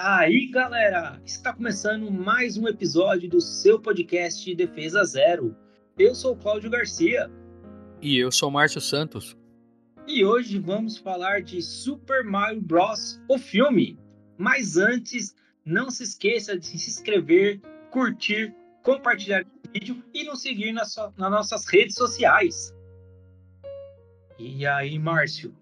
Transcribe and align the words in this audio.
aí, 0.00 0.46
galera! 0.46 1.20
Está 1.24 1.52
começando 1.52 2.08
mais 2.08 2.56
um 2.56 2.68
episódio 2.68 3.28
do 3.28 3.40
seu 3.40 3.80
podcast 3.80 4.54
Defesa 4.54 5.02
Zero. 5.04 5.56
Eu 5.98 6.14
sou 6.14 6.36
Cláudio 6.36 6.70
Garcia. 6.70 7.28
E 8.00 8.16
eu 8.16 8.30
sou 8.30 8.48
Márcio 8.48 8.80
Santos. 8.80 9.36
E 10.06 10.24
hoje 10.24 10.58
vamos 10.60 10.98
falar 10.98 11.42
de 11.42 11.60
Super 11.60 12.22
Mario 12.22 12.60
Bros. 12.60 13.20
o 13.28 13.38
filme. 13.38 13.98
Mas 14.36 14.76
antes, 14.76 15.34
não 15.64 15.90
se 15.90 16.04
esqueça 16.04 16.56
de 16.56 16.64
se 16.66 16.90
inscrever, 16.90 17.60
curtir, 17.90 18.54
compartilhar 18.84 19.42
o 19.42 19.72
vídeo 19.72 20.04
e 20.14 20.22
nos 20.22 20.42
seguir 20.42 20.72
nas, 20.72 20.94
nas 21.16 21.30
nossas 21.30 21.66
redes 21.66 21.96
sociais. 21.96 22.72
E 24.38 24.64
aí, 24.64 24.96
Márcio? 24.96 25.52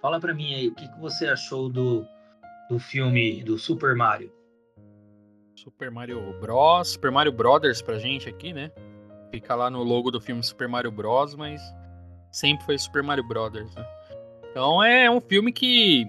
Fala 0.00 0.18
para 0.18 0.32
mim 0.32 0.54
aí, 0.54 0.68
o 0.68 0.74
que, 0.74 0.88
que 0.88 0.98
você 0.98 1.26
achou 1.26 1.68
do, 1.68 2.06
do 2.68 2.78
filme 2.78 3.42
do 3.42 3.58
Super 3.58 3.94
Mario? 3.94 4.32
Super 5.56 5.90
Mario 5.90 6.20
Bros, 6.40 6.88
Super 6.88 7.10
Mario 7.10 7.32
Brothers 7.32 7.80
pra 7.80 7.98
gente 7.98 8.28
aqui, 8.28 8.52
né? 8.52 8.70
Fica 9.30 9.54
lá 9.54 9.70
no 9.70 9.82
logo 9.82 10.10
do 10.10 10.20
filme 10.20 10.42
Super 10.42 10.68
Mario 10.68 10.90
Bros, 10.90 11.34
mas 11.34 11.60
sempre 12.30 12.64
foi 12.64 12.78
Super 12.78 13.02
Mario 13.02 13.26
Brothers, 13.26 13.74
né? 13.74 13.86
Então 14.50 14.82
é 14.82 15.10
um 15.10 15.20
filme 15.20 15.52
que 15.52 16.06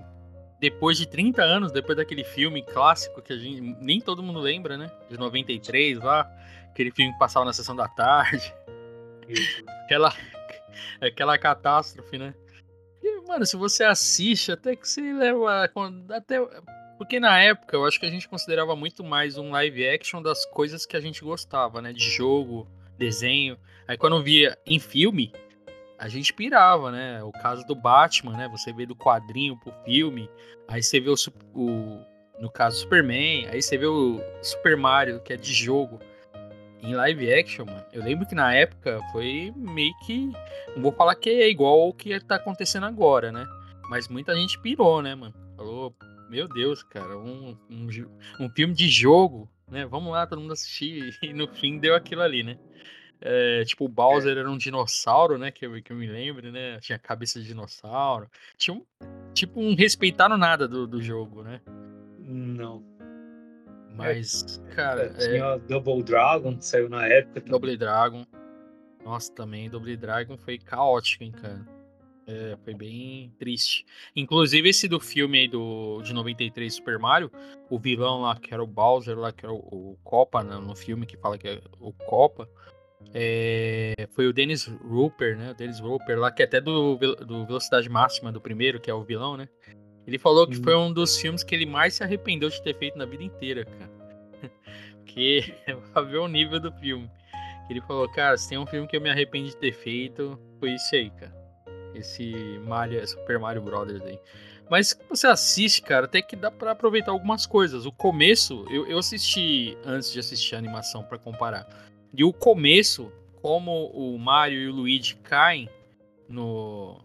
depois 0.59 0.97
de 0.97 1.07
30 1.07 1.41
anos, 1.41 1.71
depois 1.71 1.97
daquele 1.97 2.23
filme 2.23 2.63
clássico 2.63 3.21
que 3.21 3.33
a 3.33 3.37
gente 3.37 3.61
nem 3.79 4.01
todo 4.01 4.23
mundo 4.23 4.39
lembra, 4.39 4.77
né? 4.77 4.91
De 5.09 5.17
93 5.17 5.99
lá, 5.99 6.29
aquele 6.69 6.91
filme 6.91 7.13
que 7.13 7.19
passava 7.19 7.45
na 7.45 7.53
sessão 7.53 7.75
da 7.75 7.87
tarde. 7.87 8.53
aquela 9.85 10.13
aquela 11.01 11.37
catástrofe, 11.37 12.17
né? 12.17 12.33
Mano, 13.27 13.45
se 13.45 13.55
você 13.55 13.83
assiste, 13.83 14.51
até 14.51 14.75
que 14.75 14.87
você 14.87 15.01
leva 15.13 15.69
até 16.09 16.39
porque 16.97 17.19
na 17.19 17.39
época 17.39 17.75
eu 17.75 17.85
acho 17.85 17.99
que 17.99 18.05
a 18.05 18.09
gente 18.09 18.29
considerava 18.29 18.75
muito 18.75 19.03
mais 19.03 19.37
um 19.37 19.51
live 19.51 19.87
action 19.87 20.21
das 20.21 20.45
coisas 20.45 20.85
que 20.85 20.95
a 20.95 21.01
gente 21.01 21.21
gostava, 21.23 21.81
né? 21.81 21.91
De 21.91 22.03
jogo, 22.09 22.67
desenho. 22.97 23.57
Aí 23.87 23.97
quando 23.97 24.23
via 24.23 24.57
em 24.65 24.79
filme, 24.79 25.33
a 25.97 26.07
gente 26.07 26.33
pirava, 26.33 26.91
né? 26.91 27.21
O 27.23 27.31
caso 27.31 27.65
do 27.65 27.75
Batman, 27.75 28.37
né? 28.37 28.47
Você 28.49 28.71
vê 28.71 28.85
do 28.85 28.95
quadrinho 28.95 29.57
pro 29.57 29.73
filme, 29.83 30.29
aí 30.67 30.81
você 30.81 30.99
vê 30.99 31.09
o, 31.09 31.15
o 31.53 31.99
no 32.39 32.49
caso 32.49 32.79
Superman, 32.79 33.47
aí 33.47 33.61
você 33.61 33.77
vê 33.77 33.85
o 33.87 34.21
Super 34.41 34.77
Mario, 34.77 35.21
que 35.21 35.33
é 35.33 35.37
de 35.37 35.53
jogo, 35.53 35.99
em 36.81 36.93
live 36.93 37.33
action, 37.33 37.65
mano. 37.65 37.83
Eu 37.91 38.03
lembro 38.03 38.25
que 38.25 38.35
na 38.35 38.53
época 38.53 38.99
foi 39.11 39.51
meio 39.55 39.93
que. 40.05 40.31
Não 40.75 40.83
vou 40.83 40.91
falar 40.91 41.15
que 41.15 41.29
é 41.29 41.49
igual 41.49 41.81
ao 41.81 41.93
que 41.93 42.19
tá 42.19 42.35
acontecendo 42.35 42.85
agora, 42.85 43.31
né? 43.31 43.45
Mas 43.89 44.07
muita 44.07 44.35
gente 44.35 44.59
pirou, 44.59 45.01
né, 45.01 45.15
mano? 45.15 45.33
Falou, 45.55 45.95
meu 46.29 46.47
Deus, 46.47 46.83
cara, 46.83 47.17
um, 47.17 47.57
um, 47.69 47.87
um 48.39 48.49
filme 48.49 48.73
de 48.73 48.89
jogo, 48.89 49.49
né? 49.69 49.85
Vamos 49.85 50.11
lá, 50.11 50.25
todo 50.27 50.41
mundo 50.41 50.53
assistir. 50.53 51.17
E 51.21 51.33
no 51.33 51.47
fim 51.47 51.77
deu 51.77 51.95
aquilo 51.95 52.21
ali, 52.21 52.43
né? 52.43 52.57
É, 53.21 53.63
tipo, 53.63 53.85
o 53.85 53.89
Bowser 53.89 54.35
é. 54.35 54.39
era 54.39 54.51
um 54.51 54.57
dinossauro, 54.57 55.37
né? 55.37 55.51
Que 55.51 55.65
eu, 55.65 55.81
que 55.81 55.91
eu 55.91 55.97
me 55.97 56.07
lembro, 56.07 56.51
né? 56.51 56.79
Tinha 56.79 56.99
cabeça 56.99 57.39
de 57.39 57.47
dinossauro. 57.47 58.29
Tinha 58.57 58.75
um, 58.75 58.85
tipo, 59.33 59.59
um 59.59 59.75
respeitaram 59.75 60.37
nada 60.37 60.67
do, 60.67 60.85
do 60.85 61.01
jogo, 61.01 61.41
né? 61.41 61.61
Não. 62.19 62.83
Mas, 63.95 64.61
cara. 64.75 65.03
É, 65.03 65.09
tinha 65.09 65.45
é... 65.45 65.59
Double 65.59 66.03
Dragon, 66.03 66.57
que 66.57 66.65
saiu 66.65 66.89
na 66.89 67.07
época. 67.07 67.41
Também. 67.41 67.51
Double 67.51 67.77
Dragon. 67.77 68.25
Nossa, 69.03 69.31
também, 69.33 69.69
Double 69.69 69.95
Dragon 69.95 70.37
foi 70.37 70.57
caótico, 70.57 71.23
hein, 71.23 71.31
cara. 71.31 71.65
É, 72.27 72.57
foi 72.63 72.73
bem 72.73 73.31
triste. 73.37 73.85
Inclusive, 74.15 74.69
esse 74.69 74.87
do 74.87 74.99
filme 74.99 75.41
aí 75.41 75.47
do, 75.47 76.01
de 76.01 76.11
93 76.11 76.73
Super 76.73 76.97
Mario, 76.97 77.31
o 77.69 77.77
vilão 77.77 78.21
lá, 78.21 78.35
que 78.35 78.51
era 78.51 78.63
o 78.63 78.67
Bowser, 78.67 79.17
lá, 79.17 79.31
que 79.31 79.45
era 79.45 79.53
o, 79.53 79.57
o 79.57 79.97
Copa, 80.03 80.43
né, 80.43 80.57
no 80.57 80.75
filme 80.75 81.05
que 81.05 81.15
fala 81.17 81.37
que 81.37 81.47
é 81.47 81.61
o 81.79 81.93
Copa, 81.93 82.49
é, 83.13 84.07
foi 84.13 84.27
o 84.27 84.33
Dennis 84.33 84.65
Rupert, 84.65 85.37
né? 85.37 85.51
O 85.51 85.53
Dennis 85.53 85.79
Rupert 85.79 86.17
lá, 86.17 86.31
que 86.31 86.41
é 86.41 86.45
até 86.45 86.59
do, 86.59 86.97
do 86.97 87.45
Velocidade 87.45 87.87
Máxima, 87.89 88.31
do 88.31 88.41
primeiro, 88.41 88.79
que 88.79 88.89
é 88.89 88.93
o 88.93 89.03
vilão, 89.03 89.37
né? 89.37 89.47
Ele 90.07 90.19
falou 90.19 90.47
que 90.47 90.55
foi 90.55 90.75
um 90.75 90.93
dos 90.93 91.17
filmes 91.17 91.43
que 91.43 91.55
ele 91.55 91.65
mais 91.65 91.95
se 91.95 92.03
arrependeu 92.03 92.49
de 92.49 92.61
ter 92.61 92.77
feito 92.77 92.97
na 92.97 93.05
vida 93.05 93.23
inteira, 93.23 93.65
cara. 93.65 93.91
Porque 94.99 95.53
pra 95.91 96.01
ver 96.01 96.17
o 96.17 96.27
nível 96.27 96.59
do 96.59 96.71
filme. 96.73 97.09
Ele 97.69 97.81
falou, 97.81 98.07
cara, 98.09 98.37
se 98.37 98.47
tem 98.47 98.57
um 98.57 98.65
filme 98.67 98.87
que 98.87 98.95
eu 98.95 99.01
me 99.01 99.09
arrependo 99.09 99.47
de 99.47 99.57
ter 99.57 99.71
feito, 99.71 100.39
foi 100.59 100.73
esse 100.73 100.95
aí, 100.95 101.09
cara. 101.09 101.35
Esse 101.95 102.33
Mario, 102.65 103.05
Super 103.07 103.39
Mario 103.39 103.61
Brothers 103.61 104.03
aí. 104.03 104.19
Mas 104.69 104.99
você 105.09 105.27
assiste, 105.27 105.81
cara, 105.81 106.05
até 106.05 106.21
que 106.21 106.35
dá 106.35 106.51
para 106.51 106.71
aproveitar 106.71 107.11
algumas 107.11 107.45
coisas. 107.45 107.85
O 107.85 107.91
começo, 107.91 108.65
eu, 108.69 108.85
eu 108.87 108.97
assisti 108.97 109.77
antes 109.85 110.11
de 110.11 110.19
assistir 110.19 110.55
a 110.55 110.57
animação 110.57 111.03
para 111.03 111.17
comparar. 111.17 111.67
E 112.13 112.23
o 112.23 112.33
começo, 112.33 113.11
como 113.41 113.87
o 113.87 114.17
Mario 114.17 114.59
e 114.59 114.67
o 114.69 114.73
Luigi 114.73 115.15
caem 115.15 115.69
no, 116.27 116.99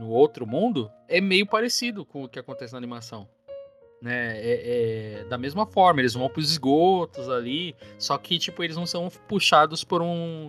no 0.00 0.08
outro 0.08 0.46
mundo, 0.46 0.90
é 1.06 1.20
meio 1.20 1.46
parecido 1.46 2.04
com 2.04 2.24
o 2.24 2.28
que 2.28 2.38
acontece 2.38 2.72
na 2.72 2.78
animação. 2.78 3.28
Né? 4.02 4.38
É, 4.38 5.20
é, 5.20 5.24
da 5.24 5.36
mesma 5.36 5.66
forma, 5.66 6.00
eles 6.00 6.14
vão 6.14 6.28
para 6.28 6.40
os 6.40 6.50
esgotos 6.50 7.28
ali, 7.28 7.76
só 7.98 8.16
que 8.16 8.38
tipo 8.38 8.64
eles 8.64 8.76
não 8.76 8.86
são 8.86 9.08
puxados 9.28 9.84
por 9.84 10.00
um 10.02 10.48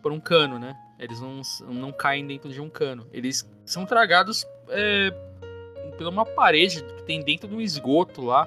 por 0.00 0.12
um 0.12 0.20
cano, 0.20 0.58
né? 0.58 0.76
Eles 0.98 1.18
não, 1.18 1.40
não 1.66 1.90
caem 1.90 2.26
dentro 2.26 2.52
de 2.52 2.60
um 2.60 2.68
cano. 2.68 3.06
Eles 3.10 3.50
são 3.64 3.86
tragados 3.86 4.46
é, 4.68 5.10
pela 5.96 6.10
uma 6.10 6.26
parede 6.26 6.84
que 6.84 7.02
tem 7.04 7.24
dentro 7.24 7.48
do 7.48 7.60
esgoto 7.60 8.22
lá 8.22 8.46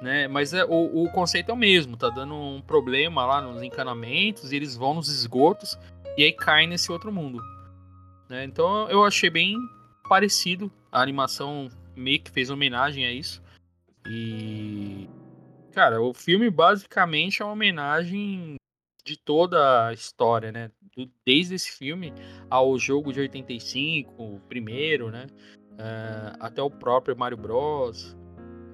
né? 0.00 0.26
Mas 0.28 0.54
é, 0.54 0.64
o, 0.64 1.04
o 1.04 1.10
conceito 1.10 1.50
é 1.50 1.54
o 1.54 1.56
mesmo, 1.56 1.96
tá 1.96 2.08
dando 2.08 2.34
um 2.34 2.60
problema 2.60 3.26
lá 3.26 3.40
nos 3.40 3.62
encanamentos, 3.62 4.52
e 4.52 4.56
eles 4.56 4.76
vão 4.76 4.94
nos 4.94 5.08
esgotos 5.08 5.78
e 6.16 6.24
aí 6.24 6.32
caem 6.32 6.68
nesse 6.68 6.90
outro 6.90 7.12
mundo. 7.12 7.40
Né? 8.28 8.44
Então 8.44 8.88
eu 8.88 9.04
achei 9.04 9.28
bem 9.28 9.56
parecido. 10.10 10.72
A 10.90 11.00
animação 11.00 11.68
meio 11.94 12.20
que 12.20 12.32
fez 12.32 12.50
homenagem 12.50 13.06
a 13.06 13.12
isso. 13.12 13.40
E. 14.10 15.08
Cara, 15.72 16.02
o 16.02 16.12
filme 16.12 16.50
basicamente 16.50 17.40
é 17.40 17.44
uma 17.44 17.52
homenagem 17.52 18.56
de 19.04 19.16
toda 19.16 19.86
a 19.86 19.92
história, 19.92 20.50
né? 20.50 20.72
Desde 21.24 21.54
esse 21.54 21.70
filme 21.70 22.12
ao 22.50 22.76
jogo 22.76 23.12
de 23.12 23.20
85, 23.20 24.12
o 24.20 24.40
primeiro, 24.48 25.12
né? 25.12 25.28
Uh, 25.74 26.36
até 26.40 26.60
o 26.60 26.68
próprio 26.68 27.16
Mario 27.16 27.38
Bros. 27.38 28.16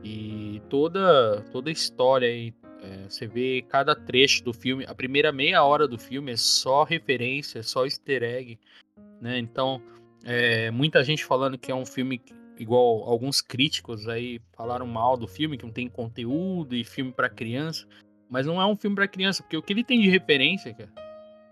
E 0.02 0.62
toda, 0.70 1.42
toda 1.52 1.68
a 1.68 1.72
história 1.72 2.28
aí, 2.28 2.54
é, 2.80 3.08
você 3.08 3.26
vê 3.26 3.62
cada 3.68 3.94
trecho 3.94 4.42
do 4.42 4.54
filme, 4.54 4.86
a 4.86 4.94
primeira 4.94 5.32
meia 5.32 5.62
hora 5.64 5.86
do 5.86 5.98
filme 5.98 6.32
é 6.32 6.36
só 6.36 6.84
referência, 6.84 7.58
é 7.58 7.62
só 7.62 7.84
easter 7.84 8.22
egg, 8.22 8.58
né? 9.20 9.38
Então, 9.38 9.82
é, 10.26 10.72
muita 10.72 11.04
gente 11.04 11.24
falando 11.24 11.56
que 11.56 11.70
é 11.70 11.74
um 11.74 11.86
filme 11.86 12.20
igual 12.58 13.04
alguns 13.04 13.40
críticos 13.40 14.08
aí 14.08 14.40
falaram 14.56 14.86
mal 14.86 15.16
do 15.16 15.28
filme, 15.28 15.56
que 15.56 15.64
não 15.64 15.72
tem 15.72 15.88
conteúdo 15.88 16.74
e 16.74 16.82
filme 16.82 17.12
para 17.12 17.28
criança, 17.28 17.86
mas 18.28 18.44
não 18.44 18.60
é 18.60 18.66
um 18.66 18.74
filme 18.74 18.96
para 18.96 19.06
criança, 19.06 19.42
porque 19.42 19.56
o 19.56 19.62
que 19.62 19.72
ele 19.72 19.84
tem 19.84 20.00
de 20.00 20.08
referência, 20.08 20.74
cara, 20.74 20.90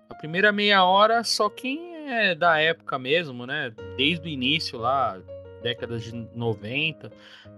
a 0.08 0.14
primeira 0.16 0.50
meia 0.50 0.84
hora 0.84 1.22
só 1.22 1.48
quem 1.48 2.08
é 2.08 2.34
da 2.34 2.58
época 2.58 2.98
mesmo, 2.98 3.46
né? 3.46 3.72
Desde 3.96 4.26
o 4.26 4.28
início 4.28 4.78
lá, 4.78 5.20
décadas 5.62 6.02
de 6.02 6.12
90, 6.34 7.12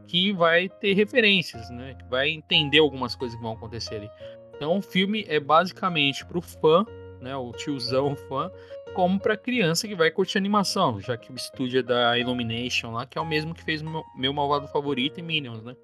que 0.06 0.32
vai 0.32 0.68
ter 0.68 0.92
referências, 0.92 1.70
né? 1.70 1.94
Que 1.94 2.04
vai 2.08 2.28
entender 2.28 2.78
algumas 2.78 3.16
coisas 3.16 3.36
que 3.36 3.42
vão 3.42 3.52
acontecer 3.52 3.96
ali. 3.96 4.10
Então 4.54 4.76
o 4.78 4.82
filme 4.82 5.24
é 5.28 5.40
basicamente 5.40 6.24
pro 6.26 6.40
fã, 6.40 6.84
né? 7.20 7.34
O 7.36 7.52
tiozão 7.52 8.14
fã, 8.28 8.50
como 8.96 9.20
pra 9.20 9.36
criança 9.36 9.86
que 9.86 9.94
vai 9.94 10.10
curtir 10.10 10.38
animação, 10.38 10.98
já 11.02 11.18
que 11.18 11.30
o 11.30 11.36
estúdio 11.36 11.80
é 11.80 11.82
da 11.82 12.18
Illumination 12.18 12.92
lá, 12.92 13.04
que 13.04 13.18
é 13.18 13.20
o 13.20 13.26
mesmo 13.26 13.54
que 13.54 13.62
fez 13.62 13.82
meu, 13.82 14.02
meu 14.16 14.32
malvado 14.32 14.66
favorito 14.68 15.20
e 15.20 15.22
Minions, 15.22 15.62
né? 15.62 15.76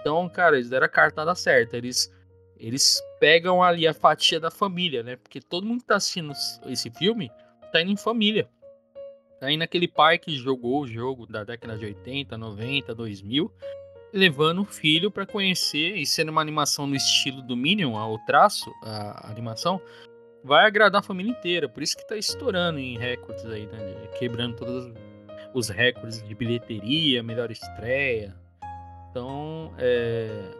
Então, 0.00 0.28
cara, 0.28 0.54
eles 0.54 0.70
deram 0.70 0.86
a 0.86 0.88
cartada 0.88 1.34
certa. 1.34 1.76
Eles, 1.76 2.08
eles 2.56 3.02
pegam 3.18 3.60
ali 3.60 3.88
a 3.88 3.92
fatia 3.92 4.38
da 4.38 4.52
família, 4.52 5.02
né? 5.02 5.16
Porque 5.16 5.40
todo 5.40 5.66
mundo 5.66 5.80
que 5.80 5.88
tá 5.88 5.96
assistindo 5.96 6.32
esse 6.66 6.88
filme 6.90 7.28
tá 7.72 7.82
indo 7.82 7.90
em 7.90 7.96
família. 7.96 8.48
Aí 9.40 9.56
naquele 9.56 9.88
pai 9.88 10.16
que 10.16 10.36
jogou 10.36 10.82
o 10.82 10.86
jogo 10.86 11.26
da 11.26 11.42
década 11.42 11.76
de 11.76 11.86
80, 11.86 12.38
90, 12.38 12.94
2000, 12.94 13.52
levando 14.12 14.62
o 14.62 14.64
filho 14.64 15.10
para 15.10 15.26
conhecer 15.26 15.96
e 15.96 16.06
sendo 16.06 16.28
uma 16.28 16.40
animação 16.40 16.86
no 16.86 16.94
estilo 16.94 17.42
do 17.42 17.56
Minion, 17.56 17.94
o 17.94 18.18
traço, 18.26 18.72
a 18.84 19.28
animação, 19.28 19.82
vai 20.42 20.66
agradar 20.66 21.00
a 21.00 21.04
família 21.04 21.30
inteira. 21.30 21.68
Por 21.68 21.82
isso 21.82 21.96
que 21.96 22.06
tá 22.06 22.16
estourando 22.16 22.78
em 22.78 22.98
recordes 22.98 23.44
aí, 23.46 23.66
né? 23.66 24.08
Quebrando 24.18 24.56
todos 24.56 24.92
os 25.54 25.68
recordes 25.68 26.22
de 26.22 26.34
bilheteria, 26.34 27.22
melhor 27.22 27.50
estreia. 27.50 28.34
Então, 29.10 29.72
é, 29.78 30.50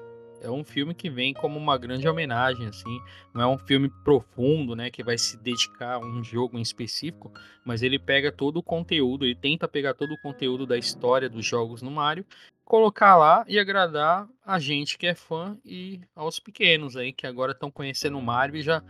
é 0.43 0.51
um 0.51 0.65
filme 0.65 0.95
que 0.95 1.11
vem 1.11 1.35
como 1.35 1.59
uma 1.59 1.77
grande 1.77 2.09
homenagem, 2.09 2.67
assim. 2.67 3.01
Não 3.35 3.43
é 3.43 3.47
um 3.47 3.59
filme 3.59 3.91
profundo, 4.05 4.75
né? 4.75 4.91
Que 4.91 5.03
vai 5.03 5.19
se 5.19 5.37
dedicar 5.37 5.95
a 5.95 5.99
um 5.99 6.23
jogo 6.23 6.59
em 6.59 6.63
específico, 6.63 7.33
mas 7.65 7.83
ele 7.83 7.99
pega 7.99 8.33
todo 8.33 8.59
o 8.59 8.63
conteúdo, 8.63 9.25
ele 9.25 9.35
tenta 9.35 9.69
pegar 9.69 9.95
todo 9.95 10.13
o 10.13 10.21
conteúdo 10.21 10.67
da 10.67 10.77
história 10.77 11.29
dos 11.29 11.45
jogos 11.45 11.83
no 11.83 11.91
Mario, 11.91 12.25
colocar 12.65 13.17
lá 13.17 13.45
e 13.49 13.59
agradar 13.59 14.29
a 14.45 14.59
gente 14.59 14.99
que 14.99 15.07
é 15.07 15.15
fã 15.15 15.57
e 15.65 16.01
aos 16.15 16.39
pequenos 16.39 16.97
aí, 16.97 17.13
que 17.13 17.27
agora 17.27 17.53
estão 17.53 17.71
conhecendo 17.71 18.19
o 18.19 18.23
Mario 18.23 18.57
e 18.57 18.63
já. 18.63 18.83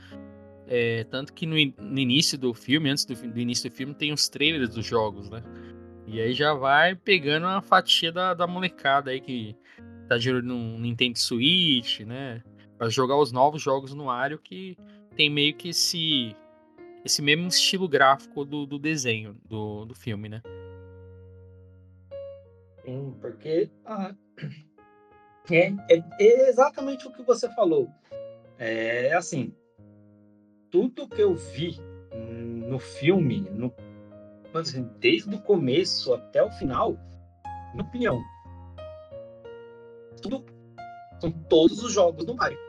É, 0.71 1.05
tanto 1.05 1.33
que 1.33 1.47
no, 1.47 1.55
no, 1.83 1.99
início 1.99 2.37
do 2.37 2.53
filme, 2.53 2.91
antes 2.91 3.07
do, 3.07 3.15
do, 3.15 3.41
início 3.41 3.71
do 3.71 3.75
filme, 3.75 3.95
tem 3.95 4.13
os 4.13 4.29
trailers 4.29 4.75
dos 4.75 4.85
jogos, 4.85 5.31
né? 5.31 5.43
E 6.07 6.21
aí 6.21 6.35
já 6.35 6.53
vai 6.53 6.95
pegando 6.95 7.47
a 7.47 7.63
fatia 7.63 8.13
da, 8.13 8.35
da 8.35 8.47
molecada 8.47 9.11
aí 9.11 9.21
que 9.21 9.57
tá 10.07 10.19
de 10.19 10.31
olho 10.31 10.43
no 10.43 10.79
Nintendo 10.79 11.19
Switch, 11.19 12.01
né? 12.01 12.43
Pra 12.77 12.91
jogar 12.91 13.17
os 13.17 13.33
novos 13.33 13.63
jogos 13.63 13.95
no 13.95 14.05
Mario 14.07 14.39
que 14.39 14.77
tem 15.17 15.31
meio 15.31 15.55
que 15.55 15.71
esse, 15.71 16.37
esse 17.03 17.23
mesmo 17.23 17.49
estilo 17.49 17.89
gráfico 17.89 18.45
do, 18.45 18.67
do 18.67 18.79
desenho 18.79 19.37
do, 19.47 19.87
do 19.87 19.95
filme, 19.95 20.29
né? 20.29 20.43
Sim, 22.85 23.15
porque 23.21 23.71
ah, 23.87 24.15
é, 25.51 25.75
é, 26.21 26.49
exatamente 26.49 27.07
o 27.07 27.13
que 27.13 27.23
você 27.23 27.49
falou. 27.55 27.89
É 28.59 29.15
assim, 29.15 29.55
tudo 30.71 31.09
que 31.09 31.23
eu 31.23 31.35
vi 31.35 31.79
no 32.69 32.79
filme, 32.79 33.41
no, 33.41 33.73
desde 34.99 35.35
o 35.35 35.41
começo 35.41 36.15
até 36.15 36.43
o 36.43 36.51
final, 36.53 36.99
minha 37.75 37.85
opinião, 37.85 38.23
tudo 40.23 40.45
são 41.21 41.31
todos 41.31 41.83
os 41.83 41.93
jogos 41.93 42.25
do 42.25 42.35
Mario. 42.35 42.69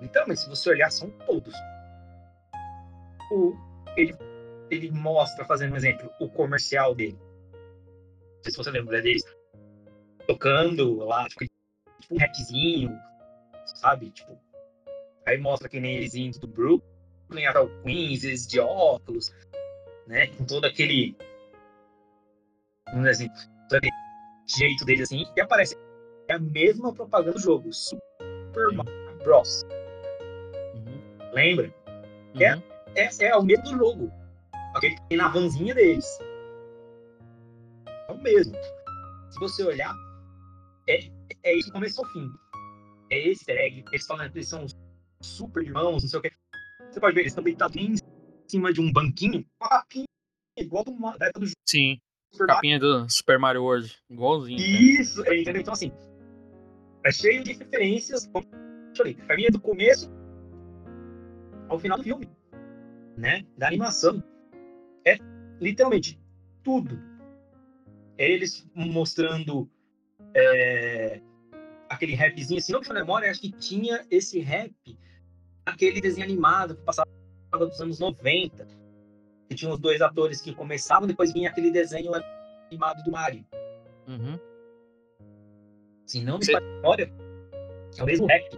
Literalmente, 0.00 0.40
se 0.40 0.48
você 0.48 0.70
olhar, 0.70 0.90
são 0.90 1.10
todos. 1.26 1.54
O, 3.30 3.54
ele, 3.96 4.16
ele 4.70 4.90
mostra, 4.90 5.44
fazendo 5.44 5.74
um 5.74 5.76
exemplo, 5.76 6.10
o 6.18 6.28
comercial 6.28 6.94
dele. 6.94 7.18
Não 7.52 8.42
sei 8.42 8.52
se 8.52 8.56
você 8.56 8.70
lembra 8.70 9.02
deles 9.02 9.22
tocando 10.26 10.96
lá, 11.04 11.28
tipo, 11.28 11.44
um 12.10 12.18
rapzinho, 12.18 12.98
sabe? 13.66 14.10
Tipo, 14.10 14.38
aí 15.30 15.38
mostra 15.38 15.68
que 15.68 15.80
nem 15.80 15.96
eles 15.96 16.14
indo 16.14 16.38
do 16.40 16.46
Brooklyn 16.46 17.46
até 17.46 17.60
o 17.60 17.82
Queens, 17.82 18.24
eles 18.24 18.46
de 18.46 18.60
óculos, 18.60 19.32
né? 20.06 20.26
Com 20.28 20.44
todo 20.44 20.64
aquele. 20.64 21.16
Vamos 22.88 23.08
dizer 23.10 23.24
assim, 23.24 23.46
todo 23.68 23.78
aquele 23.78 23.92
jeito 24.46 24.84
deles 24.84 25.02
assim, 25.02 25.24
e 25.36 25.40
aparece 25.40 25.76
é 26.28 26.34
a 26.34 26.38
mesma 26.38 26.92
propaganda 26.92 27.32
do 27.32 27.40
jogo, 27.40 27.72
Super 27.72 28.72
Mario 28.72 29.18
Bros. 29.24 29.64
Uhum. 30.74 31.32
Lembra? 31.32 31.74
Uhum. 32.34 32.40
É, 32.42 32.62
é, 33.02 33.26
é 33.26 33.36
o 33.36 33.42
mesmo 33.42 33.66
jogo. 33.66 34.12
Aquele 34.74 34.94
que 34.94 35.08
tem 35.08 35.18
na 35.18 35.28
vanzinha 35.28 35.74
deles. 35.74 36.18
É 38.08 38.12
o 38.12 38.18
mesmo. 38.22 38.54
Se 39.30 39.40
você 39.40 39.64
olhar, 39.64 39.92
é, 40.88 41.00
é 41.42 41.54
isso 41.56 41.68
do 41.68 41.72
começo 41.72 42.00
ao 42.00 42.10
fim. 42.12 42.30
É 43.10 43.18
esse 43.28 43.50
egg. 43.50 43.84
Eles 43.90 44.06
falam 44.06 44.30
que 44.30 44.38
eles 44.38 44.48
são 44.48 44.66
super 45.22 45.62
irmãos, 45.62 46.02
não 46.02 46.08
sei 46.08 46.18
o 46.18 46.22
que. 46.22 46.32
Você 46.90 47.00
pode 47.00 47.14
ver, 47.14 47.20
eles 47.22 47.32
estão 47.32 47.44
deitados 47.44 47.76
em 47.76 47.94
cima 48.48 48.72
de 48.72 48.80
um 48.80 48.92
banquinho, 48.92 49.44
capinha 49.60 50.06
igual 50.56 50.84
do, 50.84 50.92
da 51.18 51.26
época 51.26 51.40
do 51.40 51.46
jogo. 51.46 51.56
Sim. 51.68 52.00
Capinha 52.46 52.78
do 52.78 53.08
Super 53.08 53.38
Mario 53.38 53.62
World, 53.62 53.92
igualzinho. 54.08 54.60
Isso, 54.60 55.22
né? 55.22 55.40
entendeu? 55.40 55.62
Então, 55.62 55.74
assim, 55.74 55.92
é 57.04 57.10
cheio 57.10 57.42
de 57.42 57.54
referências, 57.54 58.26
como 58.26 58.46
eu 58.52 58.96
falei, 58.96 59.14
caminha 59.14 59.50
do 59.50 59.60
começo 59.60 60.10
ao 61.68 61.78
final 61.78 61.98
do 61.98 62.04
filme, 62.04 62.28
né? 63.16 63.44
Da 63.56 63.66
animação. 63.68 64.22
É 65.04 65.16
literalmente 65.60 66.20
tudo. 66.62 67.00
É 68.16 68.30
eles 68.30 68.68
mostrando 68.74 69.68
é, 70.34 71.20
aquele 71.88 72.14
rapzinho, 72.14 72.58
assim, 72.58 72.72
não 72.72 72.80
que 72.80 72.90
eu 72.90 72.94
memória, 72.94 73.30
acho 73.30 73.40
que 73.40 73.50
tinha 73.52 74.06
esse 74.10 74.38
rap, 74.40 74.72
aquele 75.64 76.00
desenho 76.00 76.24
animado 76.24 76.76
que 76.76 76.82
passava 76.82 77.08
dos 77.52 77.80
anos 77.80 77.98
90, 77.98 78.66
que 79.48 79.54
tinha 79.54 79.70
os 79.72 79.78
dois 79.78 80.00
atores 80.00 80.40
que 80.40 80.54
começavam, 80.54 81.06
depois 81.06 81.32
vinha 81.32 81.50
aquele 81.50 81.70
desenho 81.70 82.12
animado 82.70 83.02
do 83.02 83.10
Mario. 83.10 83.44
Uhum. 84.06 84.38
Se 86.06 86.22
não 86.24 86.38
me 86.38 86.44
Cê... 86.44 86.58
memória, 86.58 87.12
é 87.96 88.02
o 88.02 88.06
mesmo 88.06 88.26
rap. 88.26 88.48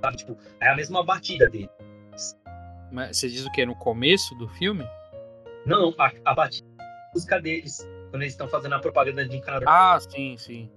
Sabe? 0.00 0.16
Tipo, 0.16 0.36
é 0.60 0.68
a 0.68 0.76
mesma 0.76 1.04
batida 1.04 1.48
dele. 1.48 1.70
Mas 2.90 3.18
você 3.18 3.28
diz 3.28 3.44
o 3.44 3.52
que? 3.52 3.64
No 3.64 3.76
começo 3.76 4.34
do 4.36 4.48
filme? 4.48 4.84
Não, 5.66 5.94
a, 5.98 6.12
a 6.24 6.34
batida 6.34 6.68
a 6.78 7.14
música 7.14 7.40
deles, 7.40 7.88
quando 8.10 8.22
eles 8.22 8.34
estão 8.34 8.48
fazendo 8.48 8.74
a 8.74 8.78
propaganda 8.78 9.26
de 9.26 9.36
encanador. 9.36 9.68
Ah, 9.68 9.98
sim, 10.00 10.36
sim. 10.36 10.70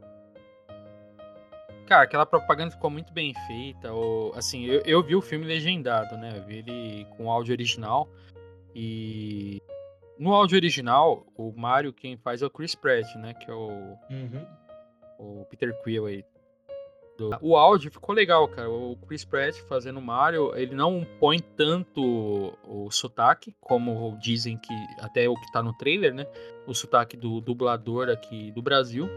Cara, 1.85 2.03
aquela 2.03 2.25
propaganda 2.25 2.71
ficou 2.71 2.89
muito 2.89 3.11
bem 3.13 3.33
feita. 3.47 3.91
Ou, 3.91 4.33
assim, 4.35 4.65
eu, 4.65 4.81
eu 4.85 5.03
vi 5.03 5.15
o 5.15 5.21
filme 5.21 5.45
legendado, 5.45 6.17
né? 6.17 6.33
Eu 6.37 6.43
vi 6.43 6.57
ele 6.59 7.05
com 7.17 7.29
áudio 7.29 7.53
original. 7.53 8.09
E 8.75 9.61
no 10.17 10.33
áudio 10.33 10.55
original, 10.55 11.25
o 11.35 11.51
Mario 11.51 11.93
quem 11.93 12.17
faz 12.17 12.41
é 12.41 12.45
o 12.45 12.49
Chris 12.49 12.75
Pratt, 12.75 13.15
né? 13.15 13.33
Que 13.33 13.49
é 13.49 13.53
o, 13.53 13.97
uhum. 14.09 14.45
o 15.19 15.45
Peter 15.45 15.77
Quill 15.83 16.05
aí. 16.05 16.25
Do... 17.17 17.29
O 17.41 17.55
áudio 17.55 17.91
ficou 17.91 18.15
legal, 18.15 18.47
cara. 18.47 18.69
O 18.69 18.97
Chris 19.07 19.23
Pratt 19.23 19.55
fazendo 19.67 19.99
o 19.99 20.01
Mario, 20.01 20.55
ele 20.55 20.73
não 20.73 21.05
põe 21.19 21.39
tanto 21.39 22.57
o 22.67 22.89
sotaque, 22.89 23.55
como 23.59 24.17
dizem 24.19 24.57
que 24.57 24.73
até 24.99 25.29
o 25.29 25.35
que 25.35 25.51
tá 25.51 25.61
no 25.61 25.77
trailer, 25.77 26.13
né? 26.13 26.25
O 26.65 26.73
sotaque 26.73 27.15
do 27.15 27.39
dublador 27.39 28.09
aqui 28.09 28.51
do 28.51 28.61
Brasil. 28.61 29.07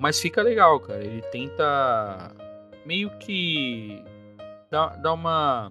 Mas 0.00 0.18
fica 0.18 0.42
legal, 0.42 0.80
cara. 0.80 1.04
Ele 1.04 1.20
tenta 1.30 2.34
meio 2.86 3.10
que 3.18 4.02
dar, 4.70 4.96
dar 4.96 5.12
uma. 5.12 5.70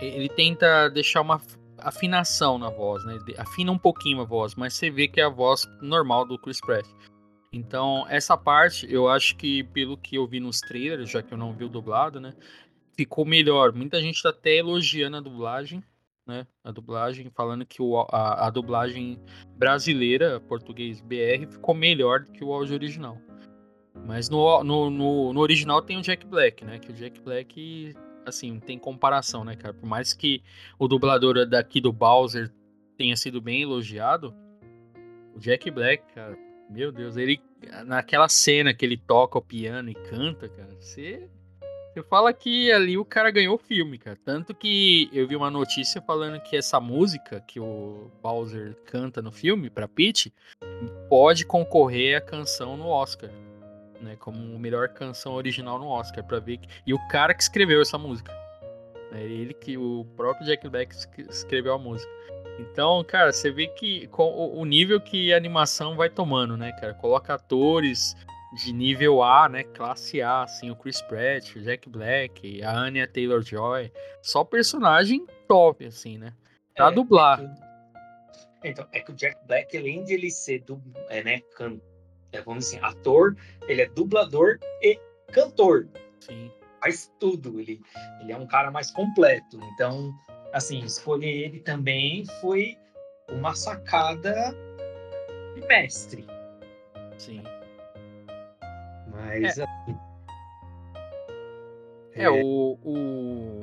Ele 0.00 0.28
tenta 0.28 0.88
deixar 0.88 1.20
uma 1.20 1.40
afinação 1.78 2.58
na 2.58 2.68
voz, 2.68 3.04
né? 3.04 3.16
Afina 3.38 3.70
um 3.70 3.78
pouquinho 3.78 4.20
a 4.20 4.24
voz, 4.24 4.56
mas 4.56 4.74
você 4.74 4.90
vê 4.90 5.06
que 5.06 5.20
é 5.20 5.24
a 5.24 5.28
voz 5.28 5.68
normal 5.80 6.24
do 6.24 6.36
Chris 6.36 6.60
Pratt. 6.60 6.86
Então, 7.52 8.06
essa 8.08 8.36
parte, 8.36 8.92
eu 8.92 9.08
acho 9.08 9.36
que 9.36 9.62
pelo 9.62 9.96
que 9.96 10.16
eu 10.16 10.26
vi 10.26 10.40
nos 10.40 10.60
trailers, 10.60 11.10
já 11.10 11.22
que 11.22 11.32
eu 11.32 11.38
não 11.38 11.52
vi 11.52 11.64
o 11.64 11.68
dublado, 11.68 12.20
né? 12.20 12.34
Ficou 12.96 13.24
melhor. 13.24 13.72
Muita 13.72 14.00
gente 14.00 14.20
tá 14.20 14.30
até 14.30 14.56
elogiando 14.56 15.16
a 15.16 15.20
dublagem, 15.20 15.82
né? 16.26 16.46
A 16.64 16.70
dublagem, 16.70 17.30
falando 17.34 17.66
que 17.66 17.82
o, 17.82 17.98
a, 18.10 18.46
a 18.46 18.50
dublagem 18.50 19.18
brasileira, 19.56 20.40
português 20.40 21.00
BR, 21.00 21.46
ficou 21.50 21.74
melhor 21.74 22.20
do 22.20 22.32
que 22.32 22.44
o 22.44 22.52
áudio 22.52 22.74
original. 22.74 23.18
Mas 24.06 24.28
no, 24.28 24.62
no, 24.62 24.90
no, 24.90 25.32
no 25.32 25.40
original 25.40 25.82
tem 25.82 25.98
o 25.98 26.02
Jack 26.02 26.26
Black, 26.26 26.64
né? 26.64 26.78
Que 26.78 26.90
o 26.90 26.94
Jack 26.94 27.20
Black 27.20 27.94
assim, 28.24 28.58
tem 28.60 28.78
comparação, 28.78 29.44
né, 29.44 29.56
cara? 29.56 29.74
Por 29.74 29.86
mais 29.86 30.12
que 30.12 30.42
o 30.78 30.88
dublador 30.88 31.46
daqui 31.46 31.80
do 31.80 31.92
Bowser 31.92 32.50
tenha 32.96 33.16
sido 33.16 33.40
bem 33.40 33.62
elogiado, 33.62 34.34
o 35.34 35.38
Jack 35.38 35.70
Black, 35.70 36.12
cara, 36.14 36.36
meu 36.70 36.92
Deus, 36.92 37.16
ele 37.16 37.40
naquela 37.84 38.28
cena 38.28 38.72
que 38.72 38.84
ele 38.84 38.96
toca 38.96 39.38
o 39.38 39.42
piano 39.42 39.90
e 39.90 39.94
canta, 39.94 40.48
cara, 40.48 40.74
você 40.78 41.28
você 41.92 42.02
fala 42.04 42.32
que 42.32 42.70
ali 42.70 42.96
o 42.96 43.04
cara 43.04 43.30
ganhou 43.30 43.56
o 43.56 43.58
filme, 43.58 43.98
cara. 43.98 44.16
Tanto 44.24 44.54
que 44.54 45.10
eu 45.12 45.26
vi 45.26 45.34
uma 45.34 45.50
notícia 45.50 46.00
falando 46.00 46.40
que 46.40 46.56
essa 46.56 46.78
música 46.78 47.40
que 47.40 47.58
o 47.58 48.10
Bowser 48.22 48.76
canta 48.86 49.20
no 49.20 49.32
filme 49.32 49.68
para 49.68 49.88
Peach 49.88 50.32
pode 51.08 51.44
concorrer 51.44 52.16
à 52.16 52.20
canção 52.20 52.76
no 52.76 52.86
Oscar 52.86 53.30
né, 54.00 54.16
como 54.18 54.58
melhor 54.58 54.88
canção 54.88 55.34
original 55.34 55.78
no 55.78 55.86
Oscar 55.86 56.24
para 56.24 56.40
ver 56.40 56.58
que... 56.58 56.68
e 56.86 56.94
o 56.94 57.08
cara 57.08 57.34
que 57.34 57.42
escreveu 57.42 57.80
essa 57.80 57.98
música, 57.98 58.32
é 59.12 59.22
ele 59.22 59.54
que 59.54 59.76
o 59.76 60.06
próprio 60.16 60.46
Jack 60.46 60.68
Black 60.68 60.94
escreveu 61.28 61.74
a 61.74 61.78
música. 61.78 62.10
Então, 62.58 63.02
cara, 63.04 63.32
você 63.32 63.50
vê 63.50 63.66
que 63.66 64.08
o 64.12 64.64
nível 64.64 65.00
que 65.00 65.32
a 65.32 65.36
animação 65.36 65.96
vai 65.96 66.10
tomando, 66.10 66.56
né, 66.56 66.72
cara? 66.72 66.92
Coloca 66.94 67.34
atores 67.34 68.14
de 68.52 68.72
nível 68.72 69.22
A, 69.22 69.48
né, 69.48 69.64
classe 69.64 70.20
A, 70.20 70.42
assim, 70.42 70.70
o 70.70 70.76
Chris 70.76 71.00
Pratt, 71.02 71.54
o 71.56 71.60
Jack 71.60 71.88
Black, 71.88 72.62
a 72.62 72.76
Anya 72.76 73.06
Taylor-Joy, 73.06 73.92
só 74.22 74.44
personagem 74.44 75.24
top, 75.46 75.86
assim, 75.86 76.18
né? 76.18 76.32
Pra 76.74 76.88
é, 76.88 76.92
dublar. 76.92 77.40
É 77.40 77.44
que, 77.46 78.68
então, 78.68 78.86
é 78.92 79.00
que 79.00 79.12
o 79.12 79.14
Jack 79.14 79.36
Black, 79.46 79.76
além 79.76 80.02
de 80.04 80.14
ele 80.14 80.30
ser 80.30 80.60
do, 80.60 80.82
é, 81.08 81.22
né, 81.22 81.40
cantor 81.54 81.90
é, 82.32 82.40
vamos 82.42 82.64
dizer, 82.64 82.84
ator, 82.84 83.36
ele 83.66 83.82
é 83.82 83.88
dublador 83.88 84.58
e 84.82 84.98
cantor. 85.32 85.88
Sim. 86.20 86.50
Faz 86.80 87.12
tudo, 87.18 87.60
ele, 87.60 87.80
ele 88.20 88.32
é 88.32 88.36
um 88.36 88.46
cara 88.46 88.70
mais 88.70 88.90
completo. 88.90 89.60
Então, 89.74 90.14
assim, 90.52 90.80
escolher 90.80 91.44
ele 91.44 91.60
também 91.60 92.24
foi 92.40 92.76
uma 93.28 93.54
sacada 93.54 94.54
de 95.54 95.66
mestre. 95.66 96.26
Sim. 97.18 97.42
Mas, 99.26 99.58
é. 99.58 99.62
assim. 99.62 99.98
É, 102.12 102.24
é, 102.24 102.30
o, 102.30 102.78
o, 102.82 103.60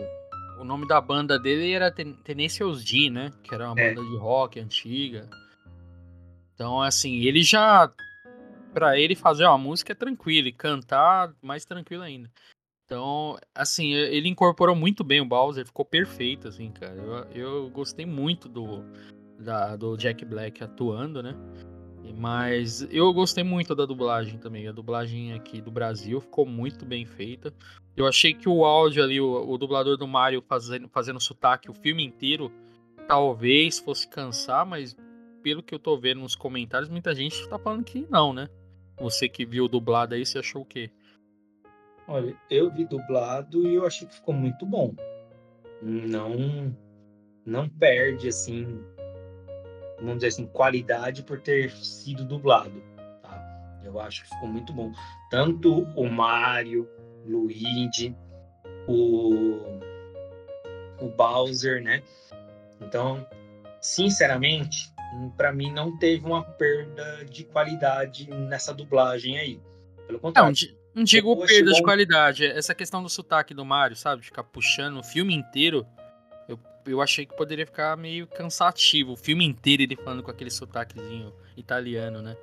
o 0.60 0.64
nome 0.64 0.88
da 0.88 1.00
banda 1.02 1.38
dele 1.38 1.72
era 1.72 1.92
Tenacious 1.92 2.84
D, 2.84 3.10
né? 3.10 3.32
Que 3.44 3.54
era 3.54 3.72
uma 3.72 3.80
é. 3.80 3.94
banda 3.94 4.08
de 4.08 4.18
rock 4.18 4.60
antiga. 4.60 5.30
Então, 6.54 6.82
assim, 6.82 7.22
ele 7.22 7.44
já. 7.44 7.92
Pra 8.74 9.00
ele 9.00 9.16
fazer 9.16 9.46
uma 9.46 9.58
música 9.58 9.94
é 9.94 9.96
tranquilo, 9.96 10.48
e 10.48 10.52
cantar 10.52 11.34
mais 11.42 11.66
tranquilo 11.66 12.04
ainda. 12.04 12.30
Então, 12.86 13.38
assim, 13.54 13.94
ele 13.94 14.30
incorporou 14.30 14.76
muito 14.76 15.04
bem 15.04 15.20
o 15.20 15.26
Bowser, 15.26 15.66
ficou 15.66 15.84
perfeito, 15.84 16.48
assim, 16.48 16.72
cara. 16.72 16.96
Eu, 16.96 17.24
eu 17.34 17.70
gostei 17.70 18.06
muito 18.06 18.48
do, 18.48 18.84
da, 19.40 19.76
do 19.76 19.98
Jack 19.98 20.24
Black 20.24 20.64
atuando, 20.64 21.22
né? 21.22 21.36
Mas 22.14 22.88
eu 22.92 23.12
gostei 23.14 23.44
muito 23.44 23.76
da 23.76 23.86
dublagem 23.86 24.38
também. 24.38 24.68
A 24.68 24.72
dublagem 24.72 25.34
aqui 25.34 25.62
do 25.62 25.72
Brasil 25.72 26.20
ficou 26.22 26.46
muito 26.46 26.86
bem 26.86 27.06
feita. 27.06 27.54
Eu 27.96 28.06
achei 28.06 28.34
que 28.34 28.48
o 28.48 28.64
áudio 28.64 29.04
ali, 29.04 29.20
o, 29.20 29.50
o 29.50 29.58
dublador 29.58 29.98
do 29.98 30.08
Mario 30.08 30.44
fazendo, 30.48 30.88
fazendo 30.90 31.20
sotaque 31.20 31.70
o 31.70 31.74
filme 31.74 32.04
inteiro, 32.06 32.52
talvez 33.08 33.80
fosse 33.80 34.08
cansar, 34.08 34.66
mas 34.66 34.96
pelo 35.42 35.64
que 35.64 35.74
eu 35.74 35.80
tô 35.80 35.98
vendo 35.98 36.22
nos 36.22 36.36
comentários, 36.36 36.90
muita 36.90 37.16
gente 37.16 37.48
tá 37.48 37.58
falando 37.58 37.84
que 37.84 38.06
não, 38.10 38.34
né? 38.34 38.48
Você 39.00 39.30
que 39.30 39.46
viu 39.46 39.68
dublado 39.68 40.16
aí, 40.16 40.26
você 40.26 40.40
achou 40.40 40.62
o 40.62 40.66
quê? 40.66 40.92
Olha, 42.08 42.36
eu 42.50 42.72
vi 42.72 42.86
dublado 42.86 43.68
e 43.68 43.76
eu 43.76 43.86
achei 43.86 44.08
que 44.08 44.16
ficou 44.16 44.34
muito 44.34 44.66
bom. 44.66 44.94
Não, 45.82 46.76
não 47.46 47.70
perde 47.70 48.28
assim 48.30 48.80
vamos 49.98 50.16
dizer 50.16 50.28
assim, 50.28 50.48
qualidade 50.48 51.24
por 51.24 51.40
ter 51.40 51.72
sido 51.72 52.24
dublado. 52.24 52.82
Tá? 53.22 53.80
Eu 53.84 54.00
acho 54.00 54.24
que 54.24 54.30
ficou 54.30 54.48
muito 54.48 54.72
bom. 54.74 54.92
Tanto 55.30 55.84
o 55.96 56.10
Mario, 56.10 56.88
Luigi, 57.26 58.16
o, 58.88 59.80
o 61.00 61.10
Bowser, 61.10 61.82
né? 61.82 62.04
Então, 62.82 63.26
sinceramente, 63.82 64.92
para 65.36 65.52
mim 65.52 65.72
não 65.72 65.98
teve 65.98 66.26
uma 66.26 66.44
perda 66.44 67.26
de 67.26 67.44
qualidade 67.44 68.30
nessa 68.30 68.74
dublagem 68.74 69.38
aí. 69.38 69.60
Pelo 70.06 70.20
contrário. 70.20 70.52
Não, 70.52 70.78
não 70.96 71.04
digo 71.04 71.36
perda 71.46 71.72
de 71.74 71.82
qualidade, 71.82 72.46
essa 72.46 72.74
questão 72.74 73.04
do 73.04 73.10
sotaque 73.10 73.54
do 73.54 73.66
Mario, 73.66 73.96
sabe? 73.96 74.24
Ficar 74.24 74.44
puxando 74.44 74.98
o 75.00 75.04
filme 75.04 75.34
inteiro 75.34 75.86
eu 76.88 77.02
achei 77.02 77.26
que 77.26 77.36
poderia 77.36 77.66
ficar 77.66 77.96
meio 77.98 78.26
cansativo. 78.28 79.14
O 79.14 79.18
filme 79.18 79.46
inteiro 79.46 79.84
ele 79.84 79.96
falando 79.96 80.24
com 80.24 80.32
aquele 80.32 80.50
sotaquezinho 80.50 81.34
italiano, 81.56 82.22
né? 82.22 82.36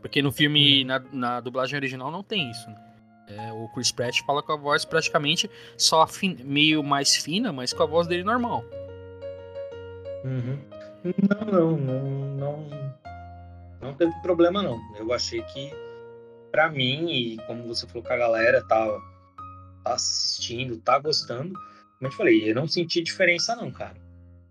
Porque 0.00 0.20
no 0.20 0.30
filme, 0.30 0.82
uhum. 0.82 0.86
na, 0.86 0.98
na 1.12 1.40
dublagem 1.40 1.76
original, 1.76 2.10
não 2.10 2.22
tem 2.22 2.50
isso. 2.50 2.68
Né? 2.68 2.76
É, 3.28 3.52
o 3.52 3.68
Chris 3.68 3.90
Pratt 3.90 4.20
fala 4.26 4.42
com 4.42 4.52
a 4.52 4.56
voz 4.56 4.84
praticamente 4.84 5.50
só 5.78 6.06
meio 6.44 6.82
mais 6.82 7.16
fina, 7.16 7.52
mas 7.52 7.72
com 7.72 7.82
a 7.82 7.86
voz 7.86 8.06
dele 8.06 8.22
normal. 8.22 8.64
Uhum. 10.24 10.58
Não, 11.04 11.46
não, 11.46 11.76
não, 11.76 12.36
não, 12.36 12.96
não 13.80 13.94
teve 13.94 14.12
problema 14.22 14.62
não. 14.62 14.78
Eu 14.98 15.12
achei 15.12 15.42
que, 15.42 15.70
para 16.50 16.70
mim, 16.70 17.10
e 17.10 17.36
como 17.46 17.66
você 17.66 17.86
falou 17.86 18.02
que 18.02 18.12
a 18.12 18.16
galera 18.16 18.62
tá, 18.64 18.86
tá 19.84 19.94
assistindo, 19.94 20.78
tá 20.78 20.98
gostando, 20.98 21.58
como 21.98 22.06
eu 22.06 22.10
te 22.10 22.16
falei, 22.16 22.50
eu 22.50 22.54
não 22.54 22.66
senti 22.66 23.02
diferença 23.02 23.54
não, 23.56 23.70
cara. 23.70 23.96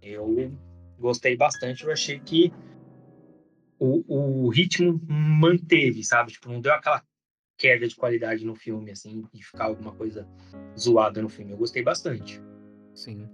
Eu 0.02 0.52
gostei 1.00 1.36
bastante, 1.36 1.84
eu 1.84 1.92
achei 1.92 2.20
que 2.20 2.52
o, 3.80 4.46
o 4.46 4.50
ritmo 4.50 5.00
manteve, 5.08 6.04
sabe? 6.04 6.32
Tipo, 6.32 6.50
não 6.50 6.62
deu 6.62 6.74
aquela 6.74 7.04
queda 7.58 7.88
de 7.88 7.96
qualidade 7.96 8.46
no 8.46 8.56
filme, 8.56 8.92
assim, 8.92 9.26
e 9.34 9.44
ficar 9.44 9.66
alguma 9.66 9.94
coisa 9.94 10.28
zoada 10.78 11.22
no 11.22 11.30
filme. 11.30 11.52
Eu 11.52 11.58
gostei 11.58 11.84
bastante. 11.84 12.42
Sim. 12.94 13.28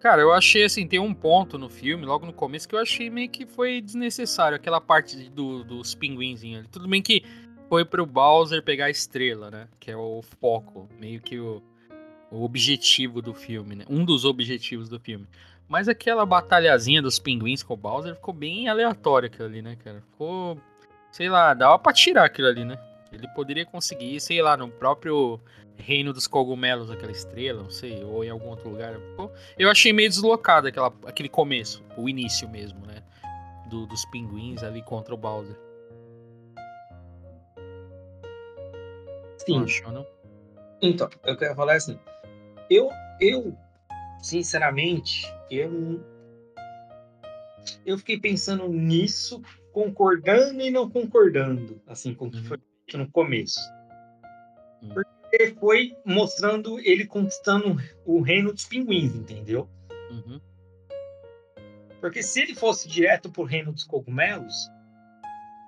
Cara, 0.00 0.22
eu 0.22 0.32
achei 0.32 0.64
assim, 0.64 0.86
tem 0.86 0.98
um 0.98 1.12
ponto 1.12 1.58
no 1.58 1.68
filme, 1.68 2.06
logo 2.06 2.24
no 2.24 2.32
começo, 2.32 2.66
que 2.66 2.74
eu 2.74 2.78
achei 2.78 3.10
meio 3.10 3.28
que 3.28 3.44
foi 3.46 3.82
desnecessário, 3.82 4.56
aquela 4.56 4.80
parte 4.80 5.28
do, 5.28 5.62
dos 5.62 5.94
pinguinzinhos 5.94 6.60
ali. 6.60 6.68
Tudo 6.68 6.88
bem 6.88 7.02
que 7.02 7.22
foi 7.68 7.84
pro 7.84 8.06
Bowser 8.06 8.62
pegar 8.62 8.86
a 8.86 8.90
estrela, 8.90 9.50
né? 9.50 9.68
Que 9.78 9.90
é 9.90 9.96
o 9.96 10.22
foco, 10.40 10.88
meio 10.98 11.20
que 11.20 11.38
o, 11.38 11.62
o 12.30 12.44
objetivo 12.44 13.20
do 13.20 13.34
filme, 13.34 13.74
né? 13.74 13.84
Um 13.88 14.04
dos 14.04 14.24
objetivos 14.24 14.88
do 14.88 15.00
filme. 15.00 15.26
Mas 15.68 15.88
aquela 15.88 16.26
batalhazinha 16.26 17.00
dos 17.00 17.18
pinguins 17.18 17.62
com 17.62 17.74
o 17.74 17.76
Bowser 17.76 18.14
ficou 18.14 18.34
bem 18.34 18.68
aleatória 18.68 19.28
aquilo 19.28 19.46
ali, 19.46 19.62
né, 19.62 19.76
cara? 19.76 20.00
Ficou. 20.00 20.58
Sei 21.12 21.28
lá, 21.28 21.54
dava 21.54 21.78
pra 21.78 21.92
tirar 21.92 22.24
aquilo 22.24 22.48
ali, 22.48 22.64
né? 22.64 22.78
Ele 23.12 23.26
poderia 23.34 23.66
conseguir, 23.66 24.20
sei 24.20 24.40
lá, 24.40 24.56
no 24.56 24.68
próprio 24.68 25.40
reino 25.76 26.12
dos 26.12 26.26
cogumelos, 26.26 26.90
aquela 26.90 27.10
estrela, 27.10 27.62
não 27.62 27.70
sei, 27.70 28.04
ou 28.04 28.24
em 28.24 28.30
algum 28.30 28.48
outro 28.48 28.68
lugar. 28.68 28.94
Eu 29.58 29.70
achei 29.70 29.92
meio 29.92 30.08
deslocado 30.08 30.68
aquela, 30.68 30.92
aquele 31.06 31.28
começo, 31.28 31.82
o 31.96 32.08
início 32.08 32.48
mesmo, 32.48 32.86
né? 32.86 33.02
Do, 33.68 33.86
dos 33.86 34.04
pinguins 34.06 34.62
ali 34.62 34.82
contra 34.82 35.14
o 35.14 35.16
Bowser. 35.16 35.56
Sim. 39.38 39.58
Não 39.58 39.64
achou, 39.64 39.92
não? 39.92 40.06
Então, 40.82 41.08
eu 41.24 41.36
quero 41.36 41.54
falar 41.54 41.74
assim. 41.74 41.98
Eu, 42.70 42.88
eu, 43.20 43.58
sinceramente, 44.22 45.26
eu, 45.50 46.00
eu 47.84 47.98
fiquei 47.98 48.20
pensando 48.20 48.68
nisso, 48.68 49.42
concordando 49.72 50.60
e 50.60 50.70
não 50.70 50.88
concordando, 50.88 51.82
assim, 51.88 52.14
com 52.14 52.28
o 52.28 52.30
que 52.30 52.38
uhum. 52.38 52.44
foi 52.44 52.58
feito 52.58 52.98
no 52.98 53.10
começo. 53.10 53.58
Uhum. 54.82 54.94
Porque 54.94 55.54
foi 55.58 55.96
mostrando 56.04 56.78
ele 56.78 57.06
conquistando 57.06 57.76
o 58.06 58.20
reino 58.20 58.52
dos 58.52 58.64
pinguins, 58.64 59.16
entendeu? 59.16 59.68
Uhum. 60.08 60.40
Porque 62.00 62.22
se 62.22 62.40
ele 62.40 62.54
fosse 62.54 62.88
direto 62.88 63.30
pro 63.30 63.42
reino 63.42 63.72
dos 63.72 63.82
cogumelos, 63.82 64.70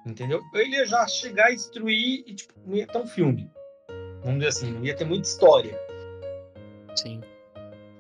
entendeu? 0.07 0.41
Ele 0.55 0.77
ia 0.77 0.87
já 0.87 1.05
chegar 1.09 1.49
a 1.49 1.51
destruir 1.51 2.23
e, 2.29 2.35
tipo, 2.35 2.55
não 2.65 2.77
ia 2.77 2.87
ter 2.87 2.99
um 2.99 3.07
filme. 3.09 3.51
Vamos 4.23 4.39
dizer 4.39 4.49
assim, 4.49 4.71
não 4.71 4.85
ia 4.85 4.95
ter 4.95 5.05
muita 5.05 5.27
história. 5.27 5.77
Sim. 6.97 7.21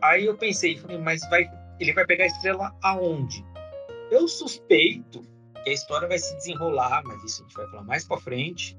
Aí 0.02 0.26
eu 0.26 0.36
pensei, 0.36 0.76
falei, 0.76 0.98
mas 0.98 1.20
vai, 1.30 1.48
ele 1.78 1.92
vai 1.92 2.04
pegar 2.04 2.24
a 2.24 2.26
estrela 2.26 2.76
aonde? 2.82 3.44
Eu 4.10 4.26
suspeito 4.26 5.22
que 5.62 5.70
a 5.70 5.72
história 5.72 6.08
vai 6.08 6.18
se 6.18 6.36
desenrolar, 6.36 7.02
mas 7.04 7.22
isso 7.24 7.42
a 7.42 7.46
gente 7.46 7.56
vai 7.56 7.66
falar 7.70 7.84
mais 7.84 8.04
para 8.04 8.20
frente, 8.20 8.76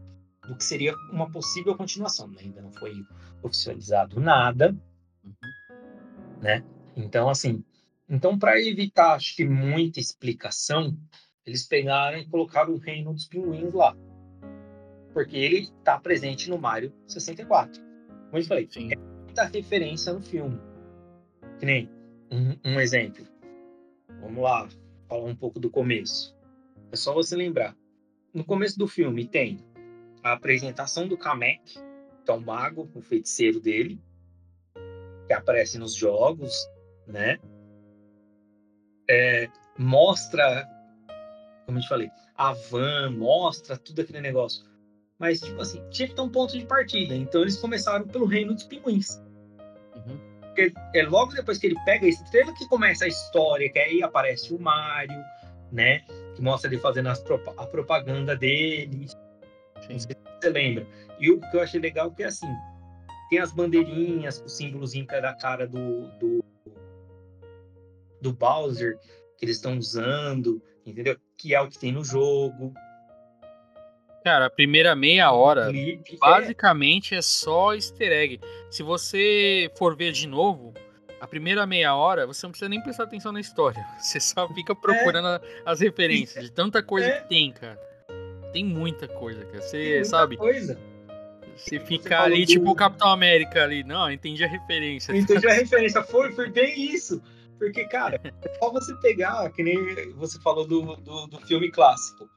do 0.48 0.56
que 0.56 0.64
seria 0.64 0.94
uma 1.12 1.32
possível 1.32 1.76
continuação. 1.76 2.28
Né? 2.28 2.42
Ainda 2.42 2.62
não 2.62 2.72
foi 2.74 2.94
oficializado 3.42 4.20
nada, 4.20 4.76
uhum. 5.24 6.42
né? 6.42 6.64
Então, 6.96 7.30
assim, 7.30 7.64
então 8.10 8.38
para 8.38 8.60
evitar, 8.62 9.14
acho 9.14 9.36
que 9.36 9.46
muita 9.46 10.00
explicação, 10.00 10.98
eles 11.46 11.66
pegaram 11.66 12.18
e 12.18 12.28
colocaram 12.28 12.74
o 12.74 12.78
reino 12.78 13.14
dos 13.14 13.28
pinguins 13.28 13.74
lá, 13.74 13.96
porque 15.14 15.38
ele 15.38 15.70
está 15.78 15.98
presente 16.00 16.50
no 16.50 16.58
Mario 16.58 16.94
64. 17.08 17.82
Como 18.30 18.38
eu 18.38 18.44
falei, 18.44 18.68
Sim. 18.70 18.92
É 18.92 19.13
muita 19.34 19.46
referência 19.46 20.14
no 20.14 20.22
filme. 20.22 20.62
Que 21.60 21.66
nem 21.66 21.90
um, 22.32 22.56
um 22.64 22.80
exemplo. 22.80 23.26
Vamos 24.22 24.44
lá, 24.44 24.70
falar 25.10 25.24
um 25.24 25.36
pouco 25.36 25.60
do 25.60 25.72
começo. 25.72 26.38
É 26.92 26.96
só 26.96 27.16
você 27.16 27.36
lembrar. 27.36 27.76
No 28.32 28.44
começo 28.44 28.78
do 28.78 28.88
filme 28.88 29.26
tem 29.26 29.58
a 30.24 30.34
apresentação 30.34 31.08
do 31.08 31.18
Kamek, 31.18 31.80
que 32.24 32.32
é 32.32 32.32
o 32.32 32.40
mago, 32.40 32.88
o 32.94 33.02
feiticeiro 33.02 33.60
dele, 33.60 34.00
que 35.26 35.34
aparece 35.34 35.80
nos 35.80 35.96
jogos, 35.96 36.54
né? 37.08 37.40
É, 39.10 39.50
mostra, 39.80 40.68
como 41.66 41.80
eu 41.80 41.82
te 41.82 41.90
falei, 41.90 42.12
a 42.36 42.54
van, 42.54 43.10
mostra 43.10 43.78
tudo 43.78 44.02
aquele 44.02 44.22
negócio. 44.22 44.64
Mas, 45.24 45.40
tipo 45.40 45.62
assim, 45.62 45.82
tinha 45.90 46.06
que 46.10 46.16
ter 46.16 46.22
um 46.22 46.28
ponto 46.28 46.52
de 46.52 46.66
partida. 46.66 47.16
Então 47.16 47.44
eles 47.44 47.56
começaram 47.56 48.06
pelo 48.06 48.26
reino 48.26 48.54
dos 48.54 48.66
pinguins. 48.66 49.24
Uhum. 49.96 50.20
Porque 50.42 50.74
é 50.94 51.04
logo 51.04 51.32
depois 51.32 51.58
que 51.58 51.68
ele 51.68 51.78
pega 51.86 52.06
a 52.06 52.10
estrela 52.10 52.54
que 52.54 52.68
começa 52.68 53.06
a 53.06 53.08
história, 53.08 53.72
que 53.72 53.80
aí 53.80 54.04
aparece 54.04 54.54
o 54.54 54.60
Mario, 54.60 55.18
né? 55.72 56.00
Que 56.36 56.42
mostra 56.42 56.70
ele 56.70 56.78
fazendo 56.78 57.08
a 57.08 57.66
propaganda 57.68 58.36
dele. 58.36 59.08
Sim. 59.08 59.16
Não 59.94 60.00
sei 60.00 60.00
se 60.00 60.08
você 60.42 60.50
lembra. 60.50 60.86
E 61.18 61.32
o 61.32 61.40
que 61.40 61.56
eu 61.56 61.62
achei 61.62 61.80
legal 61.80 62.12
é 62.12 62.16
que 62.16 62.24
assim, 62.26 62.54
tem 63.30 63.40
as 63.40 63.54
bandeirinhas, 63.54 64.42
o 64.42 64.50
símbolozinho 64.50 65.08
que 65.08 65.16
é 65.16 65.22
da 65.22 65.34
cara 65.34 65.66
do, 65.66 66.10
do, 66.20 66.44
do 68.20 68.34
Bowser, 68.34 69.00
que 69.38 69.46
eles 69.46 69.56
estão 69.56 69.78
usando, 69.78 70.62
entendeu? 70.86 71.16
Que 71.38 71.56
é 71.56 71.62
o 71.62 71.70
que 71.70 71.80
tem 71.80 71.94
no 71.94 72.04
jogo. 72.04 72.74
Cara, 74.24 74.46
a 74.46 74.50
primeira 74.50 74.96
meia 74.96 75.32
hora 75.32 75.70
basicamente 76.20 77.16
é. 77.16 77.22
só 77.22 77.74
easter 77.74 78.12
egg. 78.12 78.40
Se 78.70 78.82
você 78.82 79.70
for 79.78 79.96
ver 79.96 80.14
de 80.14 80.28
novo, 80.28 80.74
a 81.20 81.28
primeira 81.28 81.66
meia 81.66 81.96
hora 81.96 82.26
você 82.26 82.46
não 82.46 82.52
precisa 82.52 82.70
nem 82.70 82.82
prestar 82.82 83.04
atenção 83.04 83.32
na 83.32 83.40
história. 83.40 83.86
Você 83.98 84.20
só 84.20 84.48
fica 84.54 84.76
procurando 84.76 85.28
é. 85.28 85.42
as 85.66 85.80
referências 85.80 86.44
de 86.44 86.52
tanta 86.52 86.84
coisa 86.84 87.08
é. 87.08 87.22
que 87.22 87.30
tem, 87.30 87.52
cara. 87.52 87.80
Tem 88.52 88.64
muita 88.64 89.08
coisa, 89.08 89.46
cara. 89.46 89.62
Você 89.62 90.04
sabe. 90.04 90.36
Coisa. 90.36 90.78
Você 91.56 91.80
fica 91.80 92.22
ali, 92.22 92.46
do... 92.46 92.52
tipo 92.52 92.70
o 92.70 92.76
Capitão 92.76 93.10
América 93.10 93.64
ali. 93.64 93.84
Não, 93.84 94.12
entendi 94.12 94.44
a 94.44 94.48
referência. 94.48 95.16
Entendi 95.16 95.48
a 95.48 95.54
referência. 95.54 96.04
Foi, 96.04 96.32
foi 96.34 96.50
bem 96.50 96.94
isso. 96.94 97.22
Porque, 97.58 97.86
cara, 97.86 98.20
é 98.24 98.60
só 98.60 98.72
você 98.72 98.94
pegar, 98.96 99.50
que 99.52 99.64
nem 99.64 100.12
você 100.16 100.40
falou 100.42 100.68
do, 100.68 100.98
do, 100.98 101.28
do 101.28 101.40
filme 101.48 101.72
clássico. 101.72 102.30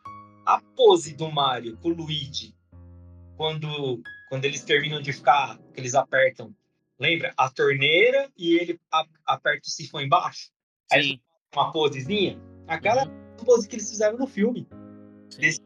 A 0.46 0.60
pose 0.60 1.14
do 1.14 1.30
Mario 1.30 1.76
com 1.78 1.88
o 1.88 1.92
Luigi, 1.92 2.54
quando, 3.36 4.00
quando 4.28 4.44
eles 4.44 4.62
terminam 4.62 5.02
de 5.02 5.12
ficar, 5.12 5.58
que 5.74 5.80
eles 5.80 5.94
apertam, 5.94 6.54
lembra? 6.98 7.34
A 7.36 7.50
torneira 7.50 8.30
e 8.36 8.54
ele 8.54 8.80
a, 8.92 9.04
aperta 9.26 9.66
o 9.66 9.70
sifão 9.70 10.00
embaixo. 10.00 10.52
Sim. 10.92 10.98
Aí 10.98 11.20
uma 11.54 11.72
posezinha. 11.72 12.40
Aquela 12.66 13.06
uhum. 13.06 13.36
pose 13.44 13.68
que 13.68 13.76
eles 13.76 13.88
fizeram 13.90 14.18
no 14.18 14.26
filme. 14.26 14.68
Sim. 15.30 15.40
Desse 15.40 15.60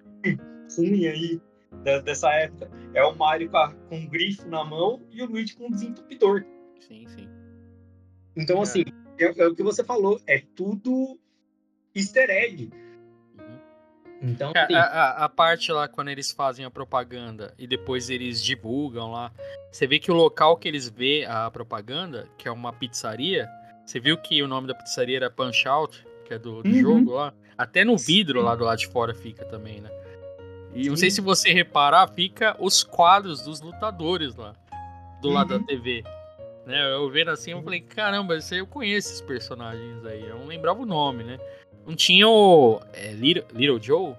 ruim 0.76 1.06
aí, 1.06 1.40
da, 1.84 2.00
dessa 2.00 2.30
época. 2.32 2.70
É 2.94 3.04
o 3.04 3.14
Mario 3.14 3.50
com, 3.50 3.56
a, 3.56 3.75
com 3.75 3.96
um 3.96 4.08
grifo 4.08 4.49
na 4.49 4.64
mão 4.64 5.06
e 5.10 5.22
o 5.22 5.26
Luigi 5.26 5.56
com 5.56 5.66
um 5.66 5.70
desentupidor. 5.70 6.44
Sim, 6.80 7.06
sim. 7.08 7.28
Então, 8.37 8.58
é. 8.58 8.62
assim, 8.62 8.84
é, 9.18 9.42
é, 9.42 9.46
o 9.46 9.54
que 9.54 9.62
você 9.62 9.84
falou, 9.84 10.20
é 10.26 10.42
tudo 10.54 11.18
easter 11.94 12.30
egg. 12.30 12.70
Uhum. 14.20 14.30
Então, 14.30 14.52
a, 14.54 14.80
a, 14.80 15.24
a, 15.24 15.28
parte 15.28 15.72
lá, 15.72 15.88
quando 15.88 16.08
eles 16.08 16.30
fazem 16.30 16.64
a 16.64 16.70
propaganda 16.70 17.54
e 17.58 17.66
depois 17.66 18.10
eles 18.10 18.42
divulgam 18.42 19.10
lá, 19.10 19.32
você 19.72 19.86
vê 19.86 19.98
que 19.98 20.10
o 20.10 20.14
local 20.14 20.56
que 20.56 20.68
eles 20.68 20.88
vê 20.88 21.24
a 21.26 21.50
propaganda, 21.50 22.28
que 22.36 22.46
é 22.46 22.52
uma 22.52 22.72
pizzaria, 22.72 23.48
você 23.84 23.98
viu 23.98 24.16
que 24.18 24.42
o 24.42 24.48
nome 24.48 24.68
da 24.68 24.74
pizzaria 24.74 25.16
era 25.16 25.30
Punch 25.30 25.66
Out, 25.66 26.06
que 26.24 26.34
é 26.34 26.38
do, 26.38 26.62
do 26.62 26.68
uhum. 26.68 26.80
jogo 26.80 27.12
lá? 27.12 27.32
Até 27.56 27.84
no 27.84 27.96
vidro 27.96 28.42
lá 28.42 28.54
do 28.54 28.64
lado 28.64 28.78
de 28.78 28.88
fora 28.88 29.14
fica 29.14 29.44
também, 29.46 29.80
né? 29.80 29.90
E 30.74 30.84
Sim. 30.84 30.90
não 30.90 30.96
sei 30.96 31.10
se 31.10 31.20
você 31.20 31.52
reparar, 31.52 32.06
fica 32.08 32.56
os 32.60 32.84
quadros 32.84 33.42
dos 33.42 33.60
lutadores 33.60 34.36
lá, 34.36 34.54
do 35.20 35.28
uhum. 35.28 35.34
lado 35.34 35.58
da 35.58 35.64
TV. 35.64 36.04
Né? 36.66 36.92
Eu 36.92 37.10
vendo 37.10 37.30
assim, 37.30 37.50
eu 37.50 37.62
falei, 37.62 37.80
caramba, 37.80 38.38
eu 38.52 38.66
conheço 38.66 39.08
esses 39.08 39.20
personagens 39.20 40.04
aí. 40.04 40.28
Eu 40.28 40.38
não 40.38 40.46
lembrava 40.46 40.80
o 40.80 40.86
nome, 40.86 41.24
né? 41.24 41.38
Não 41.90 41.97
tinha 41.97 42.28
o. 42.28 42.80
É, 42.92 43.11
Little, 43.11 43.44
Little 43.52 43.82
Joe? 43.82 44.14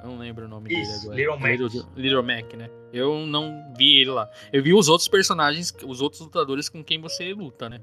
Eu 0.00 0.10
não 0.10 0.18
lembro 0.18 0.44
o 0.44 0.48
nome 0.48 0.72
Isso, 0.72 1.10
dele 1.10 1.24
agora. 1.24 1.40
Little 1.40 1.40
Mac. 1.40 1.50
Little, 1.50 1.92
Little 1.96 2.22
Mac, 2.22 2.54
né? 2.54 2.70
Eu 2.92 3.26
não 3.26 3.74
vi 3.76 3.96
ele 3.96 4.10
lá. 4.10 4.30
Eu 4.52 4.62
vi 4.62 4.72
os 4.72 4.88
outros 4.88 5.08
personagens, 5.08 5.74
os 5.84 6.00
outros 6.00 6.22
lutadores 6.22 6.68
com 6.68 6.84
quem 6.84 7.00
você 7.00 7.34
luta, 7.34 7.68
né? 7.68 7.80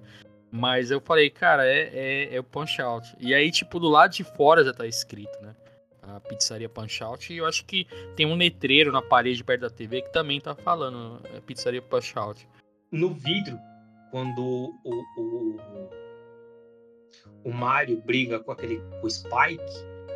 Mas 0.50 0.92
eu 0.92 1.02
falei, 1.02 1.30
cara, 1.30 1.68
é, 1.68 1.90
é, 1.94 2.36
é 2.36 2.40
o 2.40 2.44
Punch 2.44 2.82
Out. 2.82 3.14
E 3.20 3.34
aí, 3.34 3.52
tipo, 3.52 3.82
do 3.82 3.90
lado 3.90 4.14
de 4.14 4.24
fora 4.24 4.64
já 4.64 4.72
tá 4.72 4.88
escrito, 4.88 5.38
né? 5.42 5.54
A 6.02 6.22
pizzaria 6.22 6.70
Punch 6.70 7.04
Out. 7.04 7.34
E 7.34 7.38
eu 7.38 7.46
acho 7.46 7.66
que 7.66 7.86
tem 8.16 8.26
um 8.26 8.36
letreiro 8.36 8.94
na 8.94 9.02
parede 9.02 9.44
perto 9.44 9.62
da 9.62 9.70
TV 9.70 10.04
que 10.04 10.14
também 10.14 10.40
tá 10.40 10.56
falando 10.56 11.20
é 11.36 11.42
pizzaria 11.42 11.82
Punch 11.82 12.14
Out. 12.18 12.48
No 12.90 13.14
vidro 13.14 13.60
quando 14.10 14.42
o, 14.42 15.04
o, 15.18 15.90
o 17.44 17.52
Mario 17.52 18.02
briga 18.02 18.40
com 18.40 18.52
aquele 18.52 18.78
com 19.02 19.08
o 19.08 19.10
Spike, 19.10 19.64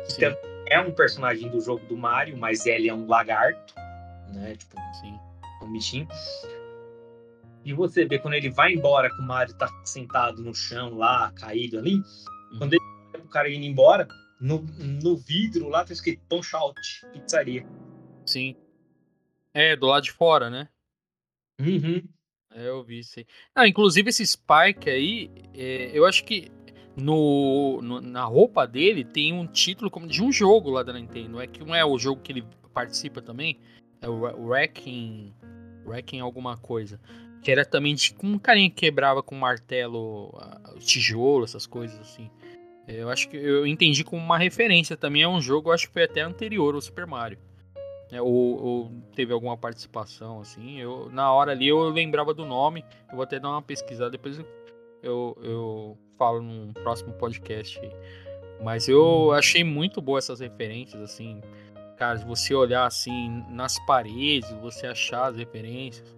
que 0.06 0.12
Sim. 0.12 0.36
é 0.66 0.80
um 0.80 0.92
personagem 0.92 1.48
do 1.50 1.60
jogo 1.60 1.84
do 1.86 1.96
Mario, 1.96 2.36
mas 2.36 2.66
ele 2.66 2.88
é 2.88 2.94
um 2.94 3.06
lagarto, 3.06 3.74
né? 4.32 4.54
Tipo, 4.56 4.76
Sim. 5.00 5.18
um 5.62 5.72
bichinho. 5.72 6.08
E 7.64 7.72
você 7.72 8.06
vê 8.06 8.18
quando 8.18 8.34
ele 8.34 8.50
vai 8.50 8.72
embora, 8.72 9.10
que 9.10 9.20
o 9.20 9.24
Mario 9.26 9.54
tá 9.54 9.68
sentado 9.84 10.42
no 10.42 10.54
chão 10.54 10.96
lá, 10.96 11.32
caído 11.32 11.78
ali. 11.78 11.96
Uhum. 11.96 12.58
Quando 12.58 12.72
ele 12.74 12.88
o 13.24 13.28
cara 13.28 13.50
indo 13.50 13.66
embora, 13.66 14.08
no, 14.40 14.60
no 15.02 15.16
vidro 15.16 15.68
lá 15.68 15.84
tá 15.84 15.92
escrito 15.92 16.22
Punch 16.28 16.54
Out, 16.56 16.80
pizzaria. 17.12 17.66
Sim. 18.24 18.56
É, 19.52 19.76
do 19.76 19.86
lado 19.86 20.04
de 20.04 20.12
fora, 20.12 20.48
né? 20.48 20.68
Uhum. 21.60 22.02
É, 22.54 22.68
eu 22.68 22.82
vi, 22.82 23.02
sim. 23.04 23.24
Ah, 23.54 23.68
inclusive 23.68 24.08
esse 24.08 24.26
Spike 24.26 24.88
aí, 24.88 25.30
é, 25.54 25.90
eu 25.92 26.06
acho 26.06 26.24
que 26.24 26.50
no, 26.98 27.80
no, 27.80 28.00
na 28.00 28.24
roupa 28.24 28.66
dele 28.66 29.04
tem 29.04 29.32
um 29.32 29.46
título 29.46 29.90
como 29.90 30.06
de 30.06 30.22
um 30.22 30.32
jogo 30.32 30.70
lá 30.70 30.82
da 30.82 30.92
Nintendo. 30.92 31.40
É 31.40 31.46
que 31.46 31.64
não 31.64 31.74
é 31.74 31.84
o 31.84 31.98
jogo 31.98 32.20
que 32.20 32.32
ele 32.32 32.44
participa 32.74 33.22
também. 33.22 33.58
É 34.00 34.08
o 34.08 34.48
Wrecking. 34.48 35.32
Wrecking 35.86 36.20
alguma 36.20 36.56
coisa. 36.56 37.00
Que 37.42 37.52
era 37.52 37.64
também 37.64 37.94
de 37.94 38.14
um 38.22 38.38
carinha 38.38 38.68
que 38.68 38.76
quebrava 38.76 39.22
com 39.22 39.34
martelo 39.34 40.36
tijolo, 40.80 41.44
essas 41.44 41.66
coisas 41.66 41.98
assim. 42.00 42.28
É, 42.86 43.02
eu 43.02 43.08
acho 43.08 43.28
que 43.28 43.36
eu 43.36 43.66
entendi 43.66 44.02
como 44.02 44.22
uma 44.22 44.38
referência 44.38 44.96
também. 44.96 45.22
É 45.22 45.28
um 45.28 45.40
jogo, 45.40 45.70
acho 45.70 45.86
que 45.86 45.92
foi 45.92 46.04
até 46.04 46.20
anterior 46.20 46.74
ao 46.74 46.80
Super 46.80 47.06
Mario. 47.06 47.38
É, 48.10 48.20
ou, 48.20 48.30
ou, 48.30 48.92
teve 49.14 49.32
alguma 49.32 49.56
participação, 49.56 50.40
assim. 50.40 50.80
Eu, 50.80 51.10
na 51.12 51.30
hora 51.30 51.52
ali 51.52 51.68
eu 51.68 51.90
lembrava 51.90 52.34
do 52.34 52.44
nome. 52.44 52.84
Eu 53.08 53.16
vou 53.16 53.22
até 53.22 53.38
dar 53.38 53.50
uma 53.50 53.62
pesquisada, 53.62 54.10
depois 54.10 54.40
eu, 55.02 55.36
eu 55.42 55.98
falo 56.18 56.42
num 56.42 56.72
próximo 56.72 57.12
podcast. 57.14 57.80
Mas 58.62 58.88
eu 58.88 59.02
uhum. 59.02 59.32
achei 59.32 59.62
muito 59.62 60.00
boa 60.00 60.18
essas 60.18 60.40
referências, 60.40 61.00
assim. 61.00 61.40
Cara, 61.96 62.18
se 62.18 62.24
você 62.24 62.54
olhar 62.54 62.86
assim 62.86 63.44
nas 63.50 63.78
paredes, 63.86 64.50
você 64.60 64.86
achar 64.86 65.28
as 65.28 65.36
referências. 65.36 66.16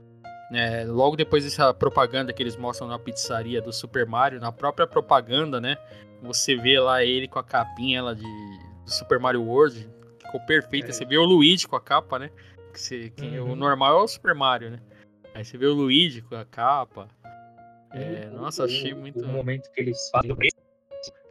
É, 0.52 0.84
logo 0.84 1.16
depois 1.16 1.44
dessa 1.44 1.72
propaganda 1.72 2.32
que 2.32 2.42
eles 2.42 2.56
mostram 2.56 2.88
na 2.88 2.98
pizzaria 2.98 3.62
do 3.62 3.72
Super 3.72 4.04
Mario, 4.04 4.40
na 4.40 4.50
própria 4.50 4.86
propaganda, 4.86 5.60
né? 5.60 5.76
Você 6.22 6.56
vê 6.56 6.78
lá 6.80 7.04
ele 7.04 7.28
com 7.28 7.38
a 7.38 7.44
capinha 7.44 8.02
lá 8.02 8.14
de, 8.14 8.22
do 8.22 8.90
Super 8.90 9.20
Mario 9.20 9.42
World, 9.42 9.88
ficou 10.18 10.40
perfeita. 10.40 10.88
É. 10.88 10.92
Você 10.92 11.04
vê 11.04 11.16
o 11.16 11.24
Luigi 11.24 11.68
com 11.68 11.76
a 11.76 11.80
capa, 11.80 12.18
né? 12.18 12.30
Que 12.72 12.80
você, 12.80 13.10
que 13.10 13.24
uhum. 13.38 13.52
O 13.52 13.56
normal 13.56 14.00
é 14.00 14.02
o 14.02 14.08
Super 14.08 14.34
Mario, 14.34 14.70
né? 14.70 14.80
Aí 15.34 15.44
você 15.44 15.56
vê 15.56 15.66
o 15.66 15.74
Luigi 15.74 16.20
com 16.20 16.34
a 16.34 16.44
capa. 16.44 17.08
É, 17.92 18.26
nossa, 18.30 18.64
achei 18.64 18.94
muito. 18.94 19.20
O 19.20 19.28
momento 19.28 19.70
que 19.72 19.80
eles 19.80 20.10
falam 20.10 20.36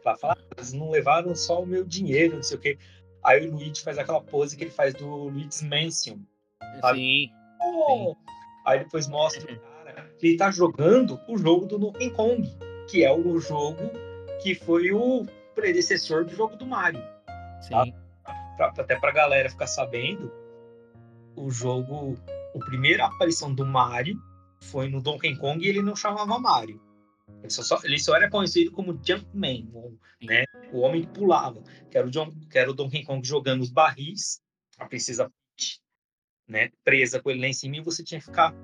pra 0.02 0.16
falar, 0.16 0.38
eles 0.56 0.72
não 0.72 0.90
levaram 0.90 1.34
só 1.34 1.62
o 1.62 1.66
meu 1.66 1.84
dinheiro, 1.84 2.36
não 2.36 2.42
sei 2.42 2.56
o 2.56 2.60
quê. 2.60 2.78
Aí 3.22 3.46
o 3.46 3.52
Luigi 3.52 3.82
faz 3.82 3.98
aquela 3.98 4.20
pose 4.20 4.56
que 4.56 4.64
ele 4.64 4.70
faz 4.70 4.94
do 4.94 5.06
Luigi's 5.06 5.62
Mansion. 5.62 6.18
Sabe? 6.80 6.98
Sim. 6.98 7.30
Oh! 7.62 7.86
Sim. 7.86 8.16
Aí 8.66 8.78
depois 8.80 9.08
mostra 9.08 9.52
o 9.52 9.60
cara 9.84 10.10
que 10.18 10.26
ele 10.28 10.36
tá 10.36 10.50
jogando 10.50 11.20
o 11.28 11.36
jogo 11.36 11.66
do 11.66 11.78
Donkey 11.78 12.10
Kong, 12.10 12.48
que 12.88 13.04
é 13.04 13.12
o 13.12 13.38
jogo 13.38 13.90
que 14.42 14.54
foi 14.54 14.90
o 14.90 15.26
predecessor 15.54 16.24
do 16.24 16.34
jogo 16.34 16.56
do 16.56 16.64
Mario. 16.66 17.02
Sim. 17.60 17.70
Tá? 17.70 18.10
pra, 18.56 18.84
até 18.84 18.96
pra 18.98 19.10
galera 19.10 19.48
ficar 19.48 19.66
sabendo, 19.66 20.30
o 21.36 21.50
jogo, 21.50 22.18
a 22.54 22.58
primeira 22.64 23.06
aparição 23.06 23.54
do 23.54 23.64
Mario 23.64 24.20
foi 24.62 24.88
no 24.88 25.00
Donkey 25.00 25.36
Kong 25.36 25.64
e 25.64 25.68
ele 25.68 25.82
não 25.82 25.96
chamava 25.96 26.38
Mario. 26.38 26.80
Ele 27.42 27.50
só, 27.50 27.78
ele 27.84 27.98
só 27.98 28.16
era 28.16 28.28
conhecido 28.28 28.72
como 28.72 28.98
Jumpman, 29.02 29.70
né? 30.22 30.44
O 30.72 30.80
homem 30.80 31.02
que 31.02 31.08
pulava, 31.08 31.62
que 31.90 31.96
era 31.96 32.06
o, 32.06 32.10
John, 32.10 32.30
que 32.50 32.58
era 32.58 32.70
o 32.70 32.74
Donkey 32.74 33.04
Kong 33.04 33.26
jogando 33.26 33.62
os 33.62 33.70
barris, 33.70 34.40
a 34.78 34.86
princesa 34.86 35.30
Peach, 35.56 35.80
né? 36.48 36.70
Presa 36.84 37.20
com 37.20 37.30
ele 37.30 37.40
lá 37.40 37.46
em 37.46 37.52
cima 37.52 37.76
e 37.76 37.80
você 37.80 38.04
tinha 38.04 38.20
que 38.20 38.26
ficar 38.26 38.54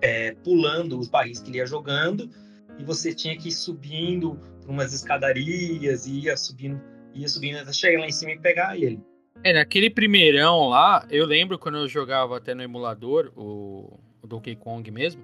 é, 0.00 0.34
pulando 0.36 0.98
os 0.98 1.08
barris 1.08 1.40
que 1.40 1.50
ele 1.50 1.58
ia 1.58 1.66
jogando 1.66 2.30
e 2.78 2.84
você 2.84 3.14
tinha 3.14 3.36
que 3.36 3.48
ir 3.48 3.52
subindo 3.52 4.36
por 4.60 4.70
umas 4.70 4.92
escadarias 4.92 6.06
e 6.06 6.20
ia 6.20 6.36
subindo 6.36 6.80
ia 7.14 7.28
subindo 7.28 7.58
até 7.58 7.72
chegar 7.72 8.00
lá 8.00 8.06
em 8.06 8.12
cima 8.12 8.32
e 8.32 8.38
pegar 8.38 8.76
ele. 8.76 9.00
É, 9.44 9.52
naquele 9.52 9.90
primeirão 9.90 10.68
lá, 10.68 11.06
eu 11.10 11.26
lembro 11.26 11.58
quando 11.58 11.78
eu 11.78 11.88
jogava 11.88 12.36
até 12.36 12.54
no 12.54 12.62
emulador, 12.62 13.32
o, 13.36 13.98
o 13.98 14.11
Donkey 14.32 14.56
Kong 14.56 14.90
mesmo, 14.90 15.22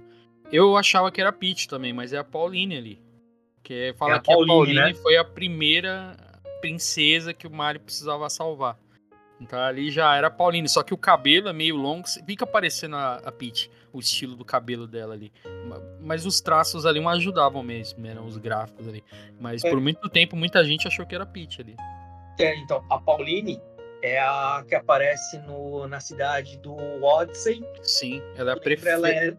eu 0.53 0.77
achava 0.77 1.11
que 1.11 1.21
era 1.21 1.33
Peach 1.33 1.67
também, 1.67 1.93
mas 1.93 2.13
é 2.13 2.19
a 2.19 2.25
Pauline 2.25 2.77
ali. 2.77 3.03
Que 3.63 3.95
fala 3.99 4.15
é 4.15 4.17
a 4.17 4.21
que 4.21 4.27
Pauline, 4.27 4.51
a 4.51 4.55
Pauline 4.55 4.81
né? 4.81 4.95
foi 4.95 5.17
a 5.17 5.25
primeira 5.25 6.17
princesa 6.61 7.33
que 7.33 7.47
o 7.47 7.51
Mario 7.51 7.81
precisava 7.81 8.29
salvar. 8.29 8.79
Então 9.41 9.59
ali 9.59 9.91
já 9.91 10.17
era 10.17 10.31
Pauline, 10.31 10.69
só 10.69 10.83
que 10.83 10.93
o 10.93 10.99
cabelo 10.99 11.49
é 11.49 11.53
meio 11.53 11.77
longo, 11.77 12.09
fica 12.27 12.47
parecendo 12.47 12.97
a, 12.97 13.17
a 13.17 13.31
Peach, 13.31 13.71
o 13.93 14.01
estilo 14.01 14.35
do 14.35 14.45
cabelo 14.45 14.87
dela 14.87 15.15
ali. 15.15 15.33
Mas 16.01 16.27
os 16.27 16.41
traços 16.41 16.85
ali 16.85 17.01
não 17.01 17.09
ajudavam 17.09 17.63
mesmo, 17.63 18.05
eram 18.07 18.27
os 18.27 18.37
gráficos 18.37 18.89
ali. 18.89 19.05
Mas 19.41 19.63
é. 19.63 19.71
por 19.71 19.81
muito 19.81 20.09
tempo 20.09 20.35
muita 20.35 20.65
gente 20.65 20.89
achou 20.89 21.07
que 21.07 21.15
era 21.15 21.25
Peach 21.25 21.61
ali. 21.61 21.77
É, 22.39 22.57
então, 22.57 22.85
a 22.91 22.99
Pauline 22.99 23.61
é 24.03 24.21
a 24.21 24.65
que 24.67 24.75
aparece 24.75 25.39
no, 25.41 25.87
na 25.89 26.01
cidade 26.01 26.59
do 26.59 26.75
Odyssey. 27.03 27.65
Sim, 27.83 28.23
ela 28.37 28.51
é 28.51 28.55
a 28.55 28.57
prefeita. 28.57 28.91
Ela 28.91 29.11
é... 29.11 29.37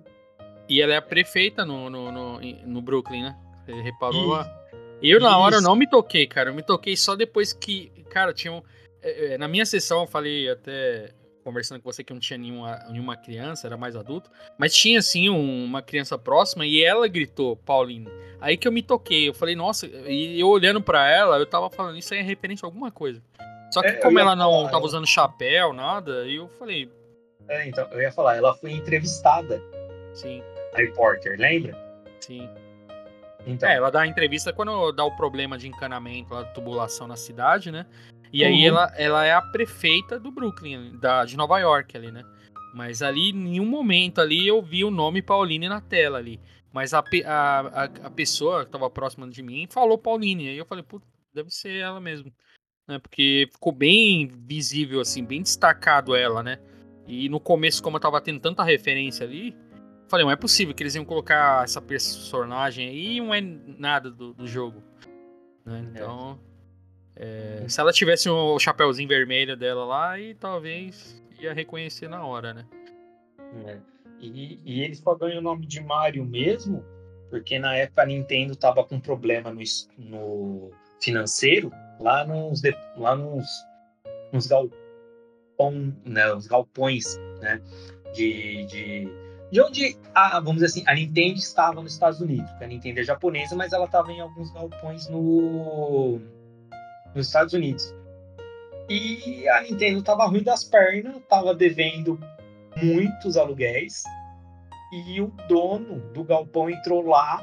E 0.67 0.82
ela 0.82 0.93
é 0.93 0.98
a 0.98 1.02
prefeita 1.02 1.65
no, 1.65 1.89
no, 1.89 2.12
no, 2.12 2.39
no 2.39 2.82
Brooklyn, 2.82 3.24
né? 3.24 3.38
Você 3.65 3.82
reparou 3.82 4.28
lá? 4.28 4.56
Eu, 5.02 5.19
na 5.19 5.38
hora, 5.38 5.56
eu 5.56 5.62
não 5.62 5.76
me 5.76 5.89
toquei, 5.89 6.28
cara. 6.28 6.52
Eu 6.52 6.54
me 6.54 6.62
toquei 6.62 6.95
só 6.95 7.15
depois 7.15 7.54
que, 7.54 7.89
cara, 8.10 8.34
tinha 8.34 8.52
um 8.52 8.62
é, 9.02 9.34
é, 9.34 9.38
na 9.38 9.48
minha 9.48 9.65
sessão, 9.65 10.02
eu 10.02 10.08
falei 10.08 10.50
até 10.50 11.12
conversando 11.43 11.82
com 11.82 11.91
você 11.91 12.04
que 12.04 12.13
não 12.13 12.19
tinha 12.19 12.38
nenhuma, 12.38 12.78
nenhuma 12.89 13.15
criança, 13.15 13.65
era 13.65 13.78
mais 13.78 13.95
adulto, 13.95 14.30
mas 14.58 14.74
tinha 14.76 15.02
sim 15.02 15.30
um, 15.30 15.63
uma 15.63 15.82
criança 15.82 16.17
próxima 16.17 16.65
e 16.65 16.84
ela 16.84 17.08
gritou, 17.08 17.56
Pauline. 17.56 18.10
Aí 18.39 18.58
que 18.58 18.67
eu 18.67 18.72
me 18.72 18.84
toquei, 18.84 19.30
eu 19.30 19.34
falei, 19.34 19.56
nossa, 19.56 19.88
e 19.88 20.39
eu 20.39 20.48
olhando 20.48 20.82
para 20.82 21.10
ela, 21.10 21.38
eu 21.38 21.45
tava 21.45 21.69
falando, 21.69 21.98
isso 21.98 22.13
aí 22.13 22.19
é 22.19 22.24
referência 22.24 22.65
a 22.65 22.67
alguma 22.67 22.91
coisa. 22.91 23.22
Só 23.71 23.82
que 23.82 23.88
é, 23.88 23.93
como 23.93 24.19
ela 24.19 24.36
não 24.36 24.51
falar, 24.51 24.71
tava 24.71 24.86
usando 24.86 25.08
chapéu, 25.08 25.73
nada, 25.73 26.27
eu 26.27 26.47
falei. 26.47 26.91
É, 27.47 27.67
então, 27.67 27.88
eu 27.91 28.01
ia 28.01 28.12
falar, 28.12 28.38
ela 28.38 28.55
foi 28.55 28.71
entrevistada. 28.71 29.62
Sim. 30.13 30.43
A 30.73 30.77
repórter, 30.77 31.39
lembra? 31.39 31.77
Sim. 32.19 32.49
Então. 33.45 33.69
É, 33.69 33.75
ela 33.75 33.89
dá 33.89 34.01
a 34.01 34.08
entrevista 34.08 34.51
quando 34.53 34.91
dá 34.91 35.03
o 35.03 35.15
problema 35.15 35.58
de 35.58 35.67
encanamento, 35.67 36.34
lá, 36.34 36.43
tubulação 36.45 37.08
na 37.08 37.15
cidade, 37.15 37.71
né? 37.71 37.86
E 38.32 38.43
aí 38.43 38.62
uhum. 38.62 38.75
ela, 38.75 38.93
ela 38.95 39.25
é 39.25 39.34
a 39.34 39.41
prefeita 39.41 40.19
do 40.19 40.32
Brooklyn, 40.32 40.97
da, 40.99 41.25
de 41.25 41.36
Nova 41.36 41.58
York 41.60 41.97
ali, 41.97 42.12
né? 42.12 42.23
Mas 42.73 43.01
ali, 43.01 43.29
em 43.29 43.34
nenhum 43.34 43.65
momento 43.65 44.21
ali, 44.21 44.47
eu 44.47 44.62
vi 44.62 44.84
o 44.84 44.91
nome 44.91 45.21
Pauline 45.21 45.67
na 45.67 45.82
tela 45.82 46.19
ali. 46.19 46.39
Mas 46.71 46.93
a, 46.93 47.03
a, 47.25 47.84
a 47.84 48.12
pessoa 48.12 48.62
que 48.62 48.67
estava 48.67 48.89
próxima 48.89 49.27
de 49.27 49.41
mim 49.41 49.67
falou 49.67 49.97
Pauline. 49.97 50.49
Aí 50.49 50.58
eu 50.58 50.65
falei, 50.65 50.84
putz, 50.84 51.08
deve 51.34 51.49
ser 51.49 51.75
ela 51.77 51.99
mesmo. 51.99 52.32
Né? 52.89 52.97
Porque 52.97 53.47
ficou 53.52 53.71
bem 53.71 54.28
visível, 54.28 54.99
assim, 54.99 55.23
bem 55.23 55.43
destacado 55.43 56.15
ela, 56.15 56.41
né? 56.41 56.58
E 57.08 57.30
no 57.30 57.39
começo, 57.39 57.84
como 57.84 57.97
eu 57.97 58.02
tava 58.02 58.19
tendo 58.19 58.39
tanta 58.39 58.63
referência 58.63 59.23
ali, 59.25 59.56
falei, 60.08 60.25
não 60.25 60.32
é 60.32 60.36
possível 60.36 60.73
que 60.73 60.82
eles 60.82 60.95
iam 60.95 61.06
colocar 61.06 61.63
essa 61.63 61.80
personagem 61.80 62.89
aí 62.89 63.17
e 63.17 63.21
não 63.21 63.32
é 63.32 63.41
nada 63.41 64.10
do, 64.10 64.34
do 64.34 64.47
jogo. 64.47 64.82
Né? 65.63 65.80
É. 65.80 65.82
Então, 65.91 66.39
é, 67.15 67.65
se 67.67 67.80
ela 67.80 67.93
tivesse 67.93 68.28
o 68.28 68.56
um 68.56 68.60
chapéuzinho 68.60 69.08
vermelho 69.08 69.56
dela 69.56 69.86
lá, 69.86 70.19
e 70.19 70.34
talvez 70.34 71.23
ia 71.39 71.54
reconhecer 71.54 72.08
na 72.08 72.25
hora, 72.25 72.56
né? 72.56 72.65
É. 73.67 73.78
E, 74.19 74.60
e 74.65 74.82
ele 74.82 74.95
só 74.95 75.13
ganha 75.13 75.38
o 75.38 75.43
nome 75.43 75.67
de 75.67 75.80
Mario 75.80 76.25
mesmo, 76.25 76.84
porque 77.30 77.60
na 77.60 77.75
época 77.75 78.02
a 78.02 78.06
Nintendo 78.08 78.56
tava 78.56 78.84
com 78.84 78.99
problema 78.99 79.52
no, 79.52 79.62
no 79.95 80.71
financeiro, 80.99 81.71
lá 82.00 82.26
nos, 82.26 82.62
lá 82.98 83.16
nos, 83.16 83.48
nos 84.32 84.48
galpão, 84.48 85.96
né, 86.06 86.34
os 86.34 86.48
galpões, 86.48 87.18
né, 87.42 87.62
de, 88.14 88.66
de, 88.66 89.08
de 89.52 89.62
onde, 89.62 89.98
a, 90.14 90.40
vamos 90.40 90.56
dizer 90.56 90.68
assim, 90.68 90.84
a 90.88 90.96
Nintendo 90.96 91.38
estava 91.38 91.82
nos 91.82 91.94
Estados 91.94 92.22
Unidos, 92.22 92.50
a 92.62 92.68
Nintendo 92.68 93.00
é 93.00 93.04
japonesa, 93.04 93.56
mas 93.56 93.74
ela 93.74 93.86
estava 93.86 94.12
em 94.12 94.22
alguns 94.22 94.52
galpões 94.52 95.08
no, 95.10 96.20
nos 97.14 97.28
Estados 97.28 97.54
Unidos. 97.54 97.94
E 98.90 99.48
a 99.50 99.62
Nintendo 99.62 100.00
estava 100.00 100.26
ruim 100.26 100.42
das 100.42 100.64
pernas, 100.64 101.18
estava 101.18 101.54
devendo 101.54 102.20
muitos 102.82 103.38
aluguéis, 103.38 104.04
e 104.92 105.22
o 105.22 105.28
dono 105.48 106.00
do 106.14 106.24
galpão 106.24 106.70
entrou 106.70 107.02
lá, 107.02 107.40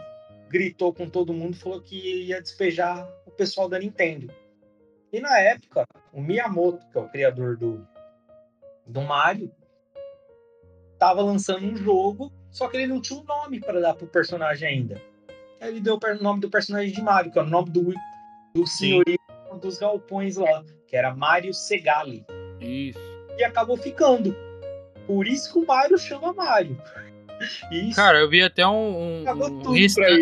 gritou 0.49 0.93
com 0.93 1.09
todo 1.09 1.33
mundo, 1.33 1.57
falou 1.57 1.81
que 1.81 2.25
ia 2.25 2.43
despejar 2.43 3.09
o 3.25 3.31
pessoal 3.31 3.69
da 3.69 3.79
Nintendo. 3.79 4.33
E 5.17 5.21
na 5.21 5.39
época, 5.39 5.87
o 6.13 6.21
Miyamoto, 6.21 6.87
que 6.93 6.99
é 6.99 7.01
o 7.01 7.09
criador 7.09 7.57
do, 7.57 7.89
do 8.87 9.01
Mario, 9.01 9.51
estava 10.93 11.23
lançando 11.23 11.65
um 11.65 11.75
jogo, 11.75 12.31
só 12.51 12.69
que 12.69 12.77
ele 12.77 12.87
não 12.87 13.01
tinha 13.01 13.19
um 13.19 13.25
nome 13.25 13.59
para 13.59 13.81
dar 13.81 13.95
pro 13.95 14.07
personagem 14.07 14.69
ainda. 14.69 15.01
Aí 15.59 15.71
ele 15.71 15.81
deu 15.81 15.95
o 15.99 16.23
nome 16.23 16.41
do 16.41 16.51
personagem 16.51 16.93
de 16.93 17.01
Mario, 17.01 17.33
que 17.33 17.39
é 17.39 17.43
o 17.43 17.47
nome 17.47 17.71
do, 17.71 17.95
do 18.55 18.67
senhorio 18.67 19.17
dos 19.59 19.79
galpões 19.79 20.37
lá, 20.37 20.63
que 20.87 20.95
era 20.95 21.15
Mario 21.15 21.55
Segali. 21.55 22.23
Isso. 22.61 23.01
E 23.39 23.43
acabou 23.43 23.79
ficando. 23.79 24.37
Por 25.07 25.27
isso 25.27 25.51
que 25.51 25.59
o 25.59 25.67
Mario 25.67 25.97
chama 25.97 26.35
Mario. 26.35 26.77
Isso. 27.71 27.97
Cara, 27.97 28.19
eu 28.21 28.29
vi 28.29 28.43
até 28.43 28.67
um. 28.67 29.25
um, 29.25 29.71
um 29.71 29.77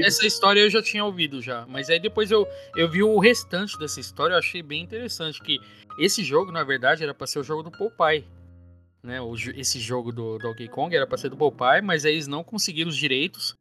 essa 0.04 0.26
história 0.26 0.60
eu 0.60 0.70
já 0.70 0.82
tinha 0.82 1.04
ouvido 1.04 1.40
já. 1.40 1.66
Mas 1.66 1.90
aí 1.90 2.00
depois 2.00 2.30
eu, 2.30 2.46
eu 2.76 2.88
vi 2.88 3.02
o 3.02 3.18
restante 3.18 3.78
dessa 3.78 4.00
história, 4.00 4.34
eu 4.34 4.38
achei 4.38 4.62
bem 4.62 4.82
interessante. 4.82 5.40
Que 5.40 5.58
esse 5.98 6.22
jogo, 6.24 6.50
na 6.50 6.64
verdade, 6.64 7.02
era 7.02 7.14
pra 7.14 7.26
ser 7.26 7.38
o 7.38 7.44
jogo 7.44 7.62
do 7.62 7.70
Popeye. 7.70 8.26
Né? 9.02 9.20
O, 9.20 9.34
esse 9.34 9.78
jogo 9.78 10.10
do 10.10 10.38
Donkey 10.38 10.68
Kong 10.68 10.94
era 10.94 11.06
pra 11.06 11.18
ser 11.18 11.28
do 11.28 11.36
Popeye, 11.36 11.82
mas 11.82 12.04
aí 12.04 12.12
eles 12.12 12.26
não 12.26 12.42
conseguiram 12.42 12.88
os 12.88 12.96
direitos. 12.96 13.54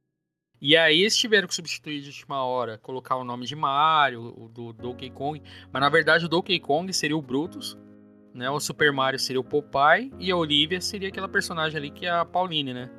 E 0.62 0.78
aí 0.78 1.02
eles 1.02 1.18
tiveram 1.18 1.46
que 1.46 1.54
substituir 1.54 2.00
de 2.00 2.08
última 2.08 2.42
hora, 2.46 2.78
colocar 2.78 3.18
o 3.18 3.26
nome 3.26 3.46
de 3.46 3.54
Mario, 3.54 4.50
do 4.54 4.72
Donkey 4.72 5.10
Kong. 5.10 5.42
Mas 5.72 5.82
na 5.82 5.90
verdade 5.90 6.26
o 6.26 6.30
Donkey 6.30 6.58
Kong 6.58 6.92
seria 6.94 7.18
o 7.18 7.22
Brutus, 7.22 7.78
né? 8.34 8.50
O 8.50 8.62
Super 8.62 8.94
Mario 8.94 9.20
seria 9.20 9.42
o 9.42 9.44
Popeye 9.44 10.10
e 10.18 10.32
a 10.32 10.38
Olivia 10.38 10.80
seria 10.80 11.10
aquela 11.10 11.28
personagem 11.28 11.78
ali 11.78 11.92
que 11.92 12.06
é 12.06 12.10
a 12.10 12.24
Pauline, 12.24 12.74
né? 12.74 12.90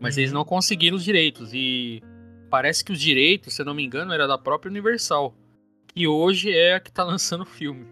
Mas 0.00 0.16
uhum. 0.16 0.22
eles 0.22 0.32
não 0.32 0.44
conseguiram 0.44 0.96
os 0.96 1.04
direitos. 1.04 1.52
E 1.52 2.02
parece 2.50 2.84
que 2.84 2.92
os 2.92 3.00
direitos, 3.00 3.54
se 3.54 3.62
eu 3.62 3.66
não 3.66 3.74
me 3.74 3.84
engano, 3.84 4.12
era 4.12 4.26
da 4.26 4.38
própria 4.38 4.70
Universal. 4.70 5.34
Que 5.94 6.08
hoje 6.08 6.52
é 6.52 6.74
a 6.74 6.80
que 6.80 6.90
tá 6.90 7.04
lançando 7.04 7.42
o 7.42 7.46
filme. 7.46 7.86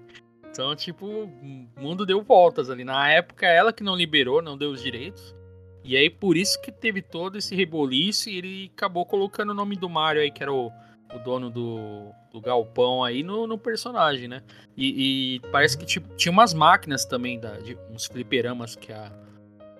Então, 0.50 0.74
tipo, 0.74 1.06
o 1.06 1.70
mundo 1.80 2.04
deu 2.04 2.22
voltas 2.22 2.70
ali. 2.70 2.82
Na 2.82 3.08
época, 3.10 3.46
ela 3.46 3.72
que 3.72 3.84
não 3.84 3.94
liberou, 3.94 4.42
não 4.42 4.56
deu 4.56 4.70
os 4.70 4.82
direitos. 4.82 5.36
E 5.84 5.96
aí, 5.96 6.10
por 6.10 6.36
isso 6.36 6.60
que 6.60 6.72
teve 6.72 7.00
todo 7.00 7.38
esse 7.38 7.54
reboliço 7.54 8.28
e 8.28 8.38
ele 8.38 8.70
acabou 8.74 9.06
colocando 9.06 9.50
o 9.50 9.54
nome 9.54 9.76
do 9.76 9.88
Mario 9.88 10.20
aí, 10.20 10.30
que 10.30 10.42
era 10.42 10.52
o, 10.52 10.72
o 11.14 11.18
dono 11.24 11.48
do, 11.48 12.10
do 12.32 12.40
galpão 12.40 13.04
aí, 13.04 13.22
no, 13.22 13.46
no 13.46 13.56
personagem, 13.56 14.28
né? 14.28 14.42
E, 14.76 15.36
e 15.36 15.40
parece 15.50 15.78
que 15.78 15.86
tipo, 15.86 16.14
tinha 16.16 16.32
umas 16.32 16.52
máquinas 16.52 17.04
também, 17.04 17.38
da, 17.38 17.58
de, 17.58 17.78
uns 17.90 18.06
fliperamas 18.06 18.76
que 18.76 18.92
a, 18.92 19.10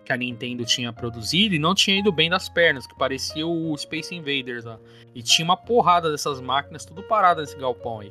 que 0.09 0.13
a 0.15 0.17
Nintendo 0.17 0.65
tinha 0.65 0.91
produzido 0.91 1.55
e 1.55 1.59
não 1.59 1.75
tinha 1.75 1.99
ido 1.99 2.11
bem 2.11 2.31
das 2.31 2.49
pernas, 2.49 2.87
que 2.87 2.97
parecia 2.97 3.47
o 3.47 3.77
Space 3.77 4.15
Invaders 4.15 4.65
lá. 4.65 4.81
E 5.15 5.23
tinha 5.23 5.45
uma 5.45 5.57
porrada 5.57 6.11
dessas 6.11 6.41
máquinas 6.41 6.87
tudo 6.87 7.03
parada 7.03 7.43
nesse 7.43 7.59
galpão 7.59 8.01
aí. 8.01 8.11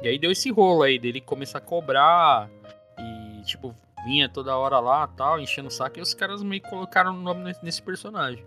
E 0.00 0.06
aí 0.06 0.18
deu 0.20 0.30
esse 0.30 0.52
rolo 0.52 0.84
aí 0.84 1.00
dele 1.00 1.20
começar 1.20 1.58
a 1.58 1.60
cobrar 1.60 2.48
e, 2.96 3.42
tipo, 3.42 3.74
vinha 4.04 4.28
toda 4.28 4.56
hora 4.56 4.78
lá 4.78 5.08
tal, 5.08 5.40
enchendo 5.40 5.66
o 5.66 5.70
saco, 5.70 5.98
e 5.98 6.02
os 6.02 6.14
caras 6.14 6.44
meio 6.44 6.62
colocaram 6.62 7.10
o 7.10 7.20
nome 7.20 7.52
nesse 7.60 7.82
personagem. 7.82 8.44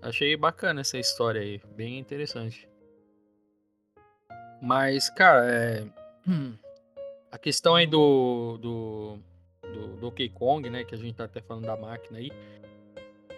Achei 0.00 0.34
bacana 0.34 0.80
essa 0.80 0.96
história 0.96 1.42
aí, 1.42 1.60
bem 1.76 1.98
interessante. 1.98 2.66
Mas, 4.62 5.10
cara, 5.10 5.44
é... 5.44 5.84
a 7.30 7.36
questão 7.36 7.74
aí 7.74 7.86
do, 7.86 8.56
do 8.56 9.18
do 9.72 9.96
Donkey 10.00 10.28
Kong, 10.28 10.68
né? 10.68 10.84
Que 10.84 10.94
a 10.94 10.98
gente 10.98 11.14
tá 11.14 11.24
até 11.24 11.40
falando 11.40 11.66
da 11.66 11.76
máquina 11.76 12.18
aí. 12.18 12.30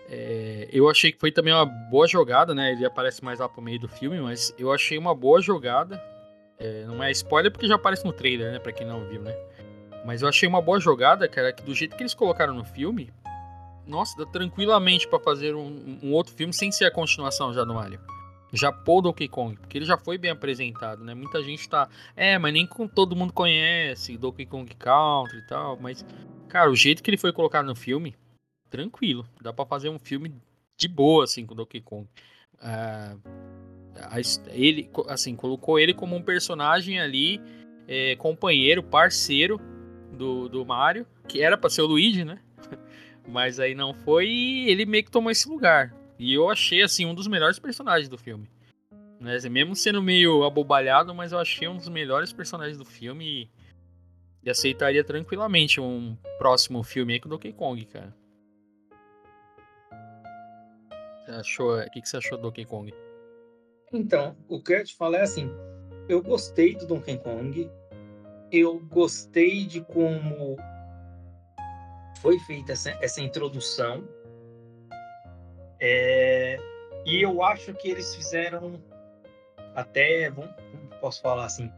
É, 0.08 0.68
eu 0.72 0.88
achei 0.88 1.12
que 1.12 1.20
foi 1.20 1.30
também 1.30 1.54
uma 1.54 1.64
boa 1.64 2.06
jogada, 2.06 2.52
né? 2.54 2.72
Ele 2.72 2.84
aparece 2.84 3.24
mais 3.24 3.38
lá 3.38 3.48
pro 3.48 3.62
meio 3.62 3.78
do 3.78 3.88
filme, 3.88 4.20
mas 4.20 4.52
eu 4.58 4.72
achei 4.72 4.98
uma 4.98 5.14
boa 5.14 5.40
jogada. 5.40 6.02
É, 6.58 6.84
não 6.84 7.02
é 7.02 7.10
spoiler 7.12 7.50
porque 7.50 7.66
já 7.66 7.76
aparece 7.76 8.04
no 8.04 8.12
trailer, 8.12 8.52
né? 8.52 8.58
Pra 8.58 8.72
quem 8.72 8.86
não 8.86 9.04
viu, 9.06 9.22
né? 9.22 9.34
Mas 10.04 10.22
eu 10.22 10.28
achei 10.28 10.48
uma 10.48 10.60
boa 10.60 10.80
jogada, 10.80 11.28
cara, 11.28 11.52
que 11.52 11.62
do 11.62 11.74
jeito 11.74 11.96
que 11.96 12.02
eles 12.02 12.14
colocaram 12.14 12.54
no 12.54 12.64
filme, 12.64 13.12
nossa, 13.86 14.16
dá 14.16 14.26
tranquilamente 14.26 15.06
para 15.06 15.18
fazer 15.18 15.54
um, 15.54 15.98
um, 16.02 16.12
outro 16.12 16.34
filme 16.34 16.52
sem 16.52 16.72
ser 16.72 16.86
a 16.86 16.90
continuação 16.90 17.52
já 17.52 17.64
do 17.64 17.74
Mario. 17.74 18.00
Já 18.52 18.72
pôr 18.72 19.02
Donkey 19.02 19.28
Kong, 19.28 19.56
porque 19.56 19.78
ele 19.78 19.84
já 19.84 19.96
foi 19.96 20.18
bem 20.18 20.30
apresentado, 20.30 21.04
né? 21.04 21.14
Muita 21.14 21.42
gente 21.42 21.68
tá. 21.68 21.88
É, 22.16 22.38
mas 22.38 22.52
nem 22.52 22.66
com 22.66 22.88
todo 22.88 23.14
mundo 23.14 23.32
conhece 23.32 24.16
Donkey 24.16 24.46
Kong 24.46 24.74
Country 24.74 25.38
e 25.38 25.46
tal, 25.46 25.78
mas. 25.80 26.04
Cara, 26.48 26.68
o 26.68 26.74
jeito 26.74 27.02
que 27.02 27.10
ele 27.10 27.16
foi 27.16 27.32
colocado 27.32 27.66
no 27.66 27.76
filme, 27.76 28.16
tranquilo. 28.68 29.24
Dá 29.40 29.52
para 29.52 29.64
fazer 29.64 29.88
um 29.88 30.00
filme 30.00 30.34
de 30.76 30.88
boa, 30.88 31.24
assim, 31.24 31.46
com 31.46 31.54
Donkey 31.54 31.80
Kong. 31.80 32.08
Uh, 32.56 33.20
ele, 34.48 34.90
assim, 35.08 35.36
colocou 35.36 35.78
ele 35.78 35.94
como 35.94 36.16
um 36.16 36.22
personagem 36.22 37.00
ali, 37.00 37.40
é, 37.86 38.16
companheiro, 38.16 38.82
parceiro 38.82 39.60
do, 40.12 40.48
do 40.48 40.64
Mario, 40.64 41.06
que 41.28 41.42
era 41.42 41.56
para 41.56 41.70
ser 41.70 41.82
o 41.82 41.86
Luigi, 41.86 42.24
né? 42.24 42.38
Mas 43.28 43.60
aí 43.60 43.74
não 43.74 43.94
foi 43.94 44.26
e 44.26 44.68
ele 44.70 44.86
meio 44.86 45.04
que 45.04 45.10
tomou 45.10 45.30
esse 45.30 45.48
lugar. 45.48 45.94
E 46.20 46.34
eu 46.34 46.50
achei, 46.50 46.82
assim, 46.82 47.06
um 47.06 47.14
dos 47.14 47.26
melhores 47.26 47.58
personagens 47.58 48.06
do 48.06 48.18
filme. 48.18 48.46
Né? 49.18 49.36
Assim, 49.36 49.48
mesmo 49.48 49.74
sendo 49.74 50.02
meio 50.02 50.44
abobalhado, 50.44 51.14
mas 51.14 51.32
eu 51.32 51.38
achei 51.38 51.66
um 51.66 51.78
dos 51.78 51.88
melhores 51.88 52.30
personagens 52.30 52.76
do 52.76 52.84
filme 52.84 53.24
e, 53.24 53.50
e 54.42 54.50
aceitaria 54.50 55.02
tranquilamente 55.02 55.80
um 55.80 56.14
próximo 56.36 56.82
filme 56.82 57.14
aí 57.14 57.20
com 57.20 57.26
o 57.26 57.30
Donkey 57.30 57.54
Kong, 57.54 57.82
cara. 57.86 58.14
Achou, 61.26 61.78
o 61.78 61.90
que, 61.90 62.02
que 62.02 62.08
você 62.08 62.18
achou 62.18 62.36
do 62.36 62.42
Donkey 62.42 62.66
Kong? 62.66 62.92
Então, 63.90 64.36
o 64.46 64.62
que 64.62 64.74
eu 64.74 64.84
te 64.84 64.94
falar 64.96 65.20
é 65.20 65.22
assim, 65.22 65.50
eu 66.06 66.22
gostei 66.22 66.76
do 66.76 66.86
Donkey 66.86 67.16
Kong, 67.16 67.70
eu 68.52 68.78
gostei 68.90 69.64
de 69.64 69.80
como 69.80 70.58
foi 72.20 72.38
feita 72.40 72.72
essa, 72.72 72.90
essa 73.00 73.22
introdução, 73.22 74.06
é, 75.80 76.58
e 77.06 77.22
eu 77.22 77.42
acho 77.42 77.72
que 77.74 77.88
eles 77.88 78.14
fizeram 78.14 78.80
até, 79.74 80.30
vamos, 80.30 80.54
posso 81.00 81.22
falar 81.22 81.46
assim, 81.46 81.70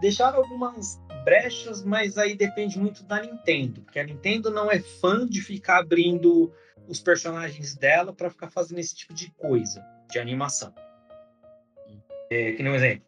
deixaram 0.00 0.38
algumas 0.38 1.00
brechas, 1.24 1.82
mas 1.82 2.18
aí 2.18 2.36
depende 2.36 2.78
muito 2.78 3.02
da 3.04 3.22
Nintendo, 3.22 3.82
porque 3.82 3.98
a 3.98 4.04
Nintendo 4.04 4.50
não 4.50 4.70
é 4.70 4.80
fã 4.80 5.26
de 5.26 5.40
ficar 5.40 5.78
abrindo 5.78 6.52
os 6.88 7.00
personagens 7.00 7.74
dela 7.74 8.12
para 8.12 8.28
ficar 8.28 8.50
fazendo 8.50 8.78
esse 8.78 8.94
tipo 8.94 9.14
de 9.14 9.30
coisa, 9.32 9.84
de 10.10 10.18
animação. 10.18 10.74
É, 12.30 12.52
que 12.52 12.62
nem 12.62 12.72
um 12.72 12.74
exemplo. 12.74 13.06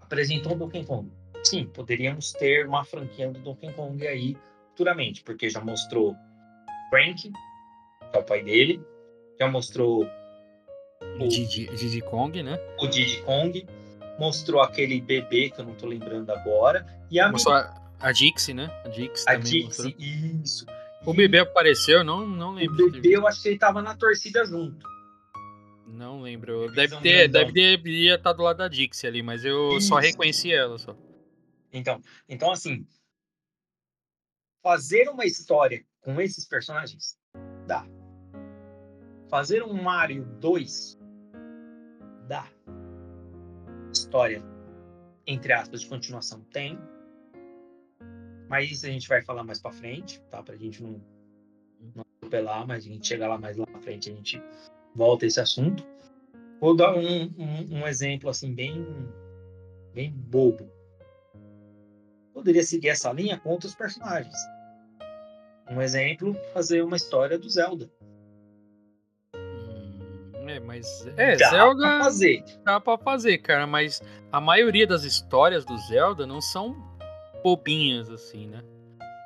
Apresentou 0.00 0.52
o 0.52 0.56
Donkey 0.56 0.84
Kong. 0.84 1.10
Sim, 1.44 1.66
poderíamos 1.66 2.32
ter 2.32 2.66
uma 2.66 2.84
franquia 2.84 3.30
do 3.30 3.40
Donkey 3.40 3.72
Kong 3.72 4.06
aí 4.06 4.36
futuramente, 4.70 5.22
porque 5.22 5.48
já 5.48 5.60
mostrou 5.60 6.16
Frank, 6.88 7.30
que 8.10 8.16
é 8.16 8.20
o 8.20 8.24
pai 8.24 8.42
dele, 8.42 8.80
já 9.38 9.48
mostrou 9.48 10.08
O 11.18 11.28
Diddy 11.28 12.00
Kong, 12.02 12.42
né? 12.42 12.58
O 12.78 12.86
Diddy 12.86 13.22
Kong. 13.22 13.66
Mostrou 14.18 14.60
aquele 14.60 15.00
bebê 15.00 15.48
que 15.48 15.60
eu 15.60 15.64
não 15.64 15.74
tô 15.74 15.86
lembrando 15.86 16.30
agora. 16.30 16.86
E 17.10 17.18
a 17.18 17.30
Mostrou 17.30 17.54
a, 17.54 17.74
a 17.98 18.12
Dixie, 18.12 18.52
né? 18.52 18.70
A 18.84 18.88
Dixie 18.88 19.24
A 19.26 19.32
também 19.32 19.66
Dixie, 19.68 19.96
isso. 20.42 20.66
O 21.06 21.14
bebê 21.14 21.38
apareceu, 21.38 22.04
não, 22.04 22.26
não 22.26 22.50
o 22.50 22.54
lembro. 22.54 22.90
bebê, 22.90 23.16
eu 23.16 23.26
acho 23.26 23.40
que 23.40 23.48
ele 23.48 23.58
tava 23.58 23.80
na 23.80 23.96
torcida 23.96 24.44
junto. 24.44 24.86
Não 25.86 26.20
lembro. 26.20 26.70
Deve 26.72 27.00
ter, 27.00 27.28
deve 27.28 27.52
ter, 27.52 27.76
devia 27.78 28.16
estar 28.16 28.34
do 28.34 28.42
lado 28.42 28.58
da 28.58 28.68
Dixie 28.68 29.06
ali, 29.06 29.22
mas 29.22 29.44
eu 29.44 29.80
só 29.80 29.98
Isso. 29.98 30.08
reconheci 30.08 30.52
ela 30.52 30.78
só. 30.78 30.94
Então, 31.72 32.00
então, 32.28 32.50
assim, 32.52 32.86
fazer 34.62 35.08
uma 35.08 35.24
história 35.24 35.82
com 36.02 36.20
esses 36.20 36.46
personagens 36.46 37.16
dá. 37.66 37.86
Fazer 39.30 39.62
um 39.62 39.82
Mario 39.82 40.24
2 40.40 40.98
dá. 42.28 42.46
História, 43.92 44.42
entre 45.26 45.52
aspas, 45.52 45.82
de 45.82 45.88
continuação 45.88 46.40
tem. 46.52 46.78
Mas 48.48 48.70
isso 48.70 48.86
a 48.86 48.90
gente 48.90 49.08
vai 49.08 49.22
falar 49.22 49.44
mais 49.44 49.60
pra 49.60 49.72
frente, 49.72 50.20
tá? 50.30 50.42
Pra 50.42 50.56
gente 50.56 50.82
não, 50.82 51.00
não 51.94 52.04
atropelar, 52.18 52.66
mas 52.66 52.84
a 52.84 52.88
gente 52.88 53.06
chegar 53.06 53.28
lá 53.28 53.38
mais 53.38 53.56
lá 53.56 53.66
na 53.72 53.80
frente, 53.80 54.10
a 54.10 54.14
gente 54.14 54.42
volta 54.94 55.24
a 55.24 55.28
esse 55.28 55.40
assunto. 55.40 55.86
Vou 56.60 56.74
dar 56.76 56.94
um, 56.94 57.22
um, 57.38 57.80
um 57.80 57.86
exemplo, 57.86 58.28
assim, 58.28 58.52
bem, 58.52 58.84
bem 59.94 60.12
bobo 60.12 60.68
poderia 62.40 62.62
seguir 62.62 62.88
essa 62.88 63.12
linha 63.12 63.38
com 63.38 63.50
outros 63.50 63.74
personagens. 63.74 64.34
Um 65.70 65.80
exemplo, 65.80 66.34
fazer 66.52 66.82
uma 66.82 66.96
história 66.96 67.38
do 67.38 67.48
Zelda. 67.48 67.90
Mas. 70.70 71.04
É, 71.16 71.34
Dá 71.34 71.50
Zelda 71.50 71.82
pra 71.82 72.04
fazer. 72.04 72.44
dá 72.62 72.80
pra 72.80 72.96
fazer, 72.96 73.38
cara, 73.38 73.66
mas 73.66 74.00
a 74.30 74.40
maioria 74.40 74.86
das 74.86 75.02
histórias 75.02 75.64
do 75.64 75.76
Zelda 75.78 76.24
não 76.24 76.40
são 76.40 76.76
bobinhas, 77.42 78.08
assim, 78.08 78.46
né? 78.46 78.62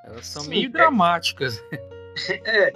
Elas 0.06 0.26
são 0.26 0.42
Sim, 0.42 0.48
meio 0.48 0.66
é. 0.66 0.70
dramáticas. 0.70 1.62
É, 2.46 2.72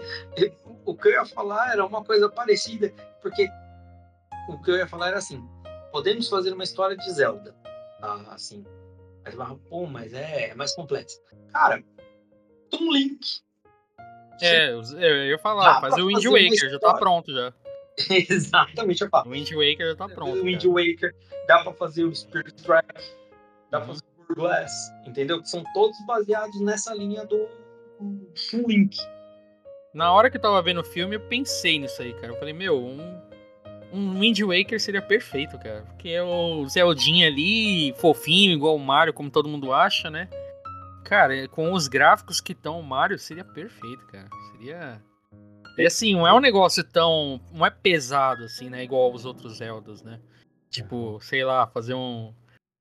o 0.85 0.96
que 0.96 1.07
eu 1.07 1.12
ia 1.12 1.24
falar 1.24 1.70
era 1.70 1.87
uma 1.87 2.02
coisa 2.02 2.28
parecida, 2.28 2.92
porque 3.22 3.48
o 4.48 4.61
que 4.61 4.72
eu 4.72 4.76
ia 4.78 4.87
falar 4.88 5.11
era 5.11 5.18
assim: 5.18 5.40
podemos 5.92 6.28
fazer 6.28 6.52
uma 6.52 6.64
história 6.64 6.96
de 6.96 7.09
Zelda, 7.12 7.54
tá? 8.00 8.14
Assim, 8.33 8.66
mas, 9.24 9.37
pô, 9.70 9.87
mas 9.87 10.12
é, 10.12 10.48
é 10.48 10.54
mais 10.57 10.74
complexo. 10.74 11.20
Cara, 11.52 11.81
Toon 12.68 12.92
Link. 12.92 13.40
É, 14.42 14.72
eu 14.72 14.83
eu 14.98 15.26
ia 15.26 15.38
falar, 15.38 15.81
fazer 15.81 16.02
o 16.02 16.09
Wind 16.09 16.24
Waker, 16.24 16.70
já 16.70 16.78
tá 16.81 16.94
pronto 16.94 17.33
já. 17.33 17.54
Exatamente, 18.11 19.02
eu 19.02 19.08
falo. 19.08 19.28
O 19.28 19.32
Wind 19.32 19.50
Waker 19.52 19.88
já 19.90 19.96
tá 19.96 20.08
pronto. 20.08 20.38
o 20.38 20.42
Wind 20.44 20.62
cara. 20.62 20.74
Waker, 20.74 21.14
dá 21.46 21.62
pra 21.62 21.72
fazer 21.72 22.04
o 22.04 22.14
Spirit 22.14 22.54
Track, 22.62 22.87
dá 23.70 23.80
pra 23.80 23.88
Uhum. 23.88 23.94
fazer 23.94 24.02
o 24.30 24.34
Glass, 24.34 24.72
entendeu? 25.06 25.40
Que 25.40 25.48
são 25.48 25.64
todos 25.72 25.96
baseados 26.06 26.61
nessa 26.61 26.94
linha 26.94 27.24
do, 27.24 27.48
do 27.98 28.68
Link. 28.68 28.96
Na 29.94 30.12
hora 30.12 30.30
que 30.30 30.37
eu 30.37 30.40
tava 30.40 30.61
vendo 30.62 30.80
o 30.80 30.84
filme, 30.84 31.16
eu 31.16 31.20
pensei 31.20 31.78
nisso 31.78 32.00
aí, 32.02 32.12
cara. 32.14 32.28
Eu 32.32 32.37
falei, 32.38 32.52
meu, 32.52 32.78
um, 32.78 33.20
um 33.92 34.20
Wind 34.20 34.38
Waker 34.40 34.78
seria 34.78 35.00
perfeito, 35.00 35.58
cara. 35.58 35.80
Porque 35.82 36.11
é 36.11 36.22
o 36.22 36.68
Zeldinha 36.68 37.26
ali, 37.26 37.94
fofinho, 37.96 38.52
igual 38.52 38.76
o 38.76 38.78
Mario, 38.78 39.14
como 39.14 39.30
todo 39.30 39.48
mundo 39.48 39.72
acha, 39.72 40.11
né? 40.11 40.28
Cara, 41.04 41.48
com 41.48 41.72
os 41.72 41.88
gráficos 41.88 42.38
que 42.38 42.52
estão 42.52 42.78
o 42.78 42.82
Mario, 42.82 43.18
seria 43.18 43.44
perfeito, 43.44 44.06
cara. 44.08 44.28
Seria. 44.52 45.02
E 45.77 45.87
assim, 45.87 46.14
não 46.14 46.27
é 46.27 46.33
um 46.33 46.40
negócio 46.40 46.83
tão. 46.83 47.40
Não 47.53 47.64
é 47.64 47.71
pesado, 47.71 48.44
assim, 48.44 48.68
né? 48.68 48.83
Igual 48.83 49.12
os 49.12 49.25
outros 49.25 49.59
Zeldas, 49.59 50.03
né? 50.03 50.21
Tipo, 50.71 51.18
sei 51.21 51.44
lá, 51.44 51.66
fazer 51.66 51.94
um. 51.94 52.33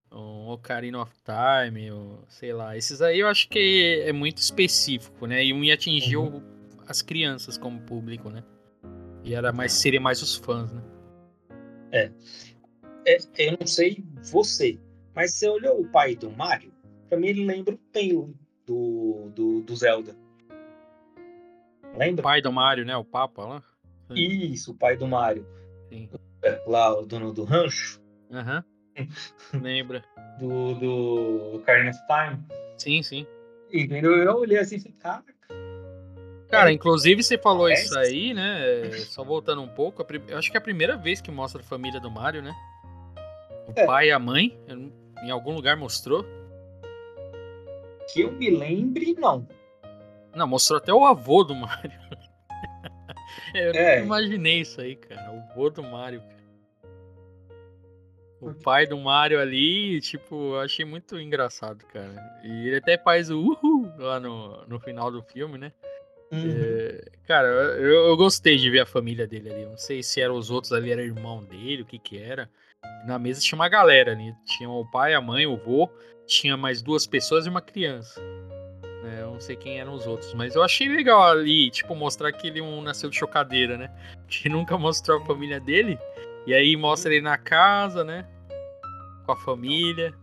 Um 0.10 0.48
Ocarina 0.50 1.02
of 1.02 1.12
Time, 1.24 1.92
ou, 1.92 2.24
sei 2.30 2.54
lá. 2.54 2.78
Esses 2.78 3.02
aí 3.02 3.20
eu 3.20 3.28
acho 3.28 3.50
que 3.50 4.02
é 4.06 4.14
muito 4.14 4.38
específico, 4.38 5.28
né? 5.28 5.44
E 5.44 5.52
um 5.54 5.64
ia 5.66 5.74
atingir 5.74 6.16
o- 6.16 6.42
as 6.88 7.02
crianças 7.02 7.58
como 7.58 7.82
público, 7.82 8.30
né? 8.30 8.42
E 9.22 9.34
era 9.36 9.52
mais, 9.52 9.74
seria 9.74 10.00
mais 10.00 10.22
os 10.22 10.36
fãs, 10.36 10.72
né? 10.72 10.82
É, 11.92 12.10
eu 13.38 13.58
não 13.60 13.68
sei 13.68 14.04
você, 14.32 14.80
mas 15.14 15.34
você 15.34 15.50
olhou 15.50 15.82
o 15.82 15.88
pai 15.90 16.16
do 16.16 16.32
Mario, 16.32 16.72
pra 17.10 17.18
mim 17.20 17.28
ele 17.28 17.46
lembra 17.46 17.76
o 17.76 17.78
Tail 17.92 18.34
do, 18.66 19.30
do, 19.36 19.62
do 19.62 19.76
Zelda. 19.76 20.16
O 21.98 22.00
Lembra? 22.00 22.24
pai 22.24 22.42
do 22.42 22.52
Mario, 22.52 22.86
né? 22.86 22.96
O 22.96 23.04
Papa 23.04 23.44
lá. 23.46 23.64
Isso, 24.16 24.72
o 24.72 24.76
pai 24.76 24.96
do 24.96 25.08
Mario. 25.08 25.46
Sim. 25.90 26.10
É, 26.44 26.62
Lá, 26.68 26.98
o 26.98 27.06
dono 27.06 27.34
do 27.34 27.44
rancho, 27.44 28.00
Aham. 28.32 28.64
Lembra? 29.62 30.04
do, 30.40 30.74
do 30.76 31.56
Ocarina 31.56 31.90
of 31.92 32.00
Time. 32.08 32.44
Sim, 32.78 33.02
sim. 33.04 33.26
Entendeu? 33.74 34.16
Eu 34.16 34.36
olhei 34.38 34.58
assim 34.60 34.76
e 34.76 34.80
falei, 34.80 34.98
cara, 35.00 35.24
Cara, 36.50 36.70
É. 36.70 36.74
inclusive 36.74 37.22
você 37.24 37.38
falou 37.38 37.64
Parece. 37.64 37.86
isso 37.86 38.00
aí, 38.00 38.34
né? 38.34 38.62
Só 39.10 39.24
voltando 39.24 39.62
um 39.62 39.68
pouco, 39.68 40.06
eu 40.30 40.38
acho 40.38 40.50
que 40.52 40.56
é 40.58 40.60
a 40.60 40.64
primeira 40.64 40.96
vez 40.96 41.20
que 41.20 41.30
mostra 41.32 41.62
a 41.62 41.66
família 41.66 42.00
do 42.00 42.10
Mario, 42.12 42.42
né? 42.42 42.54
O 43.68 43.74
É. 43.76 43.86
pai 43.86 44.08
e 44.08 44.12
a 44.12 44.20
mãe, 44.20 44.58
em 45.24 45.30
algum 45.32 45.54
lugar 45.56 45.76
mostrou. 45.76 46.24
que 48.14 48.22
eu 48.22 48.32
me 48.32 48.50
lembre, 48.50 49.14
não. 49.20 49.46
Não, 50.36 50.48
mostrou 50.48 50.78
até 50.78 50.94
o 50.94 51.06
avô 51.06 51.44
do 51.44 51.56
Mario. 51.56 51.92
eu 53.56 53.72
É. 53.74 53.96
nunca 54.02 54.06
imaginei 54.06 54.62
isso 54.62 54.80
aí, 54.82 54.96
cara. 54.96 55.32
O 55.32 55.40
avô 55.52 55.70
do 55.70 55.84
Mario, 55.84 56.22
cara. 56.22 56.38
O 58.40 58.54
pai 58.54 58.86
do 58.86 58.98
Mario 59.00 59.40
ali, 59.42 60.00
tipo, 60.00 60.54
eu 60.54 60.60
achei 60.60 60.86
muito 60.86 61.20
engraçado, 61.20 61.84
cara. 61.86 62.14
E 62.44 62.68
ele 62.68 62.76
até 62.78 62.96
faz 62.98 63.32
o 63.32 63.40
uhul 63.40 63.92
lá 63.98 64.20
no, 64.20 64.64
no 64.68 64.80
final 64.80 65.12
do 65.12 65.24
filme, 65.24 65.58
né? 65.58 65.72
Uhum. 66.32 66.44
É, 66.46 67.02
cara, 67.26 67.48
eu, 67.48 68.08
eu 68.10 68.18
gostei 68.18 68.58
de 68.58 68.70
ver 68.70 68.82
a 68.82 68.86
família 68.86 69.26
dele 69.26 69.50
ali. 69.52 69.66
Não 69.66 69.78
sei 69.78 70.04
se 70.04 70.22
eram 70.22 70.36
os 70.36 70.52
outros 70.52 70.72
ali, 70.72 70.92
era 70.92 71.02
irmão 71.02 71.44
dele, 71.44 71.82
o 71.82 71.86
que 71.86 71.98
que 71.98 72.22
era. 72.22 72.48
Na 73.08 73.18
mesa 73.18 73.42
tinha 73.42 73.58
uma 73.58 73.70
galera 73.70 74.12
ali. 74.12 74.32
Tinha 74.46 74.70
o 74.70 74.86
pai, 74.92 75.16
a 75.16 75.22
mãe, 75.22 75.48
o 75.48 75.58
vô. 75.58 75.90
Tinha 76.28 76.56
mais 76.56 76.82
duas 76.82 77.08
pessoas 77.08 77.48
e 77.48 77.50
uma 77.50 77.62
criança. 77.62 78.22
Não 79.38 79.42
sei 79.42 79.56
quem 79.56 79.80
eram 79.80 79.94
os 79.94 80.08
outros, 80.08 80.34
mas 80.34 80.56
eu 80.56 80.64
achei 80.64 80.88
legal 80.88 81.22
ali, 81.24 81.70
tipo, 81.70 81.96
mostrar 81.96 82.32
que 82.32 82.48
ele 82.48 82.60
um 82.60 82.82
nasceu 82.82 83.08
de 83.08 83.18
chocadeira, 83.18 83.78
né? 83.78 83.90
Que 84.28 84.50
nunca 84.50 84.78
mostrou 84.78 85.22
a 85.22 85.26
família 85.26 85.60
dele. 85.60 85.98
E 86.46 86.54
aí 86.54 86.76
mostra 86.76 87.14
ele 87.14 87.22
na 87.22 87.38
casa, 87.38 88.04
né? 88.04 88.28
Com 89.26 89.32
a 89.32 89.38
família. 89.38 90.14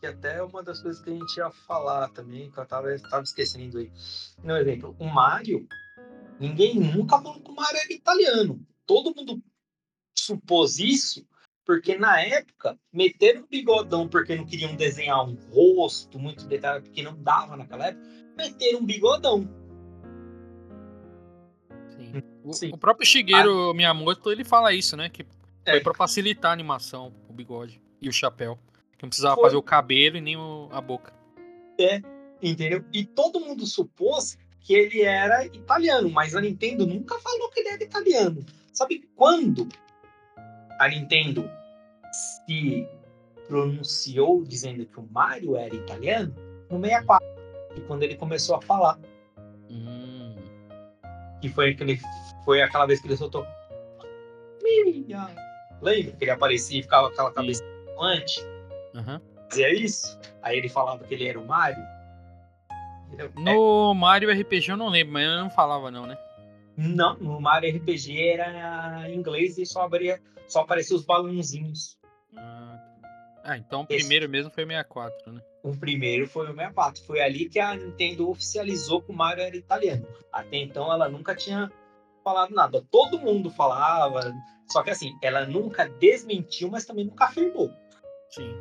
que 0.00 0.06
até 0.06 0.38
é 0.38 0.42
uma 0.42 0.62
das 0.62 0.82
coisas 0.82 1.00
que 1.00 1.08
a 1.08 1.12
gente 1.12 1.36
ia 1.36 1.50
falar 1.50 2.08
também, 2.08 2.50
que 2.50 2.58
eu 2.58 2.66
tava, 2.66 2.88
tava 3.10 3.22
esquecendo 3.22 3.78
aí. 3.78 3.90
Um 4.42 4.56
exemplo, 4.56 4.96
o 4.98 5.06
Mario, 5.06 5.66
ninguém 6.40 6.74
nunca 6.80 7.20
falou 7.20 7.40
que 7.40 7.50
o 7.50 7.54
Mario 7.54 7.78
era 7.78 7.92
italiano. 7.92 8.60
Todo 8.84 9.14
mundo 9.14 9.40
supôs 10.16 10.78
isso, 10.80 11.24
porque 11.68 11.98
na 11.98 12.18
época 12.22 12.78
meteram 12.90 13.42
o 13.42 13.46
bigodão 13.46 14.08
porque 14.08 14.34
não 14.34 14.46
queriam 14.46 14.74
desenhar 14.74 15.22
um 15.22 15.36
rosto 15.52 16.18
muito 16.18 16.46
detalhado, 16.46 16.84
porque 16.84 17.02
não 17.02 17.14
dava 17.22 17.58
naquela 17.58 17.88
época, 17.88 18.08
meteram 18.38 18.78
um 18.80 18.86
bigodão. 18.86 19.46
Sim. 21.90 22.22
O, 22.42 22.52
Sim. 22.54 22.70
o 22.72 22.78
próprio 22.78 23.06
Shigeru 23.06 23.74
Miyamoto, 23.74 24.32
ele 24.32 24.44
fala 24.44 24.72
isso, 24.72 24.96
né? 24.96 25.10
Que 25.10 25.26
É. 25.66 25.72
foi 25.72 25.80
pra 25.82 25.92
facilitar 25.92 26.50
a 26.52 26.54
animação, 26.54 27.12
o 27.28 27.34
bigode 27.34 27.82
e 28.00 28.08
o 28.08 28.12
chapéu. 28.12 28.58
Que 28.96 29.02
não 29.04 29.10
precisava 29.10 29.34
Foi. 29.34 29.44
fazer 29.44 29.56
o 29.56 29.62
cabelo 29.62 30.16
e 30.16 30.20
nem 30.22 30.38
o- 30.38 30.70
a 30.72 30.80
boca. 30.80 31.12
Entendeu? 32.42 32.82
E 32.94 33.04
todo 33.04 33.40
mundo 33.40 33.66
supôs 33.66 34.38
que 34.62 34.72
ele 34.72 35.02
era 35.02 35.44
italiano, 35.44 36.08
mas 36.08 36.34
a 36.34 36.40
Nintendo 36.40 36.86
nunca 36.86 37.18
falou 37.20 37.50
que 37.50 37.60
ele 37.60 37.68
era 37.68 37.84
italiano. 37.84 38.42
Sabe 38.72 39.06
quando 39.14 39.68
a 40.78 40.88
Nintendo 40.88 41.50
se 42.12 42.86
pronunciou 43.46 44.42
dizendo 44.44 44.84
que 44.86 45.00
o 45.00 45.06
Mario 45.10 45.56
era 45.56 45.74
italiano? 45.74 46.34
No 46.70 46.80
64. 46.80 47.26
E 47.76 47.80
quando 47.82 48.02
ele 48.02 48.16
começou 48.16 48.56
a 48.56 48.60
falar. 48.62 48.98
Hum, 49.70 50.34
Que 51.40 51.48
foi, 51.48 51.70
aquele, 51.70 51.98
foi 52.44 52.62
aquela 52.62 52.86
vez 52.86 53.00
que 53.00 53.06
ele 53.08 53.16
soltou. 53.16 53.46
Minha. 54.62 55.28
Lembra 55.80 56.12
que 56.12 56.24
ele 56.24 56.30
aparecia 56.30 56.80
e 56.80 56.82
ficava 56.82 57.08
com 57.08 57.12
aquela 57.14 57.32
cabeça 57.32 57.62
antes? 58.00 58.44
aham. 58.94 59.20
Fazia 59.48 59.72
isso? 59.72 60.18
Aí 60.42 60.58
ele 60.58 60.68
falava 60.68 61.02
que 61.04 61.14
ele 61.14 61.26
era 61.26 61.38
o 61.40 61.46
Mario. 61.46 61.82
É, 63.18 63.28
No 63.40 63.94
Mario 63.94 64.30
RPG 64.30 64.70
eu 64.72 64.76
não 64.76 64.88
lembro, 64.90 65.14
mas 65.14 65.24
eu 65.24 65.38
não 65.38 65.48
falava 65.48 65.90
não, 65.90 66.06
né? 66.06 66.18
Não, 66.78 67.18
no 67.18 67.40
Mario 67.40 67.76
RPG 67.76 68.22
era 68.28 69.10
em 69.10 69.16
inglês 69.16 69.58
e 69.58 69.66
só 69.66 69.82
abria, 69.82 70.20
só 70.46 70.60
aparecia 70.60 70.94
os 70.96 71.04
balãozinhos. 71.04 71.98
Ah, 73.44 73.56
então 73.56 73.80
o 73.80 73.86
Esse- 73.88 73.98
primeiro 74.04 74.28
mesmo 74.28 74.50
foi 74.52 74.64
64, 74.64 75.32
né? 75.32 75.40
O 75.64 75.76
primeiro 75.76 76.28
foi 76.28 76.44
o 76.44 76.54
64. 76.54 77.02
Foi 77.04 77.20
ali 77.20 77.48
que 77.48 77.58
a 77.58 77.74
Nintendo 77.74 78.30
oficializou 78.30 79.02
que 79.02 79.10
o 79.10 79.14
Mario 79.14 79.42
era 79.42 79.56
italiano. 79.56 80.06
Até 80.32 80.58
então 80.58 80.92
ela 80.92 81.08
nunca 81.08 81.34
tinha 81.34 81.70
falado 82.22 82.54
nada. 82.54 82.84
Todo 82.92 83.18
mundo 83.18 83.50
falava, 83.50 84.20
só 84.70 84.82
que 84.82 84.90
assim, 84.90 85.16
ela 85.22 85.46
nunca 85.46 85.88
desmentiu, 85.88 86.70
mas 86.70 86.84
também 86.84 87.06
nunca 87.06 87.24
afirmou. 87.24 87.70
Sim. 88.30 88.54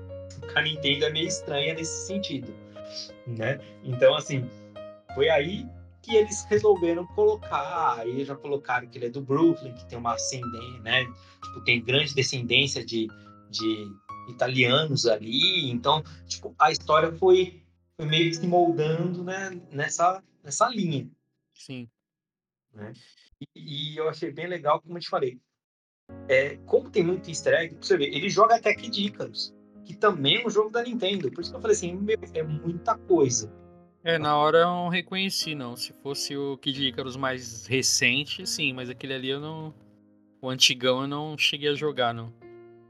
A 0.56 0.62
Nintendo 0.62 1.06
é 1.06 1.10
meio 1.12 1.28
estranha 1.28 1.74
nesse 1.76 2.08
sentido, 2.08 2.52
né? 3.28 3.60
Então, 3.84 4.16
assim, 4.16 4.50
foi 5.14 5.30
aí 5.30 5.68
que 6.02 6.16
eles 6.16 6.46
resolveram 6.46 7.06
colocar, 7.08 8.00
aí 8.00 8.24
já 8.24 8.36
colocaram 8.36 8.88
que 8.88 8.98
ele 8.98 9.08
é 9.08 9.10
do 9.10 9.22
Brooklyn, 9.22 9.74
que 9.74 9.86
tem 9.86 9.98
uma 9.98 10.14
ascendência, 10.14 10.82
né? 10.82 11.06
Tipo, 11.44 11.64
tem 11.64 11.84
grande 11.84 12.14
descendência 12.14 12.86
de, 12.86 13.08
de 13.50 13.92
italianos 14.30 15.06
ali, 15.06 15.70
então, 15.70 16.04
tipo, 16.26 16.56
a 16.60 16.72
história 16.72 17.12
foi, 17.14 17.64
foi 17.96 18.06
meio 18.06 18.30
que 18.30 18.38
se 18.38 18.48
moldando, 18.48 19.24
né, 19.24 19.60
nessa, 19.72 20.24
nessa 20.44 20.70
linha. 20.70 21.10
Sim. 21.54 21.90
Né? 22.74 22.94
E, 23.56 23.94
e 23.94 23.98
eu 23.98 24.08
achei 24.10 24.32
bem 24.32 24.48
legal, 24.48 24.82
como 24.82 24.98
eu 24.98 25.02
te 25.02 25.10
falei, 25.10 25.40
é, 26.28 26.58
como 26.66 26.90
tem 26.90 27.04
muito 27.04 27.30
easter 27.30 27.54
egg, 27.54 27.78
você 27.80 27.98
ver, 27.98 28.14
ele 28.14 28.30
joga 28.30 28.56
até 28.56 28.74
Kid 28.74 29.08
Icarus, 29.08 29.54
que 29.86 29.96
também 29.96 30.42
é 30.42 30.46
um 30.46 30.50
jogo 30.50 30.70
da 30.70 30.84
Nintendo, 30.84 31.32
por 31.32 31.42
isso 31.42 31.52
que 31.52 31.58
eu 31.58 31.62
falei 31.62 31.76
assim, 31.76 31.96
meu, 31.96 32.18
é 32.34 32.44
muita 32.44 32.98
coisa. 32.98 33.52
É, 34.04 34.18
na 34.18 34.38
hora 34.38 34.60
eu 34.60 34.68
não 34.68 34.90
reconheci, 34.90 35.54
não. 35.54 35.76
Se 35.76 35.94
fosse 36.02 36.38
o 36.38 36.58
Kid 36.58 36.88
Icarus 36.88 37.16
mais 37.16 37.66
recente, 37.66 38.48
sim, 38.48 38.74
mas 38.74 38.90
aquele 38.90 39.14
ali 39.14 39.30
eu 39.30 39.40
não. 39.40 39.74
O 40.42 40.50
antigão 40.50 41.02
eu 41.02 41.08
não 41.08 41.38
cheguei 41.38 41.70
a 41.70 41.74
jogar, 41.74 42.14
não. 42.14 42.34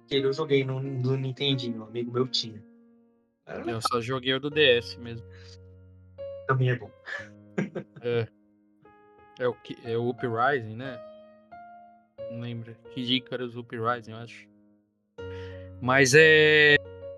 Aquele 0.05 0.27
eu 0.27 0.33
joguei 0.33 0.63
no, 0.63 0.81
no 0.81 1.17
Nintendinho, 1.17 1.81
um 1.81 1.85
amigo 1.85 2.11
meu 2.11 2.27
tinha. 2.27 2.61
Eu 3.65 3.79
só 3.81 4.01
joguei 4.01 4.33
o 4.33 4.39
do 4.39 4.49
DS 4.49 4.95
mesmo. 4.97 5.25
Também 6.47 6.69
é 6.69 6.75
bom. 6.75 6.91
é. 8.01 8.27
É 9.39 9.47
o, 9.47 9.55
é 9.83 9.97
o 9.97 10.09
Uprising, 10.09 10.75
né? 10.75 10.99
Não 12.31 12.41
lembro. 12.41 12.75
Kid 12.91 13.15
Icarus 13.15 13.55
Uprising, 13.55 14.11
eu 14.11 14.17
acho. 14.17 14.47
Mas 15.81 16.13
é. 16.15 16.75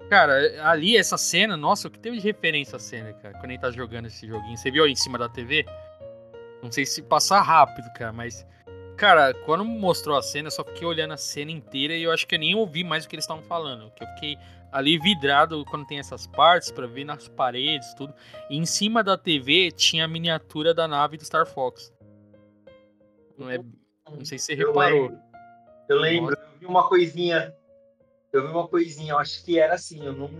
Cara, 0.09 0.67
ali 0.67 0.97
essa 0.97 1.17
cena, 1.17 1.55
nossa, 1.55 1.87
o 1.87 1.91
que 1.91 1.99
teve 1.99 2.17
de 2.17 2.23
referência 2.23 2.77
a 2.77 2.79
cena, 2.79 3.13
cara, 3.13 3.37
quando 3.37 3.51
ele 3.51 3.59
tá 3.59 3.69
jogando 3.69 4.07
esse 4.07 4.27
joguinho. 4.27 4.57
Você 4.57 4.71
viu 4.71 4.83
aí 4.83 4.91
em 4.91 4.95
cima 4.95 5.19
da 5.19 5.29
TV? 5.29 5.65
Não 6.63 6.71
sei 6.71 6.83
se 6.85 7.03
passar 7.03 7.41
rápido, 7.41 7.87
cara, 7.93 8.11
mas. 8.11 8.45
Cara, 8.97 9.33
quando 9.45 9.63
mostrou 9.63 10.17
a 10.17 10.21
cena, 10.21 10.47
eu 10.47 10.51
só 10.51 10.63
fiquei 10.63 10.85
olhando 10.85 11.13
a 11.13 11.17
cena 11.17 11.51
inteira 11.51 11.95
e 11.95 12.03
eu 12.03 12.11
acho 12.11 12.27
que 12.27 12.35
eu 12.35 12.39
nem 12.39 12.53
ouvi 12.53 12.83
mais 12.83 13.05
o 13.05 13.07
que 13.07 13.15
eles 13.15 13.23
estavam 13.23 13.43
falando. 13.43 13.89
Que 13.91 14.03
eu 14.03 14.07
fiquei 14.09 14.37
ali 14.71 14.97
vidrado 14.97 15.63
quando 15.65 15.85
tem 15.85 15.99
essas 15.99 16.27
partes 16.27 16.69
para 16.71 16.85
ver 16.85 17.05
nas 17.05 17.27
paredes, 17.29 17.93
tudo. 17.93 18.13
E 18.49 18.57
em 18.57 18.65
cima 18.65 19.01
da 19.03 19.17
TV 19.17 19.71
tinha 19.71 20.03
a 20.03 20.07
miniatura 20.07 20.73
da 20.73 20.87
nave 20.87 21.15
do 21.15 21.23
Star 21.23 21.45
Fox. 21.45 21.93
Não, 23.37 23.49
é... 23.49 23.59
não 24.11 24.25
sei 24.25 24.37
se 24.37 24.47
você 24.47 24.55
reparou. 24.55 25.05
Eu 25.05 25.07
lembro, 25.07 25.21
eu, 25.87 25.99
lembro, 25.99 26.33
eu 26.33 26.59
vi 26.59 26.65
uma 26.65 26.89
coisinha 26.89 27.55
eu 28.31 28.45
vi 28.45 28.53
uma 28.53 28.67
coisinha, 28.67 29.13
eu 29.13 29.19
acho 29.19 29.43
que 29.43 29.59
era 29.59 29.75
assim, 29.75 30.05
eu 30.05 30.13
não, 30.13 30.31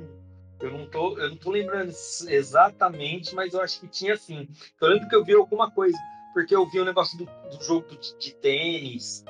eu 0.59 0.71
não 0.71 0.87
tô, 0.87 1.17
eu 1.17 1.29
não 1.29 1.37
tô 1.37 1.51
lembrando 1.51 1.91
exatamente, 2.27 3.33
mas 3.33 3.53
eu 3.53 3.61
acho 3.61 3.79
que 3.79 3.87
tinha 3.87 4.13
assim. 4.13 4.47
Eu 4.79 4.89
lembro 4.89 5.09
que 5.09 5.15
eu 5.15 5.23
vi 5.23 5.33
alguma 5.33 5.71
coisa, 5.71 5.97
porque 6.33 6.55
eu 6.55 6.69
vi 6.69 6.79
o 6.79 6.83
um 6.83 6.85
negócio 6.85 7.17
do, 7.17 7.25
do 7.25 7.63
jogo 7.63 7.87
de, 7.89 8.17
de, 8.17 8.33
tênis, 8.35 9.23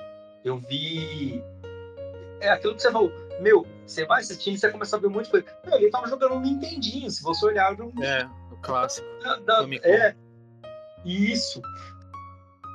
eu 0.44 0.58
vi 0.58 1.42
é 2.42 2.50
aquilo 2.50 2.76
que 2.76 2.82
você 2.82 2.92
falou, 2.92 3.12
meu, 3.42 3.66
você 3.86 4.06
vai 4.06 4.22
assistindo 4.22 4.56
e 4.56 4.60
você 4.60 4.72
começa 4.72 4.96
a 4.96 5.00
ver 5.00 5.10
muita 5.10 5.30
coisa. 5.30 5.46
Meu, 5.66 5.78
ele 5.78 5.90
tava 5.90 6.08
jogando 6.08 6.36
um 6.36 6.42
Nintendinho, 6.42 7.10
se 7.10 7.22
você 7.22 7.46
olhar, 7.46 7.80
um... 7.80 7.92
é 8.04 8.30
o 8.52 8.58
clássico. 8.58 9.08
Da, 9.22 9.36
da, 9.38 9.68
é 9.84 10.16
isso, 11.06 11.62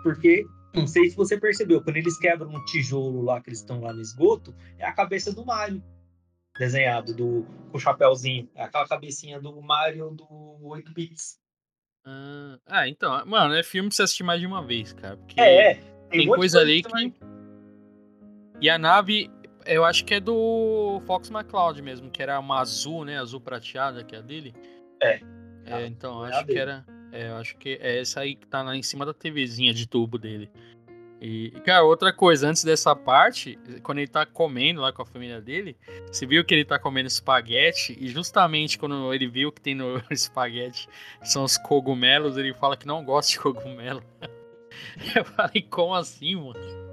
porque 0.03 0.47
não 0.75 0.87
sei 0.87 1.09
se 1.09 1.17
você 1.17 1.39
percebeu, 1.39 1.83
quando 1.83 1.97
eles 1.97 2.19
quebram 2.19 2.51
um 2.51 2.65
tijolo 2.65 3.23
lá, 3.23 3.41
que 3.41 3.51
eles 3.51 3.61
estão 3.61 3.81
lá 3.81 3.93
no 3.93 4.01
esgoto, 4.01 4.55
é 4.79 4.85
a 4.85 4.93
cabeça 4.93 5.33
do 5.33 5.45
Mario 5.45 5.83
desenhado, 6.59 7.15
do, 7.15 7.47
com 7.71 7.77
o 7.77 7.81
chapéuzinho. 7.81 8.49
É 8.55 8.65
aquela 8.65 8.87
cabecinha 8.87 9.41
do 9.41 9.61
Mario 9.61 10.11
do 10.11 10.59
8 10.63 10.93
bits. 10.93 11.39
Ah, 12.05 12.59
ah, 12.67 12.89
então, 12.89 13.25
mano, 13.27 13.55
é 13.55 13.63
filme 13.63 13.89
pra 13.89 13.97
você 13.97 14.03
assistir 14.03 14.23
mais 14.23 14.41
de 14.41 14.47
uma 14.47 14.63
vez, 14.65 14.93
cara. 14.93 15.17
Porque 15.17 15.41
é, 15.41 15.71
é. 15.71 15.75
Tem, 15.75 16.21
tem 16.21 16.29
coisa 16.29 16.61
ali 16.61 16.83
que. 16.83 16.91
Vai... 16.91 17.13
E 18.61 18.71
a 18.71 18.79
nave, 18.79 19.31
eu 19.67 19.85
acho 19.85 20.05
que 20.05 20.15
é 20.15 20.21
do 20.21 21.01
Fox 21.07 21.31
McCloud 21.31 21.81
mesmo, 21.83 22.11
que 22.11 22.23
era 22.23 22.39
uma 22.39 22.61
azul, 22.61 23.05
né? 23.05 23.19
Azul 23.19 23.41
prateada, 23.41 24.05
que 24.05 24.15
é 24.15 24.19
a 24.19 24.23
dele. 24.23 24.55
É. 25.03 25.21
É, 25.67 25.87
então, 25.87 26.27
é 26.27 26.31
acho 26.31 26.47
que 26.47 26.59
era. 26.59 26.85
É, 27.15 27.29
eu 27.29 27.37
acho 27.37 27.57
que 27.57 27.79
é 27.81 28.01
essa 28.01 28.21
aí 28.21 28.35
que 28.35 28.45
tá 28.45 28.61
lá 28.61 28.77
em 28.77 28.83
cima 28.83 29.07
da 29.07 29.15
TVzinha 29.15 29.73
de 29.73 29.87
tubo 29.87 30.19
dele. 30.19 30.51
E, 31.21 31.53
cara, 31.65 31.85
outra 31.85 32.13
coisa, 32.13 32.49
antes 32.49 32.65
dessa 32.65 32.95
parte, 32.95 33.57
quando 33.85 33.99
ele 33.99 34.09
tá 34.09 34.27
comendo 34.27 34.81
lá 34.81 34.93
com 34.93 35.01
a 35.01 35.07
família 35.07 35.41
dele, 35.41 35.77
você 36.09 36.27
viu 36.27 36.45
que 36.45 36.53
ele 36.53 36.65
tá 36.65 36.77
comendo 36.77 37.07
espaguete, 37.07 37.97
e 38.01 38.09
justamente 38.09 38.77
quando 38.77 39.15
ele 39.15 39.29
viu 39.29 39.53
que 39.53 39.61
tem 39.61 39.77
no 39.77 40.03
espaguete 40.11 40.89
são 41.23 41.45
os 41.45 41.57
cogumelos, 41.57 42.37
ele 42.37 42.53
fala 42.53 42.77
que 42.77 42.87
não 42.87 43.05
gosta 43.05 43.31
de 43.31 43.39
cogumelo. 43.39 44.03
Eu 45.15 45.25
falei, 45.25 45.63
como 45.63 45.95
assim, 45.95 46.35
mano? 46.35 46.84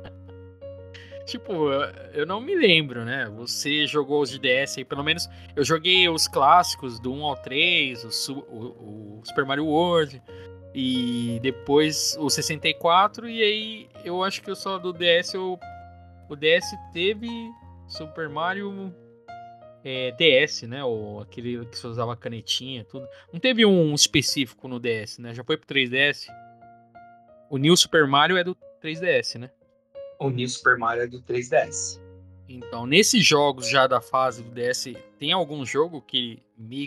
Tipo, 1.25 1.71
eu 2.13 2.25
não 2.25 2.41
me 2.41 2.55
lembro, 2.55 3.05
né? 3.05 3.29
Você 3.35 3.85
jogou 3.85 4.21
os 4.21 4.29
de 4.29 4.39
DS 4.39 4.77
aí, 4.77 4.85
pelo 4.85 5.03
menos 5.03 5.29
eu 5.55 5.63
joguei 5.63 6.09
os 6.09 6.27
clássicos 6.27 6.99
do 6.99 7.13
1 7.13 7.25
ao 7.25 7.35
3, 7.35 8.03
o, 8.03 8.33
o, 8.33 9.19
o 9.19 9.21
Super 9.23 9.45
Mario 9.45 9.65
World, 9.65 10.21
e 10.73 11.39
depois 11.41 12.15
o 12.19 12.29
64, 12.29 13.29
e 13.29 13.41
aí 13.41 13.89
eu 14.05 14.23
acho 14.23 14.41
que 14.41 14.49
eu 14.49 14.55
só 14.55 14.77
do 14.77 14.93
DS, 14.93 15.33
eu, 15.33 15.59
o 16.29 16.35
DS 16.35 16.65
teve 16.93 17.27
Super 17.87 18.29
Mario 18.29 18.93
é, 19.83 20.11
DS, 20.11 20.63
né? 20.63 20.83
Ou 20.83 21.21
aquele 21.21 21.65
que 21.65 21.77
você 21.77 21.87
usava 21.87 22.15
canetinha, 22.15 22.85
tudo. 22.85 23.07
Não 23.31 23.39
teve 23.39 23.65
um 23.65 23.93
específico 23.93 24.67
no 24.67 24.79
DS, 24.79 25.17
né? 25.17 25.33
Já 25.33 25.43
foi 25.43 25.57
pro 25.57 25.67
3DS. 25.67 26.27
O 27.49 27.57
New 27.57 27.75
Super 27.75 28.07
Mario 28.07 28.37
é 28.37 28.43
do 28.43 28.55
3DS, 28.81 29.39
né? 29.39 29.51
O 30.21 30.29
New 30.29 30.47
Super 30.47 30.77
Mario 30.77 31.09
do 31.09 31.21
3DS. 31.21 31.99
Então, 32.47 32.85
nesses 32.85 33.25
jogos 33.25 33.67
já 33.69 33.87
da 33.87 33.99
fase 33.99 34.43
do 34.43 34.51
DS, 34.51 34.93
tem 35.17 35.31
algum 35.31 35.65
jogo 35.65 36.01
que 36.01 36.43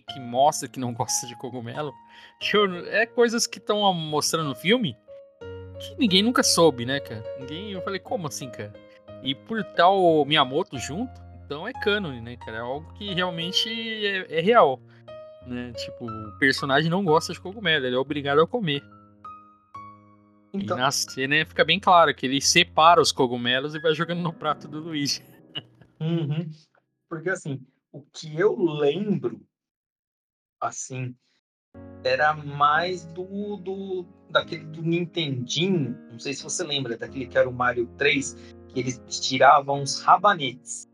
que 0.07 0.20
mostra 0.20 0.68
que 0.68 0.79
não 0.79 0.92
gosta 0.94 1.27
de 1.27 1.37
cogumelo? 1.37 1.92
Eu, 2.53 2.87
é 2.87 3.07
coisas 3.07 3.47
que 3.47 3.59
estão 3.59 3.92
mostrando 3.92 4.49
no 4.49 4.55
filme 4.55 4.97
que 5.81 5.97
ninguém 5.99 6.23
nunca 6.23 6.42
soube, 6.42 6.87
né, 6.87 7.01
cara? 7.01 7.25
Ninguém. 7.40 7.73
Eu 7.73 7.83
falei, 7.83 7.99
como 7.99 8.29
assim, 8.29 8.49
cara? 8.51 8.73
E 9.23 9.35
por 9.35 9.64
tal 9.64 10.25
Miyamoto 10.25 10.79
junto, 10.79 11.12
então 11.44 11.66
é 11.66 11.73
cânone, 11.73 12.20
né, 12.20 12.37
cara? 12.37 12.59
É 12.59 12.61
algo 12.61 12.92
que 12.94 13.12
realmente 13.12 13.68
é, 14.07 14.38
é 14.38 14.40
real. 14.40 14.81
Né? 15.47 15.73
Tipo, 15.73 16.07
o 16.07 16.38
personagem 16.38 16.88
não 16.88 17.05
gosta 17.05 17.33
de 17.33 17.40
cogumelo, 17.40 17.87
ele 17.87 17.97
é 17.97 17.99
obrigado 17.99 18.40
a 18.40 18.47
comer. 18.47 18.83
Então... 20.55 20.77
E 20.77 20.81
na 20.81 20.90
cena 20.90 21.45
fica 21.45 21.64
bem 21.64 21.81
claro 21.81 22.14
que 22.14 22.25
ele 22.25 22.40
separa 22.40 23.01
os 23.01 23.11
cogumelos 23.11 23.75
e 23.75 23.81
vai 23.81 23.95
jogando 23.95 24.23
no 24.23 24.33
prato 24.33 24.69
do 24.69 24.81
Luigi. 24.81 25.23
Uhum. 26.01 26.51
Porque 27.09 27.29
assim, 27.29 27.61
o 27.93 28.03
que 28.03 28.38
eu 28.38 28.57
lembro, 28.57 29.40
assim, 30.61 31.14
era 32.05 32.35
mais 32.35 33.05
do, 33.07 33.57
do 33.57 34.07
daquele 34.31 34.64
do 34.64 34.83
Nintendinho. 34.83 35.99
Não 36.11 36.19
sei 36.19 36.35
se 36.35 36.43
você 36.43 36.62
lembra 36.62 36.97
daquele 36.97 37.27
que 37.27 37.38
era 37.38 37.49
o 37.49 37.53
Mario 37.53 37.87
3, 37.99 38.35
que 38.69 38.81
eles 38.81 39.01
tiravam 39.09 39.83
os 39.83 40.01
rabanetes. 40.01 40.88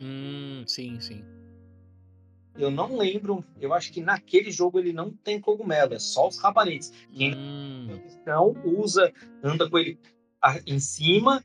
Hum, 0.00 0.64
sim, 0.66 1.00
sim. 1.00 1.24
Eu 2.56 2.70
não 2.70 2.98
lembro, 2.98 3.44
eu 3.60 3.72
acho 3.72 3.90
que 3.92 4.00
naquele 4.00 4.50
jogo 4.50 4.78
ele 4.78 4.92
não 4.92 5.10
tem 5.10 5.40
cogumelo, 5.40 5.94
é 5.94 5.98
só 5.98 6.28
os 6.28 6.38
rabanetes. 6.38 6.92
Quem 7.12 7.34
hum. 7.34 8.00
então 8.20 8.54
usa, 8.64 9.12
anda 9.42 9.68
com 9.68 9.78
ele 9.78 9.98
em 10.66 10.78
cima 10.78 11.42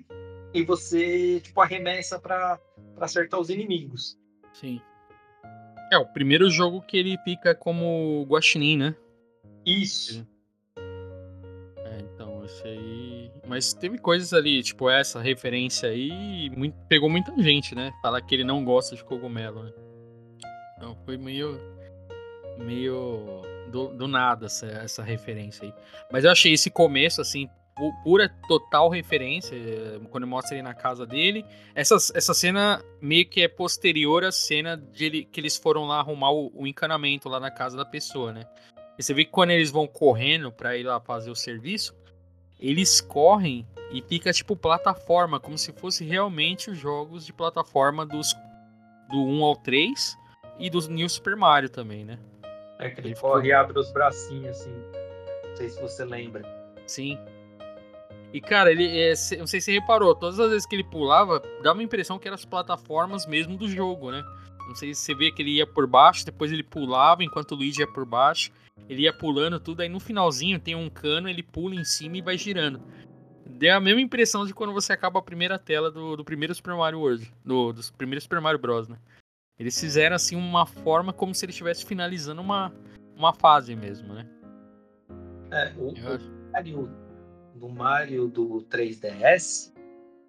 e 0.54 0.64
você 0.64 1.40
tipo 1.40 1.62
arremessa 1.62 2.20
para 2.20 2.60
acertar 3.00 3.40
os 3.40 3.50
inimigos. 3.50 4.18
Sim. 4.54 4.82
É 5.92 5.98
o 5.98 6.06
primeiro 6.06 6.50
jogo 6.50 6.82
que 6.82 6.98
ele 6.98 7.18
fica 7.20 7.56
como 7.56 8.26
guaxinim, 8.28 8.76
né? 8.76 8.96
Isso. 9.66 10.28
É, 10.78 12.00
então, 12.02 12.44
esse 12.44 12.68
aí. 12.68 13.32
Mas 13.48 13.74
teve 13.74 13.98
coisas 13.98 14.34
ali, 14.34 14.62
tipo 14.62 14.90
essa 14.90 15.22
referência 15.22 15.88
aí, 15.90 16.50
muito... 16.50 16.76
pegou 16.90 17.10
muita 17.10 17.32
gente, 17.42 17.74
né? 17.74 17.94
Falar 18.02 18.22
que 18.22 18.36
ele 18.36 18.44
não 18.44 18.66
gosta 18.66 18.98
de 18.98 19.04
cogumelo, 19.04 19.64
né? 19.64 19.87
Então 20.78 20.96
foi 21.06 21.18
meio. 21.18 21.60
meio. 22.58 23.42
do, 23.72 23.88
do 23.94 24.08
nada 24.08 24.46
essa, 24.46 24.68
essa 24.68 25.04
referência 25.04 25.66
aí. 25.66 25.74
Mas 26.12 26.24
eu 26.24 26.32
achei 26.32 26.54
esse 26.54 26.70
começo, 26.70 27.20
assim, 27.20 27.50
pura 28.04 28.30
total 28.48 28.90
referência, 28.90 29.58
quando 30.10 30.26
mostra 30.26 30.56
ele 30.56 30.64
na 30.64 30.74
casa 30.74 31.06
dele. 31.06 31.46
Essa, 31.76 31.96
essa 32.14 32.34
cena 32.34 32.84
meio 33.02 33.28
que 33.28 33.42
é 33.42 33.48
posterior 33.48 34.24
à 34.24 34.32
cena 34.32 34.78
de 34.78 35.06
ele, 35.06 35.26
que 35.26 35.40
eles 35.40 35.58
foram 35.58 35.86
lá 35.86 36.00
arrumar 36.00 36.32
o, 36.32 36.52
o, 36.56 36.68
encanamento 36.68 37.30
lá 37.30 37.40
na 37.40 37.52
casa 37.52 37.78
da 37.78 37.86
pessoa, 37.86 38.32
né? 38.32 38.46
E 38.98 39.04
você 39.04 39.14
vê 39.14 39.26
que 39.26 39.32
quando 39.32 39.52
eles 39.52 39.70
vão 39.70 39.88
correndo 39.88 40.52
para 40.52 40.76
ir 40.76 40.84
lá 40.84 41.00
fazer 41.00 41.30
o 41.30 41.36
serviço, 41.36 41.96
eles 42.60 43.00
correm 43.00 43.68
e 43.92 44.02
fica 44.02 44.34
tipo 44.34 44.56
plataforma, 44.56 45.40
como 45.40 45.58
se 45.58 45.72
fosse 45.72 46.04
realmente 46.04 46.72
os 46.72 46.78
jogos 46.78 47.26
de 47.26 47.32
plataforma 47.32 48.06
dos 48.06 48.34
do 49.10 49.24
1 49.24 49.44
ao 49.44 49.56
3 49.56 50.18
e 50.60 50.70
do 50.70 50.80
New 50.90 51.08
Super 51.10 51.36
Mario 51.36 51.70
também, 51.70 52.06
né? 52.06 52.20
É 52.80 52.90
que 52.90 53.02
ele, 53.02 53.10
ele 53.10 53.16
corre 53.16 53.44
ficou... 53.44 53.46
e 53.46 53.54
abre 53.54 53.80
os 53.80 53.92
bracinhos 53.92 54.58
assim. 54.58 54.74
Não 55.50 55.56
sei 55.56 55.70
se 55.70 55.82
você 55.82 56.06
lembra. 56.06 56.44
Sim. 56.86 57.18
E 58.34 58.42
cara, 58.42 58.72
ele 58.72 58.86
é, 58.88 59.14
não 59.38 59.48
sei 59.48 59.62
se 59.62 59.66
você 59.66 59.72
reparou, 59.74 60.14
todas 60.14 60.40
as 60.40 60.50
vezes 60.50 60.68
que 60.68 60.76
ele 60.76 60.84
pulava, 60.84 61.42
dá 61.64 61.72
uma 61.72 61.84
impressão 61.84 62.20
que 62.20 62.28
eram 62.28 62.36
as 62.36 62.46
plataformas 62.46 63.26
mesmo 63.26 63.58
do 63.58 63.68
jogo, 63.68 64.12
né? 64.12 64.24
Não 64.68 64.76
sei 64.76 64.94
se 64.94 65.02
você 65.02 65.16
vê 65.16 65.32
que 65.32 65.42
ele 65.42 65.56
ia 65.56 65.66
por 65.66 65.88
baixo, 65.88 66.26
depois 66.26 66.52
ele 66.52 66.64
pulava 66.64 67.24
enquanto 67.24 67.54
o 67.54 67.56
Luigi 67.56 67.80
ia 67.80 67.88
por 67.88 68.06
baixo. 68.06 68.52
Ele 68.90 69.04
ia 69.04 69.14
pulando 69.14 69.60
tudo, 69.60 69.82
aí 69.82 69.90
no 69.90 70.00
finalzinho 70.00 70.60
tem 70.60 70.76
um 70.76 70.90
cano, 70.90 71.30
ele 71.30 71.42
pula 71.42 71.74
em 71.74 71.86
cima 71.86 72.18
e 72.18 72.22
vai 72.22 72.38
girando. 72.38 72.82
Deu 73.46 73.76
a 73.76 73.80
mesma 73.80 74.02
impressão 74.02 74.46
de 74.46 74.54
quando 74.54 74.74
você 74.74 74.92
acaba 74.92 75.20
a 75.20 75.22
primeira 75.22 75.58
tela 75.58 75.90
do, 75.90 76.18
do 76.18 76.24
primeiro 76.24 76.54
Super 76.54 76.76
Mario 76.76 77.00
World, 77.00 77.34
do, 77.44 77.72
dos 77.72 77.90
primeiros 77.92 78.24
Super 78.24 78.42
Mario 78.42 78.60
Bros, 78.60 78.88
né? 78.88 78.98
Eles 79.60 79.80
fizeram 79.80 80.16
assim 80.16 80.36
uma 80.36 80.66
forma 80.66 81.12
como 81.12 81.34
se 81.34 81.44
ele 81.44 81.52
estivesse 81.52 81.84
finalizando 81.84 82.42
uma, 82.42 82.72
uma 83.16 83.34
fase 83.34 83.76
mesmo, 83.76 84.14
né? 84.14 84.28
É, 85.52 85.74
o, 85.78 85.90
o 85.90 86.52
Mario, 86.52 86.90
do 87.56 87.70
Mario 87.70 88.28
do 88.28 88.66
3DS, 88.70 89.74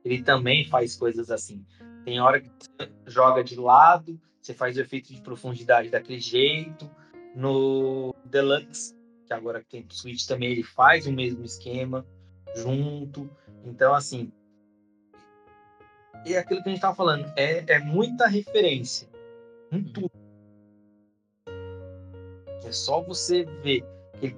ele 0.02 0.22
também 0.22 0.66
faz 0.66 0.96
coisas 0.96 1.30
assim. 1.30 1.64
Tem 2.04 2.20
hora 2.20 2.40
que 2.40 2.48
você 2.48 2.90
joga 3.06 3.44
de 3.44 3.56
lado, 3.56 4.18
você 4.40 4.54
faz 4.54 4.78
o 4.78 4.80
efeito 4.80 5.12
de 5.12 5.20
profundidade 5.20 5.90
daquele 5.90 6.20
jeito. 6.20 6.90
No 7.34 8.14
Deluxe, 8.24 8.96
que 9.26 9.34
agora 9.34 9.62
tem 9.68 9.86
o 9.88 9.92
Switch 9.92 10.26
também, 10.26 10.52
ele 10.52 10.62
faz 10.62 11.06
o 11.06 11.12
mesmo 11.12 11.44
esquema 11.44 12.06
junto. 12.56 13.30
Então, 13.62 13.94
assim, 13.94 14.32
é 16.24 16.38
aquilo 16.38 16.62
que 16.62 16.68
a 16.68 16.72
gente 16.72 16.78
estava 16.78 16.94
falando, 16.94 17.30
é, 17.36 17.64
é 17.68 17.78
muita 17.78 18.26
referência 18.26 19.06
em 19.72 19.92
uhum. 19.96 20.08
É 22.64 22.72
só 22.72 23.00
você 23.00 23.44
ver 23.62 23.82
que 24.18 24.26
ele 24.26 24.36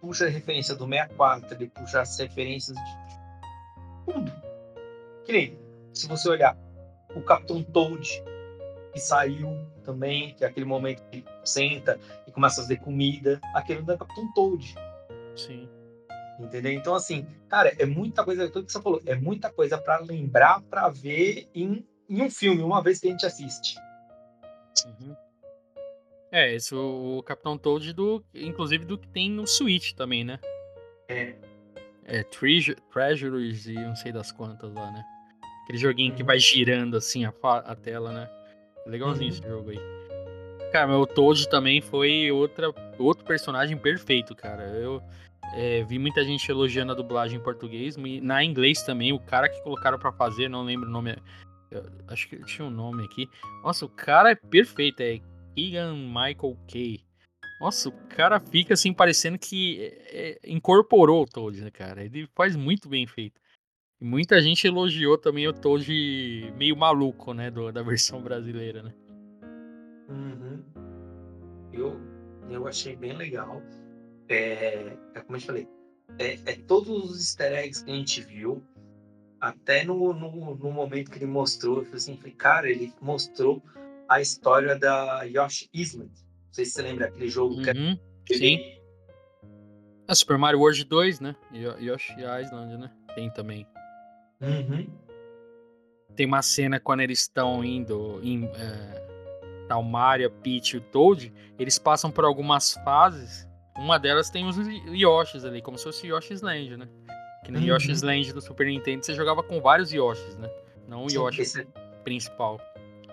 puxa 0.00 0.26
a 0.26 0.28
referência 0.28 0.74
do 0.74 0.86
64, 0.86 1.54
ele 1.54 1.70
puxa 1.70 2.00
as 2.00 2.18
referências 2.18 2.76
de 2.76 4.12
tudo. 4.12 4.32
Que 5.24 5.32
nem, 5.32 5.58
se 5.92 6.06
você 6.06 6.28
olhar 6.28 6.56
o 7.14 7.22
Capitão 7.22 7.62
Toad, 7.62 8.22
que 8.92 9.00
saiu 9.00 9.56
também, 9.82 10.34
que 10.34 10.44
é 10.44 10.48
aquele 10.48 10.66
momento 10.66 11.02
que 11.10 11.24
senta 11.44 11.98
e 12.26 12.32
começa 12.32 12.60
a 12.60 12.64
fazer 12.64 12.76
comida, 12.78 13.40
aquele 13.54 13.82
da 13.82 13.96
Capitão 13.96 14.32
Toad. 14.34 14.74
Sim. 15.36 15.68
Entendeu? 16.38 16.72
Então, 16.72 16.94
assim, 16.94 17.26
cara, 17.48 17.72
é 17.78 17.86
muita 17.86 18.24
coisa, 18.24 18.50
tudo 18.50 18.66
que 18.66 18.72
você 18.72 18.82
falou, 18.82 19.00
é 19.06 19.14
muita 19.14 19.50
coisa 19.50 19.78
para 19.78 20.00
lembrar, 20.00 20.60
para 20.62 20.88
ver 20.88 21.48
em, 21.54 21.86
em 22.08 22.22
um 22.22 22.30
filme, 22.30 22.62
uma 22.62 22.82
vez 22.82 22.98
que 22.98 23.08
a 23.08 23.10
gente 23.10 23.24
assiste. 23.24 23.76
Uhum. 24.86 25.16
É, 26.32 26.54
esse 26.54 26.74
o, 26.74 27.18
o 27.18 27.22
Capitão 27.22 27.56
Toad 27.56 27.92
do, 27.92 28.24
inclusive 28.34 28.84
do 28.84 28.98
que 28.98 29.06
tem 29.08 29.30
no 29.30 29.46
Switch 29.46 29.92
também, 29.92 30.24
né? 30.24 30.38
É. 31.08 31.34
É, 32.06 32.22
Treasure, 32.24 32.76
Treasures 32.92 33.66
e 33.66 33.74
não 33.74 33.94
sei 33.94 34.12
das 34.12 34.32
quantas 34.32 34.72
lá, 34.74 34.90
né? 34.90 35.04
Aquele 35.62 35.78
joguinho 35.78 36.10
uhum. 36.10 36.16
que 36.16 36.24
vai 36.24 36.38
girando 36.38 36.96
assim 36.96 37.24
a, 37.24 37.32
a 37.42 37.74
tela, 37.74 38.12
né? 38.12 38.28
Legalzinho 38.86 39.30
uhum. 39.30 39.36
esse 39.38 39.48
jogo 39.48 39.70
aí. 39.70 39.78
Cara, 40.72 40.88
meu 40.88 41.06
Toad 41.06 41.48
também 41.48 41.80
foi 41.80 42.30
outra, 42.32 42.74
outro 42.98 43.24
personagem 43.24 43.76
perfeito, 43.76 44.34
cara. 44.34 44.64
Eu 44.64 45.00
é, 45.54 45.84
vi 45.84 46.00
muita 46.00 46.24
gente 46.24 46.50
elogiando 46.50 46.92
a 46.92 46.96
dublagem 46.96 47.38
em 47.38 47.42
português, 47.42 47.96
na 47.96 48.42
inglês 48.42 48.82
também, 48.82 49.12
o 49.12 49.20
cara 49.20 49.48
que 49.48 49.62
colocaram 49.62 49.98
para 49.98 50.10
fazer, 50.10 50.48
não 50.48 50.64
lembro 50.64 50.88
o 50.88 50.92
nome, 50.92 51.16
acho 52.08 52.28
que 52.28 52.36
tinha 52.44 52.66
um 52.66 52.70
nome 52.70 53.04
aqui. 53.04 53.28
Nossa, 53.62 53.86
o 53.86 53.88
cara 53.88 54.30
é 54.30 54.34
perfeito, 54.34 55.00
é 55.00 55.20
Keegan 55.54 55.94
Michael 55.94 56.56
Kay. 56.70 57.00
Nossa, 57.60 57.88
o 57.88 57.92
cara 58.08 58.40
fica 58.40 58.74
assim 58.74 58.92
parecendo 58.92 59.38
que 59.38 59.80
é, 59.80 60.30
é, 60.30 60.38
incorporou 60.44 61.22
o 61.22 61.26
Toad, 61.26 61.62
né, 61.62 61.70
cara? 61.70 62.04
Ele 62.04 62.28
faz 62.34 62.56
muito 62.56 62.88
bem 62.88 63.06
feito. 63.06 63.40
E 64.00 64.04
muita 64.04 64.40
gente 64.42 64.66
elogiou 64.66 65.16
também 65.16 65.46
o 65.46 65.52
Toad 65.52 66.52
meio 66.56 66.76
maluco, 66.76 67.32
né, 67.32 67.50
do, 67.50 67.70
da 67.70 67.82
versão 67.82 68.20
brasileira, 68.20 68.82
né? 68.82 68.94
Uhum. 70.08 70.62
Eu, 71.72 72.00
eu 72.50 72.66
achei 72.66 72.96
bem 72.96 73.16
legal. 73.16 73.62
É, 74.28 74.96
é 75.14 75.20
como 75.20 75.36
eu 75.36 75.40
te 75.40 75.46
falei, 75.46 75.68
é, 76.18 76.38
é 76.44 76.56
todos 76.66 77.10
os 77.10 77.18
easter 77.18 77.52
eggs 77.52 77.84
que 77.84 77.90
a 77.90 77.94
gente 77.94 78.20
viu, 78.22 78.62
até 79.44 79.84
no, 79.84 80.14
no, 80.14 80.54
no 80.54 80.70
momento 80.70 81.10
que 81.10 81.18
ele 81.18 81.26
mostrou, 81.26 81.78
eu 81.78 81.84
falei 81.84 81.96
assim, 81.98 82.16
cara, 82.36 82.68
ele 82.68 82.92
mostrou 83.00 83.62
a 84.08 84.20
história 84.20 84.78
da 84.78 85.22
Yoshi 85.24 85.68
Island. 85.72 86.10
Não 86.46 86.54
sei 86.54 86.64
se 86.64 86.72
você 86.72 86.82
lembra 86.82 87.08
aquele 87.08 87.28
jogo 87.28 87.56
uhum, 87.56 87.98
que 88.24 88.34
Sim. 88.38 88.44
Ele... 88.44 88.82
É 90.08 90.14
Super 90.14 90.38
Mario 90.38 90.60
World 90.60 90.84
2, 90.84 91.20
né? 91.20 91.36
Yoshi 91.52 92.12
Island, 92.12 92.78
né? 92.78 92.90
Tem 93.14 93.30
também. 93.30 93.66
Uhum. 94.40 94.86
Tem 96.16 96.26
uma 96.26 96.42
cena 96.42 96.80
quando 96.80 97.00
eles 97.00 97.20
estão 97.20 97.62
indo 97.62 98.20
em 98.22 98.44
é, 98.46 99.66
tá 99.68 99.76
o 99.76 99.82
Mario, 99.82 100.30
Peach 100.30 100.76
e 100.76 100.78
o 100.78 100.80
Toad, 100.80 101.32
eles 101.58 101.78
passam 101.78 102.10
por 102.10 102.24
algumas 102.24 102.72
fases. 102.84 103.46
Uma 103.76 103.98
delas 103.98 104.30
tem 104.30 104.46
os 104.46 104.56
Yoshis 104.56 105.44
ali, 105.44 105.60
como 105.60 105.76
se 105.76 105.84
fosse 105.84 106.06
Yoshi's 106.06 106.40
Land, 106.40 106.76
né? 106.76 106.88
Que 107.44 107.52
no 107.52 107.58
uhum. 107.58 107.66
Yoshi's 107.66 108.02
Land 108.02 108.32
do 108.32 108.40
Super 108.40 108.66
Nintendo 108.66 109.04
você 109.04 109.14
jogava 109.14 109.42
com 109.42 109.60
vários 109.60 109.92
Yoshis, 109.92 110.36
né? 110.36 110.50
Não 110.88 111.04
o 111.04 111.10
Sim, 111.10 111.18
Yoshi 111.18 111.42
esse... 111.42 111.66
principal. 112.02 112.58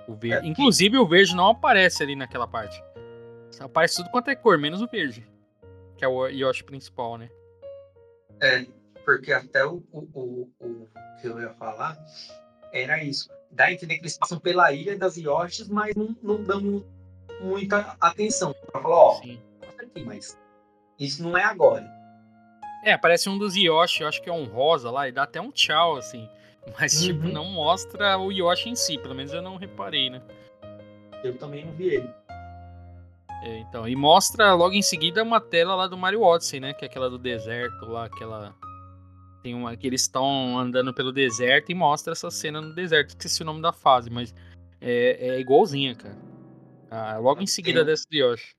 O 0.08 0.16
verde. 0.16 0.48
É, 0.48 0.50
Inclusive 0.50 0.98
o 0.98 1.06
verde 1.06 1.36
não 1.36 1.50
aparece 1.50 2.02
ali 2.02 2.16
naquela 2.16 2.48
parte. 2.48 2.82
Aparece 3.60 3.98
tudo 3.98 4.10
quanto 4.10 4.30
é 4.30 4.36
cor, 4.36 4.58
menos 4.58 4.82
o 4.82 4.88
verde. 4.88 5.28
Que 5.98 6.06
é 6.06 6.08
o 6.08 6.28
Yoshi 6.28 6.64
principal, 6.64 7.18
né? 7.18 7.30
É, 8.42 8.66
porque 9.06 9.32
até 9.32 9.64
o, 9.66 9.84
o, 9.92 10.08
o, 10.14 10.50
o 10.60 10.88
que 11.22 11.28
eu 11.28 11.40
ia 11.40 11.54
falar 11.54 11.98
era 12.74 13.04
isso. 13.04 13.30
Dá 13.52 13.66
a 13.66 13.74
entender 13.74 13.96
que 13.96 14.02
eles 14.04 14.18
passam 14.18 14.40
pela 14.40 14.72
ilha 14.72 14.98
das 14.98 15.18
Yoshis, 15.18 15.68
mas 15.68 15.94
não, 15.96 16.16
não 16.24 16.42
dão 16.42 16.84
muita 17.42 17.96
atenção. 18.00 18.56
Pra 18.72 18.82
falar, 18.82 18.96
ó, 18.96 19.22
Sim. 19.22 19.40
aqui, 19.78 20.04
mas 20.04 20.40
isso 20.98 21.22
não 21.22 21.38
é 21.38 21.44
agora. 21.44 22.01
É, 22.84 22.94
aparece 22.94 23.30
um 23.30 23.38
dos 23.38 23.56
Yoshi, 23.56 24.02
eu 24.02 24.08
acho 24.08 24.22
que 24.22 24.30
é 24.30 24.34
um 24.34 24.46
rosa 24.46 24.90
lá, 24.90 25.08
e 25.08 25.12
dá 25.12 25.24
até 25.24 25.40
um 25.40 25.52
tchau, 25.52 25.98
assim. 25.98 26.28
Mas, 26.80 27.02
tipo, 27.02 27.20
uhum. 27.20 27.26
tipo, 27.26 27.34
não 27.34 27.46
mostra 27.46 28.18
o 28.18 28.32
Yoshi 28.32 28.70
em 28.70 28.76
si, 28.76 28.98
pelo 28.98 29.16
menos 29.16 29.34
eu 29.34 29.42
não 29.42 29.58
reparei, 29.58 30.10
né? 30.10 30.22
Eu 31.24 31.38
também 31.38 31.66
não 31.66 31.74
vi 31.74 31.96
ele. 31.96 32.10
É, 33.44 33.58
então, 33.58 33.88
e 33.88 33.96
mostra 33.96 34.54
logo 34.54 34.76
em 34.76 34.84
seguida 34.84 35.24
uma 35.24 35.42
tela 35.42 35.74
lá 35.74 35.88
do 35.88 35.98
Mario 35.98 36.22
Odyssey, 36.22 36.60
né? 36.60 36.74
Que 36.74 36.86
é 36.86 36.88
aquela 36.88 37.10
do 37.10 37.18
deserto 37.18 37.86
lá, 37.86 38.06
aquela. 38.06 38.56
Tem 39.42 39.56
uma 39.56 39.76
que 39.76 39.88
eles 39.88 40.02
estão 40.02 40.60
andando 40.60 40.94
pelo 40.94 41.12
deserto 41.12 41.72
e 41.72 41.76
mostra 41.76 42.14
essa 42.14 42.30
cena 42.30 42.62
no 42.62 42.76
deserto. 42.76 43.10
Esqueci 43.10 43.42
o 43.42 43.46
nome 43.46 43.60
da 43.60 43.74
fase, 43.74 44.12
mas 44.12 44.34
é, 44.80 45.30
é 45.30 45.40
igualzinha, 45.40 45.96
cara. 45.96 46.18
Ah, 46.92 47.18
logo 47.18 47.42
em 47.42 47.48
seguida 47.48 47.80
tem, 47.80 47.88
dessa 47.88 48.06
de 48.08 48.20
Yoshi. 48.20 48.54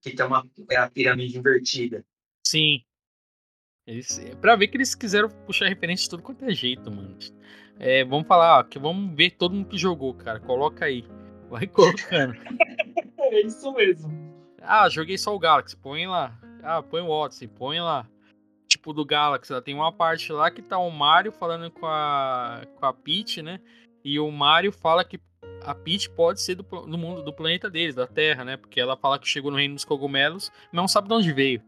Que 0.00 0.14
tem 0.14 0.24
uma 0.24 0.46
é 0.70 0.76
a 0.76 0.88
pirâmide 0.88 1.36
invertida. 1.36 2.04
Sim, 2.46 2.84
eles, 3.92 4.18
é 4.18 4.34
pra 4.34 4.56
ver 4.56 4.68
que 4.68 4.76
eles 4.76 4.94
quiseram 4.94 5.28
puxar 5.46 5.68
referência 5.68 6.04
de 6.04 6.10
tudo 6.10 6.22
quanto 6.22 6.44
é 6.44 6.52
jeito, 6.52 6.90
mano. 6.90 7.16
É, 7.78 8.04
vamos 8.04 8.26
falar, 8.26 8.60
ó, 8.60 8.62
que 8.62 8.78
vamos 8.78 9.14
ver 9.14 9.30
todo 9.32 9.54
mundo 9.54 9.68
que 9.68 9.78
jogou, 9.78 10.14
cara. 10.14 10.40
Coloca 10.40 10.84
aí. 10.84 11.04
Vai 11.48 11.66
colocando. 11.68 12.34
é 13.18 13.40
isso 13.40 13.72
mesmo. 13.72 14.10
Ah, 14.60 14.88
joguei 14.88 15.18
só 15.18 15.34
o 15.34 15.38
Galaxy. 15.38 15.76
Põe 15.76 16.06
lá. 16.06 16.38
Ah, 16.62 16.82
põe 16.82 17.02
o 17.02 17.08
Odyssey. 17.08 17.48
Põe 17.48 17.80
lá. 17.80 18.06
Tipo 18.68 18.92
do 18.92 19.04
Galaxy, 19.04 19.60
tem 19.60 19.74
uma 19.74 19.92
parte 19.92 20.32
lá 20.32 20.50
que 20.50 20.62
tá 20.62 20.78
o 20.78 20.90
Mario 20.90 21.30
falando 21.30 21.70
com 21.70 21.86
a, 21.86 22.62
com 22.76 22.86
a 22.86 22.92
Peach, 22.92 23.42
né? 23.42 23.60
E 24.02 24.18
o 24.18 24.30
Mario 24.30 24.72
fala 24.72 25.04
que 25.04 25.20
a 25.64 25.74
Peach 25.74 26.08
pode 26.10 26.40
ser 26.40 26.54
do, 26.54 26.62
do 26.62 26.96
mundo, 26.96 27.22
do 27.22 27.32
planeta 27.32 27.68
deles, 27.68 27.94
da 27.94 28.06
Terra, 28.06 28.44
né? 28.44 28.56
Porque 28.56 28.80
ela 28.80 28.96
fala 28.96 29.18
que 29.18 29.28
chegou 29.28 29.50
no 29.50 29.58
reino 29.58 29.74
dos 29.74 29.84
cogumelos, 29.84 30.50
mas 30.72 30.72
não 30.72 30.88
sabe 30.88 31.08
de 31.08 31.14
onde 31.14 31.32
veio. 31.32 31.62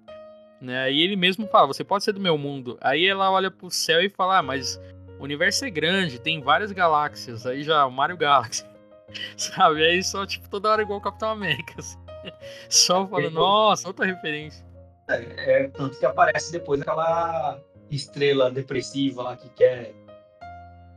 Né? 0.65 0.85
Aí 0.85 1.01
ele 1.01 1.15
mesmo 1.15 1.47
fala, 1.47 1.67
você 1.67 1.85
pode 1.85 2.05
ser 2.05 2.13
do 2.13 2.21
meu 2.21 2.39
mundo. 2.39 2.79
Aí 2.81 3.07
ela 3.07 3.31
olha 3.31 3.51
pro 3.51 3.71
céu 3.71 4.01
e 4.01 4.09
fala, 4.09 4.39
ah, 4.39 4.43
mas 4.43 4.81
o 5.19 5.23
universo 5.23 5.65
é 5.65 5.71
grande, 5.71 6.19
tem 6.19 6.41
várias 6.41 6.73
galáxias. 6.73 7.47
Aí 7.47 7.63
já, 7.63 7.89
Mario 7.89 8.17
Galaxy. 8.17 8.65
Sabe? 9.37 9.85
Aí 9.85 10.03
só, 10.03 10.25
tipo, 10.27 10.49
toda 10.49 10.71
hora 10.71 10.83
igual 10.83 10.99
o 10.99 11.03
Capitão 11.03 11.29
América. 11.29 11.75
Assim. 11.79 11.99
Só 12.69 13.07
falando, 13.07 13.35
nossa, 13.35 13.87
outra 13.87 14.07
referência. 14.07 14.65
É, 15.09 15.65
é, 15.65 15.69
tanto 15.69 15.99
que 15.99 16.07
aparece 16.07 16.51
depois 16.51 16.81
aquela 16.81 17.61
estrela 17.91 18.51
depressiva 18.51 19.23
lá 19.23 19.37
que 19.37 19.51
quer. 19.51 19.95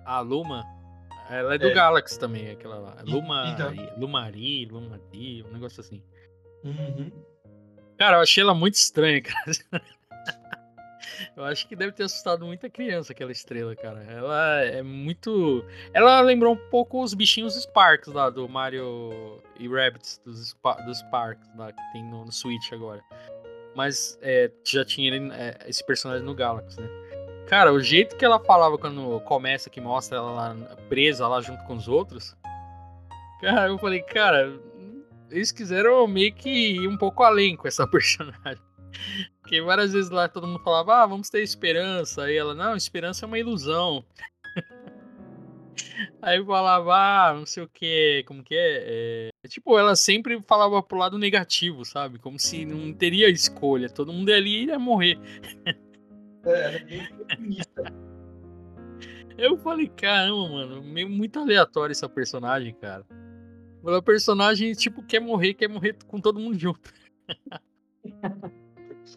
A 0.06 0.22
Luma? 0.22 0.64
Ela 1.30 1.56
é 1.56 1.58
do 1.58 1.68
é. 1.68 1.74
Galaxy 1.74 2.18
também, 2.18 2.52
aquela 2.52 2.78
lá. 2.78 2.96
Luma, 3.06 3.50
então. 3.50 3.74
Lumari, 3.98 4.66
Lumadi, 4.66 5.44
um 5.44 5.52
negócio 5.52 5.82
assim. 5.82 6.02
Uhum. 6.64 7.12
Cara, 7.98 8.18
eu 8.18 8.22
achei 8.22 8.44
ela 8.44 8.54
muito 8.54 8.76
estranha, 8.76 9.22
cara. 9.24 9.82
Eu 11.36 11.44
acho 11.44 11.68
que 11.68 11.76
deve 11.76 11.92
ter 11.92 12.04
assustado 12.04 12.46
muita 12.46 12.70
criança 12.70 13.12
aquela 13.12 13.32
estrela, 13.32 13.76
cara. 13.76 14.04
Ela 14.04 14.62
é 14.62 14.82
muito. 14.82 15.64
Ela 15.94 16.20
lembrou 16.22 16.54
um 16.54 16.70
pouco 16.70 17.04
os 17.04 17.14
bichinhos 17.14 17.56
Sparks 17.56 18.14
lá 18.14 18.30
do 18.30 18.48
Mario 18.48 19.42
e 19.60 19.68
Rabbits 19.68 20.22
dos, 20.26 20.56
dos 20.86 21.00
Sparks 21.00 21.48
lá 21.56 21.72
que 21.72 21.92
tem 21.94 22.04
no, 22.04 22.26
no 22.26 22.32
Switch 22.32 22.72
agora. 22.72 23.04
Mas 23.76 24.18
é, 24.22 24.52
já 24.64 24.84
tinha 24.84 25.08
ele, 25.14 25.32
é, 25.34 25.58
esse 25.68 25.86
personagem 25.86 26.26
no 26.26 26.34
Galaxy, 26.34 26.80
né? 26.82 26.90
Cara, 27.48 27.72
o 27.72 27.80
jeito 27.80 28.18
que 28.18 28.26
ela 28.26 28.40
falava 28.40 28.78
quando 28.78 29.22
começa, 29.22 29.70
que 29.70 29.80
mostra 29.80 30.18
ela 30.18 30.32
lá 30.32 30.56
presa 30.90 31.28
lá 31.28 31.40
junto 31.40 31.64
com 31.66 31.76
os 31.76 31.88
outros. 31.88 32.36
Cara, 33.40 33.70
eu 33.70 33.78
falei, 33.78 34.02
cara, 34.02 34.60
eles 35.30 35.52
quiseram 35.52 36.08
meio 36.08 36.34
que 36.34 36.50
ir 36.50 36.88
um 36.88 36.98
pouco 36.98 37.24
além 37.24 37.56
com 37.56 37.68
essa 37.68 37.86
personagem. 37.90 38.62
Porque 39.42 39.62
várias 39.62 39.94
vezes 39.94 40.10
lá 40.10 40.28
todo 40.28 40.48
mundo 40.48 40.64
falava, 40.64 41.04
ah, 41.04 41.06
vamos 41.06 41.30
ter 41.30 41.42
esperança. 41.42 42.24
Aí 42.24 42.36
ela, 42.36 42.54
não, 42.54 42.76
esperança 42.76 43.26
é 43.26 43.28
uma 43.28 43.40
ilusão. 43.40 44.04
Aí 46.22 46.44
falava, 46.44 46.94
ah, 46.94 47.34
não 47.34 47.46
sei 47.46 47.64
o 47.64 47.70
que, 47.70 48.24
como 48.28 48.44
que 48.44 48.56
é? 48.56 49.32
é? 49.44 49.48
Tipo, 49.48 49.78
ela 49.78 49.96
sempre 49.96 50.42
falava 50.48 50.82
pro 50.84 50.98
lado 50.98 51.18
negativo, 51.18 51.86
sabe? 51.86 52.20
Como 52.20 52.40
se 52.40 52.66
não 52.66 52.94
teria 52.94 53.30
escolha, 53.30 53.90
todo 53.90 54.12
mundo 54.12 54.32
ali 54.32 54.66
ia 54.66 54.80
morrer. 54.80 55.18
É, 56.46 56.86
Eu 59.38 59.58
falei, 59.58 59.88
caramba, 59.88 60.50
mano, 60.50 60.84
meio 60.84 61.08
muito 61.08 61.40
aleatório 61.40 61.92
essa 61.92 62.10
personagem, 62.10 62.74
cara. 62.74 63.06
O 63.88 64.02
personagem, 64.02 64.74
tipo, 64.74 65.02
quer 65.02 65.22
morrer, 65.22 65.54
quer 65.54 65.70
morrer 65.70 65.96
com 66.08 66.20
todo 66.20 66.42
mundo 66.42 66.60
junto. 66.60 66.92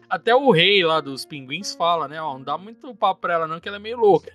Até 0.09 0.33
o 0.33 0.49
rei 0.49 0.81
lá 0.81 1.01
dos 1.01 1.25
pinguins 1.25 1.75
fala, 1.75 2.07
né? 2.07 2.21
Ó, 2.21 2.35
não 2.35 2.43
dá 2.43 2.57
muito 2.57 2.95
papo 2.95 3.19
pra 3.19 3.33
ela, 3.33 3.47
não, 3.47 3.59
que 3.59 3.67
ela 3.67 3.75
é 3.75 3.81
meio 3.81 3.99
louca. 3.99 4.31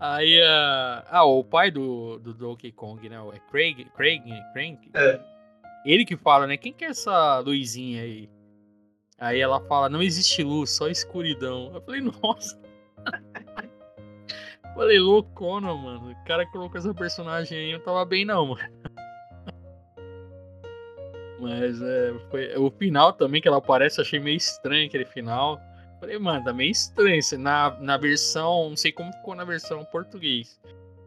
Aí, 0.00 0.40
uh... 0.40 1.06
ah, 1.06 1.24
o 1.24 1.44
pai 1.44 1.70
do, 1.70 2.18
do 2.18 2.34
Donkey 2.34 2.72
Kong, 2.72 3.08
né? 3.08 3.16
É 3.32 3.38
Craig, 3.50 3.84
Craig, 3.96 4.24
Craig. 4.52 4.78
É. 4.92 5.20
Ele 5.86 6.04
que 6.04 6.16
fala, 6.16 6.48
né? 6.48 6.56
Quem 6.56 6.72
que 6.72 6.84
é 6.84 6.88
essa 6.88 7.38
luzinha 7.38 8.02
aí? 8.02 8.28
Aí 9.18 9.38
ela 9.38 9.60
fala, 9.60 9.88
não 9.88 10.02
existe 10.02 10.42
luz, 10.42 10.70
só 10.70 10.88
escuridão. 10.88 11.70
Eu 11.72 11.80
falei, 11.80 12.00
nossa. 12.22 12.60
Falei, 14.74 14.98
loucona, 14.98 15.74
mano. 15.74 16.10
O 16.10 16.24
cara 16.24 16.46
colocou 16.46 16.78
essa 16.78 16.92
personagem 16.94 17.58
aí, 17.58 17.72
não 17.72 17.80
tava 17.80 18.04
bem 18.04 18.24
não, 18.24 18.46
mano. 18.46 18.60
Mas 21.40 21.80
é, 21.82 22.14
foi, 22.30 22.56
o 22.56 22.70
final 22.70 23.12
também 23.12 23.40
que 23.40 23.48
ela 23.48 23.58
aparece, 23.58 24.00
achei 24.00 24.18
meio 24.18 24.36
estranho 24.36 24.86
aquele 24.86 25.04
final. 25.04 25.60
Falei, 26.00 26.18
mano, 26.18 26.44
tá 26.44 26.52
meio 26.52 26.70
estranho. 26.70 27.20
Na, 27.38 27.78
na 27.80 27.96
versão, 27.96 28.68
não 28.68 28.76
sei 28.76 28.92
como 28.92 29.12
ficou 29.12 29.34
na 29.34 29.44
versão 29.44 29.84
português. 29.84 30.60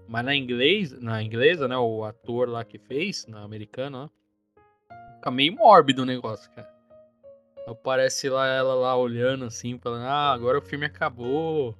Mas 0.07 0.23
na 0.23 0.33
inglês, 0.33 0.91
na 1.01 1.21
inglesa, 1.21 1.67
né, 1.67 1.77
o 1.77 2.03
ator 2.03 2.47
lá 2.47 2.63
que 2.63 2.77
fez, 2.77 3.27
na 3.27 3.43
americana, 3.43 4.05
ó, 4.05 4.09
fica 5.15 5.29
meio 5.29 5.53
mórbido 5.53 6.03
o 6.03 6.05
negócio, 6.05 6.49
cara. 6.51 6.69
Aparece 7.67 8.29
lá 8.29 8.47
ela 8.47 8.73
lá 8.73 8.95
olhando 8.95 9.43
assim, 9.43 9.77
falando, 9.77 10.05
ah, 10.05 10.31
agora 10.31 10.57
o 10.57 10.61
filme 10.61 10.85
acabou. 10.85 11.77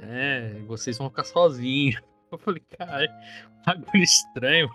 É, 0.00 0.54
vocês 0.66 0.96
vão 0.96 1.08
ficar 1.08 1.24
sozinhos. 1.24 2.00
Eu 2.30 2.38
falei, 2.38 2.62
cara, 2.76 3.08
bagulho 3.64 4.02
estranho 4.02 4.68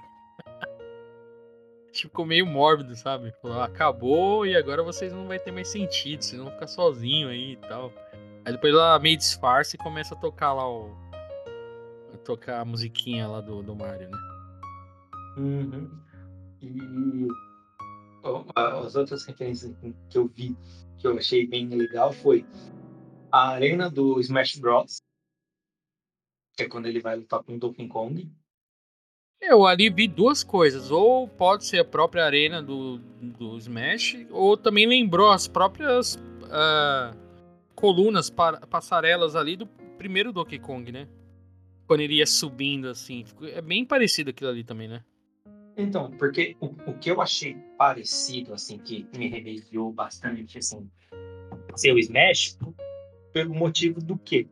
ficou 2.01 2.25
meio 2.25 2.45
mórbido, 2.45 2.95
sabe? 2.95 3.31
Falou, 3.41 3.61
acabou 3.61 4.45
e 4.45 4.55
agora 4.55 4.83
vocês 4.83 5.13
não 5.13 5.27
vai 5.27 5.39
ter 5.39 5.51
mais 5.51 5.67
sentido, 5.67 6.23
vocês 6.23 6.41
vão 6.41 6.51
ficar 6.51 6.67
sozinhos 6.67 7.31
aí 7.31 7.53
e 7.53 7.57
tal. 7.57 7.93
Aí 8.45 8.51
depois 8.51 8.73
ela 8.73 8.99
meio 8.99 9.17
disfarça 9.17 9.75
e 9.75 9.79
começa 9.79 10.15
a 10.15 10.17
tocar 10.17 10.53
lá 10.53 10.69
o. 10.69 10.91
Tocar 12.25 12.61
a 12.61 12.65
musiquinha 12.65 13.27
lá 13.27 13.41
do, 13.41 13.61
do 13.61 13.75
Mario, 13.75 14.09
né? 14.09 14.17
Uhum. 15.37 15.91
E 16.61 17.27
as 18.55 18.95
outras 18.95 19.25
referências 19.25 19.75
que 20.09 20.17
eu 20.17 20.27
vi 20.27 20.55
que 20.97 21.05
eu 21.05 21.17
achei 21.17 21.45
bem 21.45 21.67
legal 21.67 22.13
foi 22.13 22.45
a 23.29 23.49
arena 23.49 23.89
do 23.89 24.21
Smash 24.21 24.57
Bros. 24.57 25.01
Que 26.55 26.63
é 26.63 26.67
quando 26.69 26.85
ele 26.85 26.99
vai 26.99 27.15
lutar 27.15 27.43
com 27.43 27.55
o 27.55 27.59
Donkey 27.59 27.87
Kong. 27.87 28.31
Eu 29.41 29.65
ali 29.65 29.89
vi 29.89 30.07
duas 30.07 30.43
coisas. 30.43 30.91
Ou 30.91 31.27
pode 31.27 31.65
ser 31.65 31.79
a 31.79 31.85
própria 31.85 32.25
arena 32.25 32.61
do, 32.61 32.97
do 33.21 33.57
Smash, 33.57 34.25
ou 34.29 34.55
também 34.55 34.85
lembrou 34.85 35.31
as 35.31 35.47
próprias 35.47 36.15
uh, 36.15 37.17
colunas, 37.75 38.29
passarelas 38.69 39.35
ali 39.35 39.55
do 39.55 39.67
primeiro 39.97 40.31
Donkey 40.31 40.59
Kong, 40.59 40.91
né? 40.91 41.07
Quando 41.85 42.01
ele 42.01 42.15
ia 42.15 42.25
subindo 42.25 42.87
assim. 42.87 43.25
É 43.53 43.61
bem 43.61 43.85
parecido 43.85 44.29
aquilo 44.29 44.49
ali 44.49 44.63
também, 44.63 44.87
né? 44.87 45.03
Então, 45.75 46.11
porque 46.11 46.55
o, 46.61 46.67
o 46.89 46.97
que 46.97 47.09
eu 47.09 47.19
achei 47.19 47.55
parecido, 47.77 48.53
assim, 48.53 48.77
que 48.77 49.07
me 49.17 49.27
remediou 49.27 49.91
bastante, 49.91 50.59
assim, 50.59 50.89
ser 51.75 51.93
o 51.93 51.99
Smash, 51.99 52.57
pelo 53.31 53.53
motivo 53.55 53.99
do 53.99 54.17
quê? 54.17 54.47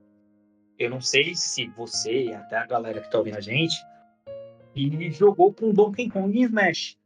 Eu 0.82 0.90
não 0.90 1.00
sei 1.00 1.36
se 1.36 1.68
você 1.78 2.24
e 2.24 2.34
até 2.34 2.58
a 2.58 2.66
galera 2.66 3.00
que 3.00 3.12
tá 3.12 3.20
ouvindo 3.20 3.38
a 3.38 3.42
gente 3.42 3.76
e 4.76 5.12
jogou 5.12 5.54
com 5.54 5.72
Donkey 5.72 6.10
Kong 6.10 6.36
em 6.36 6.42
Smash. 6.44 6.98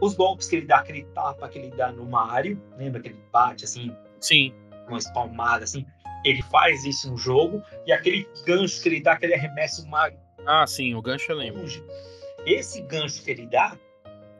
Os 0.00 0.14
golpes 0.14 0.48
que 0.48 0.56
ele 0.56 0.66
dá, 0.66 0.78
aquele 0.78 1.02
tapa 1.06 1.48
que 1.48 1.58
ele 1.58 1.70
dá 1.76 1.90
no 1.90 2.06
Mario, 2.06 2.62
lembra 2.78 3.00
que 3.00 3.08
ele 3.08 3.18
bate 3.32 3.64
assim? 3.64 3.92
Sim. 4.20 4.54
Uma 4.86 4.98
espalmada 4.98 5.64
assim. 5.64 5.84
Ele 6.24 6.40
faz 6.42 6.84
isso 6.84 7.10
no 7.10 7.16
jogo. 7.16 7.60
E 7.84 7.92
aquele 7.92 8.28
gancho 8.46 8.80
que 8.80 8.88
ele 8.90 9.00
dá, 9.00 9.16
que 9.16 9.26
ele 9.26 9.34
arremessa 9.34 9.82
o 9.82 9.88
Mario. 9.88 10.18
Ah, 10.46 10.64
sim, 10.64 10.94
o 10.94 11.02
gancho 11.02 11.32
eu 11.32 11.36
lembro. 11.36 11.64
Esse 12.46 12.80
gancho 12.82 13.24
que 13.24 13.32
ele 13.32 13.46
dá. 13.46 13.76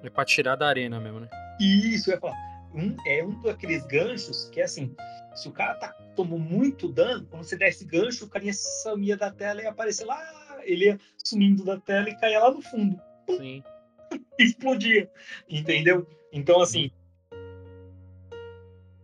É 0.05 0.09
pra 0.09 0.25
tirar 0.25 0.55
da 0.55 0.69
arena 0.69 1.01
mesmo, 1.01 1.19
né? 1.19 1.29
Isso, 1.59 2.11
eu 2.11 2.15
ia 2.15 2.21
falar. 2.21 2.37
Um, 2.73 2.97
é 3.05 3.25
um 3.25 3.43
daqueles 3.43 3.85
ganchos 3.87 4.49
que 4.51 4.61
é 4.61 4.65
assim. 4.65 4.95
Se 5.37 5.49
o 5.49 5.53
cara 5.53 5.75
tá, 5.75 5.93
tomou 6.17 6.39
muito 6.39 6.89
dano, 6.89 7.27
quando 7.27 7.45
você 7.45 7.57
der 7.57 7.69
esse 7.69 7.85
gancho, 7.85 8.25
o 8.25 8.29
carinha 8.29 8.55
sumia 8.55 9.17
da 9.17 9.31
tela 9.31 9.63
e 9.63 9.67
aparecer 9.67 10.05
lá 10.07 10.19
ele 10.67 10.87
ia 10.87 11.01
sumindo 11.25 11.65
da 11.65 11.79
tela 11.79 12.11
e 12.11 12.17
caía 12.17 12.41
lá 12.41 12.51
no 12.51 12.61
fundo. 12.61 13.01
Sim. 13.31 13.63
Explodia. 14.39 15.11
Entendeu? 15.49 16.07
Então, 16.33 16.61
assim. 16.61 16.91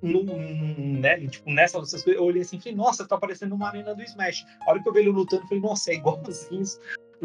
No, 0.02 0.24
né, 0.24 1.20
tipo, 1.28 1.48
nessa 1.48 1.78
eu 2.08 2.24
olhei 2.24 2.42
assim 2.42 2.56
e 2.56 2.60
falei, 2.60 2.74
nossa, 2.74 3.06
tá 3.06 3.16
parecendo 3.16 3.54
uma 3.54 3.68
arena 3.68 3.94
do 3.94 4.02
Smash. 4.02 4.44
A 4.66 4.70
hora 4.70 4.82
que 4.82 4.88
eu 4.88 4.92
vi 4.92 4.98
ele 4.98 5.10
lutando, 5.10 5.44
eu 5.44 5.46
falei, 5.46 5.62
nossa, 5.62 5.92
é 5.92 5.94
igualzinho 5.94 6.60
isso. 6.60 6.80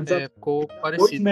É, 0.05 0.29
ficou 0.29 0.67
parecido. 0.67 1.25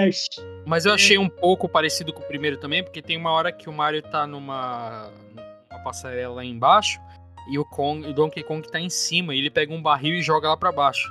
Mas 0.65 0.87
eu 0.87 0.93
achei 0.93 1.19
um 1.19 1.29
pouco 1.29 1.69
parecido 1.69 2.11
com 2.11 2.23
o 2.23 2.25
primeiro 2.25 2.57
também, 2.57 2.83
porque 2.83 2.99
tem 2.99 3.15
uma 3.15 3.31
hora 3.31 3.51
que 3.51 3.69
o 3.69 3.73
Mario 3.73 4.01
tá 4.01 4.25
numa, 4.25 5.11
numa 5.35 5.83
passarela 5.83 6.33
lá 6.33 6.43
embaixo 6.43 6.99
e 7.47 7.59
o, 7.59 7.65
Kong, 7.65 8.07
o 8.07 8.13
Donkey 8.13 8.43
Kong 8.43 8.67
tá 8.69 8.79
em 8.79 8.89
cima 8.89 9.33
e 9.33 9.39
ele 9.39 9.49
pega 9.49 9.73
um 9.73 9.81
barril 9.81 10.15
e 10.15 10.21
joga 10.21 10.49
lá 10.49 10.57
para 10.57 10.71
baixo. 10.71 11.07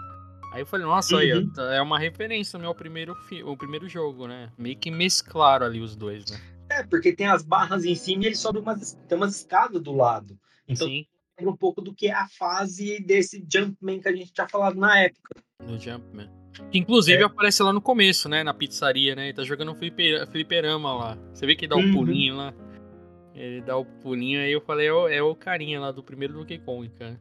Aí 0.52 0.60
eu 0.60 0.66
falei, 0.66 0.86
nossa, 0.86 1.14
uhum. 1.14 1.20
aí, 1.20 1.50
é 1.76 1.82
uma 1.82 1.98
referência 1.98 2.56
no 2.56 2.64
meu 2.64 2.74
primeiro, 2.74 3.16
o 3.44 3.56
primeiro 3.56 3.88
jogo, 3.88 4.28
né? 4.28 4.52
Meio 4.56 4.76
que 4.76 4.90
mesclaram 4.90 5.66
ali 5.66 5.80
os 5.80 5.96
dois, 5.96 6.30
né? 6.30 6.40
É, 6.70 6.82
porque 6.84 7.12
tem 7.12 7.26
as 7.26 7.42
barras 7.42 7.84
em 7.84 7.94
cima 7.94 8.22
e 8.22 8.26
ele 8.26 8.36
sobe 8.36 8.60
umas, 8.60 8.94
tem 9.08 9.18
umas 9.18 9.36
escadas 9.36 9.82
do 9.82 9.92
lado. 9.92 10.38
Então, 10.68 10.86
Sim. 10.86 11.06
lembra 11.38 11.52
um 11.52 11.56
pouco 11.56 11.80
do 11.80 11.92
que 11.92 12.06
é 12.06 12.12
a 12.12 12.28
fase 12.28 13.00
desse 13.00 13.44
Jumpman 13.52 14.00
que 14.00 14.08
a 14.08 14.14
gente 14.14 14.32
tinha 14.32 14.48
falado 14.48 14.78
na 14.78 14.96
época. 14.98 15.42
No 15.60 15.78
Jumpman. 15.78 16.30
Que 16.70 16.78
inclusive 16.78 17.20
é. 17.20 17.24
aparece 17.24 17.62
lá 17.62 17.72
no 17.72 17.80
começo, 17.80 18.28
né? 18.28 18.44
Na 18.44 18.54
pizzaria, 18.54 19.16
né? 19.16 19.24
Ele 19.24 19.34
tá 19.34 19.42
jogando 19.42 19.72
um 19.72 19.74
fliper, 19.74 20.26
fliperama 20.30 20.94
lá. 20.94 21.18
Você 21.32 21.46
vê 21.46 21.56
que 21.56 21.66
dá 21.66 21.76
um 21.76 21.80
uhum. 21.80 21.92
pulinho 21.92 22.36
lá. 22.36 22.54
Ele 23.34 23.60
dá 23.60 23.76
o 23.76 23.84
pulinho, 23.84 24.40
aí 24.40 24.52
eu 24.52 24.60
falei, 24.60 24.86
é 24.86 24.92
o, 24.92 25.08
é 25.08 25.22
o 25.22 25.34
carinha 25.34 25.80
lá 25.80 25.90
do 25.90 26.02
primeiro 26.02 26.34
Donkey 26.34 26.58
Kong, 26.58 26.88
cara 26.90 27.20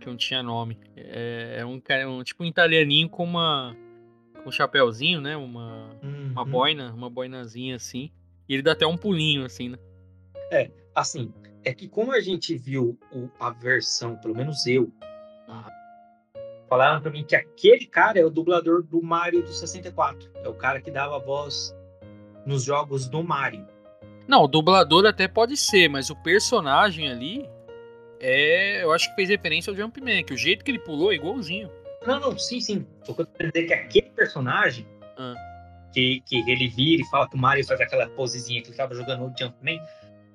que 0.00 0.06
não 0.06 0.16
tinha 0.16 0.42
nome. 0.42 0.78
É, 0.96 1.56
é 1.58 1.64
um 1.64 1.78
cara, 1.78 2.08
um, 2.08 2.24
tipo 2.24 2.42
um 2.42 2.46
italianinho 2.46 3.08
com 3.08 3.22
uma 3.22 3.76
com 4.42 4.48
um 4.48 4.52
chapéuzinho, 4.52 5.20
né? 5.20 5.36
Uma, 5.36 5.90
uhum. 6.02 6.30
uma 6.32 6.44
boina, 6.44 6.92
uma 6.92 7.10
boinazinha 7.10 7.76
assim. 7.76 8.10
E 8.48 8.54
ele 8.54 8.62
dá 8.62 8.72
até 8.72 8.86
um 8.86 8.96
pulinho, 8.96 9.44
assim, 9.44 9.68
né? 9.68 9.78
É, 10.50 10.70
assim, 10.94 11.32
é 11.62 11.74
que 11.74 11.86
como 11.86 12.12
a 12.12 12.20
gente 12.20 12.56
viu 12.56 12.98
o, 13.12 13.28
a 13.38 13.50
versão, 13.50 14.16
pelo 14.16 14.34
menos 14.34 14.66
eu, 14.66 14.90
ah, 15.46 15.70
falaram 16.68 17.02
pra 17.02 17.10
mim 17.10 17.22
que 17.22 17.36
aquele 17.36 17.86
cara 17.86 18.18
é 18.18 18.24
o 18.24 18.30
dublador 18.30 18.82
do 18.82 19.02
Mario 19.02 19.42
do 19.42 19.52
64. 19.52 20.30
É 20.42 20.48
o 20.48 20.54
cara 20.54 20.80
que 20.80 20.90
dava 20.90 21.18
voz 21.18 21.76
nos 22.46 22.64
jogos 22.64 23.08
do 23.08 23.22
Mario. 23.22 23.66
Não, 24.30 24.44
o 24.44 24.46
dublador 24.46 25.04
até 25.06 25.26
pode 25.26 25.56
ser, 25.56 25.88
mas 25.88 26.08
o 26.08 26.14
personagem 26.14 27.10
ali 27.10 27.50
é, 28.20 28.84
eu 28.84 28.92
acho 28.92 29.08
que 29.08 29.16
fez 29.16 29.28
referência 29.28 29.72
ao 29.72 29.76
Jumpman, 29.76 30.22
que 30.22 30.32
o 30.32 30.36
jeito 30.36 30.64
que 30.64 30.70
ele 30.70 30.78
pulou 30.78 31.10
é 31.10 31.16
igualzinho. 31.16 31.68
Não, 32.06 32.20
não, 32.20 32.38
sim, 32.38 32.60
sim. 32.60 32.86
O 33.08 33.12
que 33.12 33.22
eu 33.22 33.26
quero 33.26 33.50
dizer 33.50 33.64
é 33.64 33.66
que 33.66 33.74
aquele 33.74 34.10
personagem 34.10 34.86
ah. 35.18 35.34
que, 35.92 36.20
que 36.20 36.48
ele 36.48 36.68
vira 36.68 37.02
e 37.02 37.06
fala 37.06 37.28
que 37.28 37.34
o 37.34 37.40
Mario 37.40 37.66
faz 37.66 37.80
aquela 37.80 38.08
posezinha 38.10 38.62
que 38.62 38.68
ele 38.68 38.76
tava 38.76 38.94
jogando 38.94 39.26
no 39.26 39.34
Jumpman, 39.36 39.80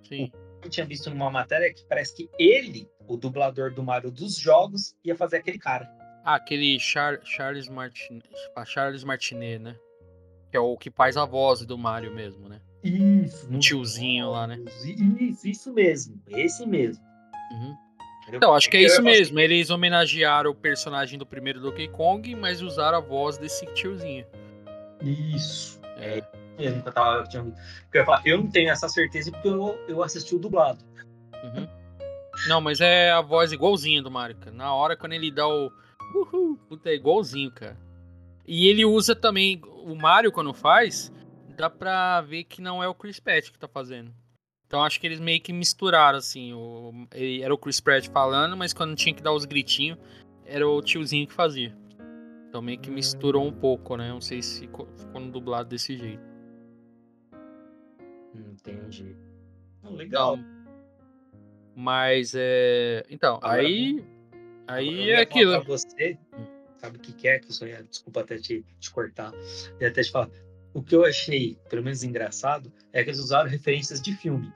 sim. 0.03 0.29
eu 0.61 0.69
tinha 0.69 0.85
visto 0.85 1.09
numa 1.09 1.31
matéria 1.31 1.73
que 1.73 1.85
parece 1.85 2.17
que 2.17 2.29
ele 2.37 2.89
o 3.07 3.15
dublador 3.15 3.73
do 3.73 3.81
Mario 3.81 4.11
dos 4.11 4.35
jogos 4.35 4.93
ia 5.05 5.15
fazer 5.15 5.37
aquele 5.37 5.57
cara. 5.57 5.89
Ah, 6.25 6.35
aquele 6.35 6.77
Char 6.81 7.21
Charles, 7.23 7.69
Martin 7.69 8.21
Charles 8.65 9.05
Martinet, 9.05 9.57
né? 9.57 9.77
Que 10.51 10.57
é 10.57 10.59
o 10.59 10.75
que 10.75 10.91
faz 10.91 11.15
a 11.15 11.23
voz 11.23 11.65
do 11.65 11.77
Mario 11.77 12.13
mesmo, 12.13 12.49
né? 12.49 12.59
Isso. 12.85 13.47
Um 13.51 13.57
tiozinho 13.57 14.29
lá, 14.29 14.45
né? 14.45 14.59
Isso, 14.83 15.47
isso 15.47 15.73
mesmo. 15.73 16.21
Esse 16.29 16.67
mesmo. 16.67 17.03
Uhum. 17.51 17.75
Então, 18.31 18.53
acho 18.53 18.69
que 18.69 18.77
é 18.77 18.81
isso 18.81 19.01
mesmo. 19.01 19.39
Eles 19.39 19.69
homenagearam 19.69 20.51
o 20.51 20.55
personagem 20.55 21.17
do 21.17 21.25
primeiro 21.25 21.59
Donkey 21.59 21.87
Kong, 21.87 22.35
mas 22.35 22.61
usaram 22.61 22.97
a 22.97 23.01
voz 23.01 23.37
desse 23.37 23.65
tiozinho. 23.73 24.25
Isso. 25.01 25.79
É, 25.97 26.23
mesmo 26.57 26.81
que 26.83 26.89
eu 26.89 26.93
tava. 26.93 27.17
Eu, 27.19 27.27
tinha, 27.27 27.41
eu, 27.41 27.99
ia 27.99 28.05
falar, 28.05 28.21
eu 28.25 28.37
não 28.37 28.47
tenho 28.47 28.69
essa 28.69 28.87
certeza 28.87 29.31
porque 29.31 29.47
eu, 29.47 29.79
eu 29.87 30.03
assisti 30.03 30.35
o 30.35 30.39
dublado. 30.39 30.83
Uhum. 31.43 31.67
Não, 32.47 32.61
mas 32.61 32.81
é 32.81 33.11
a 33.11 33.21
voz 33.21 33.51
igualzinha 33.51 34.01
do 34.01 34.11
Mario, 34.11 34.35
cara. 34.37 34.55
Na 34.55 34.73
hora 34.73 34.95
quando 34.95 35.13
ele 35.13 35.31
dá 35.31 35.47
o. 35.47 35.71
Uhul, 36.13 36.57
puta, 36.69 36.89
é 36.89 36.95
igualzinho, 36.95 37.51
cara. 37.51 37.77
E 38.47 38.67
ele 38.67 38.85
usa 38.85 39.15
também. 39.15 39.61
O 39.85 39.95
Mario, 39.95 40.31
quando 40.31 40.53
faz, 40.53 41.11
dá 41.55 41.69
pra 41.69 42.21
ver 42.21 42.43
que 42.43 42.61
não 42.61 42.83
é 42.83 42.87
o 42.87 42.93
Chris 42.93 43.19
Pratt 43.19 43.51
que 43.51 43.57
tá 43.57 43.67
fazendo. 43.67 44.13
Então 44.67 44.83
acho 44.83 44.99
que 44.99 45.07
eles 45.07 45.19
meio 45.19 45.41
que 45.41 45.53
misturaram, 45.53 46.17
assim. 46.17 46.53
O, 46.53 47.07
era 47.13 47.53
o 47.53 47.57
Chris 47.57 47.79
Pratt 47.79 48.07
falando, 48.09 48.57
mas 48.57 48.73
quando 48.73 48.95
tinha 48.95 49.13
que 49.13 49.21
dar 49.23 49.33
os 49.33 49.45
gritinhos, 49.45 49.97
era 50.45 50.67
o 50.67 50.81
tiozinho 50.81 51.27
que 51.27 51.33
fazia. 51.33 51.75
Então 52.49 52.61
meio 52.61 52.79
que 52.79 52.89
misturou 52.89 53.45
um 53.45 53.51
pouco, 53.51 53.95
né? 53.95 54.09
Não 54.09 54.21
sei 54.21 54.41
se 54.41 54.61
ficou, 54.61 54.87
ficou 54.97 55.21
no 55.21 55.31
dublado 55.31 55.69
desse 55.69 55.97
jeito. 55.97 56.23
Entendi. 58.33 59.15
legal. 59.83 60.37
Então, 60.37 60.55
mas 61.75 62.33
é. 62.35 63.03
Então, 63.09 63.35
Agora, 63.35 63.61
aí. 63.61 64.03
Aí 64.67 65.09
é 65.11 65.21
aquilo. 65.21 65.63
Você, 65.65 66.17
hum. 66.33 66.45
sabe 66.77 66.97
o 66.97 66.99
que, 66.99 67.13
que 67.13 67.27
é? 67.27 67.39
Que 67.39 67.49
eu 67.61 67.67
ia, 67.67 67.83
desculpa 67.83 68.21
até 68.21 68.37
te, 68.37 68.65
te 68.79 68.91
cortar. 68.91 69.31
E 69.79 69.85
até 69.85 70.01
te 70.01 70.11
falar. 70.11 70.29
O 70.75 70.83
que 70.83 70.93
eu 70.93 71.05
achei, 71.05 71.57
pelo 71.69 71.81
menos 71.81 72.03
engraçado, 72.03 72.69
é 72.91 73.01
que 73.01 73.09
eles 73.09 73.19
usaram 73.19 73.49
referências 73.49 74.01
de 74.01 74.13
filme. 74.13 74.51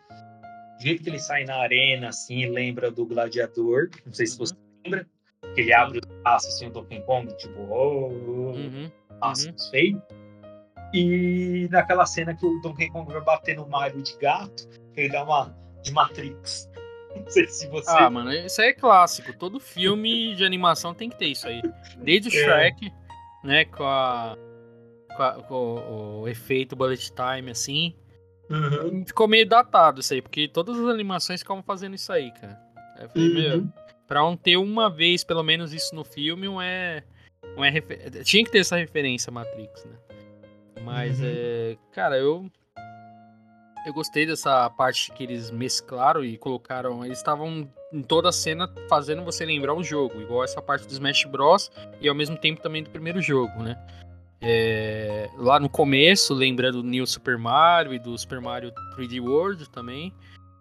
O 0.77 0.81
jeito 0.83 1.01
que 1.01 1.09
ele 1.09 1.17
sai 1.17 1.45
na 1.45 1.55
arena, 1.55 2.09
assim, 2.09 2.45
lembra 2.47 2.91
do 2.91 3.05
Gladiador. 3.05 3.89
Não 4.05 4.11
sei 4.11 4.27
se 4.27 4.37
você 4.37 4.53
uhum. 4.53 4.59
lembra. 4.83 5.07
Que 5.55 5.61
ele 5.61 5.73
abre 5.73 5.99
os 5.99 6.21
braços, 6.21 6.53
assim, 6.53 6.67
o 6.67 6.71
Donkey 6.71 7.01
Kong, 7.03 7.33
tipo, 7.37 7.57
oh, 7.61 8.09
oh, 8.09 8.51
uhum. 8.51 8.91
passos 9.21 9.45
uhum. 9.45 9.71
feios. 9.71 10.01
E 10.93 11.69
naquela 11.71 12.05
cena 12.05 12.35
que 12.35 12.45
o 12.45 12.59
Donkey 12.59 12.89
Kong 12.89 13.11
vai 13.13 13.23
bater 13.23 13.55
no 13.55 13.65
Mario 13.69 14.01
de 14.01 14.17
gato, 14.17 14.67
ele 14.97 15.07
dá 15.07 15.23
uma 15.23 15.57
de 15.81 15.93
Matrix. 15.93 16.69
Não 17.15 17.29
sei 17.29 17.47
se 17.47 17.65
você. 17.69 17.89
Ah, 17.89 18.09
mano, 18.09 18.33
isso 18.33 18.61
aí 18.61 18.69
é 18.69 18.73
clássico. 18.73 19.31
Todo 19.37 19.57
filme 19.57 20.35
de 20.35 20.43
animação 20.43 20.93
tem 20.93 21.09
que 21.09 21.17
ter 21.17 21.27
isso 21.27 21.47
aí. 21.47 21.61
Desde 22.03 22.27
o 22.27 22.31
é. 22.37 22.43
Shrek, 22.43 22.87
é. 22.87 23.47
né, 23.47 23.65
com 23.65 23.85
a 23.85 24.37
o, 25.49 26.21
o, 26.21 26.27
efeito 26.27 26.75
bullet 26.75 27.11
time, 27.11 27.51
assim. 27.51 27.95
Uhum. 28.49 29.05
Ficou 29.05 29.27
meio 29.27 29.47
datado 29.47 29.99
isso 29.99 30.13
aí, 30.13 30.21
porque 30.21 30.47
todas 30.47 30.77
as 30.77 30.87
animações 30.87 31.41
ficavam 31.41 31.61
fazendo 31.61 31.95
isso 31.95 32.11
aí, 32.11 32.31
cara. 32.31 32.59
Aí 32.97 33.03
eu 33.03 33.09
falei, 33.09 33.27
uhum. 33.27 33.33
meu, 33.33 33.73
pra 34.07 34.21
não 34.21 34.35
ter 34.35 34.57
uma 34.57 34.89
vez, 34.89 35.23
pelo 35.23 35.43
menos, 35.43 35.73
isso 35.73 35.93
no 35.93 36.03
filme, 36.03 36.47
não 36.47 36.61
é. 36.61 37.03
Não 37.55 37.63
é 37.63 37.69
refer... 37.69 38.23
Tinha 38.23 38.43
que 38.43 38.51
ter 38.51 38.59
essa 38.59 38.75
referência 38.75 39.31
Matrix, 39.31 39.85
né? 39.85 39.95
Mas, 40.83 41.19
uhum. 41.19 41.25
é, 41.27 41.77
cara, 41.91 42.17
eu. 42.17 42.49
Eu 43.85 43.93
gostei 43.93 44.25
dessa 44.25 44.69
parte 44.71 45.11
que 45.13 45.23
eles 45.23 45.49
mesclaram 45.51 46.23
e 46.23 46.37
colocaram. 46.37 47.05
Eles 47.05 47.17
estavam 47.17 47.69
em 47.93 48.01
toda 48.01 48.29
a 48.29 48.31
cena 48.31 48.71
fazendo 48.89 49.23
você 49.23 49.45
lembrar 49.45 49.73
o 49.73 49.83
jogo, 49.83 50.19
igual 50.21 50.43
essa 50.43 50.61
parte 50.61 50.85
do 50.85 50.91
Smash 50.91 51.25
Bros. 51.25 51.71
e 52.01 52.09
ao 52.09 52.15
mesmo 52.15 52.37
tempo 52.37 52.61
também 52.61 52.83
do 52.83 52.89
primeiro 52.89 53.21
jogo, 53.21 53.63
né? 53.63 53.77
É, 54.41 55.29
lá 55.35 55.59
no 55.59 55.69
começo, 55.69 56.33
lembrando 56.33 56.81
do 56.81 56.87
New 56.87 57.05
Super 57.05 57.37
Mario 57.37 57.93
e 57.93 57.99
do 57.99 58.17
Super 58.17 58.39
Mario 58.39 58.71
3D 58.95 59.21
World 59.21 59.69
também. 59.69 60.13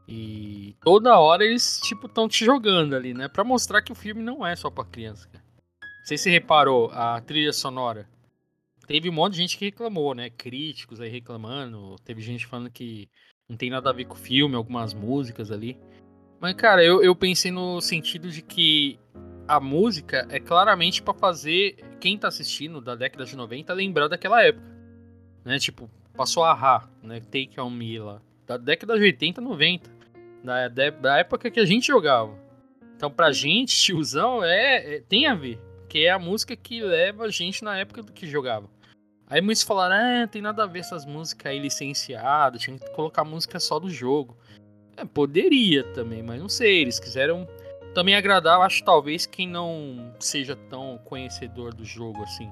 E 0.07 0.75
toda 0.83 1.19
hora 1.19 1.45
eles, 1.45 1.81
tipo, 1.85 2.07
estão 2.07 2.29
te 2.29 2.45
jogando 2.45 2.97
ali, 2.97 3.13
né? 3.13 3.29
Pra 3.29 3.45
mostrar 3.45 3.83
que 3.83 3.93
o 3.93 3.95
filme 3.95 4.23
não 4.23 4.45
é 4.45 4.57
só 4.57 4.71
pra 4.71 4.85
criança. 4.85 5.29
Não 5.35 6.07
sei 6.07 6.17
se 6.17 6.25
você 6.25 6.31
reparou, 6.31 6.91
a 6.93 7.21
trilha 7.21 7.53
sonora. 7.53 8.09
Teve 8.87 9.11
um 9.11 9.13
monte 9.13 9.35
de 9.35 9.41
gente 9.41 9.59
que 9.59 9.67
reclamou, 9.67 10.15
né? 10.15 10.31
Críticos 10.31 10.99
aí 10.99 11.11
reclamando. 11.11 11.97
Teve 12.05 12.23
gente 12.23 12.47
falando 12.47 12.71
que 12.71 13.07
não 13.47 13.57
tem 13.57 13.69
nada 13.69 13.91
a 13.91 13.93
ver 13.93 14.07
com 14.07 14.15
o 14.15 14.19
filme, 14.19 14.57
algumas 14.57 14.95
músicas 14.95 15.51
ali. 15.51 15.79
Mas, 16.41 16.55
cara, 16.55 16.83
eu, 16.83 17.03
eu 17.03 17.15
pensei 17.15 17.51
no 17.51 17.81
sentido 17.83 18.31
de 18.31 18.41
que 18.41 18.99
a 19.49 19.59
música 19.59 20.29
é 20.31 20.39
claramente 20.39 21.03
para 21.03 21.15
fazer 21.15 21.77
quem 21.99 22.19
tá 22.19 22.29
assistindo 22.29 22.83
da 22.83 22.95
década 22.95 23.25
de 23.25 23.35
90 23.35 23.73
lembrar 23.73 24.07
daquela 24.07 24.45
época. 24.45 24.67
Né? 25.43 25.59
Tipo, 25.59 25.91
passou 26.15 26.45
a 26.45 26.53
Ra, 26.53 26.87
né? 27.03 27.21
Take 27.21 27.59
On 27.59 27.71
Me 27.71 27.99
lá. 27.99 28.21
Da 28.47 28.59
década 28.59 28.97
de 28.99 29.05
80, 29.05 29.41
90. 29.41 29.91
Da, 30.45 30.69
da 30.69 31.17
época 31.19 31.51
que 31.51 31.59
a 31.59 31.65
gente 31.65 31.87
jogava. 31.87 32.39
Então, 32.95 33.11
pra 33.11 33.33
gente, 33.33 33.75
tiozão, 33.75 34.45
é, 34.45 34.97
é, 34.97 35.01
tem 35.01 35.27
a 35.27 35.35
ver. 35.35 35.59
Que 35.89 36.05
é 36.05 36.11
a 36.11 36.19
música 36.19 36.55
que 36.55 36.83
leva 36.83 37.25
a 37.25 37.31
gente 37.31 37.65
na 37.65 37.79
época 37.79 38.03
do 38.03 38.13
que 38.13 38.27
jogava. 38.27 38.69
Aí 39.27 39.41
muitos 39.41 39.63
falaram, 39.63 40.25
ah, 40.25 40.27
tem 40.27 40.43
nada 40.43 40.65
a 40.65 40.67
ver 40.67 40.81
essas 40.81 41.05
músicas 41.05 41.53
aí 41.53 41.59
licenciadas, 41.59 42.63
tinha 42.63 42.79
que 42.79 42.91
colocar 42.93 43.25
música 43.25 43.59
só 43.61 43.79
do 43.79 43.91
jogo. 43.91 44.37
É, 44.97 45.05
poderia 45.05 45.85
também, 45.93 46.23
mas 46.23 46.41
não 46.41 46.49
sei, 46.49 46.81
eles 46.81 46.99
quiseram 46.99 47.47
também 47.95 48.15
agradar, 48.15 48.57
eu 48.57 48.63
acho 48.63 48.85
talvez 48.85 49.27
quem 49.27 49.49
não 49.49 50.13
seja 50.19 50.55
tão 50.55 50.99
conhecedor 51.05 51.75
do 51.75 51.85
jogo 51.85 52.23
assim, 52.23 52.51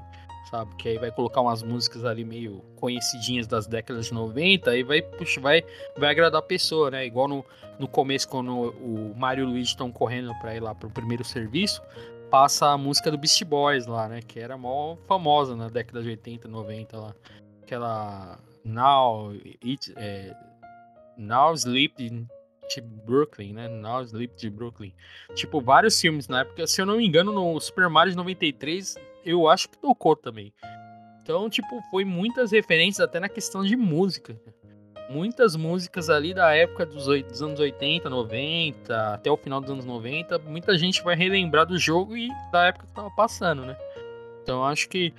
sabe? 0.50 0.74
Que 0.76 0.90
aí 0.90 0.98
vai 0.98 1.10
colocar 1.10 1.40
umas 1.40 1.62
músicas 1.62 2.04
ali 2.04 2.24
meio 2.24 2.62
conhecidinhas 2.76 3.46
das 3.46 3.66
décadas 3.66 4.06
de 4.06 4.14
90, 4.14 4.70
aí 4.70 4.82
vai, 4.82 5.02
puxa, 5.02 5.40
vai, 5.40 5.64
vai 5.96 6.10
agradar 6.10 6.40
a 6.40 6.44
pessoa, 6.44 6.90
né? 6.90 7.06
Igual 7.06 7.28
no, 7.28 7.44
no 7.78 7.88
começo, 7.88 8.28
quando 8.28 8.70
o 8.70 9.14
Mario 9.16 9.44
e 9.44 9.46
o 9.46 9.50
Luigi 9.50 9.70
estão 9.70 9.90
correndo 9.90 10.34
para 10.40 10.54
ir 10.54 10.60
lá 10.60 10.74
pro 10.74 10.90
primeiro 10.90 11.24
serviço, 11.24 11.82
passa 12.30 12.68
a 12.68 12.78
música 12.78 13.10
do 13.10 13.18
Beast 13.18 13.42
Boys 13.44 13.86
lá, 13.86 14.08
né? 14.08 14.20
Que 14.26 14.40
era 14.40 14.56
mó 14.56 14.96
famosa 15.06 15.54
na 15.54 15.68
década 15.68 16.02
de 16.02 16.08
80, 16.10 16.48
90 16.48 16.96
lá. 16.98 17.14
Aquela 17.62 18.38
Now, 18.64 19.32
it, 19.64 19.92
é, 19.96 20.34
Now 21.16 21.54
Sleep 21.54 22.26
de 22.68 22.80
Brooklyn, 22.80 23.52
né? 23.52 23.68
Now 23.68 24.02
Sleep 24.02 24.36
de 24.36 24.50
Brooklyn. 24.50 24.92
Tipo, 25.34 25.60
vários 25.60 26.00
filmes 26.00 26.28
na 26.28 26.40
época. 26.40 26.66
Se 26.66 26.80
eu 26.80 26.86
não 26.86 26.96
me 26.96 27.06
engano, 27.06 27.32
no 27.32 27.58
Super 27.60 27.88
Mario 27.88 28.14
93, 28.14 28.96
eu 29.24 29.48
acho 29.48 29.68
que 29.68 29.78
tocou 29.78 30.16
também. 30.16 30.52
Então, 31.22 31.48
tipo, 31.50 31.82
foi 31.90 32.04
muitas 32.04 32.52
referências 32.52 33.00
até 33.00 33.18
na 33.18 33.28
questão 33.28 33.64
de 33.64 33.76
música. 33.76 34.40
Muitas 35.10 35.54
músicas 35.54 36.10
ali 36.10 36.34
da 36.34 36.52
época 36.54 36.84
dos, 36.84 37.06
dos 37.06 37.42
anos 37.42 37.60
80, 37.60 38.08
90, 38.10 39.14
até 39.14 39.30
o 39.30 39.36
final 39.36 39.60
dos 39.60 39.70
anos 39.70 39.84
90. 39.84 40.38
Muita 40.40 40.76
gente 40.76 41.02
vai 41.02 41.14
relembrar 41.14 41.66
do 41.66 41.78
jogo 41.78 42.16
e 42.16 42.28
da 42.52 42.66
época 42.66 42.86
que 42.86 42.92
tava 42.92 43.10
passando, 43.10 43.64
né? 43.64 43.76
Então, 44.42 44.64
acho 44.64 44.88
que 44.88 45.12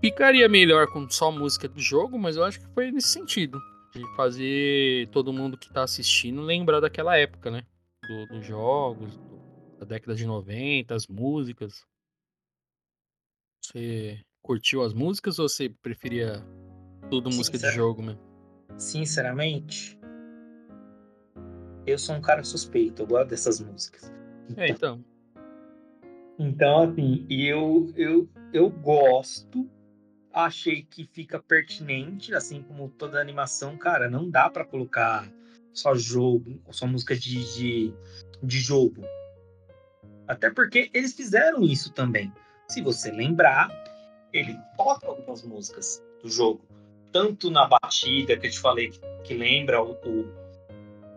ficaria 0.00 0.48
melhor 0.48 0.86
com 0.88 1.08
só 1.08 1.30
música 1.30 1.68
do 1.68 1.80
jogo, 1.80 2.18
mas 2.18 2.36
eu 2.36 2.44
acho 2.44 2.60
que 2.60 2.66
foi 2.74 2.90
nesse 2.90 3.08
sentido 3.08 3.60
de 3.92 4.16
fazer 4.16 5.08
todo 5.08 5.32
mundo 5.32 5.58
que 5.58 5.72
tá 5.72 5.82
assistindo 5.82 6.42
lembrar 6.42 6.80
daquela 6.80 7.16
época, 7.16 7.50
né? 7.50 7.66
Do, 8.08 8.26
dos 8.26 8.46
jogos, 8.46 9.16
do, 9.16 9.78
da 9.78 9.86
década 9.86 10.14
de 10.14 10.26
90, 10.26 10.94
as 10.94 11.06
músicas. 11.06 11.84
Você 13.64 14.20
curtiu 14.42 14.82
as 14.82 14.94
músicas 14.94 15.38
ou 15.38 15.48
você 15.48 15.68
preferia 15.68 16.44
tudo 17.10 17.30
música 17.30 17.58
de 17.58 17.70
jogo 17.70 18.02
mesmo? 18.02 18.20
Sinceramente, 18.78 19.98
eu 21.86 21.98
sou 21.98 22.14
um 22.14 22.20
cara 22.20 22.42
suspeito, 22.44 23.02
eu 23.02 23.06
gosto 23.06 23.28
dessas 23.28 23.60
músicas. 23.60 24.12
Então, 24.48 24.64
é, 24.64 24.68
então. 24.68 25.04
Então, 26.38 26.82
assim, 26.82 27.26
eu, 27.28 27.92
eu, 27.96 28.28
eu 28.52 28.70
gosto 28.70 29.68
achei 30.32 30.82
que 30.82 31.04
fica 31.04 31.38
pertinente, 31.38 32.34
assim 32.34 32.62
como 32.62 32.88
toda 32.88 33.20
animação, 33.20 33.76
cara, 33.76 34.08
não 34.08 34.28
dá 34.28 34.48
para 34.48 34.64
colocar 34.64 35.28
só 35.72 35.94
jogo, 35.94 36.60
só 36.70 36.86
música 36.86 37.16
de, 37.16 37.54
de, 37.54 37.94
de, 38.42 38.58
jogo. 38.58 39.02
Até 40.26 40.50
porque 40.50 40.90
eles 40.94 41.14
fizeram 41.14 41.62
isso 41.62 41.92
também. 41.92 42.32
Se 42.68 42.80
você 42.80 43.10
lembrar, 43.10 43.68
ele 44.32 44.56
toca 44.76 45.06
algumas 45.06 45.42
músicas 45.42 46.02
do 46.22 46.28
jogo. 46.28 46.64
Tanto 47.12 47.50
na 47.50 47.66
batida 47.66 48.36
que 48.36 48.46
eu 48.46 48.50
te 48.50 48.60
falei 48.60 48.90
que, 48.90 49.00
que 49.24 49.34
lembra 49.34 49.82
o, 49.82 49.96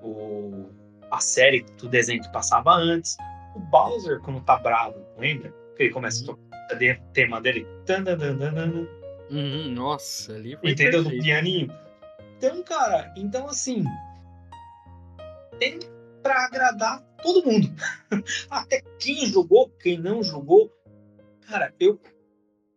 o, 0.02 0.70
a 1.12 1.20
série 1.20 1.64
do 1.78 1.88
desenho 1.88 2.22
que 2.22 2.32
passava 2.32 2.74
antes. 2.74 3.16
O 3.56 3.60
Bowser, 3.60 4.20
quando 4.22 4.42
tá 4.42 4.58
bravo, 4.58 5.00
lembra? 5.18 5.54
Que 5.78 5.84
ele 5.84 5.94
começa 5.94 6.24
a 6.26 6.30
uhum. 6.30 6.36
tocar 6.36 6.76
o 6.76 7.14
tema 7.14 7.40
dele. 7.40 7.68
Uhum, 9.30 9.72
nossa, 9.74 10.34
ali 10.34 10.58
foi 10.58 10.72
Entendeu? 10.72 11.04
Perfeito. 11.04 11.18
Do 11.18 11.24
pianinho. 11.24 11.74
Então, 12.38 12.64
cara, 12.64 13.14
então 13.16 13.48
assim. 13.48 13.84
Tem 15.60 15.80
pra 16.22 16.46
agradar 16.46 17.02
todo 17.22 17.46
mundo. 17.46 17.70
Até 18.50 18.82
quem 19.00 19.26
jogou, 19.26 19.70
quem 19.82 19.98
não 19.98 20.24
jogou. 20.24 20.72
Cara, 21.48 21.74
eu 21.80 22.00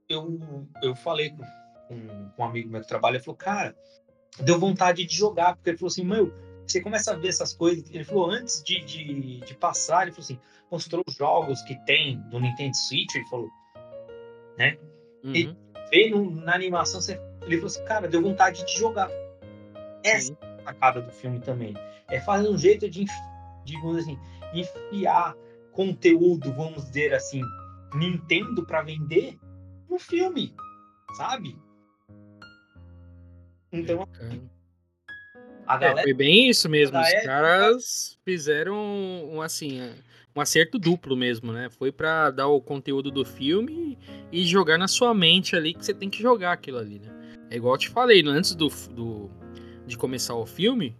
eu, 0.08 0.68
eu 0.82 0.94
falei 0.94 1.30
com, 1.30 1.44
com 1.88 2.42
um 2.42 2.44
amigo 2.44 2.70
meu 2.70 2.80
que 2.80 2.88
trabalha, 2.88 3.16
ele 3.16 3.24
falou, 3.24 3.36
cara, 3.36 3.76
deu 4.40 4.58
vontade 4.58 5.04
de 5.04 5.14
jogar, 5.14 5.56
porque 5.56 5.70
ele 5.70 5.78
falou 5.78 5.90
assim, 5.90 6.04
meu, 6.04 6.32
você 6.66 6.80
começa 6.80 7.12
a 7.12 7.16
ver 7.16 7.28
essas 7.28 7.52
coisas. 7.52 7.88
Ele 7.90 8.04
falou, 8.04 8.30
antes 8.30 8.62
de, 8.62 8.84
de, 8.84 9.40
de 9.40 9.54
passar, 9.54 10.02
ele 10.02 10.12
falou 10.12 10.24
assim, 10.24 10.38
mostrou 10.70 11.02
os 11.06 11.14
jogos 11.14 11.62
que 11.62 11.74
tem 11.84 12.20
do 12.30 12.40
Nintendo 12.40 12.76
Switch, 12.76 13.14
ele 13.14 13.26
falou, 13.26 13.50
né? 14.58 14.78
Uhum. 15.24 15.34
E 15.34 15.56
vê 15.90 16.10
no, 16.10 16.30
na 16.30 16.54
animação, 16.54 17.00
você, 17.00 17.20
ele 17.42 17.56
falou 17.56 17.66
assim, 17.66 17.84
cara, 17.84 18.08
deu 18.08 18.22
vontade 18.22 18.64
de 18.64 18.78
jogar. 18.78 19.10
Essa 20.02 20.28
Sim. 20.28 20.36
é 20.40 20.46
a 20.46 20.64
sacada 20.64 21.00
do 21.00 21.12
filme 21.12 21.40
também. 21.40 21.74
É 22.08 22.20
fazer 22.20 22.48
um 22.48 22.58
jeito 22.58 22.88
de, 22.88 23.04
digamos 23.64 24.02
assim, 24.02 24.18
enfiar 24.52 25.34
conteúdo, 25.72 26.52
vamos 26.52 26.84
dizer 26.86 27.12
assim, 27.14 27.42
Nintendo 27.94 28.64
para 28.64 28.82
vender 28.82 29.38
no 29.88 29.98
filme, 29.98 30.54
sabe? 31.16 31.56
Então, 33.72 34.08
a 35.66 35.76
é, 35.76 35.78
galera... 35.78 36.00
É, 36.00 36.02
foi 36.04 36.14
bem 36.14 36.48
isso 36.48 36.68
mesmo. 36.68 36.98
Os 36.98 37.24
caras 37.24 38.18
fizeram 38.24 38.76
um, 38.76 39.42
assim, 39.42 39.94
um 40.36 40.40
acerto 40.40 40.78
duplo 40.78 41.16
mesmo, 41.16 41.52
né? 41.52 41.70
Foi 41.70 41.90
para 41.90 42.30
dar 42.30 42.48
o 42.48 42.60
conteúdo 42.60 43.10
do 43.10 43.24
filme 43.24 43.98
e 44.30 44.44
jogar 44.44 44.76
na 44.76 44.86
sua 44.86 45.14
mente 45.14 45.56
ali 45.56 45.72
que 45.72 45.84
você 45.84 45.94
tem 45.94 46.10
que 46.10 46.20
jogar 46.20 46.52
aquilo 46.52 46.78
ali, 46.78 46.98
né? 46.98 47.10
É 47.50 47.56
igual 47.56 47.74
eu 47.74 47.78
te 47.78 47.88
falei, 47.88 48.22
antes 48.26 48.54
do, 48.54 48.68
do 48.90 49.30
de 49.86 49.96
começar 49.96 50.34
o 50.34 50.44
filme, 50.44 50.94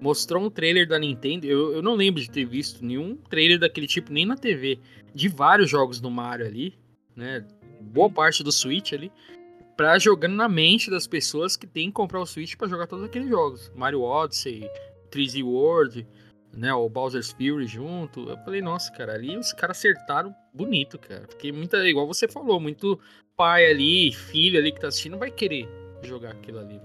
mostrou 0.00 0.42
um 0.42 0.50
trailer 0.50 0.88
da 0.88 0.98
Nintendo. 0.98 1.46
Eu, 1.46 1.72
eu 1.74 1.82
não 1.82 1.94
lembro 1.94 2.20
de 2.20 2.30
ter 2.30 2.44
visto 2.44 2.84
nenhum 2.84 3.16
trailer 3.16 3.58
daquele 3.58 3.86
tipo 3.86 4.12
nem 4.12 4.26
na 4.26 4.36
TV. 4.36 4.78
De 5.14 5.28
vários 5.28 5.70
jogos 5.70 6.00
do 6.00 6.10
Mario 6.10 6.46
ali, 6.46 6.74
né? 7.14 7.46
Boa 7.80 8.10
parte 8.10 8.42
do 8.42 8.50
Switch 8.50 8.92
ali 8.92 9.12
pra 9.76 9.98
jogando 9.98 10.34
na 10.34 10.46
mente 10.46 10.90
das 10.90 11.06
pessoas 11.06 11.56
que 11.56 11.66
tem 11.66 11.86
que 11.86 11.94
comprar 11.94 12.20
o 12.20 12.26
Switch 12.26 12.54
para 12.54 12.68
jogar 12.68 12.86
todos 12.86 13.04
aqueles 13.04 13.28
jogos. 13.28 13.72
Mario 13.74 14.02
Odyssey, 14.02 14.68
3D 15.10 15.42
World, 15.42 16.06
né, 16.52 16.72
o 16.72 16.88
Bowser's 16.88 17.30
Fury 17.30 17.66
junto. 17.66 18.28
Eu 18.28 18.36
falei, 18.38 18.60
nossa, 18.60 18.90
cara, 18.92 19.14
ali 19.14 19.36
os 19.36 19.52
caras 19.52 19.78
acertaram 19.78 20.34
bonito, 20.52 20.98
cara. 20.98 21.26
Porque 21.26 21.52
muita, 21.52 21.78
igual 21.88 22.06
você 22.06 22.28
falou, 22.28 22.60
muito 22.60 22.98
pai 23.36 23.70
ali, 23.70 24.12
filho 24.12 24.58
ali 24.58 24.72
que 24.72 24.80
tá 24.80 24.88
assistindo 24.88 25.18
vai 25.18 25.30
querer 25.30 25.68
jogar 26.02 26.32
aquilo 26.32 26.58
ali. 26.58 26.80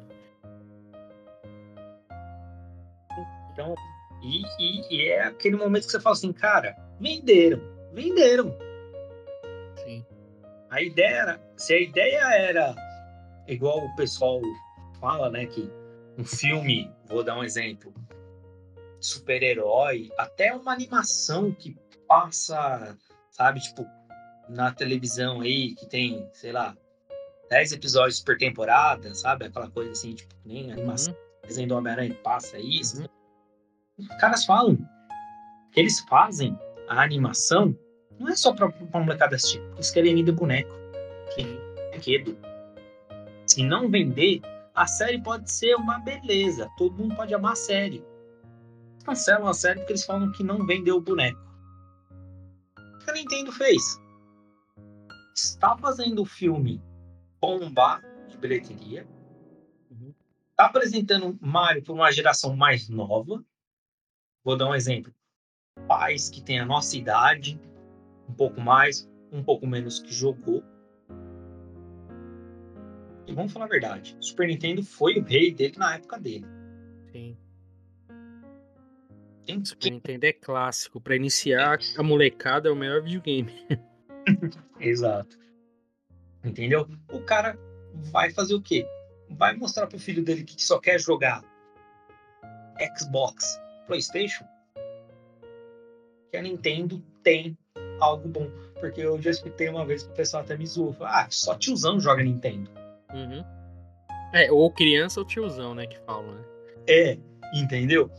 Então, 3.52 3.76
e, 4.22 4.42
e, 4.60 4.96
e 4.96 5.10
é 5.10 5.24
aquele 5.24 5.56
momento 5.56 5.86
que 5.86 5.92
você 5.92 6.00
fala 6.00 6.16
assim, 6.16 6.34
cara, 6.34 6.76
venderam, 7.00 7.62
venderam. 7.94 8.58
Sim. 9.84 10.06
A 10.70 10.82
ideia 10.82 11.16
era, 11.16 11.42
se 11.56 11.74
a 11.74 11.80
ideia 11.80 12.22
era 12.38 12.76
igual 13.48 13.86
o 13.86 13.96
pessoal 13.96 14.42
fala, 15.00 15.30
né, 15.30 15.46
que 15.46 15.70
um 16.18 16.26
filme, 16.26 16.92
vou 17.08 17.24
dar 17.24 17.38
um 17.38 17.44
exemplo, 17.44 17.94
super-herói, 19.06 20.10
até 20.18 20.54
uma 20.54 20.74
animação 20.74 21.52
que 21.52 21.78
passa, 22.08 22.98
sabe, 23.32 23.60
tipo, 23.60 23.86
na 24.50 24.72
televisão 24.72 25.42
aí, 25.42 25.74
que 25.76 25.88
tem, 25.88 26.28
sei 26.34 26.52
lá, 26.52 26.76
10 27.50 27.74
episódios 27.74 28.20
por 28.20 28.38
temporada, 28.38 29.14
sabe? 29.14 29.46
Aquela 29.46 29.70
coisa 29.70 29.92
assim, 29.92 30.14
tipo, 30.14 30.34
nem 30.46 30.72
animação, 30.72 31.14
uhum. 31.14 31.48
desenho 31.48 31.70
do 31.70 31.76
Homem-Aranha 31.76 32.14
passa 32.24 32.58
isso. 32.60 33.02
Uhum. 33.02 33.08
Os 34.00 34.08
caras 34.20 34.46
falam 34.46 34.78
que 35.72 35.80
eles 35.80 36.00
fazem 36.02 36.58
a 36.88 37.02
animação 37.02 37.78
não 38.20 38.30
é 38.30 38.36
só 38.36 38.54
pra, 38.54 38.70
pra 38.72 39.00
molecada 39.00 39.36
assistir, 39.36 39.62
eles 39.74 39.92
querem 39.92 40.16
vender 40.16 40.32
boneco, 40.32 40.74
que 41.34 41.44
brinquedo 41.92 42.38
se 43.46 43.64
não 43.64 43.90
vender, 43.90 44.42
a 44.74 44.88
série 44.88 45.22
pode 45.22 45.50
ser 45.52 45.76
uma 45.76 46.00
beleza. 46.00 46.70
Todo 46.78 46.98
mundo 46.98 47.16
pode 47.16 47.34
amar 47.34 47.54
a 47.54 47.56
série. 47.56 48.04
Cancelam 49.06 49.48
a 49.48 49.54
série 49.54 49.80
porque 49.80 49.94
eles 49.94 50.06
falam 50.06 50.32
que 50.32 50.44
não 50.44 50.66
vendeu 50.66 50.98
o 50.98 51.02
boneco. 51.02 51.40
O 52.78 53.06
que 53.06 53.12
a 53.12 53.14
Nintendo 53.14 53.52
fez? 53.52 54.00
Está 55.36 55.78
fazendo 55.78 56.22
o 56.22 56.26
filme 56.26 56.82
bombar 57.40 58.02
de 58.28 58.38
bilheteria. 58.38 59.08
Uhum. 59.92 60.14
Está 60.52 60.66
apresentando 60.66 61.38
Mario 61.40 61.84
para 61.84 61.94
uma 61.94 62.12
geração 62.12 62.56
mais 62.56 62.90
nova. 62.90 63.44
Vou 64.44 64.58
dar 64.58 64.70
um 64.70 64.76
exemplo. 64.76 65.14
Pais 65.88 66.30
que 66.30 66.42
têm 66.42 66.60
a 66.60 66.66
nossa 66.66 66.98
idade, 66.98 67.60
um 68.28 68.34
pouco 68.34 68.60
mais, 68.60 69.10
um 69.32 69.44
pouco 69.44 69.68
menos 69.68 70.00
que 70.00 70.14
jogou 70.14 70.64
e 73.28 73.34
vamos 73.34 73.52
falar 73.52 73.66
a 73.66 73.70
verdade, 73.70 74.16
Super 74.20 74.48
Nintendo 74.48 74.84
foi 74.84 75.18
o 75.18 75.24
rei 75.24 75.52
dele 75.52 75.76
na 75.78 75.96
época 75.96 76.20
dele. 76.20 76.46
Sim. 77.12 77.38
Tem 79.46 79.64
Super 79.64 79.92
Nintendo 79.92 80.26
é 80.26 80.34
clássico. 80.34 81.00
Para 81.00 81.16
iniciar 81.16 81.80
a 81.98 82.04
molecada 82.04 82.70
é 82.70 82.72
o 82.72 82.76
melhor 82.76 83.02
videogame. 83.02 83.54
Exato. 84.80 85.38
Entendeu? 86.44 86.88
O 87.12 87.22
cara 87.22 87.58
vai 88.12 88.32
fazer 88.32 88.56
o 88.56 88.62
quê? 88.62 88.88
Vai 89.30 89.56
mostrar 89.56 89.88
pro 89.88 90.00
filho 90.00 90.24
dele 90.24 90.44
que 90.44 90.62
só 90.62 90.80
quer 90.80 91.00
jogar 91.00 91.44
Xbox, 92.98 93.60
PlayStation. 93.88 94.46
Que 96.32 96.38
a 96.38 96.42
Nintendo 96.42 97.02
tem 97.24 97.58
algo 98.00 98.28
bom. 98.28 98.50
Porque 98.80 99.02
eu 99.02 99.22
já 99.22 99.32
escutei 99.32 99.70
uma 99.70 99.86
vez 99.86 100.04
que 100.04 100.12
o 100.12 100.16
pessoal 100.16 100.44
até 100.44 100.58
me 100.58 100.66
zoou. 100.68 100.96
Ah, 101.02 101.28
só 101.30 101.56
tiozão 101.56 102.00
joga 102.00 102.24
Nintendo. 102.24 102.70
Uhum. 103.14 103.44
É, 104.34 104.52
ou 104.52 104.70
criança 104.72 105.20
ou 105.20 105.26
tiozão, 105.26 105.74
né, 105.74 105.88
que 105.88 105.98
falam, 106.00 106.34
né? 106.34 106.44
É, 106.88 107.18
entendeu? 107.54 108.12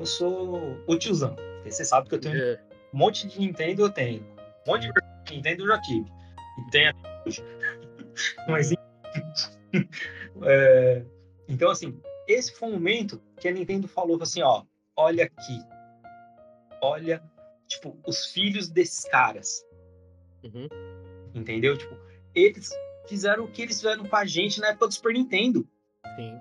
Eu 0.00 0.06
sou 0.06 0.82
o 0.86 0.98
tiozão. 0.98 1.36
Você 1.62 1.84
sabe 1.84 2.08
que 2.08 2.14
eu 2.14 2.20
tenho 2.20 2.42
é. 2.42 2.60
um 2.92 2.98
monte 2.98 3.28
de 3.28 3.38
Nintendo, 3.38 3.82
eu 3.82 3.90
tenho. 3.90 4.22
Um 4.66 4.72
monte 4.72 4.90
de 4.90 5.34
Nintendo 5.36 5.62
eu 5.64 5.68
já 5.68 5.80
tive. 5.82 6.10
E 6.58 6.70
tenho 6.70 6.90
até 6.90 7.22
hoje. 7.26 7.44
Mas, 8.48 8.72
é, 10.42 11.04
então, 11.46 11.70
assim, 11.70 12.00
esse 12.26 12.52
foi 12.54 12.70
o 12.70 12.72
momento 12.72 13.22
que 13.38 13.46
a 13.46 13.52
Nintendo 13.52 13.86
falou 13.86 14.18
assim, 14.22 14.40
ó, 14.40 14.64
olha 14.96 15.24
aqui. 15.24 15.60
Olha, 16.82 17.22
tipo, 17.68 17.98
os 18.06 18.24
filhos 18.24 18.70
desses 18.70 19.04
caras. 19.04 19.62
Uhum. 20.42 20.66
Entendeu? 21.34 21.76
Tipo, 21.76 21.94
eles 22.34 22.70
fizeram 23.06 23.44
o 23.44 23.52
que 23.52 23.62
eles 23.62 23.76
fizeram 23.76 24.06
com 24.06 24.16
a 24.16 24.24
gente 24.24 24.60
na 24.60 24.68
época 24.68 24.88
do 24.88 24.94
Super 24.94 25.12
Nintendo. 25.12 25.68
Sim. 26.16 26.38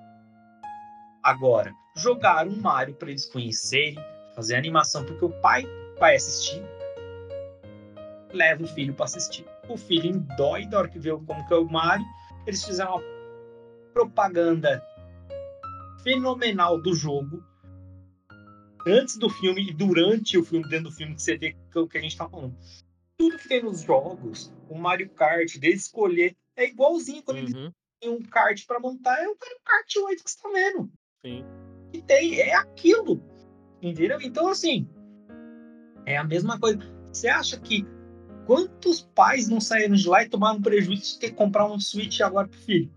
Agora, 1.21 1.73
jogaram 1.99 2.51
um 2.51 2.61
Mario 2.61 2.95
para 2.95 3.09
eles 3.09 3.25
conhecerem, 3.25 3.97
fazer 4.35 4.55
animação, 4.55 5.05
porque 5.05 5.25
o 5.25 5.29
pai 5.41 5.65
vai 5.99 6.15
assistir, 6.15 6.63
leva 8.33 8.63
o 8.63 8.67
filho 8.67 8.93
para 8.93 9.05
assistir. 9.05 9.45
O 9.67 9.77
filho 9.77 10.19
dói 10.37 10.65
da 10.65 10.79
hora 10.79 10.89
que 10.89 10.99
vê 10.99 11.11
como 11.11 11.47
que 11.47 11.53
é 11.53 11.57
o 11.57 11.69
Mario. 11.69 12.05
Eles 12.47 12.63
fizeram 12.63 12.95
uma 12.95 13.03
propaganda 13.93 14.83
fenomenal 16.03 16.81
do 16.81 16.95
jogo 16.95 17.43
antes 18.87 19.17
do 19.17 19.29
filme 19.29 19.69
e 19.69 19.73
durante 19.73 20.37
o 20.37 20.43
filme, 20.43 20.67
dentro 20.69 20.89
do 20.89 20.95
filme, 20.95 21.15
que 21.15 21.21
você 21.21 21.37
vê 21.37 21.55
o 21.75 21.87
que 21.87 21.97
a 21.97 22.01
gente 22.01 22.17
tá 22.17 22.27
falando. 22.27 22.55
Tudo 23.17 23.37
que 23.37 23.49
tem 23.49 23.61
nos 23.61 23.81
jogos, 23.81 24.53
o 24.69 24.75
Mario 24.75 25.09
Kart, 25.09 25.57
desde 25.57 25.81
escolher 25.81 26.35
é 26.55 26.65
igualzinho 26.65 27.21
quando 27.21 27.37
uhum. 27.37 27.43
eles 27.43 27.71
têm 27.99 28.09
um 28.09 28.21
kart 28.21 28.65
para 28.65 28.79
montar, 28.79 29.21
é 29.21 29.27
o 29.27 29.35
kart 29.35 29.95
8 29.95 30.23
que 30.23 30.31
você 30.31 30.41
tá 30.41 30.49
vendo. 30.49 30.89
Sim. 31.25 31.43
E 31.93 32.01
tem, 32.01 32.39
é 32.39 32.55
aquilo. 32.55 33.21
Entendeu? 33.81 34.19
Então, 34.21 34.47
assim, 34.47 34.87
é 36.05 36.17
a 36.17 36.23
mesma 36.23 36.59
coisa. 36.59 36.79
Você 37.11 37.27
acha 37.27 37.59
que 37.59 37.85
quantos 38.45 39.01
pais 39.15 39.47
não 39.47 39.61
saíram 39.61 39.95
de 39.95 40.07
lá 40.07 40.23
e 40.23 40.29
tomaram 40.29 40.61
prejuízo 40.61 41.13
de 41.13 41.19
ter 41.19 41.29
que 41.29 41.35
comprar 41.35 41.65
um 41.65 41.79
Switch 41.79 42.19
agora 42.21 42.47
pro 42.47 42.59
filho? 42.59 42.91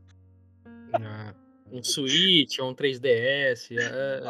Ah, 0.93 1.35
um 1.71 1.83
Switch 1.83 2.59
ou 2.59 2.71
um 2.71 2.75
3DS. 2.75 3.77
É, 3.79 4.23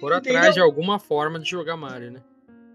foram 0.00 0.16
atrás 0.16 0.54
de 0.54 0.60
alguma 0.60 0.98
forma 0.98 1.38
de 1.38 1.48
jogar 1.48 1.76
Mario, 1.76 2.12
né? 2.12 2.22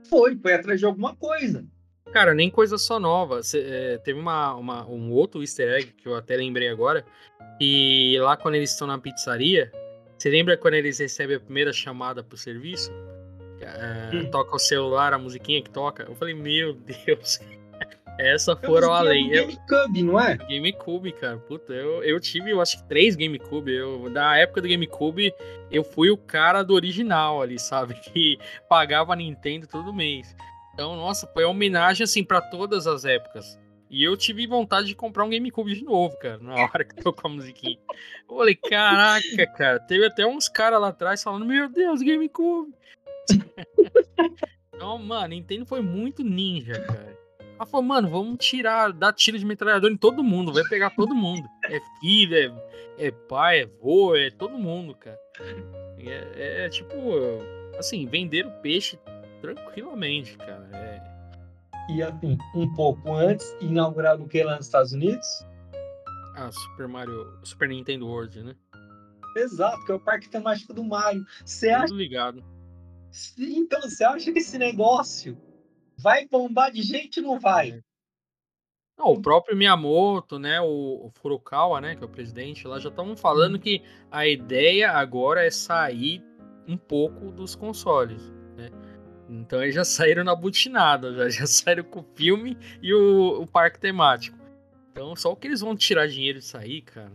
Foi, 0.10 0.36
foi 0.36 0.54
atrás 0.54 0.80
de 0.80 0.86
alguma 0.86 1.16
coisa. 1.16 1.66
Cara, 2.12 2.34
nem 2.34 2.50
coisa 2.50 2.78
só 2.78 3.00
nova. 3.00 3.42
Cê, 3.42 3.64
é, 3.66 3.98
teve 3.98 4.20
uma, 4.20 4.54
uma, 4.56 4.88
um 4.88 5.12
outro 5.12 5.42
easter 5.42 5.74
egg 5.74 5.94
que 5.94 6.08
eu 6.08 6.16
até 6.16 6.36
lembrei 6.36 6.70
agora. 6.70 7.06
E 7.60 8.18
lá 8.20 8.36
quando 8.38 8.56
eles 8.56 8.72
estão 8.72 8.88
na 8.88 9.00
pizzaria, 9.00 9.72
você 10.18 10.30
lembra 10.30 10.58
quando 10.58 10.76
eles 10.76 11.00
recebem 11.00 11.36
a 11.36 11.40
primeira 11.40 11.74
chamada 11.74 12.24
pro 12.24 12.38
serviço? 12.38 12.92
É, 13.62 14.16
hum. 14.16 14.30
Toca 14.30 14.56
o 14.56 14.60
celular, 14.60 15.14
a 15.14 15.18
musiquinha 15.18 15.62
que 15.62 15.70
toca. 15.70 16.04
Eu 16.04 16.16
falei, 16.16 16.34
meu 16.34 16.74
Deus. 17.06 17.40
Essa 18.18 18.56
foram 18.56 18.94
além. 18.94 19.34
É 19.34 19.42
GameCube, 19.42 20.04
não 20.04 20.20
é? 20.20 20.38
GameCube, 20.38 21.12
cara. 21.14 21.38
Puta, 21.38 21.74
eu, 21.74 22.04
eu 22.04 22.20
tive, 22.20 22.52
eu 22.52 22.62
acho 22.62 22.78
que 22.78 22.88
três 22.88 23.16
GameCube. 23.16 23.72
Eu, 23.72 24.10
da 24.10 24.38
época 24.38 24.62
do 24.62 24.68
GameCube, 24.68 25.34
eu 25.72 25.84
fui 25.84 26.12
o 26.12 26.18
cara 26.18 26.62
do 26.62 26.76
original 26.76 27.42
ali, 27.42 27.58
sabe? 27.58 27.96
Que 28.14 28.38
pagava 28.70 29.14
a 29.14 29.16
Nintendo 29.16 29.66
todo 29.68 29.94
mês. 29.94 30.36
Então, 30.74 30.96
nossa, 30.96 31.28
foi 31.28 31.44
uma 31.44 31.52
homenagem, 31.52 32.04
assim, 32.04 32.24
para 32.24 32.42
todas 32.42 32.86
as 32.86 33.06
épocas. 33.06 33.58
E 33.94 34.04
eu 34.04 34.18
tive 34.18 34.48
vontade 34.48 34.88
de 34.88 34.96
comprar 34.96 35.24
um 35.24 35.30
GameCube 35.30 35.76
de 35.76 35.84
novo, 35.84 36.18
cara, 36.18 36.40
na 36.40 36.56
hora 36.56 36.84
que 36.84 36.96
tocou 36.96 37.30
a 37.30 37.34
musiquinha. 37.36 37.78
Eu 38.28 38.38
falei, 38.38 38.56
caraca, 38.56 39.48
cara. 39.56 39.80
Teve 39.82 40.08
até 40.08 40.26
uns 40.26 40.50
caras 40.50 40.82
lá 40.82 40.88
atrás 40.88 41.22
falando, 41.22 41.46
meu 41.46 41.70
Deus, 41.70 42.02
GameCube. 42.02 42.74
então, 44.74 44.98
mano, 44.98 45.28
Nintendo 45.28 45.64
foi 45.68 45.82
muito 45.84 46.24
ninja, 46.24 46.74
cara. 46.82 47.16
Ela 47.40 47.68
falou, 47.68 47.86
mano, 47.86 48.10
vamos 48.10 48.44
tirar, 48.44 48.92
dar 48.92 49.14
tiro 49.14 49.38
de 49.38 49.46
metralhador 49.46 49.92
em 49.92 49.96
todo 49.96 50.24
mundo, 50.24 50.52
vai 50.52 50.64
pegar 50.64 50.90
todo 50.90 51.14
mundo. 51.14 51.48
É 51.66 51.80
filho, 52.02 52.36
é, 52.98 53.08
é 53.08 53.12
pai, 53.12 53.62
é 53.62 53.66
vô, 53.80 54.16
é 54.16 54.32
todo 54.32 54.58
mundo, 54.58 54.96
cara. 54.96 55.20
É, 56.00 56.66
é, 56.66 56.70
tipo, 56.70 56.96
assim, 57.78 58.08
vender 58.08 58.48
o 58.48 58.52
peixe 58.54 58.98
tranquilamente, 59.40 60.36
cara. 60.36 60.68
É, 60.74 61.13
e 61.90 62.02
assim, 62.02 62.38
um 62.56 62.74
pouco 62.74 63.14
antes, 63.14 63.56
inaugurado 63.60 64.24
o 64.24 64.28
que 64.28 64.44
lá 64.44 64.56
nos 64.56 64.66
Estados 64.66 64.94
Unidos? 64.94 65.28
Ah, 66.36 66.52
Super 66.52 66.88
Mario, 66.88 67.38
Super 67.44 67.70
Nintendo 67.70 68.08
World, 68.08 68.44
né? 68.44 68.56
Exato, 69.36 69.84
que 69.86 69.92
é 69.92 69.96
o 69.96 70.00
parque 70.00 70.30
temático 70.30 70.74
do 70.74 70.84
Mario. 70.84 71.26
Você 71.46 71.70
acha... 71.70 71.94
ligado. 71.94 72.44
Então, 73.38 73.82
você 73.82 74.04
acha 74.04 74.32
que 74.32 74.40
esse 74.40 74.58
negócio 74.58 75.38
vai 75.98 76.28
bombar 76.28 76.72
de 76.72 76.82
gente 76.82 77.20
ou 77.20 77.28
não 77.28 77.40
vai? 77.40 77.72
É. 77.72 77.82
Não, 78.98 79.08
o 79.08 79.22
próprio 79.22 79.58
Miyamoto, 79.58 80.38
né, 80.38 80.62
o, 80.62 81.06
o, 81.06 81.12
Furukawa, 81.16 81.82
né, 81.82 81.96
que 81.96 82.04
é 82.04 82.06
o 82.06 82.10
presidente 82.10 82.68
lá, 82.68 82.80
já 82.80 82.90
estavam 82.90 83.16
falando 83.16 83.60
que 83.60 83.82
a 84.12 84.28
ideia 84.28 84.92
agora 84.92 85.44
é 85.44 85.50
sair 85.50 86.24
um 86.68 86.78
pouco 86.78 87.32
dos 87.32 87.56
consoles. 87.56 88.32
Então 89.30 89.62
eles 89.62 89.76
já 89.76 89.84
saíram 89.86 90.24
na 90.24 90.36
butinada, 90.36 91.14
já, 91.14 91.30
já 91.30 91.48
saíram 91.48 91.84
com 91.84 92.00
o 92.00 92.06
filme 92.16 92.58
e 92.82 92.94
o, 92.94 93.42
o 93.42 93.48
parque 93.48 93.80
temático. 93.80 94.38
Então 94.92 95.16
só 95.16 95.32
o 95.32 95.36
que 95.36 95.48
eles 95.48 95.62
vão 95.62 95.76
tirar 95.76 96.08
dinheiro 96.08 96.40
disso 96.40 96.58
aí, 96.58 96.82
cara. 96.82 97.12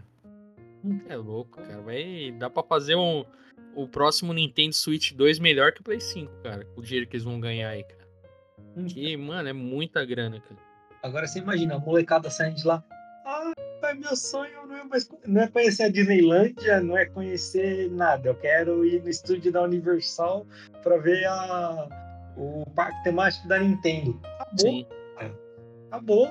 É 1.09 1.17
louco, 1.17 1.61
cara. 1.61 1.81
Vai, 1.81 2.35
dá 2.39 2.49
pra 2.49 2.63
fazer 2.63 2.95
um, 2.95 3.25
o 3.75 3.87
próximo 3.87 4.33
Nintendo 4.33 4.75
Switch 4.75 5.13
2 5.13 5.39
melhor 5.39 5.73
que 5.73 5.81
o 5.81 5.85
Play 5.85 6.01
5, 6.01 6.33
cara. 6.43 6.67
O 6.77 6.83
dinheiro 6.83 7.09
que 7.09 7.17
eles 7.17 7.25
vão 7.25 7.41
ganhar 7.41 7.71
aí, 7.71 7.85
cara. 7.85 8.09
Hum. 8.77 8.87
Que, 8.87 9.17
mano, 9.17 9.49
é 9.49 9.53
muita 9.53 10.05
grana, 10.05 10.41
cara. 10.41 10.61
Agora 11.03 11.27
você 11.27 11.39
imagina, 11.39 11.77
a 11.77 11.79
molecada 11.79 12.31
saindo 12.31 12.57
de 12.57 12.67
lá. 12.67 12.83
Ah, 13.89 13.95
meu 13.95 14.14
sonho 14.14 14.66
não 14.66 14.76
é, 14.76 14.84
mais, 14.84 15.09
não 15.26 15.41
é 15.41 15.49
conhecer 15.49 15.84
a 15.84 15.89
Disneylândia, 15.89 16.78
não 16.80 16.97
é 16.97 17.07
conhecer 17.07 17.91
nada. 17.91 18.28
Eu 18.28 18.34
quero 18.34 18.84
ir 18.84 19.03
no 19.03 19.09
estúdio 19.09 19.51
da 19.51 19.62
Universal 19.62 20.47
para 20.82 20.99
ver 20.99 21.24
a, 21.24 21.89
o 22.36 22.68
parque 22.74 23.03
temático 23.03 23.49
da 23.49 23.59
Nintendo. 23.59 24.20
Acabou. 24.39 24.59
Sim. 24.59 24.86
Acabou. 25.91 26.28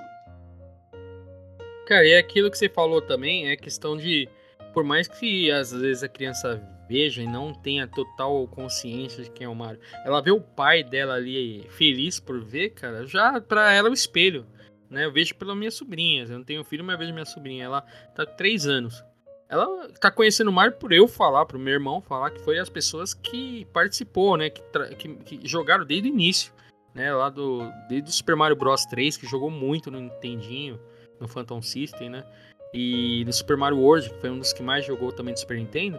Cara, 1.88 2.06
e 2.06 2.12
é 2.12 2.20
aquilo 2.20 2.52
que 2.52 2.58
você 2.60 2.70
falou 2.70 3.02
também 3.02 3.50
é 3.50 3.56
questão 3.56 3.98
de. 3.98 4.30
Por 4.72 4.84
mais 4.84 5.08
que 5.08 5.50
às 5.50 5.72
vezes 5.72 6.04
a 6.04 6.08
criança 6.08 6.62
veja 6.88 7.24
e 7.24 7.28
não 7.28 7.56
tenha 7.56 7.88
total 7.88 8.48
consciência 8.50 9.24
de 9.24 9.32
quem 9.32 9.46
é 9.46 9.50
o 9.50 9.56
Mario, 9.56 9.80
ela 10.06 10.22
vê 10.22 10.30
o 10.30 10.40
pai 10.40 10.84
dela 10.84 11.16
ali 11.16 11.66
feliz 11.72 12.20
por 12.20 12.40
ver, 12.44 12.70
cara, 12.70 13.08
já 13.08 13.42
pra 13.42 13.74
ela 13.74 13.88
é 13.88 13.92
o 13.92 13.96
espelho. 13.96 14.46
Né? 14.90 15.06
Eu 15.06 15.12
vejo 15.12 15.36
pela 15.36 15.56
minha 15.56 15.72
sobrinha. 15.72 16.24
Eu 16.24 16.38
não 16.38 16.44
tenho 16.44 16.64
filho, 16.64 16.84
mas 16.84 16.98
vejo 16.98 17.14
minha 17.14 17.26
sobrinha. 17.26 17.66
Ela 17.66 17.82
tá 18.16 18.26
com 18.26 18.36
3 18.36 18.66
anos. 18.68 19.04
Ela 19.50 19.90
tá 20.00 20.12
conhecendo 20.12 20.50
o 20.50 20.54
Mario 20.54 20.74
por 20.74 20.92
eu 20.92 21.08
falar, 21.08 21.46
pro 21.46 21.58
meu 21.58 21.74
irmão 21.74 22.02
falar, 22.02 22.32
que 22.32 22.42
foi 22.42 22.60
as 22.60 22.70
pessoas 22.70 23.14
que 23.14 23.66
participou, 23.72 24.36
né? 24.36 24.50
Que, 24.50 24.62
que, 24.96 25.16
que, 25.16 25.48
jogaram 25.48 25.86
desde 25.86 26.10
o 26.10 26.12
início, 26.12 26.52
né? 26.94 27.14
Lá 27.14 27.30
do. 27.30 27.72
Desde 27.88 28.10
o 28.10 28.14
Super 28.14 28.36
Mario 28.36 28.58
Bros 28.58 28.86
3, 28.86 29.16
que 29.16 29.26
jogou 29.26 29.50
muito 29.50 29.90
no 29.90 30.02
Nintendinho, 30.02 30.78
no 31.20 31.28
Phantom 31.30 31.62
System, 31.62 32.10
né? 32.10 32.26
E 32.74 33.24
no 33.26 33.32
Super 33.32 33.56
Mario 33.56 33.80
World, 33.80 34.10
que 34.10 34.20
foi 34.20 34.30
um 34.30 34.40
dos 34.40 34.52
que 34.52 34.62
mais 34.62 34.86
jogou 34.86 35.14
também 35.14 35.34
do 35.34 35.40
Super 35.40 35.58
Nintendo. 35.58 35.98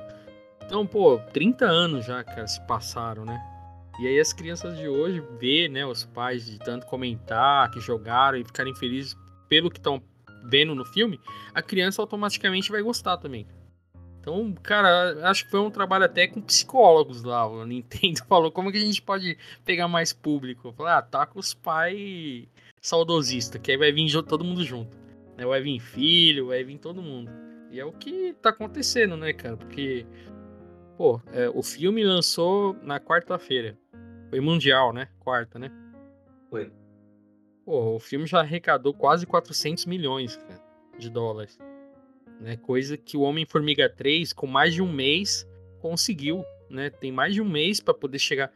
Então, 0.62 0.86
pô, 0.86 1.18
30 1.32 1.64
anos 1.64 2.04
já, 2.04 2.22
cara, 2.22 2.46
se 2.46 2.60
passaram, 2.66 3.24
né? 3.24 3.57
E 3.98 4.06
aí 4.06 4.20
as 4.20 4.32
crianças 4.32 4.78
de 4.78 4.88
hoje 4.88 5.22
vê, 5.40 5.68
né, 5.68 5.84
os 5.84 6.04
pais 6.04 6.46
de 6.46 6.58
tanto 6.58 6.86
comentar, 6.86 7.70
que 7.70 7.80
jogaram 7.80 8.38
e 8.38 8.44
ficarem 8.44 8.74
felizes 8.74 9.16
pelo 9.48 9.70
que 9.70 9.78
estão 9.78 10.02
vendo 10.44 10.74
no 10.74 10.84
filme, 10.84 11.20
a 11.52 11.60
criança 11.60 12.00
automaticamente 12.00 12.70
vai 12.70 12.80
gostar 12.80 13.16
também. 13.16 13.46
Então, 14.20 14.54
cara, 14.62 15.28
acho 15.28 15.44
que 15.44 15.50
foi 15.50 15.60
um 15.60 15.70
trabalho 15.70 16.04
até 16.04 16.26
com 16.26 16.40
psicólogos 16.40 17.22
lá. 17.22 17.46
O 17.46 17.64
Nintendo 17.64 18.20
falou 18.28 18.52
como 18.52 18.70
que 18.70 18.78
a 18.78 18.80
gente 18.80 19.00
pode 19.00 19.38
pegar 19.64 19.88
mais 19.88 20.12
público. 20.12 20.72
Falei, 20.76 20.92
ah, 20.92 21.02
tá 21.02 21.26
com 21.26 21.38
os 21.38 21.54
pais 21.54 22.46
saudosistas, 22.80 23.60
que 23.60 23.70
aí 23.70 23.76
vai 23.76 23.90
vir 23.90 24.10
todo 24.24 24.44
mundo 24.44 24.64
junto. 24.64 24.96
Né? 25.36 25.46
Vai 25.46 25.60
vir 25.60 25.80
filho, 25.80 26.48
vai 26.48 26.62
vir 26.62 26.78
todo 26.78 27.02
mundo. 27.02 27.30
E 27.70 27.78
é 27.78 27.84
o 27.84 27.92
que 27.92 28.34
tá 28.40 28.50
acontecendo, 28.50 29.16
né, 29.16 29.32
cara? 29.32 29.56
Porque, 29.56 30.06
pô, 30.98 31.22
é, 31.32 31.48
o 31.48 31.62
filme 31.62 32.02
lançou 32.02 32.76
na 32.82 32.98
quarta-feira. 32.98 33.78
Foi 34.28 34.40
mundial, 34.40 34.92
né? 34.92 35.08
Quarta, 35.20 35.56
né? 35.56 35.70
Foi. 36.50 36.72
Pô, 37.64 37.94
o 37.94 38.00
filme 38.00 38.26
já 38.26 38.40
arrecadou 38.40 38.92
quase 38.92 39.24
400 39.24 39.86
milhões 39.86 40.36
cara, 40.36 40.60
de 40.98 41.08
dólares. 41.08 41.56
Né? 42.40 42.56
Coisa 42.56 42.96
que 42.96 43.16
o 43.16 43.20
Homem-Formiga 43.20 43.88
3, 43.88 44.32
com 44.32 44.48
mais 44.48 44.74
de 44.74 44.82
um 44.82 44.92
mês, 44.92 45.48
conseguiu. 45.80 46.44
Né? 46.68 46.90
Tem 46.90 47.12
mais 47.12 47.32
de 47.32 47.40
um 47.40 47.48
mês 47.48 47.80
para 47.80 47.94
poder 47.94 48.18
chegar 48.18 48.52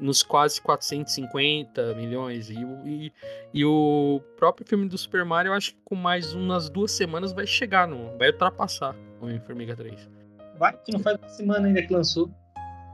nos 0.00 0.24
quase 0.24 0.60
450 0.60 1.94
milhões. 1.94 2.50
E, 2.50 2.56
e, 2.84 3.12
e, 3.52 3.64
o 3.64 4.20
próprio 4.36 4.66
filme 4.66 4.88
do 4.88 4.98
Super 4.98 5.24
Mario, 5.24 5.50
eu 5.50 5.54
acho 5.54 5.74
que 5.74 5.80
com 5.84 5.94
mais 5.94 6.34
umas 6.34 6.68
duas 6.68 6.90
semanas 6.90 7.32
vai 7.32 7.46
chegar, 7.46 7.86
no, 7.86 8.18
vai 8.18 8.30
ultrapassar 8.30 8.96
o 9.20 9.26
Homem-Formiga 9.26 9.76
3. 9.76 10.23
Vai, 10.58 10.76
que 10.78 10.92
não 10.92 11.00
faz 11.00 11.18
uma 11.18 11.28
semana 11.28 11.66
ainda 11.66 11.82
que 11.82 11.92
lançou. 11.92 12.30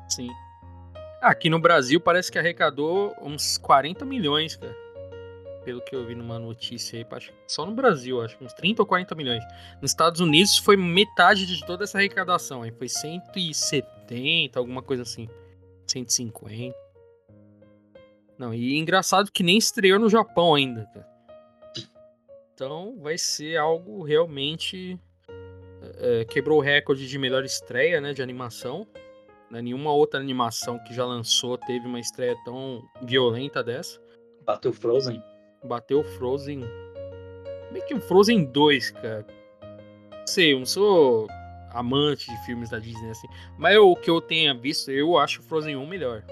Sim. 0.08 0.28
Aqui 1.20 1.50
no 1.50 1.58
Brasil 1.58 2.00
parece 2.00 2.32
que 2.32 2.38
arrecadou 2.38 3.14
uns 3.20 3.58
40 3.58 4.04
milhões, 4.04 4.56
cara. 4.56 4.74
Pelo 5.64 5.82
que 5.82 5.94
eu 5.94 6.06
vi 6.06 6.14
numa 6.14 6.38
notícia 6.38 6.98
aí, 6.98 7.06
acho, 7.10 7.32
só 7.46 7.66
no 7.66 7.72
Brasil, 7.72 8.22
acho 8.22 8.38
que 8.38 8.44
uns 8.44 8.54
30 8.54 8.80
ou 8.80 8.86
40 8.86 9.14
milhões. 9.14 9.44
Nos 9.82 9.90
Estados 9.90 10.20
Unidos 10.20 10.56
foi 10.56 10.76
metade 10.76 11.44
de 11.44 11.64
toda 11.66 11.84
essa 11.84 11.98
arrecadação, 11.98 12.62
aí 12.62 12.72
foi 12.72 12.88
170, 12.88 14.58
alguma 14.58 14.82
coisa 14.82 15.02
assim. 15.02 15.28
150. 15.86 16.74
Não, 18.38 18.54
e 18.54 18.78
engraçado 18.78 19.30
que 19.30 19.42
nem 19.42 19.58
estreou 19.58 19.98
no 19.98 20.08
Japão 20.08 20.54
ainda, 20.54 20.86
cara. 20.86 21.10
Então 22.54 22.98
vai 22.98 23.18
ser 23.18 23.58
algo 23.58 24.02
realmente. 24.02 24.98
É, 25.98 26.24
quebrou 26.24 26.58
o 26.58 26.62
recorde 26.62 27.08
de 27.08 27.18
melhor 27.18 27.44
estreia, 27.44 28.00
né? 28.00 28.12
De 28.12 28.22
animação. 28.22 28.86
Né? 29.50 29.62
Nenhuma 29.62 29.92
outra 29.92 30.20
animação 30.20 30.78
que 30.84 30.94
já 30.94 31.04
lançou 31.04 31.58
teve 31.58 31.86
uma 31.86 32.00
estreia 32.00 32.36
tão 32.44 32.84
violenta 33.02 33.62
dessa. 33.62 34.00
Bateu 34.44 34.72
Frozen? 34.72 35.22
Bateu 35.64 36.02
Frozen. 36.02 36.64
Meio 37.72 37.86
que 37.86 37.94
o 37.94 38.00
Frozen 38.00 38.44
2, 38.44 38.90
cara. 38.92 39.26
Não 40.12 40.26
sei, 40.26 40.52
eu 40.52 40.58
não 40.58 40.66
sou 40.66 41.28
amante 41.72 42.30
de 42.30 42.44
filmes 42.44 42.70
da 42.70 42.78
Disney 42.78 43.10
assim. 43.10 43.28
Mas 43.58 43.74
eu, 43.74 43.90
o 43.90 43.96
que 43.96 44.10
eu 44.10 44.20
tenha 44.20 44.54
visto, 44.54 44.90
eu 44.90 45.16
acho 45.18 45.40
o 45.40 45.42
Frozen 45.44 45.76
1 45.76 45.86
melhor. 45.86 46.24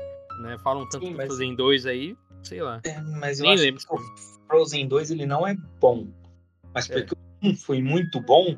Né? 0.42 0.56
Falam 0.62 0.88
tanto 0.88 1.06
Sim, 1.06 1.12
do 1.12 1.16
Frozen 1.16 1.54
2 1.54 1.86
aí, 1.86 2.16
sei 2.42 2.62
lá. 2.62 2.80
É, 2.84 3.00
mas 3.00 3.40
eu 3.40 3.44
Nem 3.44 3.54
acho 3.54 3.62
lembro. 3.62 3.80
que 3.80 3.94
o 3.94 3.98
Frozen 4.46 4.88
2 4.88 5.10
ele 5.10 5.26
não 5.26 5.46
é 5.46 5.54
bom. 5.80 6.06
Mas 6.74 6.88
é. 6.90 7.00
porque 7.00 7.14
o 7.14 7.48
1 7.48 7.56
foi 7.56 7.82
muito 7.82 8.20
bom, 8.20 8.56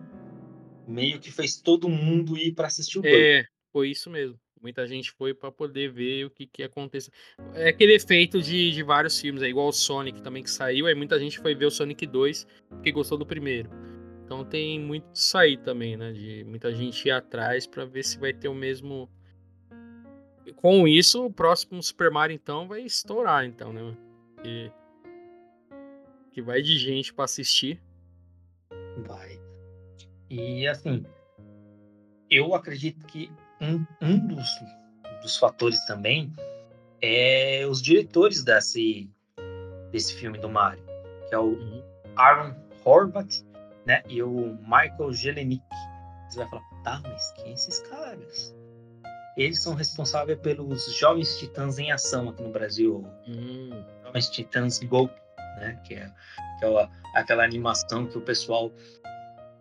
meio 0.87 1.21
que 1.21 1.31
fez 1.31 1.61
todo 1.61 1.89
mundo 1.89 2.37
ir 2.37 2.53
para 2.53 2.67
assistir 2.67 2.99
o 2.99 3.03
2. 3.03 3.15
É, 3.15 3.45
foi 3.73 3.91
isso 3.91 4.11
mesmo. 4.11 4.39
Muita 4.61 4.87
gente 4.87 5.11
foi 5.13 5.33
para 5.33 5.51
poder 5.51 5.91
ver 5.91 6.27
o 6.27 6.31
que, 6.31 6.47
que 6.47 6.63
aconteceu. 6.63 7.13
É 7.55 7.69
aquele 7.69 7.95
efeito 7.95 8.43
de, 8.43 8.71
de 8.73 8.83
vários 8.83 9.19
filmes, 9.19 9.43
é 9.43 9.49
igual 9.49 9.69
o 9.69 9.73
Sonic 9.73 10.21
também 10.21 10.43
que 10.43 10.51
saiu, 10.51 10.87
aí 10.87 10.95
muita 10.95 11.19
gente 11.19 11.39
foi 11.39 11.55
ver 11.55 11.65
o 11.65 11.71
Sonic 11.71 12.07
2 12.07 12.47
porque 12.69 12.93
gostou 12.93 13.17
do 13.17 13.25
primeiro. 13.25 13.71
Então 14.23 14.45
tem 14.45 14.79
muito 14.79 15.11
disso 15.11 15.37
aí 15.37 15.57
também, 15.57 15.97
né? 15.97 16.13
De 16.13 16.45
muita 16.45 16.73
gente 16.73 17.09
ir 17.09 17.11
atrás 17.11 17.67
para 17.67 17.85
ver 17.85 18.05
se 18.05 18.19
vai 18.19 18.33
ter 18.33 18.49
o 18.49 18.55
mesmo. 18.55 19.09
Com 20.57 20.87
isso, 20.87 21.27
o 21.27 21.33
próximo 21.33 21.83
Super 21.83 22.11
Mario 22.11 22.35
então 22.35 22.69
vai 22.69 22.83
estourar, 22.83 23.45
então, 23.45 23.73
né? 23.73 23.97
Que, 24.43 24.73
que 26.33 26.43
vai 26.43 26.61
de 26.61 26.79
gente 26.79 27.15
para 27.15 27.25
assistir. 27.25 27.81
Vai. 28.99 29.40
E 30.31 30.69
assim, 30.69 31.05
eu 32.31 32.55
acredito 32.55 33.05
que 33.07 33.31
um, 33.61 33.85
um 34.01 34.27
dos, 34.29 34.49
dos 35.23 35.37
fatores 35.37 35.85
também 35.87 36.33
é 37.03 37.67
os 37.69 37.83
diretores 37.83 38.45
desse, 38.45 39.11
desse 39.91 40.15
filme 40.15 40.39
do 40.39 40.49
Mario. 40.49 40.85
que 41.29 41.35
é 41.35 41.39
o 41.39 41.49
uhum. 41.49 41.83
Aaron 42.17 42.55
Horvath, 42.85 43.45
né? 43.85 44.03
E 44.09 44.23
o 44.23 44.57
Michael 44.63 45.13
Jelenic. 45.13 45.63
Você 46.29 46.39
vai 46.39 46.49
falar, 46.49 46.63
tá, 46.85 47.01
mas 47.03 47.33
quem 47.33 47.51
é 47.51 47.53
esses 47.55 47.81
caras? 47.81 48.55
Eles 49.37 49.61
são 49.61 49.75
responsáveis 49.75 50.39
pelos 50.41 50.97
Jovens 50.97 51.39
Titãs 51.39 51.79
em 51.79 51.91
Ação 51.91 52.29
aqui 52.29 52.43
no 52.43 52.53
Brasil. 52.53 53.05
Hum. 53.27 53.85
Jovens 54.05 54.31
Titãs 54.31 54.79
Go, 54.81 55.11
né? 55.57 55.81
Que 55.85 55.95
é, 55.95 56.13
que 56.59 56.65
é 56.65 56.89
aquela 57.17 57.43
animação 57.43 58.07
que 58.07 58.17
o 58.17 58.21
pessoal 58.21 58.71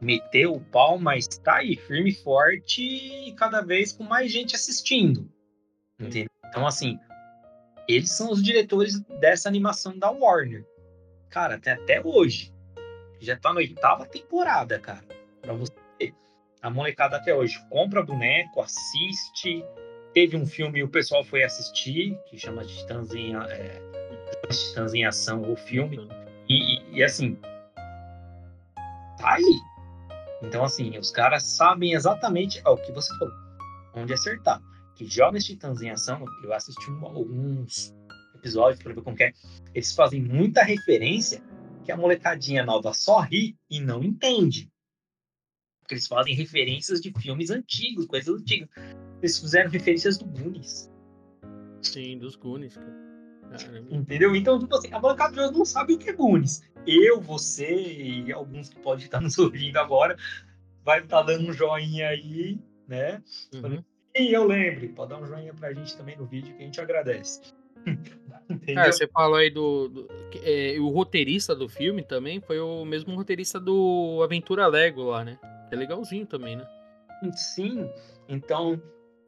meteu 0.01 0.53
o 0.53 0.61
pau, 0.61 0.97
mas 0.97 1.27
tá 1.27 1.57
aí, 1.57 1.75
firme 1.75 2.11
e 2.11 2.15
forte 2.15 2.81
e 2.81 3.33
cada 3.33 3.61
vez 3.61 3.91
com 3.91 4.03
mais 4.03 4.31
gente 4.31 4.55
assistindo. 4.55 5.29
Entendeu? 5.99 6.29
Então, 6.45 6.65
assim, 6.65 6.97
eles 7.87 8.11
são 8.11 8.31
os 8.31 8.41
diretores 8.43 8.99
dessa 9.19 9.49
animação 9.49 9.97
da 9.97 10.09
Warner. 10.09 10.65
Cara, 11.29 11.55
até, 11.55 11.71
até 11.71 12.01
hoje. 12.03 12.53
Já 13.19 13.35
tá 13.35 13.51
na 13.51 13.57
oitava 13.57 14.05
temporada, 14.05 14.79
cara. 14.79 15.03
Pra 15.41 15.53
você 15.53 15.73
ver. 15.99 16.13
A 16.61 16.69
molecada 16.69 17.17
até 17.17 17.33
hoje 17.33 17.59
compra 17.69 18.03
boneco, 18.03 18.61
assiste. 18.61 19.63
Teve 20.13 20.37
um 20.37 20.45
filme 20.45 20.79
e 20.79 20.83
o 20.83 20.87
pessoal 20.87 21.23
foi 21.23 21.43
assistir, 21.43 22.17
que 22.29 22.37
chama 22.37 22.63
Titãs 22.63 23.13
em, 23.13 23.35
é, 23.35 23.81
Titãs 24.49 24.93
em 24.93 25.05
Ação, 25.05 25.51
o 25.51 25.55
filme. 25.55 26.09
E, 26.47 26.55
e, 26.55 26.97
e 26.97 27.03
assim, 27.03 27.35
tá 29.17 29.35
aí. 29.35 29.68
Então, 30.41 30.63
assim, 30.63 30.97
os 30.97 31.11
caras 31.11 31.43
sabem 31.43 31.93
exatamente 31.93 32.61
ó, 32.65 32.73
o 32.73 32.77
que 32.77 32.91
você 32.91 33.15
falou, 33.17 33.33
onde 33.93 34.13
acertar. 34.13 34.61
Que 34.95 35.05
Jovens 35.05 35.45
Titãs 35.45 35.81
em 35.81 35.89
Ação, 35.89 36.25
eu 36.43 36.53
assisti 36.53 36.89
um, 36.91 37.05
alguns 37.05 37.93
episódios 38.35 38.81
para 38.81 38.93
ver 38.93 39.01
como 39.01 39.15
é. 39.19 39.31
Eles 39.73 39.93
fazem 39.93 40.21
muita 40.21 40.63
referência 40.63 41.41
que 41.85 41.91
a 41.91 41.97
molecadinha 41.97 42.65
nova 42.65 42.93
só 42.93 43.19
ri 43.19 43.57
e 43.69 43.79
não 43.79 44.03
entende. 44.03 44.71
Porque 45.81 45.95
eles 45.95 46.07
fazem 46.07 46.35
referências 46.35 47.01
de 47.01 47.11
filmes 47.13 47.49
antigos, 47.49 48.05
coisas 48.05 48.41
antigas. 48.41 48.69
Eles 49.21 49.39
fizeram 49.39 49.69
referências 49.69 50.17
do 50.17 50.25
Goonies. 50.25 50.89
Sim, 51.81 52.17
dos 52.17 52.35
Goonies, 52.35 52.75
cara. 52.75 53.08
Entendeu? 53.89 54.35
Então, 54.35 54.59
tipo 54.59 54.75
assim, 54.75 54.91
a 54.91 54.99
molecada 54.99 55.33
de 55.33 55.39
hoje 55.39 55.53
não 55.53 55.65
sabe 55.65 55.93
o 55.93 55.97
que 55.97 56.09
é 56.09 56.13
Goonies. 56.13 56.61
Eu, 56.85 57.19
você 57.19 57.69
e 57.69 58.31
alguns 58.31 58.69
que 58.69 58.79
podem 58.79 59.05
estar 59.05 59.19
nos 59.21 59.37
ouvindo 59.37 59.77
agora, 59.77 60.15
vai 60.83 61.01
estar 61.01 61.21
dando 61.23 61.49
um 61.49 61.53
joinha 61.53 62.09
aí, 62.09 62.59
né? 62.87 63.21
Uhum. 63.53 63.83
E 64.15 64.33
eu 64.33 64.45
lembro, 64.45 64.89
pode 64.89 65.09
dar 65.09 65.21
um 65.21 65.25
joinha 65.25 65.53
pra 65.53 65.73
gente 65.73 65.95
também 65.95 66.17
no 66.17 66.25
vídeo 66.25 66.55
que 66.55 66.61
a 66.61 66.65
gente 66.65 66.81
agradece. 66.81 67.41
Cara, 68.73 68.91
você 68.91 69.07
falou 69.07 69.35
aí 69.35 69.49
do. 69.49 69.87
do 69.87 70.07
é, 70.43 70.75
o 70.79 70.89
roteirista 70.89 71.55
do 71.55 71.69
filme 71.69 72.03
também 72.03 72.41
foi 72.41 72.59
o 72.59 72.83
mesmo 72.83 73.15
roteirista 73.15 73.59
do 73.59 74.21
Aventura 74.23 74.65
Lego 74.67 75.03
lá, 75.03 75.23
né? 75.23 75.37
É 75.71 75.75
legalzinho 75.75 76.25
também, 76.25 76.55
né? 76.55 76.67
Sim, 77.35 77.87
então 78.27 78.81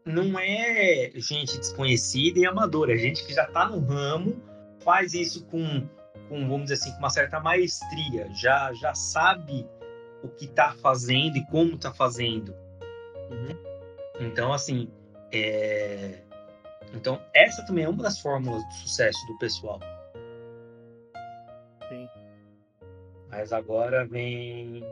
não 0.05 0.39
é 0.39 1.11
gente 1.15 1.57
desconhecida 1.57 2.39
e 2.39 2.45
amadora, 2.45 2.93
é 2.93 2.97
gente 2.97 3.25
que 3.25 3.33
já 3.33 3.43
está 3.43 3.67
no 3.67 3.79
ramo, 3.79 4.41
faz 4.83 5.13
isso 5.13 5.45
com, 5.45 5.87
com, 6.27 6.47
vamos 6.47 6.63
dizer 6.63 6.75
assim, 6.75 6.91
com 6.91 6.99
uma 6.99 7.09
certa 7.09 7.39
maestria, 7.39 8.27
já, 8.33 8.73
já 8.73 8.93
sabe 8.93 9.67
o 10.23 10.27
que 10.27 10.45
está 10.45 10.73
fazendo 10.75 11.37
e 11.37 11.45
como 11.47 11.75
está 11.75 11.93
fazendo. 11.93 12.55
Uhum. 13.29 13.57
Então, 14.19 14.53
assim, 14.53 14.89
é... 15.31 16.21
então 16.93 17.21
essa 17.33 17.65
também 17.65 17.85
é 17.85 17.89
uma 17.89 18.03
das 18.03 18.19
fórmulas 18.19 18.63
do 18.65 18.73
sucesso 18.73 19.25
do 19.27 19.37
pessoal. 19.37 19.79
Sim. 21.89 22.07
Mas 23.29 23.53
agora 23.53 24.05
vem 24.05 24.83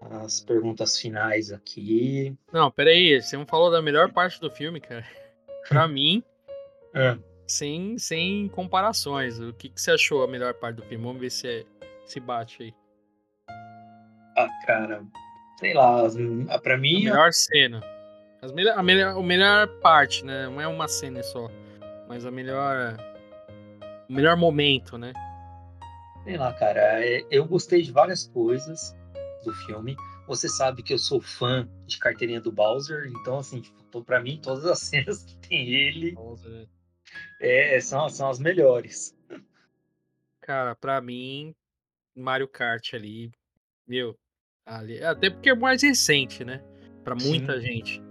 as 0.00 0.40
perguntas 0.40 0.98
finais 0.98 1.52
aqui. 1.52 2.36
Não, 2.52 2.70
peraí, 2.70 3.20
você 3.20 3.36
não 3.36 3.46
falou 3.46 3.70
da 3.70 3.82
melhor 3.82 4.12
parte 4.12 4.40
do 4.40 4.50
filme, 4.50 4.80
cara. 4.80 5.04
Pra 5.68 5.86
mim, 5.86 6.22
é. 6.94 7.18
sem, 7.46 7.98
sem 7.98 8.48
comparações. 8.48 9.38
O 9.38 9.52
que, 9.52 9.68
que 9.68 9.80
você 9.80 9.90
achou 9.90 10.22
a 10.22 10.28
melhor 10.28 10.54
parte 10.54 10.76
do 10.76 10.82
filme? 10.82 11.04
Vamos 11.04 11.20
ver 11.20 11.30
se, 11.30 11.46
é, 11.46 11.64
se 12.06 12.20
bate 12.20 12.62
aí. 12.62 12.74
Ah, 14.36 14.48
cara, 14.64 15.04
sei 15.58 15.74
lá, 15.74 16.04
pra 16.62 16.78
mim. 16.78 17.08
A 17.08 17.10
melhor 17.10 17.32
cena. 17.32 17.82
As 18.40 18.52
melhor, 18.52 18.78
a, 18.78 18.82
melhor, 18.82 19.18
a 19.18 19.22
melhor 19.22 19.68
parte, 19.80 20.24
né? 20.24 20.46
Não 20.46 20.60
é 20.60 20.68
uma 20.68 20.86
cena 20.86 21.22
só. 21.22 21.50
Mas 22.08 22.24
a 22.24 22.30
melhor. 22.30 22.96
O 24.08 24.12
melhor 24.12 24.36
momento, 24.36 24.96
né? 24.96 25.12
Sei 26.24 26.36
lá, 26.36 26.52
cara. 26.54 27.04
É, 27.04 27.26
eu 27.30 27.44
gostei 27.44 27.82
de 27.82 27.90
várias 27.90 28.26
coisas 28.28 28.96
do 29.48 29.54
filme. 29.54 29.96
Você 30.26 30.48
sabe 30.48 30.82
que 30.82 30.92
eu 30.92 30.98
sou 30.98 31.20
fã 31.20 31.68
de 31.86 31.98
carteirinha 31.98 32.40
do 32.40 32.52
Bowser, 32.52 33.06
então, 33.06 33.38
assim, 33.38 33.62
tipo, 33.62 34.04
para 34.04 34.20
mim, 34.20 34.38
todas 34.42 34.66
as 34.66 34.80
cenas 34.84 35.24
que 35.24 35.36
tem 35.36 35.68
ele 35.68 36.14
é, 37.40 37.80
são, 37.80 38.08
são 38.08 38.28
as 38.28 38.38
melhores. 38.38 39.16
Cara, 40.42 40.74
para 40.74 41.00
mim, 41.00 41.54
Mario 42.14 42.48
Kart 42.48 42.94
ali, 42.94 43.30
meu, 43.86 44.18
ali, 44.66 45.02
até 45.02 45.30
porque 45.30 45.50
é 45.50 45.54
mais 45.54 45.82
recente, 45.82 46.44
né? 46.44 46.62
Para 47.04 47.14
muita 47.14 47.58
Sim. 47.58 47.66
gente. 47.66 48.02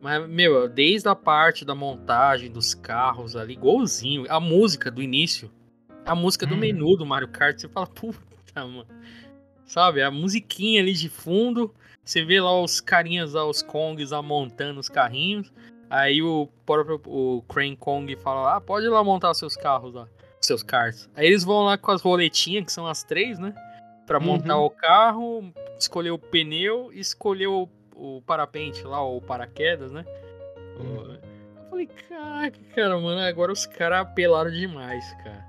Mas, 0.00 0.28
meu, 0.28 0.68
desde 0.68 1.08
a 1.08 1.14
parte 1.14 1.64
da 1.64 1.74
montagem 1.74 2.50
dos 2.50 2.74
carros 2.74 3.36
ali, 3.36 3.52
igualzinho, 3.52 4.24
a 4.28 4.40
música 4.40 4.90
do 4.90 5.02
início, 5.02 5.52
a 6.06 6.14
música 6.14 6.46
do 6.46 6.54
hum. 6.54 6.58
menu 6.58 6.96
do 6.96 7.06
Mario 7.06 7.28
Kart, 7.28 7.58
você 7.58 7.68
fala, 7.68 7.86
puta, 7.94 8.66
mano. 8.66 8.86
Sabe? 9.70 10.02
A 10.02 10.10
musiquinha 10.10 10.82
ali 10.82 10.92
de 10.92 11.08
fundo. 11.08 11.72
Você 12.04 12.24
vê 12.24 12.40
lá 12.40 12.60
os 12.60 12.80
carinhas 12.80 13.34
lá, 13.34 13.46
os 13.46 13.62
Kongs 13.62 14.10
lá 14.10 14.20
montando 14.20 14.80
os 14.80 14.88
carrinhos. 14.88 15.52
Aí 15.88 16.20
o 16.20 16.48
próprio 16.66 17.00
o 17.06 17.42
Crane 17.42 17.76
Kong 17.76 18.16
fala: 18.16 18.56
Ah, 18.56 18.60
pode 18.60 18.86
ir 18.86 18.88
lá 18.88 19.04
montar 19.04 19.32
seus 19.32 19.54
carros 19.54 19.94
lá. 19.94 20.08
Seus 20.40 20.64
carros. 20.64 21.08
Aí 21.14 21.28
eles 21.28 21.44
vão 21.44 21.62
lá 21.62 21.78
com 21.78 21.92
as 21.92 22.02
roletinhas, 22.02 22.64
que 22.64 22.72
são 22.72 22.84
as 22.84 23.04
três, 23.04 23.38
né? 23.38 23.54
Pra 24.08 24.18
uhum. 24.18 24.24
montar 24.24 24.58
o 24.58 24.70
carro, 24.70 25.52
escolher 25.78 26.10
o 26.10 26.18
pneu 26.18 26.90
e 26.92 26.98
escolher 26.98 27.46
o, 27.46 27.68
o 27.94 28.20
parapente 28.22 28.82
lá, 28.82 29.00
ou 29.00 29.20
paraquedas, 29.20 29.92
né? 29.92 30.04
Uhum. 30.80 31.14
Eu 31.14 31.70
falei, 31.70 31.86
caraca, 31.86 32.58
cara, 32.74 32.98
mano, 32.98 33.20
agora 33.20 33.52
os 33.52 33.66
caras 33.66 34.00
apelaram 34.00 34.50
demais, 34.50 35.04
cara. 35.22 35.46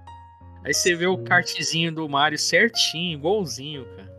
Aí 0.63 0.75
você 0.75 0.93
vê 0.93 1.07
o 1.07 1.17
kartzinho 1.17 1.91
do 1.91 2.07
Mario 2.07 2.37
certinho, 2.37 3.17
igualzinho, 3.17 3.85
cara. 3.95 4.10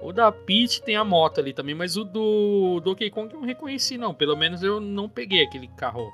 O 0.00 0.12
da 0.12 0.30
Peach 0.30 0.82
tem 0.82 0.96
a 0.96 1.04
moto 1.04 1.40
ali 1.40 1.52
também, 1.52 1.74
mas 1.74 1.96
o 1.96 2.04
do 2.04 2.80
Donkey 2.80 3.10
Kong 3.10 3.32
eu 3.32 3.40
não 3.40 3.46
reconheci, 3.46 3.96
não. 3.96 4.14
Pelo 4.14 4.36
menos 4.36 4.62
eu 4.62 4.80
não 4.80 5.08
peguei 5.08 5.42
aquele 5.42 5.68
carro 5.68 6.12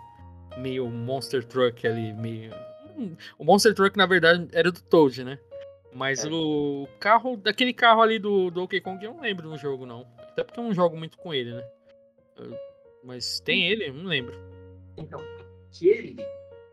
meio 0.58 0.88
Monster 0.88 1.44
Truck 1.44 1.86
ali, 1.86 2.12
meio. 2.12 2.52
Hum, 2.96 3.16
o 3.38 3.44
Monster 3.44 3.74
Truck, 3.74 3.96
na 3.96 4.06
verdade, 4.06 4.48
era 4.52 4.70
do 4.70 4.80
Toad, 4.82 5.24
né? 5.24 5.38
Mas 5.94 6.24
é. 6.24 6.28
o 6.30 6.88
carro, 6.98 7.36
daquele 7.36 7.72
carro 7.72 8.00
ali 8.00 8.18
do 8.18 8.50
Donkey 8.50 8.80
Kong, 8.80 9.04
eu 9.04 9.14
não 9.14 9.20
lembro 9.20 9.48
no 9.48 9.58
jogo, 9.58 9.84
não. 9.84 10.06
Até 10.18 10.44
porque 10.44 10.58
eu 10.58 10.64
não 10.64 10.72
jogo 10.72 10.96
muito 10.96 11.18
com 11.18 11.34
ele, 11.34 11.52
né? 11.52 11.64
Mas 13.04 13.40
tem 13.40 13.68
ele? 13.68 13.90
Não 13.90 14.04
lembro. 14.04 14.34
Então, 14.96 15.20
aquele 15.68 16.16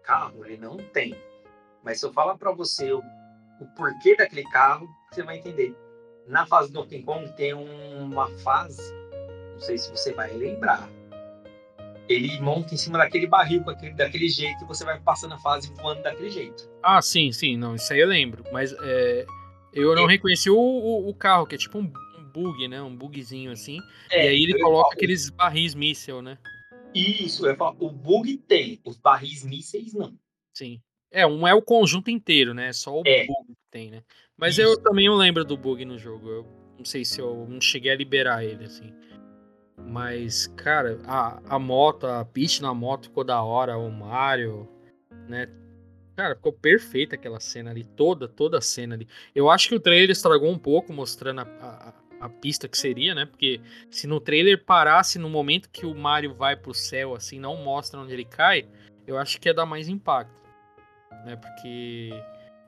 carro, 0.04 0.46
ele 0.46 0.58
não 0.58 0.78
tem. 0.78 1.16
Mas 1.84 2.00
se 2.00 2.06
eu 2.06 2.14
falar 2.14 2.38
para 2.38 2.52
você 2.52 2.92
o, 2.92 3.00
o 3.00 3.66
porquê 3.76 4.16
daquele 4.16 4.44
carro, 4.44 4.88
você 5.12 5.24
vai 5.24 5.38
entender 5.38 5.76
na 6.30 6.46
fase 6.46 6.72
do 6.72 6.82
Donkey 6.82 7.02
Kong 7.02 7.28
tem 7.36 7.54
uma 7.54 8.30
fase, 8.38 8.94
não 9.54 9.60
sei 9.60 9.78
se 9.78 9.90
você 9.90 10.14
vai 10.14 10.32
lembrar. 10.32 10.90
Ele 12.08 12.40
monta 12.40 12.74
em 12.74 12.78
cima 12.78 12.98
daquele 12.98 13.28
barril 13.28 13.68
aquele, 13.68 13.94
daquele 13.94 14.30
jeito 14.30 14.64
e 14.64 14.68
você 14.68 14.86
vai 14.86 15.00
passando 15.00 15.34
a 15.34 15.40
fase 15.40 15.72
voando 15.74 16.02
daquele 16.02 16.30
jeito. 16.30 16.70
Ah, 16.82 17.02
sim, 17.02 17.32
sim, 17.32 17.58
não, 17.58 17.76
isso 17.76 17.92
aí 17.92 18.00
eu 18.00 18.08
lembro. 18.08 18.44
Mas 18.52 18.74
é, 18.82 19.26
eu 19.74 19.96
não 19.96 20.06
é. 20.08 20.14
reconheci 20.14 20.50
o, 20.50 20.58
o, 20.58 21.10
o, 21.10 21.14
carro, 21.14 21.46
que 21.46 21.56
é 21.56 21.58
tipo 21.58 21.78
um, 21.78 21.92
um, 22.18 22.24
bug, 22.32 22.68
né? 22.68 22.82
Um 22.82 22.96
bugzinho 22.96 23.52
assim. 23.52 23.80
É, 24.12 24.26
e 24.26 24.28
aí 24.30 24.44
ele 24.44 24.60
coloca 24.60 24.96
aqueles 24.96 25.30
barris 25.30 25.76
míssil, 25.76 26.22
né? 26.22 26.38
Isso, 26.94 27.46
eu 27.46 27.56
falo, 27.56 27.76
o 27.80 27.92
bug 27.92 28.38
tem, 28.38 28.80
os 28.84 28.98
barris 28.98 29.44
mísseis 29.44 29.94
não. 29.94 30.18
Sim. 30.54 30.82
É, 31.12 31.26
um 31.26 31.48
é 31.48 31.54
o 31.54 31.62
conjunto 31.62 32.10
inteiro, 32.10 32.54
né? 32.54 32.74
Só 32.74 33.00
o 33.00 33.04
é. 33.06 33.26
bug 33.28 33.48
que 33.48 33.70
tem, 33.70 33.92
né? 33.92 34.04
Mas 34.40 34.54
Isso. 34.54 34.62
eu 34.62 34.82
também 34.82 35.08
não 35.08 35.18
lembro 35.18 35.44
do 35.44 35.58
bug 35.58 35.84
no 35.84 36.00
jogo. 36.00 36.30
Eu 36.30 36.48
não 36.78 36.86
sei 36.86 37.04
se 37.04 37.20
eu 37.20 37.46
não 37.48 37.60
cheguei 37.60 37.92
a 37.92 37.96
liberar 37.96 38.44
ele, 38.44 38.66
assim. 38.66 38.94
Mas, 39.78 40.48
cara, 40.48 41.00
a, 41.06 41.56
a 41.56 41.60
moto, 41.60 42.06
a 42.08 42.24
Peach 42.24 42.62
na 42.62 42.74
moto 42.74 43.08
ficou 43.08 43.24
da 43.24 43.42
hora, 43.42 43.78
o 43.78 43.92
Mario, 43.92 44.68
né? 45.28 45.50
Cara, 46.16 46.36
ficou 46.36 46.54
perfeita 46.54 47.16
aquela 47.16 47.40
cena 47.40 47.72
ali, 47.72 47.84
toda, 47.84 48.28
toda 48.28 48.58
a 48.58 48.62
cena 48.62 48.96
ali. 48.96 49.08
Eu 49.34 49.50
acho 49.50 49.70
que 49.70 49.76
o 49.76 49.80
trailer 49.80 50.10
estragou 50.10 50.50
um 50.50 50.58
pouco, 50.58 50.94
mostrando 50.94 51.42
a, 51.42 51.44
a, 52.20 52.26
a 52.26 52.30
pista 52.30 52.68
que 52.68 52.78
seria, 52.78 53.16
né? 53.16 53.26
Porque 53.26 53.62
se 53.90 54.06
no 54.06 54.20
trailer 54.20 54.64
parasse 54.64 55.18
no 55.18 55.30
momento 55.30 55.70
que 55.70 55.86
o 55.86 55.96
Mario 55.96 56.34
vai 56.34 56.56
pro 56.56 56.74
céu, 56.74 57.16
assim, 57.16 57.40
não 57.40 57.58
mostra 57.58 58.00
onde 58.00 58.14
ele 58.14 58.26
cai, 58.26 58.68
eu 59.08 59.18
acho 59.18 59.40
que 59.40 59.50
ia 59.50 59.54
dar 59.54 59.66
mais 59.66 59.88
impacto, 59.88 60.34
né? 61.26 61.36
Porque 61.36 62.12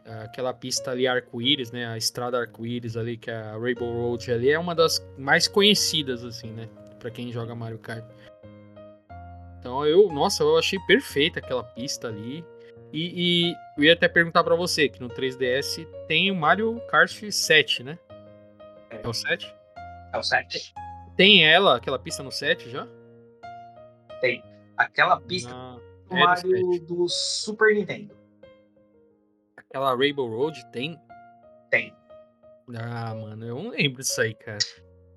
aquela 0.05 0.53
pista 0.53 0.91
ali 0.91 1.07
arco-íris, 1.07 1.71
né? 1.71 1.87
A 1.87 1.97
estrada 1.97 2.39
arco-íris 2.39 2.97
ali, 2.97 3.17
que 3.17 3.29
é 3.29 3.35
a 3.35 3.57
Rainbow 3.57 3.91
Road 3.91 4.31
ali, 4.31 4.49
é 4.49 4.59
uma 4.59 4.75
das 4.75 5.05
mais 5.17 5.47
conhecidas, 5.47 6.23
assim, 6.23 6.51
né? 6.51 6.67
Pra 6.99 7.09
quem 7.09 7.31
joga 7.31 7.55
Mario 7.55 7.79
Kart. 7.79 8.03
Então 9.59 9.85
eu, 9.85 10.11
nossa, 10.11 10.43
eu 10.43 10.57
achei 10.57 10.79
perfeita 10.79 11.39
aquela 11.39 11.63
pista 11.63 12.07
ali. 12.07 12.43
E, 12.91 13.49
e 13.49 13.55
eu 13.77 13.85
ia 13.85 13.93
até 13.93 14.07
perguntar 14.07 14.43
para 14.43 14.55
você, 14.55 14.89
que 14.89 14.99
no 14.99 15.09
3DS 15.09 15.87
tem 16.07 16.29
o 16.29 16.35
Mario 16.35 16.81
Kart 16.89 17.31
7, 17.31 17.83
né? 17.83 17.97
É, 18.89 19.01
é 19.01 19.07
o 19.07 19.13
7? 19.13 19.55
É 20.13 20.17
o 20.17 20.23
7. 20.23 20.73
Tem 21.15 21.45
ela, 21.45 21.77
aquela 21.77 21.97
pista 21.97 22.21
no 22.21 22.31
7 22.31 22.69
já? 22.69 22.87
Tem. 24.19 24.43
Aquela 24.75 25.21
pista 25.21 25.51
ah, 25.53 25.79
do 26.09 26.17
é 26.17 26.19
Mario 26.19 26.79
do, 26.79 26.95
do 26.95 27.07
Super 27.07 27.73
Nintendo. 27.75 28.20
Aquela 29.71 29.95
Rainbow 29.95 30.27
Road 30.27 30.65
tem? 30.73 30.99
Tem. 31.69 31.95
Ah, 32.75 33.15
mano, 33.15 33.45
eu 33.45 33.55
não 33.55 33.69
lembro 33.69 34.01
disso 34.01 34.19
aí, 34.19 34.33
cara. 34.33 34.57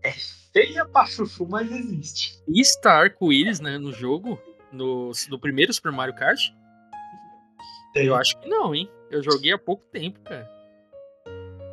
É 0.04 0.12
feia 0.52 0.84
pra 0.84 1.06
chuchu, 1.06 1.44
mas 1.48 1.68
existe. 1.72 2.40
E 2.46 2.60
está 2.60 2.92
arco-íris, 2.92 3.58
né, 3.58 3.78
no 3.78 3.92
jogo? 3.92 4.40
No, 4.70 5.10
no 5.28 5.40
primeiro 5.40 5.72
Super 5.72 5.90
Mario 5.90 6.14
Kart? 6.14 6.38
Tem. 7.92 8.06
Eu 8.06 8.14
acho 8.14 8.38
que 8.38 8.48
não, 8.48 8.72
hein? 8.72 8.88
Eu 9.10 9.24
joguei 9.24 9.52
há 9.52 9.58
pouco 9.58 9.84
tempo, 9.90 10.20
cara. 10.20 10.48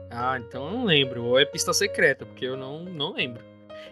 Ah, 0.09 0.39
então 0.39 0.65
eu 0.65 0.71
não 0.71 0.83
lembro. 0.83 1.23
Ou 1.23 1.39
é 1.39 1.45
pista 1.45 1.73
secreta, 1.73 2.25
porque 2.25 2.45
eu 2.45 2.57
não, 2.57 2.83
não 2.83 3.13
lembro. 3.13 3.43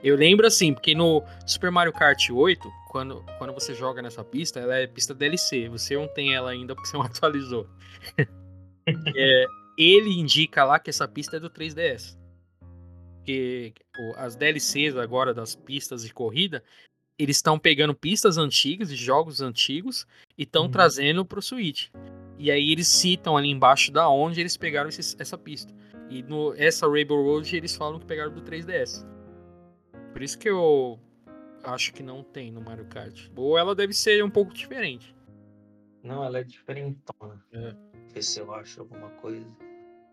Eu 0.04 0.16
lembro 0.16 0.48
assim, 0.48 0.74
porque 0.74 0.96
no 0.96 1.24
Super 1.46 1.70
Mario 1.70 1.94
Kart 1.94 2.28
8, 2.32 2.68
quando, 2.90 3.24
quando 3.38 3.54
você 3.54 3.76
joga 3.76 4.02
nessa 4.02 4.24
pista, 4.24 4.60
ela 4.60 4.78
é 4.78 4.88
pista 4.88 5.14
DLC. 5.14 5.70
Você 5.70 5.96
não 5.96 6.08
tem 6.08 6.34
ela 6.34 6.50
ainda 6.50 6.74
porque 6.74 6.90
você 6.90 6.98
não 6.98 7.04
atualizou. 7.06 7.68
É, 9.16 9.46
ele 9.78 10.20
indica 10.20 10.64
lá 10.64 10.80
que 10.80 10.90
essa 10.90 11.08
pista 11.08 11.38
é 11.38 11.40
do 11.40 11.50
3DS. 11.50 12.18
Porque 13.18 13.74
as 14.18 14.36
DLCs 14.36 14.96
agora 14.98 15.34
das 15.34 15.56
pistas 15.56 16.04
de 16.04 16.14
corrida, 16.14 16.64
eles 17.18 17.38
estão 17.38 17.60
pegando 17.60 17.94
pistas 17.94 18.38
antigas, 18.38 18.90
de 18.90 18.96
jogos 18.96 19.42
antigos, 19.42 20.08
e 20.38 20.44
estão 20.44 20.64
uhum. 20.64 20.72
trazendo 20.72 21.26
pro 21.26 21.42
Switch. 21.42 21.90
E 22.38 22.50
aí 22.50 22.72
eles 22.72 22.88
citam 22.88 23.36
ali 23.36 23.50
embaixo 23.50 23.92
da 23.92 24.10
onde 24.10 24.40
eles 24.40 24.56
pegaram 24.56 24.90
esse, 24.90 25.16
essa 25.20 25.38
pista. 25.38 25.74
E 26.10 26.24
no 26.24 26.54
essa 26.56 26.90
Rainbow 26.90 27.22
Road 27.22 27.56
eles 27.56 27.76
falam 27.76 28.00
que 28.00 28.06
pegaram 28.06 28.34
do 28.34 28.42
3DS. 28.42 29.06
Por 30.12 30.24
isso 30.24 30.40
que 30.40 30.50
eu 30.50 31.00
acho 31.64 31.94
que 31.94 32.02
não 32.02 32.24
tem 32.24 32.52
no 32.52 32.62
Mario 32.62 32.86
Kart. 32.86 33.30
Ou 33.36 33.58
ela 33.58 33.76
deve 33.76 33.94
ser 33.94 34.24
um 34.24 34.30
pouco 34.30 34.54
diferente. 34.54 35.16
Não, 36.02 36.24
ela 36.24 36.40
é 36.40 36.44
diferentona. 36.44 37.44
É. 37.52 37.76
Ver 38.14 38.24
se 38.24 38.40
eu 38.40 38.54
acho 38.54 38.82
alguma 38.82 39.10
coisa 39.12 39.46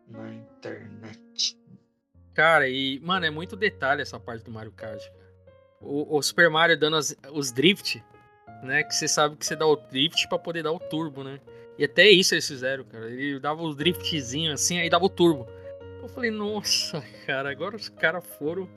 na 0.08 0.32
internet. 0.32 1.58
Cara, 2.34 2.68
e, 2.68 3.00
mano, 3.00 3.24
é 3.24 3.30
muito 3.30 3.56
detalhe 3.56 4.02
essa 4.02 4.20
parte 4.20 4.44
do 4.44 4.50
Mario 4.50 4.72
Kart. 4.72 5.02
O, 5.80 6.16
o 6.16 6.22
Super 6.22 6.50
Mario 6.50 6.78
dando 6.78 6.96
as, 6.96 7.16
os 7.32 7.50
drift, 7.50 8.02
né? 8.62 8.82
Que 8.82 8.94
você 8.94 9.08
sabe 9.08 9.36
que 9.36 9.46
você 9.46 9.56
dá 9.56 9.66
o 9.66 9.76
drift 9.76 10.28
para 10.28 10.38
poder 10.38 10.62
dar 10.62 10.72
o 10.72 10.78
turbo, 10.78 11.24
né? 11.24 11.40
E 11.78 11.84
até 11.84 12.08
isso 12.08 12.34
eles 12.34 12.46
fizeram, 12.46 12.84
cara. 12.84 13.10
Ele 13.10 13.40
dava 13.40 13.62
os 13.62 13.74
driftzinhos 13.76 14.60
assim, 14.60 14.78
aí 14.78 14.90
dava 14.90 15.04
o 15.04 15.08
turbo. 15.10 15.46
Eu 16.02 16.08
falei, 16.08 16.30
nossa, 16.30 17.02
cara, 17.26 17.50
agora 17.50 17.76
os 17.76 17.88
caras 17.88 18.24
foram. 18.38 18.68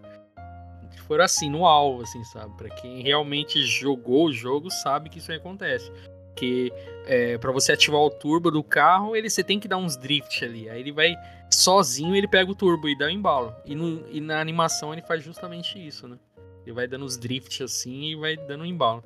Foram 1.05 1.23
assim, 1.23 1.49
no 1.49 1.65
alvo, 1.65 2.03
assim, 2.03 2.23
sabe? 2.23 2.55
Pra 2.55 2.69
quem 2.69 3.01
realmente 3.01 3.61
jogou 3.63 4.27
o 4.27 4.33
jogo, 4.33 4.69
sabe 4.69 5.09
que 5.09 5.17
isso 5.17 5.31
aí 5.31 5.37
acontece 5.37 5.91
porque 6.39 6.71
é, 7.05 7.37
para 7.37 7.51
você 7.51 7.73
ativar 7.73 7.99
o 7.99 8.09
turbo 8.09 8.49
do 8.49 8.63
carro, 8.63 9.13
ele 9.13 9.29
você 9.29 9.43
tem 9.43 9.59
que 9.59 9.67
dar 9.67 9.77
uns 9.77 9.97
drift 9.97 10.43
ali. 10.45 10.69
Aí 10.69 10.79
ele 10.79 10.93
vai 10.93 11.13
sozinho, 11.51 12.15
ele 12.15 12.29
pega 12.29 12.49
o 12.49 12.55
turbo 12.55 12.87
e 12.87 12.97
dá 12.97 13.07
um 13.07 13.09
embalo. 13.09 13.53
E, 13.65 13.75
no, 13.75 14.07
e 14.09 14.21
na 14.21 14.39
animação 14.39 14.93
ele 14.93 15.01
faz 15.01 15.21
justamente 15.21 15.85
isso, 15.85 16.07
né? 16.07 16.17
Ele 16.65 16.73
vai 16.73 16.87
dando 16.87 17.03
os 17.03 17.17
drift 17.17 17.61
assim 17.61 18.11
e 18.11 18.15
vai 18.15 18.37
dando 18.37 18.61
um 18.61 18.65
embalo. 18.65 19.03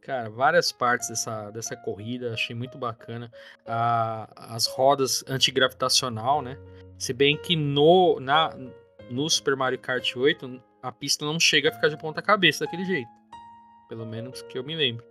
Cara, 0.00 0.30
várias 0.30 0.72
partes 0.72 1.10
dessa, 1.10 1.50
dessa 1.50 1.76
corrida, 1.76 2.32
achei 2.32 2.56
muito 2.56 2.78
bacana. 2.78 3.30
as 3.66 4.66
rodas 4.66 5.22
antigravitacional, 5.28 6.40
né? 6.40 6.56
Se 6.96 7.12
bem 7.12 7.36
que 7.36 7.54
no, 7.54 8.18
na, 8.20 8.56
no 9.10 9.28
Super 9.28 9.54
Mario 9.54 9.78
Kart 9.78 10.16
8, 10.16 10.62
a 10.82 10.90
pista 10.90 11.26
não 11.26 11.38
chega 11.38 11.68
a 11.68 11.72
ficar 11.72 11.88
de 11.88 11.98
ponta 11.98 12.22
cabeça 12.22 12.64
daquele 12.64 12.86
jeito. 12.86 13.10
Pelo 13.86 14.06
menos 14.06 14.40
que 14.42 14.56
eu 14.56 14.64
me 14.64 14.74
lembro. 14.74 15.04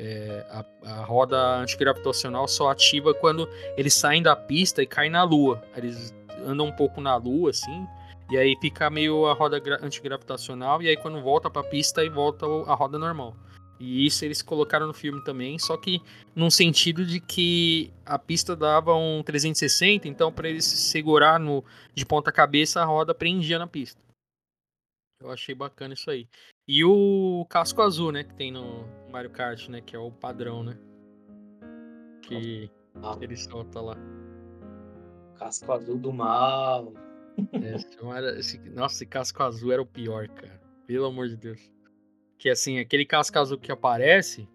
É, 0.00 0.46
a, 0.48 0.64
a, 0.92 1.04
roda 1.04 1.56
antigravitacional 1.56 2.46
só 2.46 2.70
ativa 2.70 3.12
quando 3.12 3.48
eles 3.76 3.94
saem 3.94 4.22
da 4.22 4.36
pista 4.36 4.80
e 4.80 4.86
caem 4.86 5.10
na 5.10 5.24
lua. 5.24 5.60
Eles 5.76 6.14
andam 6.46 6.66
um 6.66 6.72
pouco 6.72 7.00
na 7.00 7.16
lua, 7.16 7.50
assim, 7.50 7.84
e 8.30 8.38
aí 8.38 8.56
fica 8.60 8.88
meio 8.88 9.26
a 9.26 9.32
roda 9.32 9.60
antigravitacional, 9.82 10.80
e 10.80 10.88
aí 10.88 10.96
quando 10.96 11.20
volta 11.20 11.50
pra 11.50 11.64
pista, 11.64 12.00
aí 12.00 12.08
volta 12.08 12.46
a 12.46 12.74
roda 12.74 12.96
normal. 12.96 13.34
E 13.80 14.06
isso 14.06 14.24
eles 14.24 14.42
colocaram 14.42 14.86
no 14.86 14.94
filme 14.94 15.22
também, 15.24 15.58
só 15.58 15.76
que 15.76 16.00
num 16.34 16.50
sentido 16.50 17.04
de 17.04 17.20
que 17.20 17.92
a 18.04 18.18
pista 18.18 18.54
dava 18.54 18.94
um 18.94 19.22
360, 19.22 20.06
então 20.06 20.32
para 20.32 20.48
eles 20.48 20.64
segurar 20.64 21.38
no 21.38 21.64
de 21.94 22.04
ponta 22.04 22.30
cabeça, 22.30 22.80
a 22.80 22.84
roda 22.84 23.14
prendia 23.14 23.58
na 23.58 23.66
pista. 23.66 24.00
Eu 25.20 25.30
achei 25.30 25.54
bacana 25.54 25.94
isso 25.94 26.10
aí. 26.10 26.28
E 26.66 26.84
o 26.84 27.46
casco 27.48 27.82
azul, 27.82 28.12
né, 28.12 28.24
que 28.24 28.34
tem 28.34 28.52
no 28.52 28.84
Mario 29.10 29.30
Kart, 29.30 29.68
né, 29.68 29.80
que 29.80 29.96
é 29.96 29.98
o 29.98 30.10
padrão, 30.10 30.62
né? 30.62 30.76
Que 32.22 32.70
ah. 33.02 33.16
ele 33.20 33.36
solta 33.36 33.80
lá. 33.80 33.96
Casco 35.38 35.72
azul 35.72 35.98
do 35.98 36.12
mal. 36.12 36.92
É, 37.52 37.76
esse, 38.38 38.58
nossa, 38.70 38.96
esse 38.96 39.06
casco 39.06 39.42
azul 39.42 39.72
era 39.72 39.80
o 39.80 39.86
pior, 39.86 40.28
cara. 40.28 40.60
Pelo 40.86 41.06
amor 41.06 41.28
de 41.28 41.36
Deus. 41.36 41.70
Que 42.36 42.50
assim, 42.50 42.78
aquele 42.78 43.04
casco 43.04 43.38
azul 43.38 43.58
que 43.58 43.70
aparece. 43.70 44.48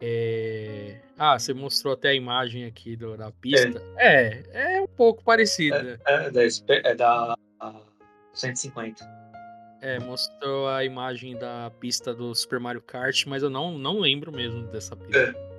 É... 0.00 1.00
Ah, 1.18 1.38
você 1.38 1.52
mostrou 1.52 1.92
até 1.92 2.08
a 2.08 2.14
imagem 2.14 2.64
aqui 2.64 2.96
do, 2.96 3.16
da 3.16 3.30
pista. 3.30 3.82
É, 3.96 4.42
é, 4.52 4.76
é 4.76 4.82
um 4.82 4.88
pouco 4.88 5.22
parecido. 5.22 5.76
É, 5.76 5.98
é, 6.06 6.30
da, 6.30 6.42
é 6.68 6.94
da 6.94 7.36
150. 8.32 9.19
É, 9.80 9.98
mostrou 9.98 10.68
a 10.68 10.84
imagem 10.84 11.38
da 11.38 11.72
pista 11.80 12.12
do 12.14 12.34
Super 12.34 12.60
Mario 12.60 12.82
Kart, 12.82 13.24
mas 13.26 13.42
eu 13.42 13.48
não, 13.48 13.78
não 13.78 13.98
lembro 13.98 14.30
mesmo 14.30 14.66
dessa 14.68 14.94
pista. 14.94 15.18
É. 15.18 15.50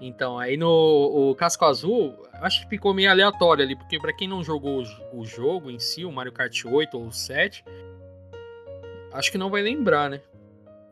Então, 0.00 0.38
aí 0.38 0.56
no 0.56 1.30
o 1.30 1.34
Casco 1.34 1.64
Azul, 1.64 2.14
acho 2.34 2.62
que 2.62 2.68
ficou 2.68 2.92
meio 2.92 3.10
aleatório 3.10 3.64
ali, 3.64 3.74
porque 3.74 3.98
para 3.98 4.12
quem 4.12 4.28
não 4.28 4.42
jogou 4.42 4.82
o, 4.82 5.20
o, 5.20 5.24
jogo 5.24 5.70
em 5.70 5.78
si, 5.78 6.04
o 6.04 6.12
Mario 6.12 6.32
Kart 6.32 6.64
8 6.64 6.98
ou 6.98 7.10
7, 7.10 7.64
acho 9.12 9.32
que 9.32 9.38
não 9.38 9.50
vai 9.50 9.62
lembrar, 9.62 10.10
né? 10.10 10.20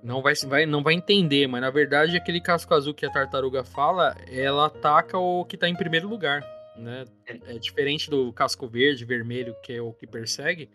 Não 0.03 0.21
vai, 0.21 0.35
vai, 0.47 0.67
não 0.67 0.83
vai 0.83 0.95
entender, 0.95 1.47
mas 1.47 1.61
na 1.61 1.71
verdade 1.71 2.17
aquele 2.17 2.41
casco 2.41 2.75
azul 2.75 2.93
que 2.93 3.07
a 3.07 3.11
tartaruga 3.11 3.65
fala, 3.65 4.15
ela 4.31 4.67
ataca 4.67 5.19
o 5.19 5.45
que 5.45 5.57
tá 5.57 5.69
em 5.69 5.77
primeiro 5.77 6.09
lugar, 6.09 6.43
né? 6.77 7.05
É, 7.27 7.55
é 7.55 7.59
diferente 7.59 8.11
do 8.11 8.33
casco 8.33 8.67
verde, 8.67 9.05
vermelho, 9.05 9.55
que 9.63 9.73
é 9.73 9.83
o 9.83 9.93
que 9.93 10.07
persegue. 10.07 10.71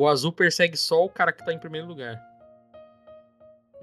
O 0.00 0.08
azul 0.08 0.32
persegue 0.32 0.78
só 0.78 1.04
o 1.04 1.10
cara 1.10 1.30
que 1.30 1.44
tá 1.44 1.52
em 1.52 1.58
primeiro 1.58 1.86
lugar. 1.86 2.18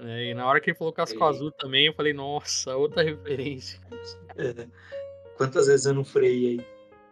É, 0.00 0.24
e 0.24 0.34
na 0.34 0.44
hora 0.48 0.60
que 0.60 0.68
ele 0.68 0.76
falou 0.76 0.92
casco 0.92 1.16
e... 1.16 1.22
azul 1.22 1.52
também, 1.52 1.86
eu 1.86 1.94
falei, 1.94 2.12
nossa, 2.12 2.76
outra 2.76 3.04
referência. 3.04 3.80
É. 4.36 4.68
Quantas 5.36 5.66
vezes 5.66 5.86
eu 5.86 5.94
não 5.94 6.04
freiei? 6.04 6.64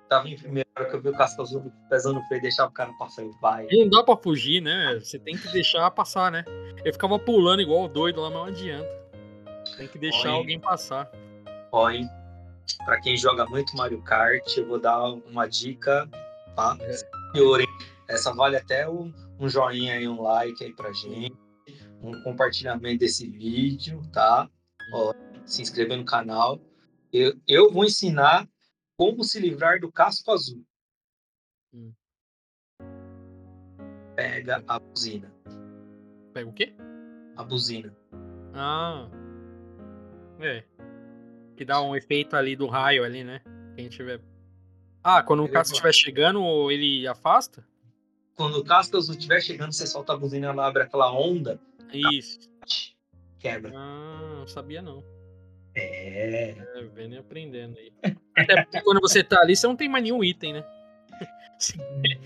Tava 0.08 0.28
em 0.28 0.36
primeiro, 0.36 0.68
hora 0.76 0.88
que 0.88 0.94
eu 0.94 1.00
vi 1.00 1.08
o 1.08 1.12
casco 1.12 1.42
azul 1.42 1.72
pesando 1.90 2.20
o 2.20 2.22
freio, 2.24 2.42
deixava 2.42 2.70
o 2.70 2.72
cara 2.72 2.92
passar 2.96 3.24
e 3.24 3.30
vai. 3.40 3.66
E 3.68 3.82
não 3.82 3.88
dá 3.88 4.04
pra 4.04 4.16
fugir, 4.16 4.60
né? 4.60 4.96
Você 5.00 5.18
tem 5.18 5.36
que 5.36 5.48
deixar 5.48 5.90
passar, 5.90 6.30
né? 6.30 6.44
Eu 6.84 6.92
ficava 6.92 7.18
pulando 7.18 7.62
igual 7.62 7.88
doido 7.88 8.20
lá, 8.20 8.30
mas 8.30 8.38
não 8.38 8.44
adianta. 8.44 8.88
Tem 9.76 9.88
que 9.88 9.98
deixar 9.98 10.30
Oi. 10.30 10.36
alguém 10.36 10.60
passar. 10.60 11.10
Ó, 11.72 11.90
hein? 11.90 12.08
Pra 12.84 13.00
quem 13.00 13.16
joga 13.16 13.44
muito 13.46 13.76
Mario 13.76 14.00
Kart, 14.02 14.56
eu 14.56 14.66
vou 14.66 14.78
dar 14.78 15.02
uma 15.04 15.48
dica, 15.48 16.08
tá? 16.54 16.76
É. 16.80 16.92
Senhor, 17.32 17.60
hein? 17.60 17.68
Essa 18.08 18.32
vale 18.32 18.56
até 18.56 18.88
um, 18.88 19.12
um 19.38 19.48
joinha 19.48 20.00
e 20.00 20.06
um 20.06 20.22
like 20.22 20.62
aí 20.62 20.72
pra 20.72 20.92
gente, 20.92 21.36
um 22.00 22.22
compartilhamento 22.22 23.00
desse 23.00 23.28
vídeo, 23.28 24.02
tá? 24.12 24.48
Ó, 24.92 25.12
se 25.44 25.62
inscrever 25.62 25.96
no 25.96 26.04
canal. 26.04 26.60
Eu, 27.12 27.34
eu 27.46 27.70
vou 27.70 27.84
ensinar 27.84 28.48
como 28.96 29.24
se 29.24 29.40
livrar 29.40 29.80
do 29.80 29.90
casco 29.90 30.30
azul. 30.30 30.64
Hum. 31.74 31.92
Pega 34.14 34.62
a 34.66 34.78
buzina. 34.78 35.32
Pega 36.32 36.48
o 36.48 36.52
quê? 36.52 36.74
A 37.36 37.42
buzina. 37.44 37.94
Ah. 38.54 39.08
É. 40.40 40.64
Que 41.56 41.64
dá 41.64 41.80
um 41.82 41.96
efeito 41.96 42.36
ali 42.36 42.54
do 42.54 42.66
raio 42.66 43.04
ali, 43.04 43.24
né? 43.24 43.40
Quem 43.74 43.88
tiver. 43.88 44.20
Ah, 45.02 45.22
quando 45.22 45.44
o 45.44 45.48
casco 45.48 45.74
estiver 45.74 45.92
chegando, 45.92 46.70
ele 46.70 47.06
afasta? 47.06 47.66
Quando 48.36 48.58
o 48.58 48.64
casco 48.64 48.96
azul 48.96 49.14
estiver 49.14 49.40
chegando, 49.40 49.72
você 49.72 49.86
solta 49.86 50.12
a 50.12 50.16
buzina, 50.16 50.48
ela 50.48 50.66
abre 50.66 50.82
aquela 50.82 51.10
onda. 51.10 51.58
Isso. 51.92 52.38
Quebra. 53.38 53.72
Ah, 53.74 54.36
não 54.40 54.46
sabia 54.46 54.82
não. 54.82 55.02
É. 55.74 56.50
É, 56.50 56.82
vendo 56.94 57.14
e 57.14 57.18
aprendendo 57.18 57.78
aí. 57.78 57.92
Até 58.36 58.62
porque 58.62 58.80
quando 58.82 59.00
você 59.00 59.22
tá 59.24 59.40
ali, 59.40 59.56
você 59.56 59.66
não 59.66 59.76
tem 59.76 59.88
mais 59.88 60.04
nenhum 60.04 60.22
item, 60.22 60.54
né? 60.54 60.64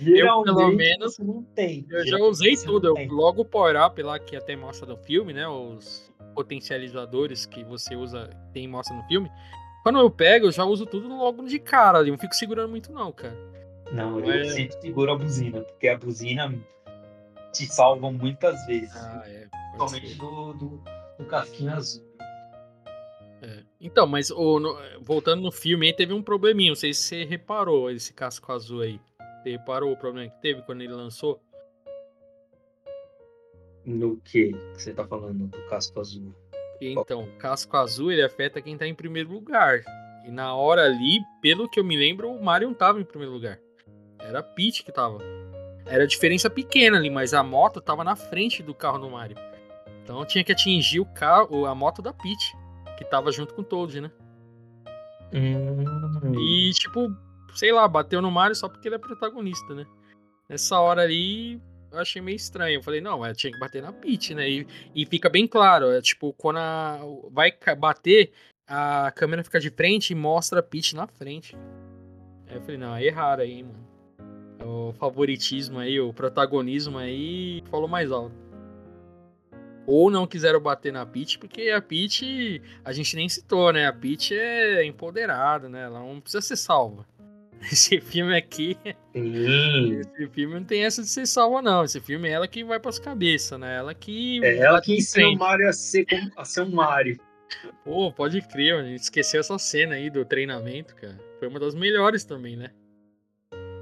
Eu, 0.05 0.43
pelo 0.43 0.73
menos, 0.73 1.19
não 1.19 1.43
tem. 1.55 1.87
Eu 1.89 2.05
já 2.05 2.19
usei 2.19 2.57
tudo. 2.57 2.99
Eu, 2.99 3.15
logo 3.15 3.43
o 3.43 3.45
power-up 3.45 4.03
lá, 4.03 4.19
que 4.19 4.35
até 4.35 4.57
mostra 4.57 4.87
no 4.87 4.97
filme, 4.97 5.32
né? 5.32 5.47
Os 5.47 6.12
potencializadores 6.35 7.47
que 7.47 7.62
você 7.62 7.95
usa, 7.95 8.28
tem 8.53 8.66
mostra 8.66 8.97
no 8.97 9.05
filme. 9.05 9.31
Quando 9.85 10.01
eu 10.01 10.11
pego, 10.11 10.47
eu 10.47 10.53
já 10.53 10.65
uso 10.65 10.85
tudo 10.85 11.09
logo 11.09 11.45
de 11.45 11.59
cara 11.59 11.99
ali. 11.99 12.11
Não 12.11 12.19
fico 12.19 12.35
segurando 12.35 12.70
muito, 12.70 12.93
não, 12.93 13.12
cara. 13.12 13.37
Não, 13.93 14.21
eu 14.21 14.33
é... 14.33 14.45
sempre 14.45 14.81
seguro 14.81 15.12
a 15.12 15.17
buzina, 15.17 15.61
porque 15.62 15.89
a 15.89 15.99
buzina 15.99 16.55
te 17.53 17.67
salva 17.67 18.11
muitas 18.11 18.65
vezes. 18.67 18.95
Ah, 18.97 19.23
é. 19.27 19.49
Principalmente 19.71 20.15
do, 20.17 20.53
do, 20.55 20.83
do 21.19 21.25
casquinho 21.27 21.73
azul. 21.73 22.05
É. 23.43 23.62
Então, 23.81 24.07
mas 24.07 24.31
o, 24.31 24.61
no, 24.61 24.77
voltando 25.01 25.43
no 25.43 25.51
filme, 25.51 25.87
aí 25.87 25.93
teve 25.93 26.12
um 26.12 26.23
probleminha. 26.23 26.71
Não 26.71 26.77
sei 26.77 26.93
se 26.93 27.03
você 27.03 27.25
reparou 27.25 27.91
esse 27.91 28.12
casco 28.12 28.53
azul 28.53 28.83
aí. 28.83 29.01
Você 29.43 29.53
reparou 29.53 29.93
o 29.93 29.97
problema 29.97 30.31
que 30.31 30.41
teve 30.41 30.62
quando 30.62 30.83
ele 30.83 30.93
lançou? 30.93 31.41
No 33.85 34.19
que 34.19 34.53
você 34.75 34.93
tá 34.93 35.07
falando 35.07 35.47
do 35.47 35.67
casco 35.69 35.99
azul? 35.99 36.35
Então, 36.81 37.25
o 37.25 37.39
casco 37.39 37.77
azul 37.77 38.12
ele 38.12 38.23
afeta 38.23 38.61
quem 38.61 38.77
tá 38.77 38.87
em 38.87 38.95
primeiro 38.95 39.33
lugar. 39.33 39.83
E 40.27 40.31
na 40.31 40.55
hora 40.55 40.85
ali, 40.85 41.21
pelo 41.41 41.69
que 41.69 41.81
eu 41.81 41.85
me 41.85 41.97
lembro, 41.97 42.31
o 42.31 42.43
Mario 42.43 42.69
não 42.69 42.75
tava 42.75 43.01
em 43.01 43.05
primeiro 43.05 43.33
lugar. 43.33 43.59
Era 44.31 44.39
a 44.39 44.43
Peach 44.44 44.85
que 44.85 44.93
tava. 44.93 45.19
Era 45.85 46.07
diferença 46.07 46.48
pequena 46.48 46.97
ali, 46.97 47.11
mas 47.11 47.35
a 47.35 47.43
moto 47.43 47.81
tava 47.81 48.05
na 48.05 48.15
frente 48.15 48.62
do 48.62 48.73
carro 48.73 48.98
do 48.98 49.11
Mario. 49.11 49.36
Então 50.05 50.24
tinha 50.24 50.44
que 50.44 50.52
atingir 50.52 51.01
o 51.01 51.05
carro, 51.05 51.66
a 51.66 51.74
moto 51.74 52.01
da 52.01 52.12
Peach, 52.12 52.57
que 52.97 53.05
tava 53.05 53.32
junto 53.32 53.55
com 53.55 53.62
o 53.62 53.65
Toad, 53.65 54.01
né? 54.01 54.11
Hum. 55.32 56.32
E 56.39 56.70
tipo, 56.74 57.12
sei 57.55 57.73
lá, 57.73 57.89
bateu 57.89 58.23
no 58.23 58.31
Mario 58.31 58.55
só 58.55 58.69
porque 58.69 58.86
ele 58.86 58.94
é 58.94 58.98
protagonista, 58.98 59.74
né? 59.74 59.85
Nessa 60.48 60.78
hora 60.78 61.02
ali, 61.02 61.61
eu 61.90 61.98
achei 61.98 62.23
meio 62.23 62.36
estranho. 62.36 62.78
Eu 62.78 62.82
falei, 62.85 63.01
não, 63.01 63.20
tinha 63.35 63.52
que 63.52 63.59
bater 63.59 63.82
na 63.82 63.93
Peach, 63.93 64.32
né? 64.32 64.48
E, 64.48 64.66
e 64.94 65.05
fica 65.07 65.28
bem 65.28 65.47
claro, 65.47 65.90
é 65.90 66.01
tipo, 66.01 66.32
quando 66.35 66.59
a, 66.59 67.01
vai 67.32 67.52
bater, 67.77 68.32
a 68.65 69.11
câmera 69.11 69.43
fica 69.43 69.59
de 69.59 69.70
frente 69.70 70.11
e 70.11 70.15
mostra 70.15 70.61
a 70.61 70.62
Peach 70.62 70.94
na 70.94 71.09
frente. 71.09 71.57
Aí 72.47 72.57
eu 72.57 72.61
falei, 72.61 72.77
não, 72.77 72.94
é 72.94 73.05
errado 73.05 73.40
aí, 73.40 73.65
mano. 73.65 73.90
O 74.70 74.92
favoritismo 74.92 75.78
aí, 75.80 75.98
o 75.98 76.12
protagonismo 76.12 76.97
aí 76.97 77.62
falou 77.70 77.88
mais 77.88 78.12
alto. 78.12 78.34
Ou 79.86 80.10
não 80.10 80.26
quiseram 80.26 80.60
bater 80.60 80.92
na 80.92 81.05
Peach, 81.05 81.38
porque 81.38 81.70
a 81.70 81.82
Peach, 81.82 82.62
a 82.84 82.92
gente 82.92 83.16
nem 83.16 83.28
citou, 83.28 83.72
né? 83.72 83.88
A 83.88 83.92
Peach 83.92 84.32
é 84.32 84.84
empoderada, 84.84 85.68
né? 85.68 85.82
Ela 85.84 85.98
não 85.98 86.20
precisa 86.20 86.40
ser 86.40 86.56
salva. 86.56 87.05
Esse 87.60 88.01
filme 88.01 88.36
aqui. 88.36 88.78
Sim. 89.12 90.01
Esse 90.01 90.28
filme 90.28 90.55
não 90.55 90.64
tem 90.64 90.84
essa 90.84 91.02
de 91.02 91.09
ser 91.09 91.26
salva, 91.26 91.60
não. 91.60 91.84
Esse 91.84 92.01
filme 92.01 92.28
é 92.28 92.32
ela 92.32 92.47
que 92.47 92.62
vai 92.62 92.78
pras 92.78 92.98
cabeças, 92.98 93.59
né? 93.59 93.76
Ela 93.76 93.92
que. 93.92 94.42
É 94.44 94.59
ela 94.59 94.80
que 94.80 94.94
ensina 94.94 95.28
o 95.28 95.36
Mario 95.36 95.68
a 95.68 95.72
ser, 95.72 96.06
a 96.36 96.44
ser 96.44 96.62
um 96.62 96.70
Mario. 96.70 97.18
Pô, 97.84 98.12
pode 98.12 98.40
crer, 98.42 98.76
a 98.76 98.84
gente 98.84 99.02
esqueceu 99.02 99.40
essa 99.40 99.59
cena 99.59 99.97
aí 99.97 100.09
do 100.09 100.24
treinamento, 100.24 100.94
cara. 100.94 101.18
Foi 101.38 101.48
uma 101.48 101.59
das 101.59 101.74
melhores 101.74 102.24
também, 102.24 102.56
né? 102.56 102.70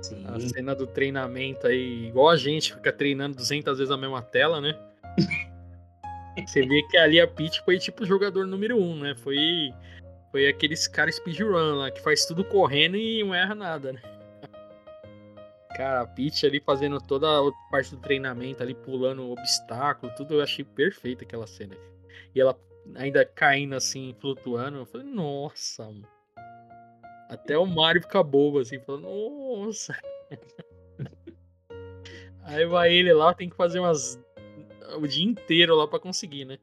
Sim. 0.02 0.24
A 0.26 0.38
cena 0.40 0.74
do 0.74 0.86
treinamento 0.86 1.66
aí, 1.66 2.06
igual 2.06 2.28
a 2.28 2.36
gente 2.36 2.74
fica 2.74 2.92
treinando 2.92 3.36
200 3.36 3.78
vezes 3.78 3.90
a 3.90 3.96
mesma 3.96 4.22
tela, 4.22 4.60
né? 4.60 4.78
Você 6.46 6.64
vê 6.64 6.82
que 6.84 6.96
ali 6.96 7.20
a 7.20 7.26
Peach 7.26 7.62
foi 7.64 7.78
tipo 7.78 8.04
o 8.04 8.06
jogador 8.06 8.46
número 8.46 8.80
um, 8.80 8.96
né? 8.96 9.14
Foi 9.16 9.72
foi 10.30 10.46
aqueles 10.46 10.86
caras 10.86 11.16
speedrun 11.16 11.74
lá, 11.76 11.90
que 11.90 12.02
faz 12.02 12.26
tudo 12.26 12.44
correndo 12.44 12.96
e 12.96 13.24
não 13.24 13.34
erra 13.34 13.54
nada, 13.54 13.92
né? 13.92 14.00
Cara, 15.74 16.02
a 16.02 16.06
Peach 16.06 16.44
ali 16.44 16.60
fazendo 16.60 17.00
toda 17.00 17.26
a 17.26 17.52
parte 17.70 17.92
do 17.94 18.00
treinamento 18.00 18.62
ali, 18.62 18.74
pulando 18.74 19.30
obstáculo, 19.30 20.12
tudo, 20.16 20.34
eu 20.34 20.42
achei 20.42 20.64
perfeito 20.64 21.24
aquela 21.24 21.46
cena. 21.46 21.76
E 22.34 22.40
ela 22.40 22.58
ainda 22.94 23.24
caindo 23.24 23.74
assim, 23.74 24.14
flutuando, 24.20 24.78
eu 24.78 24.86
falei, 24.86 25.06
nossa, 25.06 25.84
mano. 25.84 26.17
Até 27.28 27.58
o 27.58 27.66
Mario 27.66 28.02
fica 28.02 28.22
bobo 28.22 28.58
assim, 28.58 28.78
falando, 28.80 29.08
nossa. 29.08 29.96
Aí 32.44 32.64
vai 32.66 32.92
ele 32.92 33.12
lá, 33.12 33.34
tem 33.34 33.50
que 33.50 33.56
fazer 33.56 33.78
umas. 33.78 34.18
o 34.96 35.06
dia 35.06 35.24
inteiro 35.24 35.74
lá 35.74 35.86
para 35.86 36.00
conseguir, 36.00 36.46
né? 36.46 36.58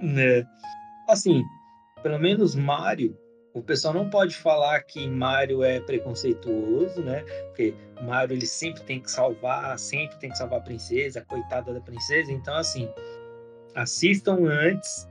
Né. 0.00 0.46
Assim, 1.08 1.42
pelo 2.02 2.18
menos 2.18 2.54
Mario, 2.54 3.18
o 3.54 3.62
pessoal 3.62 3.94
não 3.94 4.10
pode 4.10 4.36
falar 4.36 4.82
que 4.82 5.08
Mario 5.08 5.64
é 5.64 5.80
preconceituoso, 5.80 7.02
né? 7.02 7.22
Porque 7.46 7.74
Mario 8.02 8.36
ele 8.36 8.46
sempre 8.46 8.82
tem 8.82 9.00
que 9.00 9.10
salvar, 9.10 9.78
sempre 9.78 10.18
tem 10.18 10.30
que 10.30 10.36
salvar 10.36 10.60
a 10.60 10.62
princesa, 10.62 11.20
a 11.20 11.24
coitada 11.24 11.72
da 11.72 11.80
princesa. 11.80 12.30
Então, 12.30 12.54
assim, 12.54 12.88
assistam 13.74 14.46
antes, 14.46 15.08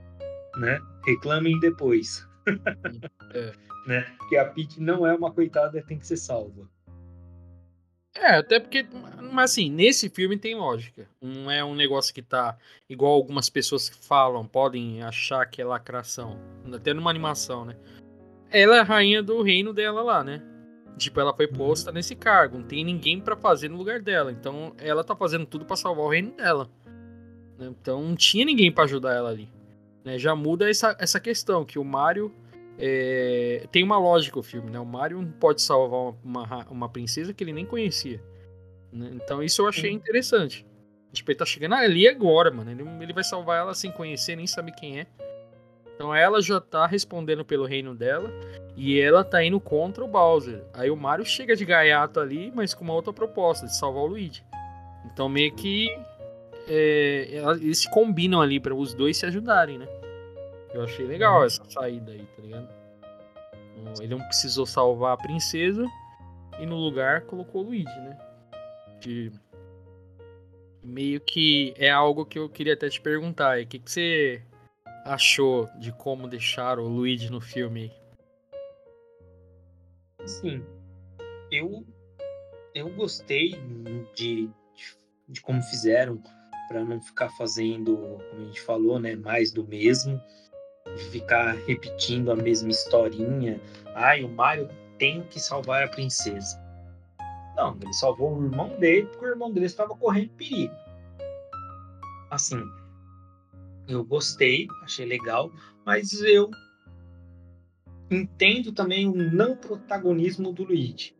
né? 0.56 0.78
Reclamem 1.04 1.58
depois. 1.60 2.26
É. 3.34 3.67
né? 3.88 4.02
Porque 4.18 4.36
a 4.36 4.44
Peach 4.44 4.78
não 4.78 5.06
é 5.06 5.14
uma 5.14 5.32
coitada, 5.32 5.82
tem 5.82 5.98
que 5.98 6.06
ser 6.06 6.18
salva. 6.18 6.68
É, 8.14 8.36
até 8.36 8.60
porque, 8.60 8.86
mas 9.32 9.52
assim, 9.52 9.70
nesse 9.70 10.10
filme 10.10 10.36
tem 10.36 10.54
lógica. 10.54 11.08
Não 11.22 11.50
é 11.50 11.64
um 11.64 11.74
negócio 11.74 12.12
que 12.12 12.20
tá 12.20 12.58
igual 12.88 13.12
algumas 13.12 13.48
pessoas 13.48 13.88
que 13.88 13.96
falam, 13.96 14.46
podem 14.46 15.02
achar 15.02 15.46
que 15.46 15.62
é 15.62 15.64
lacração. 15.64 16.38
Até 16.70 16.92
numa 16.92 17.08
animação, 17.08 17.64
né? 17.64 17.76
Ela 18.50 18.76
é 18.76 18.80
a 18.80 18.84
rainha 18.84 19.22
do 19.22 19.40
reino 19.42 19.72
dela 19.72 20.02
lá, 20.02 20.22
né? 20.22 20.42
Tipo, 20.98 21.20
ela 21.20 21.34
foi 21.34 21.46
uhum. 21.46 21.54
posta 21.54 21.90
nesse 21.90 22.14
cargo, 22.14 22.58
não 22.58 22.66
tem 22.66 22.84
ninguém 22.84 23.20
para 23.20 23.36
fazer 23.36 23.70
no 23.70 23.78
lugar 23.78 24.02
dela. 24.02 24.30
Então, 24.30 24.74
ela 24.76 25.02
tá 25.02 25.16
fazendo 25.16 25.46
tudo 25.46 25.64
para 25.64 25.76
salvar 25.76 26.04
o 26.04 26.10
reino 26.10 26.32
dela. 26.32 26.68
Então, 27.58 28.02
não 28.02 28.16
tinha 28.16 28.44
ninguém 28.44 28.70
para 28.70 28.84
ajudar 28.84 29.14
ela 29.14 29.30
ali. 29.30 29.48
Né? 30.04 30.18
Já 30.18 30.34
muda 30.34 30.68
essa, 30.68 30.94
essa 30.98 31.18
questão, 31.18 31.64
que 31.64 31.78
o 31.78 31.84
Mario 31.84 32.34
é, 32.78 33.66
tem 33.72 33.82
uma 33.82 33.98
lógica 33.98 34.38
o 34.38 34.42
filme, 34.42 34.70
né? 34.70 34.78
O 34.78 34.86
Mario 34.86 35.20
não 35.20 35.32
pode 35.32 35.60
salvar 35.60 36.14
uma, 36.22 36.66
uma 36.70 36.88
princesa 36.88 37.34
que 37.34 37.42
ele 37.42 37.52
nem 37.52 37.66
conhecia. 37.66 38.22
Né? 38.92 39.10
Então 39.14 39.42
isso 39.42 39.62
eu 39.62 39.68
achei 39.68 39.90
interessante. 39.90 40.64
Tipo, 41.12 41.30
ele 41.32 41.38
tá 41.38 41.44
chegando 41.44 41.74
ali 41.74 42.06
agora, 42.06 42.50
mano. 42.50 42.70
Ele, 42.70 42.84
ele 43.02 43.12
vai 43.12 43.24
salvar 43.24 43.58
ela 43.58 43.74
sem 43.74 43.90
conhecer, 43.90 44.36
nem 44.36 44.46
saber 44.46 44.72
quem 44.72 45.00
é. 45.00 45.06
Então 45.94 46.14
ela 46.14 46.40
já 46.40 46.60
tá 46.60 46.86
respondendo 46.86 47.44
pelo 47.44 47.66
reino 47.66 47.92
dela 47.92 48.30
e 48.76 49.00
ela 49.00 49.24
tá 49.24 49.42
indo 49.42 49.58
contra 49.58 50.04
o 50.04 50.06
Bowser. 50.06 50.62
Aí 50.72 50.88
o 50.88 50.96
Mario 50.96 51.26
chega 51.26 51.56
de 51.56 51.64
gaiato 51.64 52.20
ali, 52.20 52.52
mas 52.54 52.72
com 52.72 52.84
uma 52.84 52.94
outra 52.94 53.12
proposta, 53.12 53.66
de 53.66 53.76
salvar 53.76 54.04
o 54.04 54.06
Luigi. 54.06 54.44
Então 55.04 55.28
meio 55.28 55.52
que 55.52 55.88
é, 56.68 57.42
eles 57.60 57.78
se 57.78 57.90
combinam 57.90 58.40
ali 58.40 58.60
para 58.60 58.72
os 58.72 58.94
dois 58.94 59.16
se 59.16 59.26
ajudarem, 59.26 59.78
né? 59.78 59.88
Eu 60.72 60.82
achei 60.82 61.06
legal 61.06 61.40
uhum. 61.40 61.44
essa 61.44 61.64
saída 61.70 62.12
aí, 62.12 62.26
tá 62.36 62.42
ligado? 62.42 62.68
Ele 64.00 64.14
não 64.14 64.20
precisou 64.26 64.66
salvar 64.66 65.14
a 65.14 65.16
princesa 65.16 65.86
e 66.58 66.66
no 66.66 66.76
lugar 66.76 67.22
colocou 67.22 67.62
o 67.62 67.66
Luigi, 67.66 68.00
né? 68.00 68.18
De... 69.00 69.32
Meio 70.82 71.20
que 71.20 71.74
é 71.76 71.90
algo 71.90 72.24
que 72.24 72.38
eu 72.38 72.48
queria 72.48 72.74
até 72.74 72.88
te 72.88 73.00
perguntar. 73.00 73.60
O 73.60 73.66
que, 73.66 73.78
que 73.78 73.90
você 73.90 74.42
achou 75.04 75.68
de 75.78 75.92
como 75.92 76.28
deixaram 76.28 76.84
o 76.84 76.88
Luigi 76.88 77.30
no 77.30 77.40
filme? 77.40 77.92
Sim, 80.26 80.64
eu 81.50 81.86
eu 82.74 82.90
gostei 82.90 83.58
de, 84.14 84.48
de 85.28 85.40
como 85.40 85.62
fizeram 85.62 86.22
para 86.68 86.84
não 86.84 87.00
ficar 87.00 87.30
fazendo, 87.30 87.96
como 88.30 88.42
a 88.42 88.44
gente 88.44 88.60
falou, 88.60 89.00
né, 89.00 89.16
mais 89.16 89.50
do 89.50 89.66
mesmo 89.66 90.20
ficar 91.10 91.54
repetindo 91.66 92.30
a 92.30 92.36
mesma 92.36 92.70
historinha. 92.70 93.60
Ai, 93.94 94.24
o 94.24 94.28
Mario 94.28 94.68
tem 94.98 95.22
que 95.22 95.40
salvar 95.40 95.84
a 95.84 95.88
princesa. 95.88 96.58
Não, 97.56 97.76
ele 97.80 97.92
salvou 97.92 98.36
o 98.36 98.44
irmão 98.44 98.78
dele 98.78 99.06
porque 99.06 99.26
o 99.26 99.28
irmão 99.28 99.52
dele 99.52 99.66
estava 99.66 99.96
correndo 99.96 100.30
perigo. 100.30 100.74
Assim, 102.30 102.62
eu 103.88 104.04
gostei, 104.04 104.68
achei 104.82 105.06
legal, 105.06 105.50
mas 105.84 106.12
eu 106.22 106.50
entendo 108.10 108.72
também 108.72 109.08
o 109.08 109.14
não 109.14 109.56
protagonismo 109.56 110.52
do 110.52 110.64
Luigi. 110.64 111.16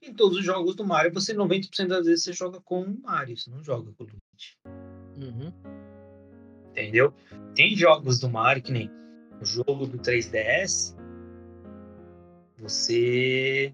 Em 0.00 0.12
todos 0.12 0.38
os 0.38 0.44
jogos 0.44 0.76
do 0.76 0.84
Mario, 0.84 1.12
você 1.12 1.34
90% 1.34 1.88
das 1.88 2.06
vezes 2.06 2.24
você 2.24 2.32
joga 2.32 2.60
com 2.60 2.82
o 2.82 3.02
Mario, 3.02 3.36
você 3.36 3.50
não 3.50 3.62
joga 3.62 3.92
com 3.92 4.04
o 4.04 4.06
Luigi. 4.06 4.56
Uhum 5.16 5.83
entendeu? 6.74 7.14
Tem 7.54 7.76
jogos 7.76 8.18
do 8.18 8.28
Mario 8.28 8.62
que 8.62 8.72
nem 8.72 8.90
o 9.40 9.44
jogo 9.44 9.86
do 9.86 9.98
3DS, 9.98 10.96
você 12.58 13.72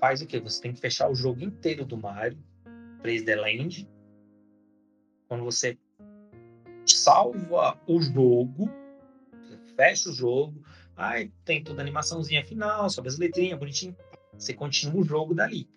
faz 0.00 0.20
o 0.20 0.26
quê? 0.26 0.40
Você 0.40 0.60
tem 0.60 0.72
que 0.72 0.80
fechar 0.80 1.08
o 1.08 1.14
jogo 1.14 1.42
inteiro 1.42 1.84
do 1.84 1.96
Mario 1.96 2.38
3D 3.02 3.36
Land. 3.36 3.88
Quando 5.28 5.44
você 5.44 5.78
salva 6.84 7.78
o 7.86 8.00
jogo, 8.00 8.68
fecha 9.76 10.10
o 10.10 10.12
jogo, 10.12 10.62
aí 10.96 11.30
tem 11.44 11.62
toda 11.62 11.80
a 11.80 11.84
animaçãozinha 11.84 12.44
final, 12.44 12.90
sobe 12.90 13.08
as 13.08 13.18
letrinhas, 13.18 13.58
bonitinho. 13.58 13.96
Você 14.36 14.52
continua 14.52 15.00
o 15.00 15.04
jogo 15.04 15.34
dali. 15.34 15.68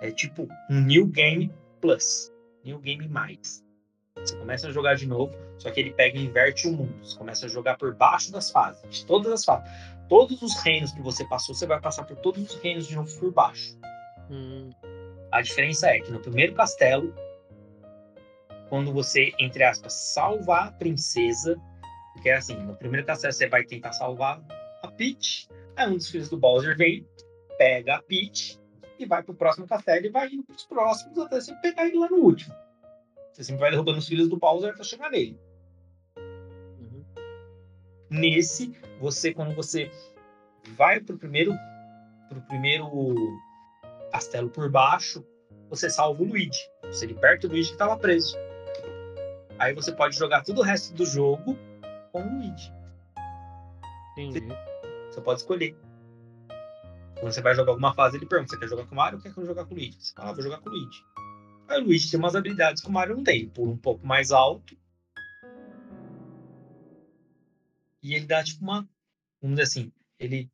É 0.00 0.10
tipo 0.10 0.48
um 0.68 0.80
New 0.80 1.06
Game 1.06 1.52
Plus. 1.80 2.32
New 2.64 2.80
Game 2.80 3.06
Mais. 3.08 3.65
Você 4.26 4.36
começa 4.36 4.68
a 4.68 4.72
jogar 4.72 4.96
de 4.96 5.06
novo, 5.06 5.32
só 5.56 5.70
que 5.70 5.78
ele 5.78 5.92
pega 5.92 6.18
e 6.18 6.24
inverte 6.24 6.66
o 6.66 6.72
mundo. 6.72 6.94
Você 7.02 7.16
começa 7.16 7.46
a 7.46 7.48
jogar 7.48 7.76
por 7.78 7.94
baixo 7.94 8.32
das 8.32 8.50
fases, 8.50 9.04
todas 9.04 9.32
as 9.32 9.44
fases. 9.44 9.70
Todos 10.08 10.42
os 10.42 10.54
reinos 10.62 10.92
que 10.92 11.00
você 11.00 11.24
passou, 11.24 11.54
você 11.54 11.66
vai 11.66 11.80
passar 11.80 12.04
por 12.04 12.16
todos 12.16 12.42
os 12.42 12.60
reinos 12.60 12.86
de 12.86 12.94
novo 12.94 13.12
por 13.18 13.32
baixo. 13.32 13.76
Hum. 14.30 14.70
A 15.30 15.42
diferença 15.42 15.88
é 15.88 16.00
que 16.00 16.10
no 16.10 16.20
primeiro 16.20 16.54
castelo, 16.54 17.14
quando 18.68 18.92
você, 18.92 19.32
entre 19.38 19.62
aspas, 19.62 19.92
salvar 19.92 20.68
a 20.68 20.72
princesa, 20.72 21.56
porque 22.14 22.28
é 22.28 22.36
assim, 22.36 22.56
no 22.56 22.74
primeiro 22.76 23.06
castelo 23.06 23.32
você 23.32 23.48
vai 23.48 23.64
tentar 23.64 23.92
salvar 23.92 24.42
a 24.82 24.88
Peach, 24.88 25.48
aí 25.76 25.88
um 25.88 25.96
dos 25.96 26.10
filhos 26.10 26.28
do 26.28 26.38
Bowser 26.38 26.76
vem, 26.76 27.06
pega 27.58 27.96
a 27.96 28.02
Peach 28.02 28.58
e 28.98 29.06
vai 29.06 29.22
pro 29.22 29.34
próximo 29.34 29.66
castelo 29.66 30.06
e 30.06 30.10
vai 30.10 30.28
indo 30.28 30.44
pros 30.44 30.64
próximos 30.64 31.18
até 31.18 31.40
você 31.40 31.54
pegar 31.56 31.86
ele 31.86 31.98
lá 31.98 32.08
no 32.08 32.16
último. 32.16 32.54
Você 33.36 33.44
sempre 33.44 33.60
vai 33.60 33.70
derrubando 33.70 33.98
os 33.98 34.08
filhos 34.08 34.30
do 34.30 34.38
Bowser 34.38 34.72
até 34.72 34.82
chegar 34.82 35.10
nele. 35.10 35.38
Uhum. 36.16 37.04
Nesse, 38.08 38.74
você, 38.98 39.34
quando 39.34 39.54
você 39.54 39.90
vai 40.68 41.00
pro 41.00 41.18
primeiro, 41.18 41.52
pro 42.30 42.40
primeiro 42.40 42.90
castelo 44.10 44.48
por 44.48 44.70
baixo, 44.70 45.22
você 45.68 45.90
salva 45.90 46.22
o 46.22 46.26
Luigi. 46.26 46.66
Você 46.84 47.04
liberta 47.04 47.46
o 47.46 47.50
Luigi 47.50 47.68
que 47.68 47.74
estava 47.74 47.98
preso. 47.98 48.34
Aí 49.58 49.74
você 49.74 49.92
pode 49.92 50.16
jogar 50.16 50.42
todo 50.42 50.60
o 50.60 50.64
resto 50.64 50.94
do 50.94 51.04
jogo 51.04 51.58
com 52.12 52.22
o 52.22 52.38
Luigi. 52.38 52.72
Entendi. 54.12 54.48
Você 55.10 55.20
pode 55.20 55.40
escolher. 55.40 55.76
Quando 57.20 57.32
você 57.32 57.42
vai 57.42 57.54
jogar 57.54 57.72
alguma 57.72 57.92
fase, 57.92 58.16
ele 58.16 58.24
pergunta: 58.24 58.52
você 58.52 58.58
quer 58.58 58.68
jogar 58.68 58.86
com 58.86 58.94
o 58.94 58.96
Mario 58.96 59.18
ou 59.18 59.22
quer 59.22 59.44
jogar 59.44 59.66
com 59.66 59.74
o 59.74 59.76
Luigi? 59.76 59.98
Você 60.00 60.14
fala, 60.14 60.30
ah, 60.30 60.32
vou 60.32 60.42
jogar 60.42 60.58
com 60.60 60.70
o 60.70 60.72
Luigi. 60.72 61.04
Aí 61.68 61.80
o 61.80 61.84
Luigi 61.84 62.10
tem 62.10 62.18
umas 62.18 62.36
habilidades 62.36 62.82
que 62.82 62.88
o 62.88 62.92
Mario 62.92 63.16
não 63.16 63.24
tem. 63.24 63.40
Ele 63.40 63.50
pula 63.50 63.72
um 63.72 63.76
pouco 63.76 64.06
mais 64.06 64.30
alto. 64.30 64.76
E 68.02 68.14
ele 68.14 68.26
dá 68.26 68.42
tipo 68.42 68.62
uma. 68.62 68.88
Vamos 69.40 69.56
dizer 69.56 69.62
assim, 69.62 69.92
ele 70.18 70.50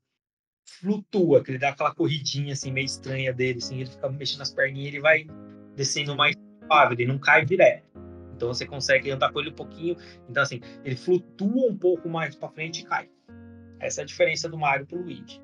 flutua, 0.64 1.43
que 1.43 1.51
ele 1.51 1.59
dá 1.59 1.70
aquela 1.70 1.94
corridinha 1.94 2.52
assim, 2.52 2.72
meio 2.72 2.86
estranha 2.86 3.32
dele, 3.32 3.59
assim, 3.59 3.80
ele 3.80 3.90
fica 3.90 4.09
mexendo 4.09 4.40
as 4.40 4.52
perninhas 4.52 4.89
ele 4.89 5.01
vai 5.01 5.26
descendo 5.76 6.16
mais 6.16 6.34
suave, 6.64 6.94
ele 6.94 7.06
não 7.06 7.18
cai 7.18 7.44
direto. 7.44 7.84
Então 8.34 8.52
você 8.52 8.66
consegue 8.66 9.10
andar 9.10 9.32
com 9.32 9.40
ele 9.40 9.51
um 9.51 9.55
pouquinho. 9.55 9.97
Então, 10.28 10.43
assim, 10.43 10.60
ele 10.84 10.97
flutua 10.97 11.70
um 11.70 11.76
pouco 11.76 12.09
mais 12.09 12.34
para 12.34 12.48
frente 12.48 12.80
e 12.80 12.84
cai. 12.84 13.09
Essa 13.78 14.01
é 14.01 14.02
a 14.02 14.06
diferença 14.06 14.48
do 14.48 14.59
Mario 14.59 14.86
pro 14.86 15.01
Luigi. 15.01 15.40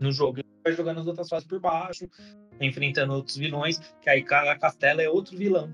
No 0.00 0.10
jogo, 0.10 0.38
ele 0.38 0.48
vai 0.64 0.72
jogando 0.72 1.00
as 1.00 1.06
outras 1.06 1.28
fases 1.28 1.46
por 1.46 1.60
baixo, 1.60 2.08
enfrentando 2.64 3.12
outros 3.12 3.36
vilões, 3.36 3.78
que 4.00 4.08
aí 4.08 4.22
cada 4.22 4.58
castelo 4.58 5.00
é 5.00 5.08
outro 5.08 5.36
vilão. 5.36 5.72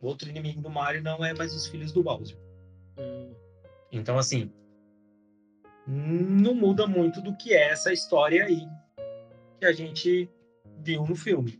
O 0.00 0.06
outro 0.06 0.28
inimigo 0.28 0.60
do 0.60 0.70
Mario 0.70 1.02
não 1.02 1.24
é 1.24 1.34
mais 1.34 1.54
os 1.54 1.66
filhos 1.66 1.92
do 1.92 2.02
Bowser. 2.02 2.36
Hum. 2.98 3.34
Então, 3.90 4.18
assim, 4.18 4.52
não 5.86 6.54
muda 6.54 6.86
muito 6.86 7.20
do 7.20 7.34
que 7.34 7.54
é 7.54 7.70
essa 7.70 7.92
história 7.92 8.44
aí 8.44 8.68
que 9.58 9.66
a 9.66 9.72
gente 9.72 10.30
viu 10.82 11.04
no 11.04 11.16
filme. 11.16 11.58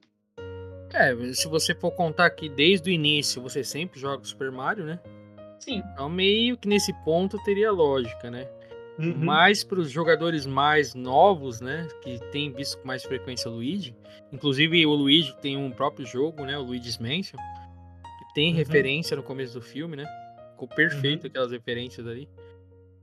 É, 0.93 1.15
se 1.33 1.49
você 1.49 1.75
for 1.75 1.91
contar 1.93 2.31
que 2.31 2.49
desde 2.49 2.91
o 2.91 2.93
início 2.93 3.43
você 3.43 3.63
sempre 3.65 4.01
joga 4.01 4.25
Super 4.25 4.51
Mario, 4.51 4.85
né? 4.85 5.01
Sim. 5.59 5.83
Então 5.93 6.09
meio 6.09 6.57
que 6.57 6.69
nesse 6.69 6.93
ponto 7.05 7.43
teria 7.43 7.71
lógica, 7.71 8.31
né? 8.31 8.49
Uhum. 8.99 9.15
Mas 9.17 9.63
para 9.63 9.79
os 9.79 9.91
jogadores 9.91 10.45
mais 10.45 10.95
novos, 10.95 11.61
né, 11.61 11.87
que 12.03 12.19
tem 12.33 12.51
visto 12.53 12.79
com 12.79 12.89
mais 12.89 13.05
frequência 13.05 13.49
o 13.51 13.55
Luigi, 13.55 13.95
inclusive 14.33 14.85
o 14.87 14.95
Luigi 14.95 15.35
tem 15.41 15.57
um 15.57 15.71
próprio 15.71 16.05
jogo, 16.05 16.45
né, 16.45 16.59
o 16.59 16.63
Luigi's 16.63 16.99
Mansion, 16.99 17.39
que 17.39 18.35
tem 18.35 18.51
Uhum. 18.51 18.57
referência 18.57 19.17
no 19.17 19.23
começo 19.23 19.55
do 19.55 19.63
filme, 19.63 19.97
né? 19.97 20.05
Ficou 20.51 20.67
perfeito 20.69 21.25
Uhum. 21.25 21.31
aquelas 21.31 21.53
referências 21.53 22.07
ali. 22.07 22.29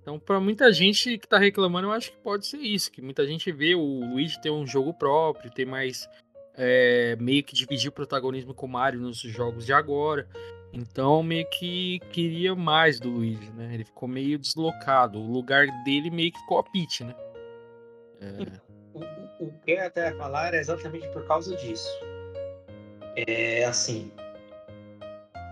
Então, 0.02 0.20
para 0.20 0.40
muita 0.40 0.72
gente 0.72 1.18
que 1.18 1.28
tá 1.28 1.40
reclamando, 1.40 1.88
eu 1.88 1.92
acho 1.92 2.12
que 2.12 2.18
pode 2.18 2.46
ser 2.46 2.58
isso, 2.60 2.92
que 2.92 3.02
muita 3.02 3.26
gente 3.26 3.52
vê 3.52 3.74
o 3.74 3.82
Luigi 4.12 4.40
ter 4.40 4.52
um 4.52 4.68
jogo 4.68 4.94
próprio, 4.94 5.50
ter 5.50 5.66
mais 5.66 6.08
é, 6.58 7.18
meio 7.20 7.44
que 7.44 7.54
dividir 7.54 7.90
o 7.90 7.92
protagonismo 7.92 8.54
com 8.54 8.66
o 8.66 8.70
Mario 8.70 9.02
nos 9.02 9.18
jogos 9.18 9.66
de 9.66 9.74
agora. 9.74 10.26
Então, 10.76 11.24
meio 11.24 11.50
que 11.50 12.00
queria 12.12 12.54
mais 12.54 13.00
do 13.00 13.10
Luigi, 13.10 13.50
né? 13.52 13.74
Ele 13.74 13.86
ficou 13.86 14.10
meio 14.10 14.38
deslocado. 14.38 15.18
O 15.20 15.32
lugar 15.32 15.66
dele 15.86 16.12
meio 16.12 16.32
que 16.34 16.40
ficou 16.40 16.60
a 16.60 16.64
Peach, 16.64 17.04
né? 17.06 17.16
É, 18.20 18.60
O, 18.94 19.00
o- 19.46 19.54
que 19.66 19.72
eu 19.72 19.86
até 19.86 20.10
ia 20.10 20.16
falar 20.18 20.48
era 20.48 20.58
exatamente 20.58 21.08
por 21.10 21.26
causa 21.26 21.56
disso. 21.56 21.90
É 23.16 23.64
assim. 23.64 24.12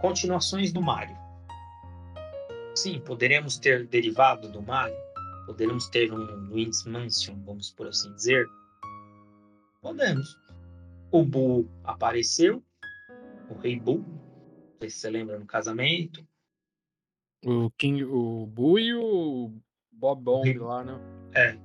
Continuações 0.02 0.74
do 0.74 0.82
Mario. 0.82 1.16
Sim, 2.76 3.00
poderemos 3.00 3.58
ter 3.58 3.88
derivado 3.88 4.50
do 4.50 4.62
Mario. 4.62 4.98
Poderemos 5.46 5.88
ter 5.88 6.12
um 6.12 6.18
Luigi's 6.50 6.84
Mansion, 6.86 7.36
vamos 7.46 7.72
por 7.72 7.88
assim 7.88 8.14
dizer. 8.14 8.46
Podemos. 9.82 10.38
O 11.12 11.24
Boo 11.24 11.70
apareceu. 11.84 12.62
O 13.50 13.54
Rei 13.60 13.80
Boo. 13.80 14.04
Sei 14.84 14.90
se 14.90 15.00
você 15.00 15.10
lembra 15.10 15.40
no 15.40 15.46
casamento. 15.46 16.28
o 17.46 17.72
King, 17.72 18.04
o 18.04 18.46
Boo 18.48 18.78
e 18.78 18.94
o 18.94 19.54
Bob 19.90 20.22
Bong 20.22 20.50
Rei- 20.50 20.60
lá, 20.60 20.84
né? 20.84 21.00
É. 21.34 21.58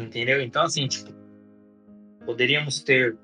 Entendeu? 0.00 0.40
Então, 0.40 0.62
assim, 0.62 0.86
tipo, 0.86 1.10
poderíamos 2.24 2.80
ter 2.80 3.18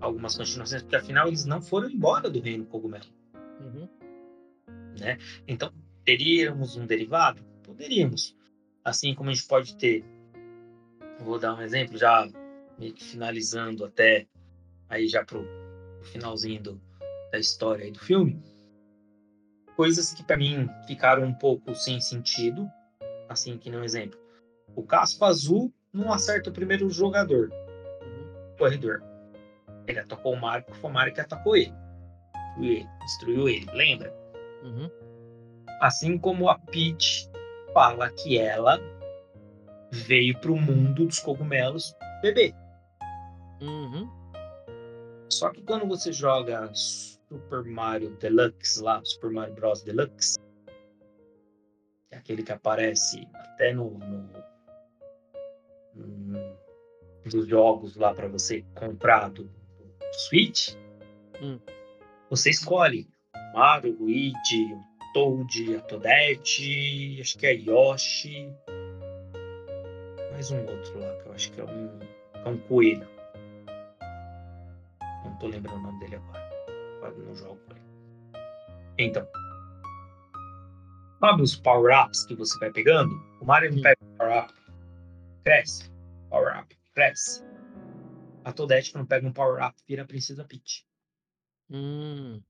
algumas 0.00 0.36
continuações, 0.36 0.82
porque 0.82 0.96
afinal 0.96 1.28
eles 1.28 1.44
não 1.44 1.62
foram 1.62 1.88
embora 1.88 2.28
do 2.28 2.40
Reino 2.40 2.66
Cogumelo. 2.66 3.04
Uhum. 3.60 3.88
Então, 5.46 5.72
teríamos 6.04 6.76
um 6.76 6.84
derivado? 6.84 7.40
Poderíamos. 7.62 8.36
Assim 8.84 9.14
como 9.14 9.30
a 9.30 9.32
gente 9.32 9.46
pode 9.46 9.76
ter, 9.76 10.04
vou 11.20 11.38
dar 11.38 11.54
um 11.54 11.62
exemplo, 11.62 11.96
já 11.96 12.28
meio 12.76 12.94
que 12.94 13.04
finalizando 13.04 13.84
até 13.84 14.26
aí 14.88 15.06
já 15.06 15.24
pro 15.24 15.46
finalzinho 16.02 16.60
do- 16.60 16.91
da 17.32 17.38
história 17.38 17.84
aí 17.86 17.90
do 17.90 17.98
filme, 17.98 18.40
coisas 19.74 20.12
que 20.12 20.22
para 20.22 20.36
mim 20.36 20.68
ficaram 20.86 21.24
um 21.24 21.32
pouco 21.34 21.74
sem 21.74 21.98
sentido, 22.00 22.70
assim 23.28 23.56
que 23.56 23.74
um 23.74 23.82
exemplo. 23.82 24.20
O 24.76 24.82
casco 24.82 25.24
azul 25.24 25.72
não 25.92 26.12
acerta 26.12 26.50
o 26.50 26.52
primeiro 26.52 26.88
jogador, 26.90 27.50
Uhum. 28.02 28.56
corredor. 28.58 29.02
Ele 29.86 29.98
atacou 29.98 30.34
o 30.34 30.40
Mario 30.40 30.66
porque 30.66 30.80
foi 30.80 30.90
o 30.90 30.92
Mario 30.92 31.14
que 31.14 31.20
atacou 31.20 31.56
ele. 31.56 31.72
Destruiu 32.54 32.70
ele, 32.76 32.88
destruiu 33.00 33.48
ele, 33.48 33.66
lembra? 33.72 34.14
Uhum. 34.62 34.90
Assim 35.80 36.18
como 36.18 36.48
a 36.48 36.58
Peach 36.58 37.28
fala 37.72 38.10
que 38.10 38.38
ela 38.38 38.78
veio 39.90 40.38
para 40.38 40.52
o 40.52 40.60
mundo 40.60 41.06
dos 41.06 41.18
cogumelos 41.18 41.94
bebê. 42.20 42.54
Uhum. 43.60 44.08
Só 45.30 45.50
que 45.50 45.62
quando 45.62 45.86
você 45.88 46.12
joga 46.12 46.70
Super 47.32 47.64
Mario 47.64 48.10
Deluxe 48.16 48.82
lá, 48.82 49.02
Super 49.04 49.30
Mario 49.30 49.54
Bros 49.54 49.82
Deluxe, 49.82 50.38
que 52.08 52.14
é 52.14 52.18
aquele 52.18 52.42
que 52.42 52.52
aparece 52.52 53.26
até 53.34 53.72
no, 53.72 53.90
no- 53.98 54.28
no- 55.94 56.56
dos 57.24 57.46
jogos 57.48 57.96
lá 57.96 58.12
para 58.12 58.28
você 58.28 58.62
comprar 58.74 59.30
do, 59.30 59.44
do 59.44 60.14
Switch, 60.28 60.74
Hum. 61.40 61.58
você 62.28 62.50
escolhe 62.50 63.08
Mario, 63.54 63.96
Luigi, 63.98 64.74
o 64.74 65.12
Toad, 65.14 65.76
a 65.76 65.80
Toadette, 65.82 67.18
acho 67.20 67.38
que 67.38 67.46
é 67.46 67.54
Yoshi, 67.54 68.52
mais 70.32 70.50
um 70.50 70.60
outro 70.66 70.98
lá 71.00 71.14
que 71.22 71.28
eu 71.28 71.32
acho 71.32 71.52
que 71.52 71.60
é 71.60 71.64
um, 71.64 71.98
é 72.44 72.48
um 72.48 72.58
coelho. 72.58 73.08
Não 75.24 75.38
tô 75.38 75.46
lembrando 75.46 75.78
o 75.78 75.82
nome 75.82 75.98
dele 76.00 76.16
agora. 76.16 76.41
Agora 77.02 77.18
não 77.18 77.34
jogo 77.34 77.60
com 77.66 77.74
ele. 77.74 77.82
Então. 78.98 79.26
Sabe 81.18 81.42
os 81.42 81.56
power-ups 81.56 82.24
que 82.26 82.34
você 82.36 82.56
vai 82.60 82.70
pegando? 82.70 83.12
O 83.40 83.44
Mario 83.44 83.74
pega 83.82 83.98
power-up. 84.16 84.54
Cresce. 85.44 85.90
Power-up. 86.30 86.76
Cresce. 86.94 87.44
A 88.44 88.52
Toadette 88.52 88.94
não 88.94 89.04
pega 89.04 89.26
um 89.26 89.32
power-up, 89.32 89.76
vira 89.86 90.02
a 90.02 90.06
Princesa 90.06 90.44
Peach. 90.44 90.84
Hum. 91.70 92.40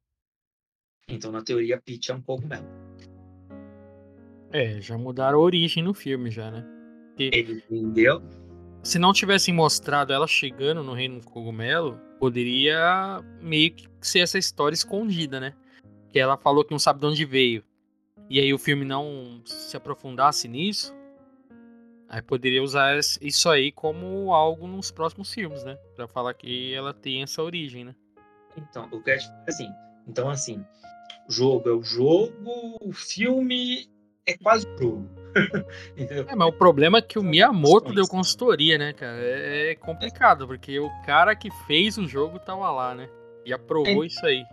Então, 1.08 1.32
na 1.32 1.42
teoria, 1.42 1.80
Peach 1.80 2.10
é 2.10 2.14
um 2.14 2.22
cogumelo. 2.22 2.66
É, 4.52 4.80
já 4.80 4.98
mudaram 4.98 5.38
a 5.38 5.42
origem 5.42 5.82
no 5.82 5.94
filme 5.94 6.30
já, 6.30 6.50
né? 6.50 6.64
Ele 7.18 7.62
entendeu? 7.70 8.22
Se 8.82 8.98
não 8.98 9.12
tivessem 9.12 9.54
mostrado 9.54 10.12
ela 10.12 10.26
chegando 10.26 10.82
no 10.82 10.92
Reino 10.92 11.20
do 11.20 11.26
Cogumelo, 11.26 11.98
poderia 12.22 13.20
meio 13.40 13.72
que 13.72 13.88
ser 14.00 14.20
essa 14.20 14.38
história 14.38 14.74
escondida, 14.74 15.40
né? 15.40 15.54
Que 16.08 16.20
ela 16.20 16.36
falou 16.36 16.64
que 16.64 16.70
não 16.70 16.78
sabe 16.78 17.00
de 17.00 17.06
onde 17.06 17.24
veio. 17.24 17.64
e 18.30 18.38
aí 18.38 18.54
o 18.54 18.58
filme 18.58 18.84
não 18.84 19.42
se 19.44 19.76
aprofundasse 19.76 20.46
nisso, 20.46 20.94
aí 22.08 22.22
poderia 22.22 22.62
usar 22.62 22.96
isso 23.20 23.48
aí 23.48 23.72
como 23.72 24.32
algo 24.32 24.68
nos 24.68 24.92
próximos 24.92 25.34
filmes, 25.34 25.64
né? 25.64 25.76
Pra 25.96 26.06
falar 26.06 26.32
que 26.34 26.72
ela 26.72 26.94
tem 26.94 27.24
essa 27.24 27.42
origem, 27.42 27.84
né? 27.84 27.94
Então, 28.56 28.88
o 28.92 29.02
que 29.02 29.10
é 29.10 29.18
assim, 29.48 29.68
então 30.06 30.30
assim, 30.30 30.64
jogo 31.28 31.68
é 31.68 31.72
o 31.72 31.82
jogo, 31.82 32.78
o 32.80 32.92
filme 32.92 33.90
é 34.24 34.38
quase 34.38 34.64
o 34.68 34.78
jogo. 34.78 35.21
É, 35.96 36.34
mas 36.34 36.48
o 36.48 36.52
problema 36.52 36.98
é 36.98 37.02
que 37.02 37.18
o 37.18 37.22
Miyamoto 37.22 37.92
deu 37.94 38.06
consultoria, 38.06 38.78
né, 38.78 38.92
cara? 38.92 39.18
É, 39.18 39.70
é 39.70 39.74
complicado, 39.74 40.46
porque 40.46 40.78
o 40.78 40.90
cara 41.04 41.34
que 41.34 41.50
fez 41.66 41.98
o 41.98 42.06
jogo 42.06 42.38
tava 42.38 42.70
lá, 42.70 42.94
né? 42.94 43.08
E 43.44 43.52
aprovou 43.52 44.04
é, 44.04 44.06
isso 44.06 44.24
aí. 44.24 44.44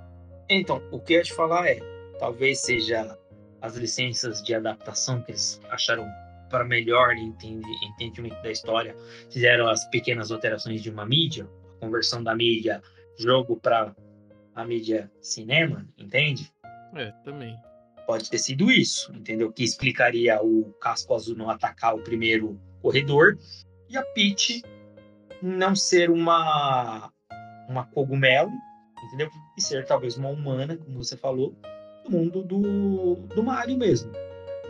Então, 0.50 0.82
o 0.92 1.00
que 1.00 1.14
eu 1.14 1.18
ia 1.18 1.24
te 1.24 1.34
falar 1.34 1.68
é, 1.68 1.80
talvez 2.20 2.62
seja 2.62 3.18
as 3.62 3.76
licenças 3.76 4.42
de 4.42 4.54
adaptação 4.54 5.22
que 5.22 5.32
eles 5.32 5.62
acharam 5.70 6.08
para 6.50 6.66
melhor 6.66 7.14
entendimento 7.16 8.42
da 8.42 8.52
história, 8.52 8.96
fizeram 9.30 9.68
as 9.68 9.86
pequenas 9.90 10.32
alterações 10.32 10.82
de 10.82 10.90
uma 10.90 11.06
mídia, 11.06 11.48
a 11.78 11.86
conversão 11.86 12.24
da 12.24 12.36
mídia 12.36 12.82
jogo 13.18 13.58
para 13.58 13.94
a 14.56 14.66
mídia 14.66 15.12
cinema, 15.22 15.86
entende? 15.98 16.52
É, 16.96 17.12
também. 17.24 17.56
Pode 18.10 18.28
ter 18.28 18.40
sido 18.40 18.72
isso, 18.72 19.14
entendeu? 19.14 19.52
Que 19.52 19.64
explicaria 19.64 20.42
o 20.42 20.74
Casco 20.82 21.14
Azul 21.14 21.36
não 21.36 21.48
atacar 21.48 21.94
o 21.94 22.02
primeiro 22.02 22.60
corredor 22.82 23.38
e 23.88 23.96
a 23.96 24.02
Peach 24.02 24.64
não 25.44 25.76
ser 25.76 26.10
uma 26.10 27.12
uma 27.70 27.86
cogumelo, 27.86 28.50
entendeu? 29.06 29.30
E 29.56 29.62
ser 29.62 29.86
talvez 29.86 30.18
uma 30.18 30.30
humana, 30.30 30.76
como 30.76 30.98
você 30.98 31.16
falou, 31.16 31.56
do 32.04 32.10
mundo 32.10 32.42
do, 32.42 33.14
do 33.28 33.44
Mario 33.44 33.78
mesmo. 33.78 34.12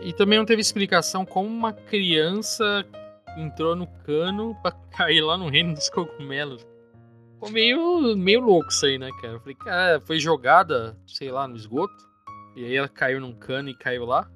E 0.01 0.11
também 0.11 0.37
não 0.37 0.45
teve 0.45 0.59
explicação 0.59 1.25
como 1.25 1.47
uma 1.47 1.71
criança 1.71 2.85
entrou 3.37 3.73
no 3.73 3.87
cano 4.03 4.53
para 4.61 4.73
cair 4.97 5.21
lá 5.21 5.37
no 5.37 5.47
reino 5.47 5.73
dos 5.73 5.89
cogumelos. 5.89 6.67
Ficou 7.35 7.51
meio, 7.51 8.17
meio 8.17 8.41
louco 8.41 8.67
isso 8.67 8.85
aí, 8.85 8.97
né, 8.97 9.09
cara? 9.21 9.35
Eu 9.35 9.39
falei, 9.39 9.55
cara, 9.55 10.01
foi 10.01 10.19
jogada, 10.19 10.97
sei 11.07 11.31
lá, 11.31 11.47
no 11.47 11.55
esgoto. 11.55 12.08
E 12.59 12.65
aí 12.65 12.75
ela 12.75 12.89
caiu 12.89 13.21
num 13.21 13.31
cano 13.31 13.69
e 13.69 13.73
caiu 13.73 14.03
lá. 14.03 14.29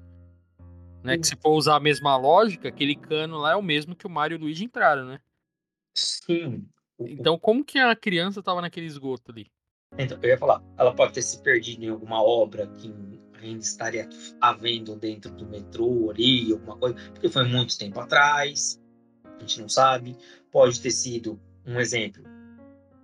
Né, 1.02 1.18
que 1.18 1.26
se 1.26 1.36
for 1.36 1.50
usar 1.50 1.76
a 1.76 1.80
mesma 1.80 2.16
lógica, 2.16 2.66
aquele 2.66 2.96
cano 2.96 3.36
lá 3.36 3.52
é 3.52 3.54
o 3.54 3.60
mesmo 3.60 3.94
que 3.94 4.06
o 4.06 4.10
Mario 4.10 4.36
e 4.36 4.38
o 4.38 4.40
Luigi 4.40 4.64
entraram, 4.64 5.04
né? 5.04 5.20
Sim. 5.94 6.66
Então 6.98 7.38
como 7.38 7.62
que 7.62 7.78
a 7.78 7.94
criança 7.94 8.42
tava 8.42 8.62
naquele 8.62 8.86
esgoto 8.86 9.30
ali? 9.30 9.52
Então, 9.98 10.18
eu 10.22 10.30
ia 10.30 10.38
falar, 10.38 10.62
ela 10.78 10.94
pode 10.94 11.12
ter 11.12 11.20
se 11.20 11.42
perdido 11.42 11.84
em 11.84 11.90
alguma 11.90 12.22
obra 12.22 12.66
que 12.66 12.90
ainda 13.34 13.62
estaria 13.62 14.08
havendo 14.40 14.96
dentro 14.96 15.30
do 15.30 15.46
metrô 15.46 16.10
ali, 16.10 16.50
alguma 16.50 16.78
coisa, 16.78 16.94
porque 17.10 17.28
foi 17.28 17.44
muito 17.44 17.78
tempo 17.78 18.00
atrás, 18.00 18.80
a 19.22 19.38
gente 19.40 19.60
não 19.60 19.68
sabe. 19.68 20.16
Pode 20.50 20.80
ter 20.80 20.90
sido, 20.90 21.38
um 21.66 21.78
exemplo, 21.78 22.24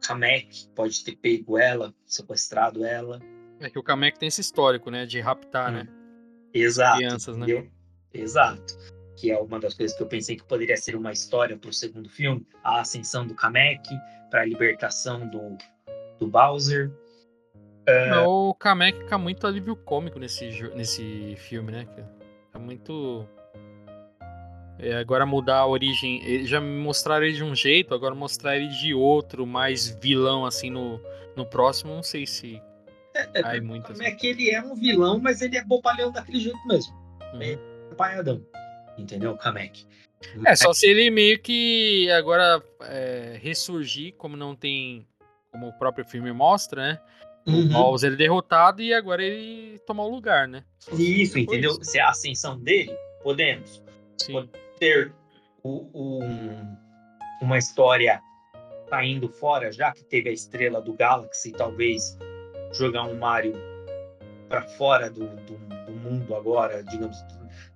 Kamek 0.01 0.69
pode 0.75 1.05
ter 1.05 1.15
pego 1.17 1.59
ela, 1.59 1.95
sequestrado 2.07 2.83
ela. 2.83 3.21
É 3.61 3.69
que 3.69 3.79
o 3.79 3.83
Kamek 3.83 4.19
tem 4.19 4.29
esse 4.29 4.41
histórico, 4.41 4.91
né? 4.91 5.07
De 5.07 5.21
raptar, 5.21 5.71
hum. 5.71 5.75
né? 5.75 5.89
Exato. 6.53 6.99
Crianças, 6.99 7.37
né? 7.37 7.45
entendeu? 7.45 7.63
né? 7.65 7.71
Exato. 8.13 8.77
Que 9.17 9.31
é 9.31 9.39
uma 9.39 9.61
das 9.61 9.75
coisas 9.75 9.97
que 9.97 10.03
eu 10.03 10.07
pensei 10.07 10.37
que 10.37 10.45
poderia 10.45 10.77
ser 10.77 10.97
uma 10.97 11.13
história 11.13 11.57
para 11.57 11.71
o 11.71 11.73
segundo 11.73 12.09
filme. 12.09 12.47
A 12.65 12.81
ascensão 12.81 13.27
do 13.27 13.35
Kamek, 13.35 13.89
para 14.31 14.43
a 14.43 14.45
libertação 14.45 15.29
do, 15.29 15.59
do 16.19 16.27
Bowser. 16.27 16.91
Uh... 17.89 18.29
O 18.29 18.55
Kamek 18.55 18.99
fica 18.99 19.19
muito 19.19 19.47
alívio 19.47 19.77
cômico 19.77 20.19
nesse, 20.19 20.49
nesse 20.75 21.37
filme, 21.37 21.71
né? 21.71 21.87
É 22.55 22.59
muito 22.59 23.29
é, 24.83 24.95
agora 24.95 25.27
mudar 25.27 25.59
a 25.59 25.67
origem. 25.67 26.47
Já 26.47 26.61
mostraram 26.61 27.27
ele 27.27 27.37
de 27.37 27.45
um 27.45 27.55
jeito, 27.55 27.95
agora 27.95 28.15
mostrar 28.15 28.57
ele 28.57 28.69
de 28.69 28.95
outro, 28.95 29.47
mais 29.47 29.89
vilão 30.03 30.47
assim 30.47 30.71
no, 30.71 30.99
no 31.37 31.45
próximo, 31.45 31.95
não 31.95 32.03
sei 32.03 32.27
se. 32.27 32.61
É, 33.35 33.57
é, 33.57 33.61
muito, 33.61 33.93
assim. 33.93 34.05
é 34.05 34.11
que 34.13 34.27
ele 34.27 34.51
é 34.51 34.63
um 34.63 34.75
vilão, 34.75 35.19
mas 35.19 35.41
ele 35.41 35.57
é 35.57 35.65
bobalhão 35.65 36.11
daquele 36.13 36.41
jeito 36.41 36.59
mesmo. 36.67 36.95
Uhum. 37.33 37.43
É 37.43 37.59
paiadão. 37.97 38.45
Entendeu? 38.99 39.37
Kamek. 39.37 39.87
É, 40.45 40.55
só 40.55 40.73
se 40.73 40.87
ele 40.87 41.11
meio 41.11 41.39
que 41.39 42.11
agora 42.11 42.63
é, 42.83 43.39
ressurgir, 43.41 44.15
como 44.15 44.37
não 44.37 44.55
tem. 44.55 45.07
Como 45.51 45.69
o 45.69 45.73
próprio 45.73 46.05
filme 46.05 46.33
mostra, 46.33 46.93
né? 46.93 47.01
Uhum. 47.47 47.67
O 47.67 47.69
Bowser 47.69 48.15
derrotado 48.17 48.83
e 48.83 48.93
agora 48.93 49.23
ele 49.23 49.79
tomar 49.81 50.05
o 50.05 50.11
lugar, 50.11 50.47
né? 50.47 50.63
Isso, 50.93 51.39
entendeu? 51.39 51.73
Isso. 51.73 51.85
Se 51.85 51.99
é 51.99 52.03
a 52.03 52.11
ascensão 52.11 52.59
dele, 52.59 52.95
podemos. 53.23 53.83
Sim 54.19 54.49
ter 54.81 55.13
o, 55.63 55.87
um, 55.95 56.77
uma 57.43 57.59
história 57.59 58.21
saindo 58.89 59.29
fora, 59.29 59.71
já 59.71 59.93
que 59.93 60.03
teve 60.03 60.31
a 60.31 60.33
estrela 60.33 60.81
do 60.81 60.95
Galaxy, 60.95 61.53
talvez 61.53 62.19
jogar 62.73 63.05
um 63.05 63.19
Mario 63.19 63.55
para 64.49 64.63
fora 64.63 65.09
do, 65.09 65.29
do, 65.29 65.57
do, 65.87 65.93
mundo 65.93 66.35
agora, 66.35 66.83
digamos, 66.83 67.17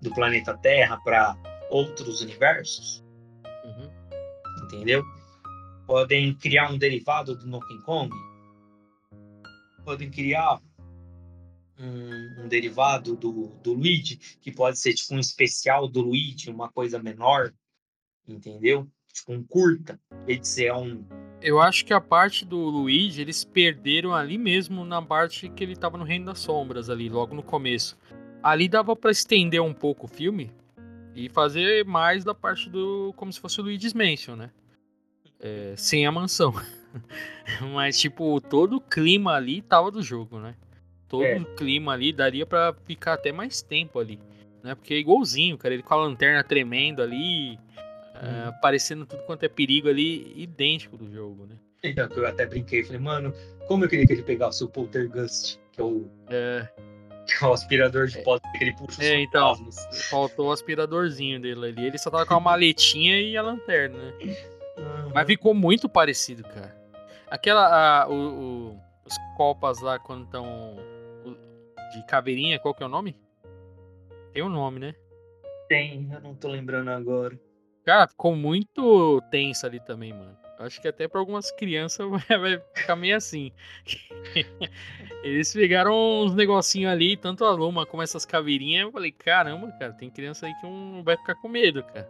do 0.00 0.12
planeta 0.12 0.56
Terra 0.58 0.98
para 1.04 1.36
outros 1.70 2.20
universos. 2.20 3.04
Uhum. 3.64 3.90
Entendeu? 4.64 5.04
Podem 5.86 6.34
criar 6.34 6.70
um 6.70 6.78
derivado 6.78 7.36
do 7.36 7.46
Donkey 7.46 7.78
Kong. 7.82 8.10
Podem 9.84 10.10
criar 10.10 10.60
um, 11.78 12.42
um, 12.42 12.48
derivado 12.48 13.16
do, 13.16 13.48
do 13.62 13.72
Luigi, 13.74 14.16
que 14.40 14.50
pode 14.50 14.78
ser 14.78 14.94
tipo 14.94 15.14
um 15.14 15.18
especial 15.18 15.86
do 15.86 16.00
Luigi, 16.00 16.50
uma 16.50 16.70
coisa 16.70 17.02
menor, 17.02 17.52
entendeu? 18.26 18.88
Tipo 19.14 19.32
um 19.32 19.42
curta, 19.44 19.98
ele 20.26 20.44
ser 20.44 20.72
um. 20.74 21.04
Eu 21.40 21.60
acho 21.60 21.84
que 21.84 21.92
a 21.92 22.00
parte 22.00 22.44
do 22.44 22.58
Luigi 22.58 23.20
eles 23.20 23.44
perderam 23.44 24.12
ali 24.12 24.36
mesmo 24.36 24.84
na 24.84 25.00
parte 25.00 25.48
que 25.48 25.62
ele 25.62 25.76
tava 25.76 25.96
no 25.96 26.04
Reino 26.04 26.26
das 26.26 26.40
Sombras, 26.40 26.90
ali, 26.90 27.08
logo 27.08 27.34
no 27.34 27.42
começo. 27.42 27.96
Ali 28.42 28.68
dava 28.68 28.96
para 28.96 29.10
estender 29.10 29.62
um 29.62 29.72
pouco 29.72 30.06
o 30.06 30.08
filme 30.08 30.50
e 31.14 31.28
fazer 31.28 31.84
mais 31.84 32.24
da 32.24 32.34
parte 32.34 32.68
do. 32.68 33.14
como 33.16 33.32
se 33.32 33.40
fosse 33.40 33.60
o 33.60 33.62
Luigi's 33.62 33.94
Mansion, 33.94 34.34
né? 34.34 34.50
É, 35.38 35.74
sem 35.76 36.06
a 36.06 36.12
mansão. 36.12 36.52
Mas, 37.72 37.98
tipo, 37.98 38.40
todo 38.40 38.76
o 38.76 38.80
clima 38.80 39.34
ali 39.34 39.62
tava 39.62 39.90
do 39.90 40.02
jogo, 40.02 40.40
né? 40.40 40.54
todo 41.14 41.24
é. 41.24 41.38
o 41.38 41.44
clima 41.54 41.92
ali, 41.92 42.12
daria 42.12 42.44
para 42.44 42.74
ficar 42.84 43.14
até 43.14 43.30
mais 43.30 43.62
tempo 43.62 43.98
ali. 43.98 44.18
Né? 44.62 44.74
Porque 44.74 44.94
é 44.94 44.98
igualzinho, 44.98 45.56
cara. 45.56 45.74
Ele 45.74 45.82
com 45.82 45.94
a 45.94 45.98
lanterna 45.98 46.42
tremendo 46.42 47.02
ali, 47.02 47.58
hum. 48.24 49.02
uh, 49.02 49.06
tudo 49.06 49.22
quanto 49.24 49.44
é 49.44 49.48
perigo 49.48 49.88
ali, 49.88 50.32
idêntico 50.36 50.96
do 50.96 51.10
jogo, 51.12 51.46
né? 51.46 51.56
Então, 51.82 52.08
eu 52.16 52.26
até 52.26 52.46
brinquei, 52.46 52.82
falei, 52.82 53.00
mano, 53.00 53.34
como 53.68 53.84
eu 53.84 53.88
queria 53.88 54.06
que 54.06 54.14
ele 54.14 54.22
pegasse 54.22 54.64
o 54.64 54.68
Poltergust, 54.68 55.60
que 55.70 55.80
é 55.80 55.84
o. 55.84 56.08
É. 56.30 56.66
Que 57.26 57.44
é 57.44 57.48
o 57.48 57.52
aspirador 57.52 58.06
de 58.06 58.18
é. 58.18 58.22
pó 58.22 58.38
que 58.38 58.64
ele 58.64 58.74
puxa 58.74 59.02
É, 59.02 59.20
então. 59.20 59.54
Faltou 60.10 60.48
o 60.48 60.52
aspiradorzinho 60.52 61.40
dele 61.40 61.66
ali. 61.66 61.86
Ele 61.86 61.98
só 61.98 62.10
tava 62.10 62.26
com 62.26 62.34
a 62.34 62.40
maletinha 62.40 63.20
e 63.20 63.36
a 63.36 63.42
lanterna, 63.42 63.98
né? 63.98 64.12
Uhum. 64.76 65.10
Mas 65.14 65.26
ficou 65.26 65.54
muito 65.54 65.88
parecido, 65.88 66.42
cara. 66.42 66.74
Aquela. 67.30 68.02
A, 68.02 68.08
o, 68.08 68.14
o, 68.14 68.80
os 69.06 69.16
copas 69.36 69.80
lá 69.80 69.98
quando 69.98 70.24
estão 70.24 70.76
de 71.94 72.06
caveirinha, 72.06 72.58
qual 72.58 72.74
que 72.74 72.82
é 72.82 72.86
o 72.86 72.88
nome? 72.90 73.16
Tem 74.32 74.42
um 74.42 74.48
nome, 74.48 74.80
né? 74.80 74.94
Tem, 75.68 76.08
eu 76.12 76.20
não 76.20 76.34
tô 76.34 76.48
lembrando 76.48 76.90
agora. 76.90 77.38
Cara, 77.84 78.08
ficou 78.08 78.34
muito 78.34 79.22
tenso 79.30 79.66
ali 79.66 79.78
também, 79.78 80.12
mano. 80.12 80.36
Acho 80.58 80.80
que 80.80 80.88
até 80.88 81.08
para 81.08 81.20
algumas 81.20 81.50
crianças 81.50 82.08
vai 82.28 82.58
ficar 82.74 82.96
meio 82.96 83.16
assim. 83.16 83.52
Eles 85.22 85.52
pegaram 85.52 85.94
uns 86.22 86.34
negocinhos 86.34 86.92
ali, 86.92 87.16
tanto 87.16 87.44
a 87.44 87.50
Luma 87.50 87.84
como 87.84 88.02
essas 88.02 88.24
caveirinhas. 88.24 88.82
Eu 88.82 88.92
falei, 88.92 89.12
caramba, 89.12 89.70
cara, 89.72 89.92
tem 89.92 90.10
criança 90.10 90.46
aí 90.46 90.54
que 90.54 90.66
não 90.66 91.02
vai 91.02 91.16
ficar 91.16 91.34
com 91.34 91.48
medo, 91.48 91.82
cara. 91.82 92.08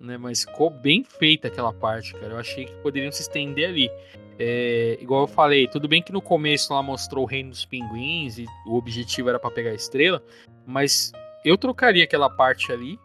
Né, 0.00 0.18
mas 0.18 0.44
ficou 0.44 0.70
bem 0.70 1.02
feita 1.02 1.48
aquela 1.48 1.72
parte, 1.72 2.12
cara. 2.14 2.34
Eu 2.34 2.38
achei 2.38 2.66
que 2.66 2.74
poderiam 2.76 3.10
se 3.10 3.22
estender 3.22 3.68
ali. 3.68 3.90
É, 4.38 4.98
igual 5.00 5.22
eu 5.22 5.28
falei, 5.28 5.66
tudo 5.68 5.88
bem 5.88 6.02
que 6.02 6.12
no 6.12 6.20
começo 6.20 6.74
lá 6.74 6.82
mostrou 6.82 7.24
o 7.24 7.26
reino 7.26 7.50
dos 7.50 7.64
pinguins 7.64 8.38
e 8.38 8.46
o 8.66 8.74
objetivo 8.76 9.28
era 9.28 9.38
para 9.38 9.50
pegar 9.50 9.70
a 9.70 9.74
estrela, 9.74 10.20
mas 10.66 11.12
eu 11.44 11.56
trocaria 11.56 12.02
aquela 12.02 12.28
parte 12.28 12.72
ali 12.72 12.98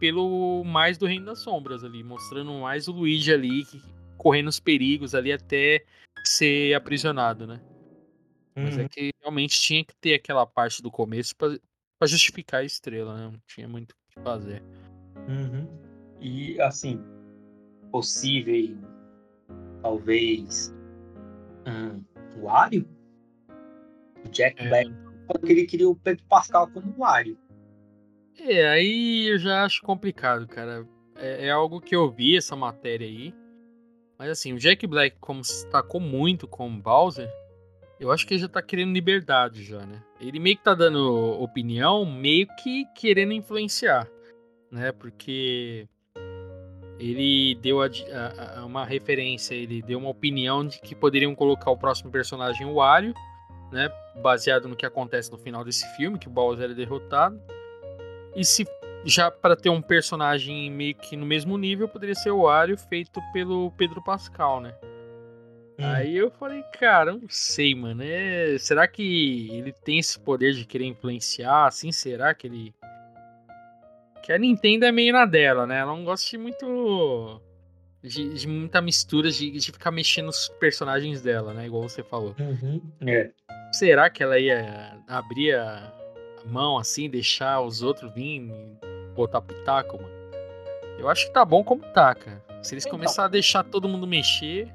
pelo 0.00 0.64
mais 0.64 0.98
do 0.98 1.06
reino 1.06 1.26
das 1.26 1.40
sombras 1.40 1.84
ali, 1.84 2.02
mostrando 2.02 2.52
mais 2.54 2.88
o 2.88 2.92
Luigi 2.92 3.32
ali 3.32 3.64
correndo 4.16 4.48
os 4.48 4.58
perigos 4.58 5.14
ali 5.14 5.32
até 5.32 5.84
ser 6.24 6.74
aprisionado, 6.74 7.46
né? 7.46 7.60
Uhum. 8.56 8.64
Mas 8.64 8.78
é 8.78 8.82
uhum. 8.82 8.88
que 8.88 9.10
realmente 9.20 9.60
tinha 9.60 9.84
que 9.84 9.94
ter 10.00 10.14
aquela 10.14 10.46
parte 10.46 10.82
do 10.82 10.90
começo 10.90 11.34
para 11.36 11.58
justificar 12.06 12.62
a 12.62 12.64
estrela, 12.64 13.16
né? 13.16 13.30
Não 13.32 13.40
tinha 13.46 13.68
muito 13.68 13.92
o 13.92 13.94
que 14.08 14.20
fazer. 14.20 14.62
Uhum. 15.28 15.66
E 16.20 16.60
assim, 16.60 17.00
possível 17.92 18.76
talvez 19.82 20.74
um, 21.66 22.04
o 22.38 22.44
Wario, 22.44 22.88
o 24.24 24.28
Jack 24.30 24.62
é. 24.62 24.68
Black 24.68 24.90
que 25.38 25.52
ele 25.52 25.66
queria 25.66 25.88
o 25.88 25.94
Pedro 25.94 26.24
Pascal 26.24 26.68
como 26.68 26.92
Wario. 26.98 27.38
É, 28.42 28.68
aí 28.68 29.28
eu 29.28 29.38
já 29.38 29.64
acho 29.64 29.82
complicado, 29.82 30.46
cara. 30.46 30.86
É, 31.16 31.46
é, 31.46 31.50
algo 31.50 31.80
que 31.80 31.94
eu 31.94 32.10
vi 32.10 32.36
essa 32.36 32.56
matéria 32.56 33.06
aí. 33.06 33.34
Mas 34.18 34.30
assim, 34.30 34.52
o 34.52 34.58
Jack 34.58 34.86
Black, 34.86 35.16
como 35.20 35.44
se 35.44 35.64
destacou 35.64 36.00
muito 36.00 36.46
como 36.46 36.80
Bowser, 36.80 37.30
eu 37.98 38.10
acho 38.10 38.26
que 38.26 38.34
ele 38.34 38.40
já 38.40 38.48
tá 38.48 38.62
querendo 38.62 38.92
liberdade 38.92 39.62
já, 39.62 39.84
né? 39.84 40.02
Ele 40.20 40.38
meio 40.38 40.56
que 40.56 40.64
tá 40.64 40.74
dando 40.74 41.38
opinião, 41.40 42.04
meio 42.04 42.46
que 42.62 42.86
querendo 42.94 43.32
influenciar, 43.32 44.08
né? 44.70 44.92
Porque 44.92 45.86
ele 46.98 47.54
deu 47.56 47.82
a, 47.82 47.86
a, 47.86 48.60
a 48.60 48.64
uma 48.64 48.84
referência, 48.84 49.54
ele 49.54 49.82
deu 49.82 49.98
uma 49.98 50.10
opinião 50.10 50.66
de 50.66 50.80
que 50.80 50.94
poderiam 50.94 51.34
colocar 51.34 51.70
o 51.70 51.76
próximo 51.76 52.10
personagem, 52.10 52.66
o 52.66 52.74
Wario, 52.74 53.14
né? 53.70 53.90
Baseado 54.22 54.68
no 54.68 54.76
que 54.76 54.86
acontece 54.86 55.30
no 55.30 55.38
final 55.38 55.62
desse 55.62 55.86
filme, 55.96 56.18
que 56.18 56.28
o 56.28 56.30
Bowser 56.30 56.70
é 56.70 56.74
derrotado. 56.74 57.40
E 58.34 58.44
se 58.44 58.66
já 59.04 59.30
para 59.30 59.56
ter 59.56 59.70
um 59.70 59.80
personagem 59.80 60.70
meio 60.70 60.94
que 60.94 61.16
no 61.16 61.26
mesmo 61.26 61.56
nível, 61.56 61.88
poderia 61.88 62.14
ser 62.14 62.30
o 62.30 62.42
Wario 62.42 62.76
feito 62.76 63.20
pelo 63.32 63.70
Pedro 63.72 64.02
Pascal, 64.02 64.60
né? 64.60 64.74
Hum. 65.78 65.86
Aí 65.86 66.16
eu 66.16 66.30
falei, 66.30 66.62
cara, 66.78 67.12
não 67.12 67.28
sei, 67.28 67.74
mano. 67.74 68.02
É... 68.04 68.56
Será 68.58 68.86
que 68.86 69.48
ele 69.50 69.72
tem 69.72 69.98
esse 69.98 70.18
poder 70.18 70.52
de 70.52 70.66
querer 70.66 70.84
influenciar? 70.84 71.66
Assim, 71.66 71.90
será 71.90 72.34
que 72.34 72.46
ele. 72.46 72.74
Que 74.22 74.32
a 74.32 74.38
Nintendo 74.38 74.84
é 74.84 74.92
meio 74.92 75.12
na 75.12 75.24
dela, 75.24 75.66
né? 75.66 75.78
Ela 75.78 75.94
não 75.94 76.04
gosta 76.04 76.28
de 76.28 76.36
muito. 76.36 77.40
De, 78.02 78.32
de 78.32 78.48
muita 78.48 78.80
mistura, 78.80 79.30
de, 79.30 79.50
de, 79.50 79.72
ficar 79.72 79.90
mexendo 79.90 80.26
nos 80.26 80.48
personagens 80.58 81.20
dela, 81.20 81.52
né? 81.52 81.66
Igual 81.66 81.82
você 81.82 82.02
falou. 82.02 82.34
Uhum. 82.38 82.80
É. 83.06 83.30
Será 83.72 84.08
que 84.08 84.22
ela 84.22 84.38
ia 84.38 84.98
abrir 85.06 85.54
a, 85.54 85.92
mão 86.46 86.78
assim, 86.78 87.08
deixar 87.08 87.60
os 87.60 87.82
outros 87.82 88.12
virem 88.12 88.52
botar 89.14 89.40
pitaco, 89.40 90.00
mano. 90.00 90.20
Eu 90.98 91.08
acho 91.08 91.26
que 91.26 91.32
tá 91.32 91.44
bom 91.44 91.64
como 91.64 91.82
tá, 91.92 92.14
cara. 92.14 92.44
Se 92.62 92.74
eles 92.74 92.84
então, 92.84 92.98
começarem 92.98 93.26
a 93.26 93.30
deixar 93.30 93.64
todo 93.64 93.88
mundo 93.88 94.06
mexer. 94.06 94.72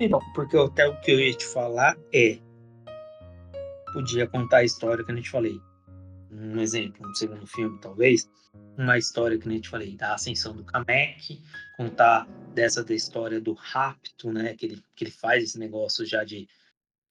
Então, 0.00 0.20
porque 0.34 0.56
até 0.56 0.86
o 0.88 1.00
que 1.00 1.12
eu 1.12 1.20
ia 1.20 1.32
te 1.32 1.46
falar 1.46 1.96
é. 2.12 2.38
Podia 3.92 4.26
contar 4.26 4.58
a 4.58 4.64
história 4.64 5.04
que 5.04 5.10
a 5.10 5.14
gente 5.14 5.30
falei. 5.30 5.58
Um 6.30 6.60
exemplo, 6.60 7.08
um 7.08 7.14
segundo 7.14 7.46
filme, 7.46 7.78
talvez. 7.80 8.28
Uma 8.76 8.98
história 8.98 9.38
que 9.38 9.48
a 9.48 9.52
gente 9.52 9.68
falei, 9.68 9.96
da 9.96 10.14
ascensão 10.14 10.54
do 10.54 10.64
Kamek, 10.64 11.40
contar 11.76 12.26
dessa 12.54 12.84
da 12.84 12.94
história 12.94 13.40
do 13.40 13.54
rapto, 13.54 14.32
né? 14.32 14.54
Que 14.54 14.66
ele, 14.66 14.82
que 14.94 15.04
ele 15.04 15.10
faz 15.10 15.42
esse 15.42 15.58
negócio 15.58 16.04
já 16.04 16.22
de 16.24 16.48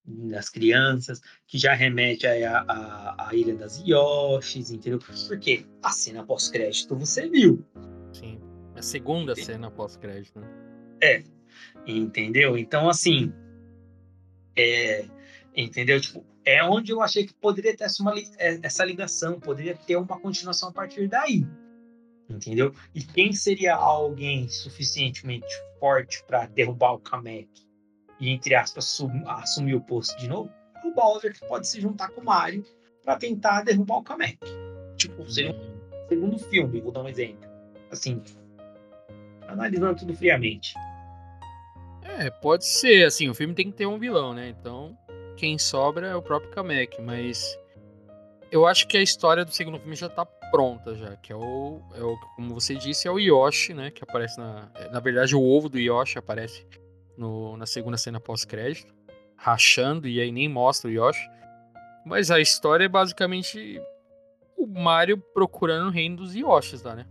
das 0.08 0.50
crianças, 0.50 1.22
que 1.46 1.58
já 1.58 1.74
remete 1.74 2.26
à, 2.26 2.62
à, 2.62 3.28
à 3.28 3.36
Ilha 3.36 3.56
das 3.56 3.84
Yoshis, 3.86 4.72
entendeu? 4.72 5.00
Porque 5.00 5.66
a 5.84 5.92
cena 5.92 6.24
pós-crédito 6.24 6.96
você 6.96 7.28
viu. 7.28 7.64
Sim. 8.14 8.40
A 8.76 8.82
segunda 8.82 9.36
Sim. 9.36 9.44
cena 9.44 9.70
pós-crédito, 9.70 10.40
né? 10.40 10.48
É. 11.02 11.24
Entendeu? 11.86 12.58
Então, 12.58 12.90
assim. 12.90 13.34
É, 14.56 15.06
entendeu? 15.56 16.00
Tipo, 16.00 16.26
é 16.46 16.64
onde 16.64 16.92
eu 16.92 17.02
achei 17.02 17.26
que 17.26 17.34
poderia 17.34 17.76
ter 17.76 17.84
essa, 17.84 18.02
uma, 18.02 18.18
é, 18.38 18.60
essa 18.64 18.86
ligação, 18.86 19.40
poderia 19.40 19.76
ter 19.76 19.98
uma 19.98 20.20
continuação 20.20 20.70
a 20.70 20.72
partir 20.72 21.08
daí. 21.10 21.46
Entendeu? 22.30 22.74
E 22.96 23.04
quem 23.04 23.34
seria 23.34 23.76
alguém 23.76 24.48
suficientemente 24.48 25.48
forte 25.80 26.24
para 26.26 26.46
derrubar 26.46 26.94
o 26.94 27.00
Kamek? 27.00 27.67
E, 28.20 28.30
entre 28.30 28.56
aspas, 28.56 29.00
assumir 29.28 29.76
o 29.76 29.82
posto 29.82 30.18
de 30.18 30.28
novo, 30.28 30.52
o 30.84 30.92
Bowser 30.94 31.34
que 31.34 31.46
pode 31.48 31.68
se 31.68 31.82
juntar 31.82 32.10
com 32.10 32.22
o 32.22 32.26
Mario 32.26 32.64
para 33.04 33.18
tentar 33.18 33.64
derrubar 33.64 33.98
o 33.98 34.04
Kamek. 34.04 34.40
Tipo, 34.96 35.30
seria 35.30 35.52
um 35.52 36.08
segundo 36.10 36.40
filme, 36.40 36.82
vou 36.82 36.92
dar 36.92 37.04
um 37.04 37.08
exemplo. 37.08 37.48
Assim, 37.92 38.22
analisando 39.48 40.00
tudo 40.00 40.16
friamente. 40.16 40.74
É, 42.04 42.30
pode 42.30 42.66
ser. 42.66 43.06
Assim, 43.06 43.30
o 43.30 43.34
filme 43.34 43.54
tem 43.54 43.70
que 43.70 43.78
ter 43.78 43.86
um 43.86 44.00
vilão, 44.00 44.34
né? 44.34 44.50
Então, 44.50 44.98
quem 45.36 45.58
sobra 45.58 46.08
é 46.08 46.16
o 46.16 46.22
próprio 46.22 46.52
Kamek, 46.52 47.02
mas 47.02 47.58
eu 48.52 48.66
acho 48.66 48.88
que 48.88 48.98
a 48.98 49.02
história 49.02 49.46
do 49.46 49.52
segundo 49.52 49.80
filme 49.80 49.96
já 49.96 50.10
tá 50.10 50.26
pronta 50.26 50.96
já, 50.96 51.16
que 51.18 51.32
é 51.32 51.36
o, 51.36 51.82
é 51.94 52.02
o 52.02 52.18
como 52.36 52.54
você 52.54 52.76
disse, 52.76 53.08
é 53.08 53.12
o 53.12 53.20
Yoshi, 53.20 53.74
né, 53.74 53.92
que 53.92 54.04
aparece 54.04 54.38
na, 54.40 54.70
na 54.92 55.00
verdade 55.00 55.36
o 55.36 55.42
ovo 55.42 55.68
do 55.68 55.78
Yoshi 55.78 56.18
aparece 56.18 56.66
no, 57.18 57.58
na 57.58 57.66
segunda 57.66 57.98
cena 57.98 58.20
pós-crédito, 58.20 58.94
rachando 59.36 60.08
e 60.08 60.22
aí 60.22 60.32
nem 60.32 60.48
mostra 60.48 60.90
o 60.90 60.94
Yoshi. 60.94 61.28
Mas 62.06 62.32
a 62.32 62.40
história 62.40 62.86
é 62.86 62.88
basicamente 62.88 63.82
o 64.58 64.66
Mario 64.66 65.18
procurando 65.18 65.88
o 65.88 65.92
reino 65.92 66.18
dos 66.18 66.36
Yoshis 66.36 66.84
lá, 66.84 66.96
né? 66.96 67.06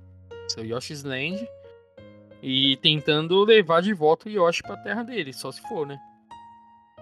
Seu 0.48 0.64
Yoshi's 0.64 1.02
Land 1.02 1.46
e 2.42 2.76
tentando 2.78 3.42
levar 3.44 3.82
de 3.82 3.92
volta 3.92 4.28
o 4.28 4.32
Yoshi 4.32 4.62
pra 4.62 4.76
terra 4.76 5.02
dele, 5.02 5.32
só 5.32 5.50
se 5.50 5.60
for, 5.62 5.86
né? 5.86 5.98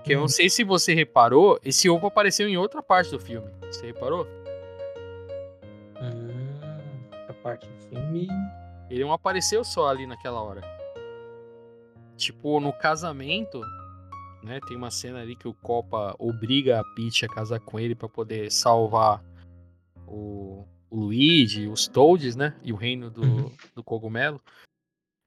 Que 0.02 0.12
eu 0.12 0.16
não 0.16 0.22
uhum. 0.24 0.28
sei 0.28 0.50
se 0.50 0.62
você 0.64 0.94
reparou, 0.94 1.58
esse 1.64 1.88
ovo 1.88 2.06
apareceu 2.06 2.46
em 2.48 2.56
outra 2.56 2.82
parte 2.82 3.10
do 3.10 3.18
filme. 3.18 3.50
Você 3.62 3.86
reparou? 3.86 4.26
Hum, 6.00 7.08
a 7.28 7.32
parte 7.32 7.66
do 7.66 7.76
filme. 7.88 8.28
Ele 8.90 9.00
não 9.00 9.12
apareceu 9.12 9.64
só 9.64 9.88
ali 9.88 10.06
naquela 10.06 10.42
hora. 10.42 10.73
Tipo, 12.16 12.60
no 12.60 12.72
casamento, 12.72 13.60
né? 14.44 14.60
Tem 14.66 14.76
uma 14.76 14.90
cena 14.90 15.20
ali 15.20 15.34
que 15.34 15.48
o 15.48 15.54
Copa 15.54 16.14
obriga 16.18 16.80
a 16.80 16.84
Peach 16.94 17.24
a 17.24 17.28
casar 17.28 17.60
com 17.60 17.80
ele 17.80 17.94
para 17.94 18.08
poder 18.08 18.52
salvar 18.52 19.24
o, 20.06 20.66
o, 20.90 21.00
Luigi, 21.00 21.66
os 21.66 21.88
Toads, 21.88 22.36
né? 22.36 22.54
E 22.62 22.70
o 22.72 22.76
reino 22.76 23.10
do, 23.10 23.22
uhum. 23.22 23.50
do 23.74 23.82
cogumelo. 23.82 24.40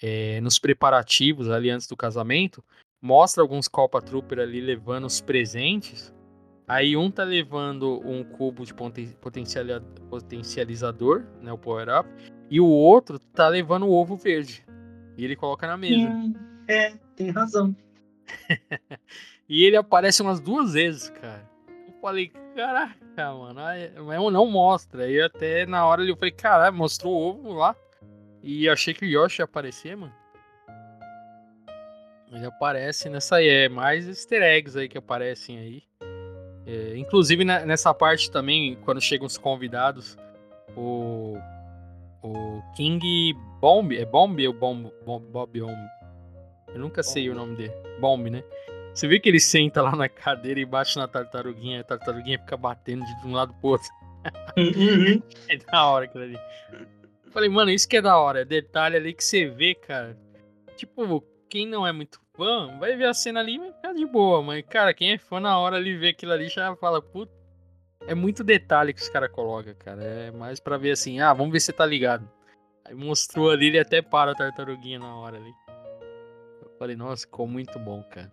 É, 0.02 0.40
nos 0.42 0.60
preparativos 0.60 1.50
ali 1.50 1.72
antes 1.72 1.88
do 1.88 1.98
casamento, 1.98 2.64
mostra 3.02 3.42
alguns 3.42 3.68
Copa 3.68 4.00
Trooper 4.02 4.40
ali 4.40 4.62
levando 4.62 5.06
os 5.06 5.20
presentes. 5.20 6.14
Aí 6.68 6.96
um 6.96 7.10
tá 7.10 7.24
levando 7.24 8.00
um 8.06 8.24
cubo 8.24 8.64
de 8.66 8.74
potencializador, 8.74 11.26
né? 11.42 11.52
O 11.52 11.58
Power 11.58 11.88
Up. 12.00 12.08
E 12.50 12.62
o 12.62 12.68
outro 12.68 13.20
tá 13.20 13.48
levando 13.48 13.88
o 13.88 13.92
ovo 13.92 14.16
verde. 14.16 14.64
E 15.18 15.26
ele 15.26 15.36
coloca 15.36 15.66
na 15.66 15.76
mesa. 15.76 16.08
É, 16.68 16.94
tem 17.16 17.30
razão. 17.32 17.76
e 19.48 19.64
ele 19.64 19.78
aparece 19.78 20.22
umas 20.22 20.40
duas 20.40 20.74
vezes, 20.74 21.10
cara. 21.10 21.50
Eu 21.88 21.94
falei, 22.02 22.32
caraca, 22.56 23.34
mano, 23.34 23.62
mas 24.06 24.34
não 24.34 24.46
mostra. 24.48 25.10
E 25.10 25.22
até 25.22 25.66
na 25.66 25.86
hora 25.86 26.04
eu 26.04 26.16
falei, 26.16 26.32
caralho, 26.32 26.76
mostrou 26.76 27.14
o 27.14 27.30
ovo 27.30 27.54
lá. 27.54 27.76
E 28.44 28.70
achei 28.70 28.94
que 28.94 29.06
o 29.06 29.08
Yoshi 29.08 29.42
ia 29.42 29.46
aparecer, 29.46 29.96
mano. 29.96 30.14
Ele 32.32 32.46
aparece 32.46 33.10
nessa 33.10 33.38
aí. 33.38 33.48
É 33.48 33.70
mais 33.70 34.08
easter 34.08 34.42
eggs 34.42 34.78
aí 34.78 34.88
que 34.90 34.98
aparecem 34.98 35.58
aí. 35.58 35.84
É, 36.66 36.98
inclusive 36.98 37.46
nessa 37.46 37.94
parte 37.94 38.30
também, 38.30 38.76
quando 38.84 39.00
chegam 39.00 39.26
os 39.26 39.38
convidados, 39.38 40.18
o, 40.76 41.38
o 42.22 42.62
King 42.76 43.34
Bomb, 43.62 43.94
é 43.94 44.06
Bomb 44.06 44.46
ou 44.46 44.54
Bomb, 44.54 44.92
Bomb, 45.06 45.26
Bob 45.32 45.60
Bomb? 45.62 45.97
Eu 46.78 46.82
nunca 46.82 47.02
sei 47.02 47.28
o 47.28 47.34
nome 47.34 47.56
dele. 47.56 47.74
Bomb, 48.00 48.30
né? 48.30 48.44
Você 48.94 49.08
vê 49.08 49.20
que 49.20 49.28
ele 49.28 49.40
senta 49.40 49.82
lá 49.82 49.96
na 49.96 50.08
cadeira 50.08 50.60
e 50.60 50.66
bate 50.66 50.96
na 50.96 51.08
tartaruguinha, 51.08 51.82
a 51.82 51.84
tartaruguinha 51.84 52.38
fica 52.38 52.56
batendo 52.56 53.04
de 53.04 53.28
um 53.28 53.34
lado 53.34 53.52
pro 53.56 53.70
outro. 53.70 53.90
Uhum. 54.56 55.22
é 55.50 55.58
da 55.58 55.86
hora 55.86 56.06
aquilo 56.06 56.24
ali. 56.24 56.40
Falei, 57.32 57.50
mano, 57.50 57.72
isso 57.72 57.90
que 57.90 57.98
é 57.98 58.02
da 58.02 58.16
hora. 58.18 58.42
É 58.42 58.46
detalhe 58.46 58.96
ali 58.96 59.12
que 59.12 59.24
você 59.24 59.48
vê, 59.48 59.74
cara. 59.74 60.16
Tipo, 60.76 61.24
quem 61.50 61.66
não 61.66 61.86
é 61.86 61.92
muito 61.92 62.20
fã, 62.36 62.78
vai 62.78 62.96
ver 62.96 63.06
a 63.06 63.14
cena 63.14 63.40
ali 63.40 63.56
e 63.56 63.60
vai 63.60 63.72
ficar 63.72 63.94
de 63.94 64.06
boa. 64.06 64.44
Mas, 64.44 64.64
cara, 64.70 64.94
quem 64.94 65.14
é 65.14 65.18
fã 65.18 65.40
na 65.40 65.58
hora 65.58 65.78
ali 65.78 65.98
vê 65.98 66.10
aquilo 66.10 66.32
ali 66.32 66.48
já 66.48 66.76
fala, 66.76 67.02
puta. 67.02 67.36
É 68.06 68.14
muito 68.14 68.44
detalhe 68.44 68.94
que 68.94 69.02
os 69.02 69.10
caras 69.10 69.32
colocam, 69.32 69.74
cara. 69.80 70.04
É 70.04 70.32
mais 70.32 70.60
pra 70.60 70.78
ver 70.78 70.92
assim, 70.92 71.20
ah, 71.20 71.34
vamos 71.34 71.52
ver 71.52 71.60
se 71.60 71.68
você 71.68 71.74
tá 71.74 71.88
ligado. 71.88 72.30
Aí 72.86 72.94
mostrou 72.94 73.50
ali, 73.50 73.68
ele 73.68 73.80
até 73.80 74.00
para 74.00 74.32
a 74.32 74.36
tartaruguinha 74.36 75.00
na 75.00 75.16
hora 75.16 75.38
ali. 75.38 75.52
Falei, 76.78 76.96
nossa, 76.96 77.26
ficou 77.26 77.48
muito 77.48 77.80
bom, 77.80 78.04
cara. 78.04 78.32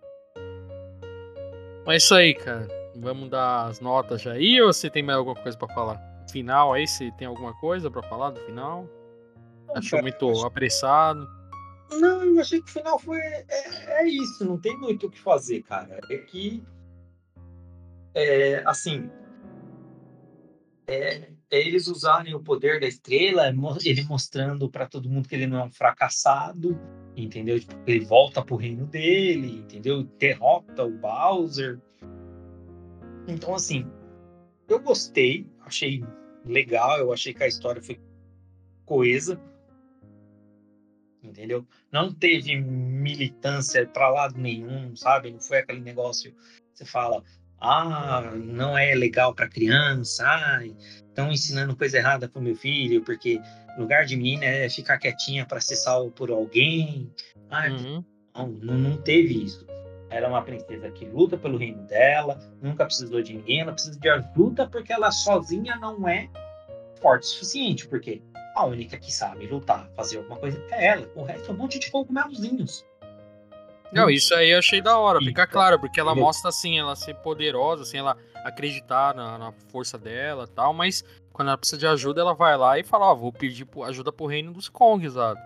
Mas 1.85 1.93
é 1.93 1.97
isso 1.97 2.15
aí, 2.15 2.33
cara. 2.33 2.67
Vamos 2.95 3.29
dar 3.29 3.65
as 3.65 3.79
notas 3.79 4.21
já 4.21 4.33
aí 4.33 4.61
ou 4.61 4.71
você 4.71 4.89
tem 4.89 5.03
mais 5.03 5.17
alguma 5.17 5.35
coisa 5.35 5.57
para 5.57 5.73
falar? 5.73 6.01
Final 6.31 6.73
aí, 6.73 6.87
se 6.87 7.11
tem 7.13 7.27
alguma 7.27 7.53
coisa 7.59 7.89
para 7.91 8.01
falar 8.03 8.31
do 8.31 8.39
final? 8.41 8.87
Não, 9.67 9.75
Achou 9.75 9.97
cara, 9.97 10.01
muito 10.03 10.29
acho... 10.29 10.45
apressado? 10.45 11.27
Não, 11.91 12.23
eu 12.23 12.39
achei 12.39 12.61
que 12.61 12.69
o 12.69 12.73
final 12.73 12.99
foi. 12.99 13.19
É, 13.19 13.45
é, 14.01 14.07
isso, 14.07 14.45
não 14.45 14.59
tem 14.59 14.77
muito 14.77 15.07
o 15.07 15.11
que 15.11 15.19
fazer, 15.19 15.61
cara. 15.63 15.99
É 16.09 16.17
que. 16.17 16.63
É, 18.13 18.63
assim. 18.65 19.09
É, 20.87 21.15
é 21.15 21.29
eles 21.51 21.87
usarem 21.87 22.35
o 22.35 22.43
poder 22.43 22.79
da 22.79 22.87
estrela, 22.87 23.53
ele 23.83 24.03
mostrando 24.03 24.69
para 24.69 24.87
todo 24.87 25.09
mundo 25.09 25.27
que 25.27 25.35
ele 25.35 25.47
não 25.47 25.59
é 25.59 25.63
um 25.63 25.71
fracassado 25.71 26.79
entendeu? 27.15 27.59
Tipo, 27.59 27.73
ele 27.87 28.05
volta 28.05 28.43
pro 28.43 28.55
reino 28.55 28.85
dele, 28.85 29.59
entendeu? 29.59 30.03
Derrota 30.03 30.83
o 30.83 30.91
Bowser. 30.91 31.79
Então, 33.27 33.55
assim, 33.55 33.85
eu 34.67 34.79
gostei, 34.79 35.47
achei 35.61 36.03
legal, 36.45 36.99
eu 36.99 37.13
achei 37.13 37.33
que 37.33 37.43
a 37.43 37.47
história 37.47 37.81
foi 37.81 37.99
coesa. 38.85 39.41
Entendeu? 41.23 41.65
Não 41.91 42.13
teve 42.13 42.55
militância 42.55 43.87
para 43.87 44.09
lado 44.09 44.39
nenhum, 44.39 44.95
sabe? 44.95 45.31
Não 45.31 45.39
foi 45.39 45.59
aquele 45.59 45.81
negócio 45.81 46.35
você 46.71 46.85
fala, 46.85 47.23
ah, 47.59 48.31
não 48.35 48.77
é 48.77 48.93
legal 48.93 49.33
para 49.33 49.47
criança, 49.47 50.23
ah, 50.25 50.65
estão 50.65 51.31
ensinando 51.31 51.75
coisa 51.75 51.97
errada 51.97 52.27
para 52.27 52.41
meu 52.41 52.55
filho, 52.55 53.01
porque 53.03 53.41
lugar 53.77 54.05
de 54.05 54.15
menina 54.15 54.45
é 54.45 54.69
ficar 54.69 54.97
quietinha 54.97 55.45
para 55.45 55.61
ser 55.61 55.75
salvo 55.75 56.11
por 56.11 56.29
alguém. 56.29 57.11
Ah, 57.49 57.67
uhum. 57.69 58.03
não, 58.35 58.47
não, 58.47 58.77
não 58.77 58.97
teve 58.97 59.43
isso. 59.43 59.65
Ela 60.09 60.27
é 60.27 60.29
uma 60.29 60.43
princesa 60.43 60.89
que 60.91 61.05
luta 61.05 61.37
pelo 61.37 61.57
reino 61.57 61.81
dela, 61.87 62.39
nunca 62.61 62.85
precisou 62.85 63.21
de 63.21 63.33
ninguém, 63.33 63.61
ela 63.61 63.73
precisa 63.73 63.99
de 63.99 64.09
ajuda 64.09 64.67
porque 64.67 64.93
ela 64.93 65.11
sozinha 65.11 65.75
não 65.77 66.07
é 66.07 66.29
forte 67.01 67.23
o 67.23 67.27
suficiente, 67.27 67.87
porque 67.87 68.21
a 68.55 68.65
única 68.65 68.97
que 68.97 69.11
sabe 69.11 69.47
lutar, 69.47 69.89
fazer 69.95 70.17
alguma 70.17 70.37
coisa 70.37 70.63
é 70.71 70.87
ela. 70.87 71.11
O 71.15 71.23
resto 71.23 71.51
é 71.51 71.53
um 71.53 71.57
monte 71.57 71.77
de 71.77 71.91
cogumelozinhos. 71.91 72.85
Não, 73.91 74.09
isso 74.09 74.33
aí 74.33 74.51
eu 74.51 74.59
achei 74.59 74.81
da 74.81 74.97
hora, 74.97 75.19
fica 75.19 75.47
claro, 75.47 75.79
porque 75.79 75.99
ela 75.99 76.13
mostra 76.13 76.49
assim, 76.49 76.77
ela 76.79 76.95
ser 76.95 77.15
poderosa, 77.15 77.83
assim, 77.83 77.97
ela 77.97 78.17
acreditar 78.43 79.15
na, 79.15 79.37
na 79.37 79.51
força 79.69 79.97
dela 79.97 80.47
tal, 80.47 80.73
mas 80.73 81.03
quando 81.31 81.49
ela 81.49 81.57
precisa 81.57 81.79
de 81.79 81.87
ajuda, 81.87 82.21
ela 82.21 82.33
vai 82.33 82.57
lá 82.57 82.79
e 82.79 82.83
fala, 82.83 83.07
ó, 83.07 83.13
oh, 83.13 83.15
vou 83.15 83.33
pedir 83.33 83.67
ajuda 83.83 84.11
pro 84.11 84.25
reino 84.25 84.53
dos 84.53 84.69
Kongs, 84.69 85.13
sabe? 85.13 85.39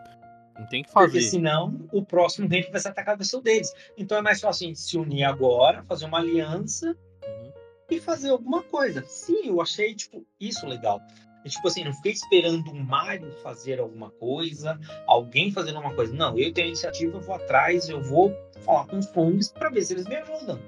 Não 0.59 0.67
tem 0.67 0.83
que 0.83 0.91
fazer. 0.91 1.07
Porque 1.07 1.21
senão 1.21 1.87
o 1.91 2.03
próximo 2.03 2.47
reino 2.47 2.69
vai 2.69 2.81
ser 2.81 2.89
atacado 2.89 3.17
vai 3.17 3.25
ser 3.25 3.37
o 3.37 3.41
deles. 3.41 3.73
Então 3.97 4.17
é 4.17 4.21
mais 4.21 4.41
fácil 4.41 4.65
a 4.65 4.67
gente 4.67 4.79
se 4.79 4.97
unir 4.97 5.23
agora, 5.23 5.83
fazer 5.83 6.05
uma 6.05 6.19
aliança 6.19 6.95
uhum. 7.23 7.51
e 7.89 7.99
fazer 7.99 8.29
alguma 8.29 8.61
coisa. 8.61 9.03
Sim, 9.07 9.47
eu 9.47 9.61
achei, 9.61 9.95
tipo, 9.95 10.25
isso 10.39 10.67
legal. 10.67 11.01
E, 11.45 11.49
tipo 11.49 11.67
assim, 11.67 11.83
não 11.83 11.93
fiquei 11.93 12.11
esperando 12.11 12.69
o 12.71 12.75
Mario 12.75 13.31
fazer 13.41 13.79
alguma 13.79 14.11
coisa, 14.11 14.79
alguém 15.07 15.51
fazendo 15.51 15.77
alguma 15.77 15.95
coisa. 15.95 16.13
Não, 16.13 16.37
eu 16.37 16.53
tenho 16.53 16.67
iniciativa, 16.67 17.17
eu 17.17 17.21
vou 17.21 17.35
atrás, 17.35 17.87
eu 17.87 18.01
vou 18.01 18.35
falar 18.65 18.85
com 18.87 18.97
os 18.97 19.05
Kongs 19.07 19.51
para 19.53 19.69
ver 19.69 19.81
se 19.81 19.93
eles 19.93 20.05
me 20.05 20.15
ajudam. 20.15 20.59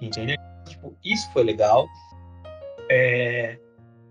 Entendeu? 0.00 0.36
Tipo, 0.66 0.96
isso 1.04 1.30
foi 1.32 1.44
legal. 1.44 1.88
É... 2.90 3.58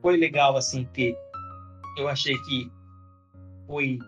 Foi 0.02 0.18
legal, 0.18 0.58
assim, 0.58 0.86
ter. 0.86 1.16
Eu 1.98 2.08
achei 2.08 2.38
que 2.44 2.72
foi 3.68 4.00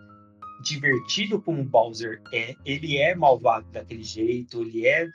divertido 0.61 1.41
como 1.41 1.61
o 1.61 1.65
Bowser 1.65 2.21
é. 2.33 2.55
Ele 2.65 2.97
é 2.97 3.15
malvado 3.15 3.67
daquele 3.71 4.03
jeito, 4.03 4.61
ele 4.61 4.87
é 4.87 5.07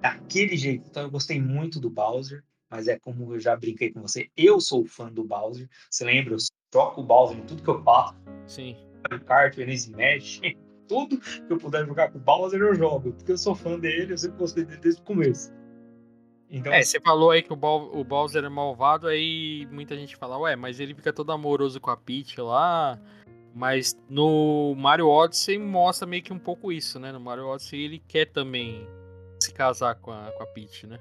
daquele 0.00 0.56
jeito. 0.56 0.86
Então 0.88 1.02
eu 1.04 1.10
gostei 1.10 1.40
muito 1.40 1.80
do 1.80 1.90
Bowser, 1.90 2.42
mas 2.74 2.88
é 2.88 2.98
como 2.98 3.32
eu 3.32 3.38
já 3.38 3.54
brinquei 3.54 3.92
com 3.92 4.02
você, 4.02 4.28
eu 4.36 4.60
sou 4.60 4.84
fã 4.84 5.08
do 5.08 5.22
Bowser. 5.22 5.68
Você 5.88 6.04
lembra? 6.04 6.34
Eu 6.34 6.38
troco 6.72 7.02
o 7.02 7.04
Bowser 7.04 7.38
em 7.38 7.42
tudo 7.42 7.62
que 7.62 7.70
eu 7.70 7.80
faço. 7.84 8.16
Sim. 8.48 8.76
No 9.12 9.20
kart, 9.20 9.56
no 9.56 9.70
Smash, 9.70 10.40
tudo 10.88 11.20
que 11.20 11.52
eu 11.52 11.56
puder 11.56 11.86
jogar 11.86 12.10
com 12.10 12.18
o 12.18 12.20
Bowser 12.20 12.60
eu 12.60 12.74
jogo, 12.74 13.12
porque 13.12 13.30
eu 13.30 13.38
sou 13.38 13.54
fã 13.54 13.78
dele, 13.78 14.14
eu 14.14 14.18
sempre 14.18 14.38
gostei 14.38 14.64
dele 14.64 14.80
desde 14.80 15.00
o 15.00 15.04
começo. 15.04 15.52
Então, 16.50 16.72
é, 16.72 16.82
você 16.82 17.00
falou 17.00 17.30
aí 17.30 17.42
que 17.42 17.52
o, 17.52 17.56
o 17.56 18.02
Bowser 18.02 18.42
é 18.42 18.48
malvado, 18.48 19.06
aí 19.06 19.68
muita 19.70 19.96
gente 19.96 20.16
fala, 20.16 20.36
ué, 20.38 20.56
mas 20.56 20.80
ele 20.80 20.96
fica 20.96 21.12
todo 21.12 21.30
amoroso 21.30 21.80
com 21.80 21.90
a 21.90 21.96
Peach 21.96 22.40
lá, 22.40 23.00
mas 23.54 23.96
no 24.10 24.74
Mario 24.76 25.06
Odyssey 25.06 25.58
mostra 25.58 26.08
meio 26.08 26.24
que 26.24 26.32
um 26.32 26.40
pouco 26.40 26.72
isso, 26.72 26.98
né? 26.98 27.12
No 27.12 27.20
Mario 27.20 27.46
Odyssey 27.46 27.84
ele 27.84 27.98
quer 28.00 28.26
também 28.26 28.84
se 29.38 29.52
casar 29.52 29.94
com 29.94 30.10
a, 30.10 30.32
com 30.32 30.42
a 30.42 30.46
Peach, 30.46 30.88
né? 30.88 30.98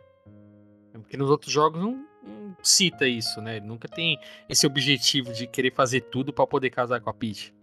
Porque 1.00 1.18
nos 1.18 1.30
outros 1.30 1.52
jogos 1.52 1.82
não, 1.82 2.06
não 2.22 2.56
cita 2.62 3.08
isso, 3.08 3.42
né? 3.42 3.58
Ele 3.58 3.66
nunca 3.66 3.88
tem 3.88 4.20
esse 4.48 4.66
objetivo 4.66 5.34
de 5.34 5.48
querer 5.48 5.74
fazer 5.74 6.02
tudo 6.02 6.32
para 6.32 6.48
poder 6.48 6.70
casar 6.70 7.02
com 7.02 7.10
a 7.10 7.14
Peach. 7.14 7.54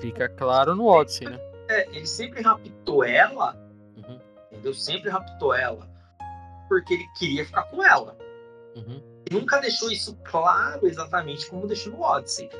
Fica 0.00 0.28
claro 0.28 0.74
no 0.74 0.86
Odyssey, 0.86 1.28
né? 1.28 1.38
É, 1.68 1.88
ele 1.88 2.06
sempre 2.06 2.42
raptou 2.42 3.04
ela, 3.04 3.56
uhum. 3.96 4.20
entendeu? 4.50 4.74
Sempre 4.74 5.10
raptou 5.10 5.54
ela 5.54 5.94
porque 6.68 6.94
ele 6.94 7.06
queria 7.18 7.44
ficar 7.44 7.64
com 7.64 7.84
ela. 7.84 8.16
Uhum. 8.76 9.00
nunca 9.30 9.60
deixou 9.60 9.88
isso 9.88 10.18
claro 10.24 10.84
exatamente 10.84 11.48
como 11.48 11.64
deixou 11.68 11.92
no 11.92 12.00
Odyssey, 12.00 12.50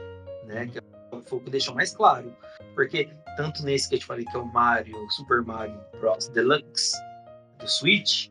né? 0.45 0.67
Que 0.69 0.81
foi 1.27 1.39
o 1.39 1.43
que 1.43 1.51
deixou 1.51 1.75
mais 1.75 1.93
claro. 1.93 2.35
Porque 2.75 3.11
tanto 3.37 3.65
nesse 3.65 3.89
que 3.89 3.97
eu 3.97 3.99
te 3.99 4.07
falei 4.07 4.25
que 4.25 4.37
é 4.37 4.39
o 4.39 4.47
Mario, 4.47 4.97
Super 5.11 5.43
Mario 5.43 5.77
Bros. 5.99 6.29
Deluxe 6.29 6.97
do 7.59 7.69
Switch, 7.69 8.29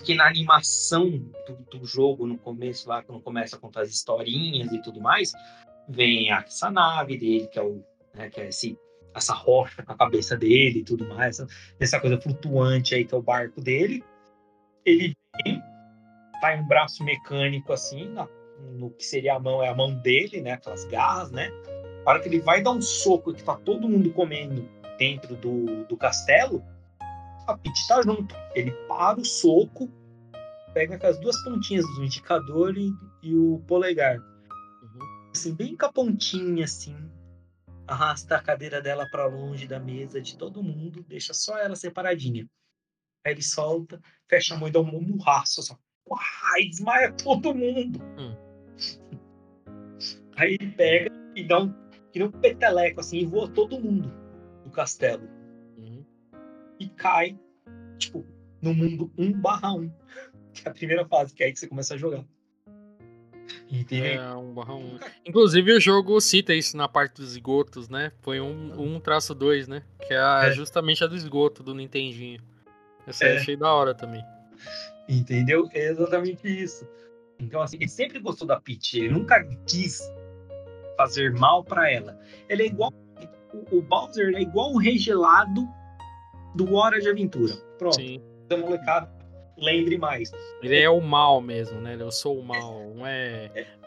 hum. 0.00 0.04
que 0.04 0.14
na 0.14 0.26
animação 0.26 1.10
do, 1.46 1.78
do, 1.78 1.84
jogo, 1.84 2.26
no 2.26 2.38
começo 2.38 2.88
lá, 2.88 3.02
quando 3.02 3.20
começa 3.22 3.56
a 3.56 3.58
contar 3.58 3.82
as 3.82 3.90
historinhas 3.90 4.72
e 4.72 4.82
tudo 4.82 5.00
mais, 5.00 5.32
vem 5.88 6.30
essa 6.32 6.70
nave 6.70 7.16
dele, 7.16 7.48
que 7.48 7.58
é 7.58 7.62
o 7.62 7.82
né, 8.14 8.28
que 8.28 8.40
é 8.40 8.48
esse, 8.48 8.78
essa 9.14 9.32
rocha 9.32 9.82
com 9.82 9.92
a 9.92 9.96
cabeça 9.96 10.36
dele 10.36 10.80
e 10.80 10.84
tudo 10.84 11.06
mais, 11.08 11.38
essa 11.78 12.00
coisa 12.00 12.20
flutuante 12.20 12.94
aí 12.94 13.04
que 13.04 13.14
é 13.14 13.18
o 13.18 13.22
barco 13.22 13.60
dele. 13.60 14.04
Ele 14.84 15.14
vem, 15.44 15.62
em 16.42 16.60
um 16.60 16.66
braço 16.66 17.04
mecânico 17.04 17.72
assim, 17.72 18.08
na, 18.08 18.28
no 18.72 18.90
que 18.90 19.04
seria 19.04 19.34
a 19.34 19.40
mão, 19.40 19.62
é 19.62 19.68
a 19.68 19.74
mão 19.74 19.94
dele, 19.94 20.40
né, 20.40 20.52
aquelas 20.52 20.84
garras, 20.84 21.30
né? 21.30 21.50
A 22.04 22.10
hora 22.10 22.20
que 22.20 22.28
ele 22.28 22.40
vai 22.40 22.62
dar 22.62 22.70
um 22.70 22.80
soco 22.80 23.34
que 23.34 23.42
tá 23.42 23.56
todo 23.56 23.88
mundo 23.88 24.10
comendo 24.12 24.68
dentro 24.98 25.36
do, 25.36 25.84
do 25.84 25.96
castelo, 25.96 26.64
a 27.48 27.56
Peach 27.56 27.88
tá 27.88 28.02
junto. 28.02 28.34
Ele 28.54 28.70
para 28.86 29.18
o 29.18 29.24
soco, 29.24 29.90
pega 30.74 30.98
com 30.98 31.06
as 31.06 31.18
duas 31.18 31.36
pontinhas 31.42 31.84
do 31.94 32.04
indicador 32.04 32.76
e, 32.76 32.92
e 33.22 33.34
o 33.34 33.62
polegar. 33.66 34.18
Uhum. 34.18 35.30
Assim, 35.34 35.54
bem 35.54 35.76
com 35.76 35.86
a 35.86 35.92
pontinha, 35.92 36.64
assim. 36.64 36.96
Arrasta 37.86 38.36
a 38.36 38.42
cadeira 38.42 38.82
dela 38.82 39.08
para 39.10 39.26
longe 39.26 39.66
da 39.66 39.80
mesa 39.80 40.20
de 40.20 40.36
todo 40.36 40.62
mundo, 40.62 41.02
deixa 41.08 41.32
só 41.32 41.58
ela 41.58 41.74
separadinha. 41.74 42.46
Aí 43.24 43.32
ele 43.32 43.42
solta, 43.42 44.00
fecha 44.28 44.54
a 44.54 44.58
mão 44.58 44.68
e 44.68 44.70
dá 44.70 44.80
um 44.80 45.00
murraço, 45.00 45.62
só. 45.62 45.76
Uai, 46.06 46.64
desmaia 46.68 47.12
todo 47.12 47.54
mundo. 47.54 48.00
Hum. 48.18 48.36
Aí 50.36 50.54
ele 50.60 50.70
pega 50.72 51.10
e 51.34 51.46
dá 51.46 51.60
um 51.60 51.88
um 52.20 52.32
peteleco, 52.32 52.98
assim, 52.98 53.18
e 53.18 53.24
voa 53.24 53.48
todo 53.48 53.80
mundo 53.80 54.12
do 54.64 54.70
castelo. 54.72 55.37
Uhum. 56.80 56.86
E 56.86 56.88
cai, 56.90 57.38
tipo, 57.98 58.24
no 58.60 58.74
mundo 58.74 59.12
1 59.16 59.32
barra 59.32 59.72
1. 59.72 59.90
Que 60.52 60.66
é 60.66 60.70
a 60.70 60.74
primeira 60.74 61.06
fase, 61.06 61.34
que 61.34 61.42
é 61.42 61.46
aí 61.46 61.52
que 61.52 61.58
você 61.58 61.68
começa 61.68 61.94
a 61.94 61.96
jogar. 61.96 62.24
Entendeu? 63.70 64.22
É, 64.22 64.34
1 64.34 64.54
barra 64.54 64.74
1. 64.74 64.98
Inclusive 65.26 65.72
o 65.72 65.80
jogo 65.80 66.20
cita 66.20 66.54
isso 66.54 66.76
na 66.76 66.88
parte 66.88 67.16
dos 67.16 67.32
esgotos, 67.32 67.88
né? 67.88 68.12
Foi 68.20 68.40
um, 68.40 68.80
um 68.80 69.00
traço 69.00 69.34
2, 69.34 69.68
né? 69.68 69.82
Que 70.06 70.14
é, 70.14 70.18
a, 70.18 70.46
é, 70.46 70.52
justamente 70.52 71.04
a 71.04 71.06
do 71.06 71.16
esgoto 71.16 71.62
do 71.62 71.74
Nintendinho. 71.74 72.40
Essa 73.06 73.24
é. 73.24 73.32
eu 73.32 73.40
achei 73.40 73.56
da 73.56 73.72
hora 73.72 73.94
também. 73.94 74.22
Entendeu? 75.08 75.68
É 75.72 75.88
exatamente 75.88 76.46
isso. 76.46 76.86
Então, 77.38 77.62
assim, 77.62 77.76
ele 77.76 77.88
sempre 77.88 78.18
gostou 78.18 78.46
da 78.46 78.60
Peach. 78.60 78.98
Ele 78.98 79.10
nunca 79.10 79.42
quis 79.66 80.00
fazer 80.96 81.32
mal 81.32 81.62
para 81.62 81.90
ela. 81.90 82.18
Ele 82.48 82.64
é 82.64 82.66
igual. 82.66 82.92
O, 83.52 83.78
o 83.78 83.82
Bowser 83.82 84.34
é 84.34 84.42
igual 84.42 84.72
um 84.72 84.76
regelado 84.76 85.66
do 86.54 86.74
Hora 86.74 87.00
de 87.00 87.08
Aventura. 87.08 87.54
Pronto. 87.78 87.96
Sim. 87.96 88.22
Então, 88.44 88.58
molecada, 88.58 89.10
lembre 89.56 89.98
mais. 89.98 90.32
Ele 90.62 90.80
é 90.80 90.88
o 90.88 91.00
mal 91.00 91.40
mesmo, 91.40 91.80
né? 91.80 91.96
Eu 91.98 92.10
sou 92.10 92.38
o 92.38 92.44
mal. 92.44 92.92
Não 92.94 93.06
é. 93.06 93.50
é. 93.54 93.78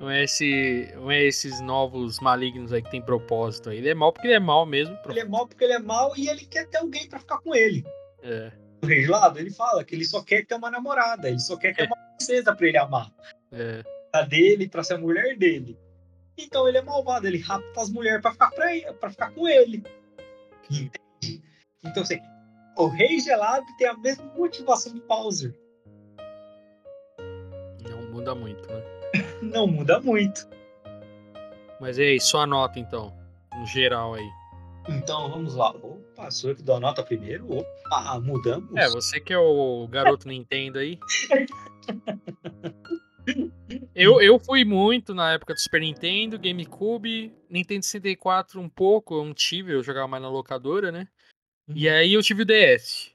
Não 0.00 0.08
é, 0.08 0.24
esse, 0.24 0.90
não 0.96 1.10
é 1.10 1.22
esses 1.24 1.60
novos 1.60 2.20
malignos 2.20 2.72
aí 2.72 2.80
que 2.80 2.90
tem 2.90 3.02
propósito. 3.02 3.70
Ele 3.70 3.86
é 3.86 3.94
mal 3.94 4.10
porque 4.14 4.28
ele 4.28 4.34
é 4.34 4.40
mal 4.40 4.64
mesmo. 4.64 4.98
Ele 5.06 5.20
é 5.20 5.24
mal 5.26 5.46
porque 5.46 5.62
ele 5.62 5.74
é 5.74 5.78
mal 5.78 6.16
e 6.16 6.26
ele 6.26 6.46
quer 6.46 6.66
ter 6.68 6.78
alguém 6.78 7.06
para 7.06 7.18
ficar 7.18 7.38
com 7.40 7.54
ele. 7.54 7.84
É. 8.22 8.50
O 8.82 8.86
regelado, 8.86 9.38
ele 9.38 9.50
fala 9.50 9.84
que 9.84 9.94
ele 9.94 10.06
só 10.06 10.22
quer 10.22 10.46
ter 10.46 10.54
uma 10.54 10.70
namorada, 10.70 11.28
ele 11.28 11.38
só 11.38 11.54
quer 11.54 11.76
ter 11.76 11.82
é. 11.82 11.84
uma 11.84 11.96
princesa 12.16 12.56
para 12.56 12.66
ele 12.66 12.78
amar. 12.78 13.12
É. 13.52 13.82
A 14.10 14.22
dele, 14.22 14.70
para 14.70 14.82
ser 14.82 14.94
a 14.94 14.98
mulher 14.98 15.36
dele. 15.36 15.78
Então 16.38 16.66
ele 16.66 16.78
é 16.78 16.82
malvado, 16.82 17.26
ele 17.26 17.38
rapta 17.38 17.82
as 17.82 17.90
mulheres 17.90 18.22
para 18.22 18.32
ficar, 18.32 18.50
pra, 18.52 18.68
pra 18.94 19.10
ficar 19.10 19.30
com 19.32 19.46
ele. 19.46 19.84
Entende? 20.70 21.09
Então, 21.84 22.02
assim, 22.02 22.20
o 22.76 22.86
Rei 22.86 23.20
Gelado 23.20 23.64
tem 23.78 23.88
a 23.88 23.96
mesma 23.96 24.24
motivação 24.36 24.92
do 24.92 25.00
Bowser. 25.06 25.54
Não 27.88 28.10
muda 28.10 28.34
muito, 28.34 28.68
né? 28.68 28.82
Não 29.42 29.66
muda 29.66 30.00
muito. 30.00 30.48
Mas 31.80 31.96
e 31.98 32.02
aí, 32.02 32.20
sua 32.20 32.46
nota 32.46 32.78
então, 32.78 33.16
no 33.54 33.66
geral 33.66 34.14
aí. 34.14 34.28
Então 34.88 35.30
vamos 35.30 35.54
lá. 35.54 35.70
Opa, 35.70 36.30
sou 36.30 36.50
eu 36.50 36.56
que 36.56 36.62
dou 36.62 36.76
a 36.76 36.80
nota 36.80 37.02
primeiro? 37.02 37.46
Opa, 37.50 38.20
mudamos. 38.20 38.74
É, 38.76 38.88
você 38.88 39.18
que 39.20 39.32
é 39.32 39.38
o 39.38 39.88
garoto 39.88 40.28
Nintendo 40.28 40.78
aí. 40.78 40.98
Eu, 43.94 44.20
eu 44.20 44.38
fui 44.38 44.64
muito 44.64 45.14
na 45.14 45.32
época 45.32 45.54
do 45.54 45.60
Super 45.60 45.80
Nintendo, 45.80 46.38
GameCube, 46.38 47.32
Nintendo 47.48 47.84
64 47.84 48.60
um 48.60 48.68
pouco, 48.68 49.14
eu 49.14 49.24
não 49.24 49.34
tive, 49.34 49.72
eu 49.72 49.82
jogava 49.82 50.08
mais 50.08 50.22
na 50.22 50.28
locadora, 50.28 50.90
né? 50.90 51.06
E 51.74 51.88
uhum. 51.88 51.94
aí 51.94 52.12
eu 52.14 52.22
tive 52.22 52.42
o 52.42 52.46
DS. 52.46 53.10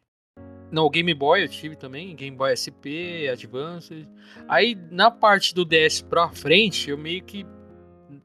Não, 0.71 0.89
Game 0.89 1.13
Boy 1.13 1.43
eu 1.43 1.47
tive 1.47 1.75
também, 1.75 2.15
Game 2.15 2.35
Boy 2.35 2.55
SP, 2.57 3.29
Advance. 3.31 4.07
Aí 4.47 4.75
na 4.91 5.09
parte 5.11 5.53
do 5.53 5.63
DS 5.63 6.01
pra 6.01 6.29
frente, 6.29 6.89
eu 6.89 6.97
meio 6.97 7.23
que 7.23 7.45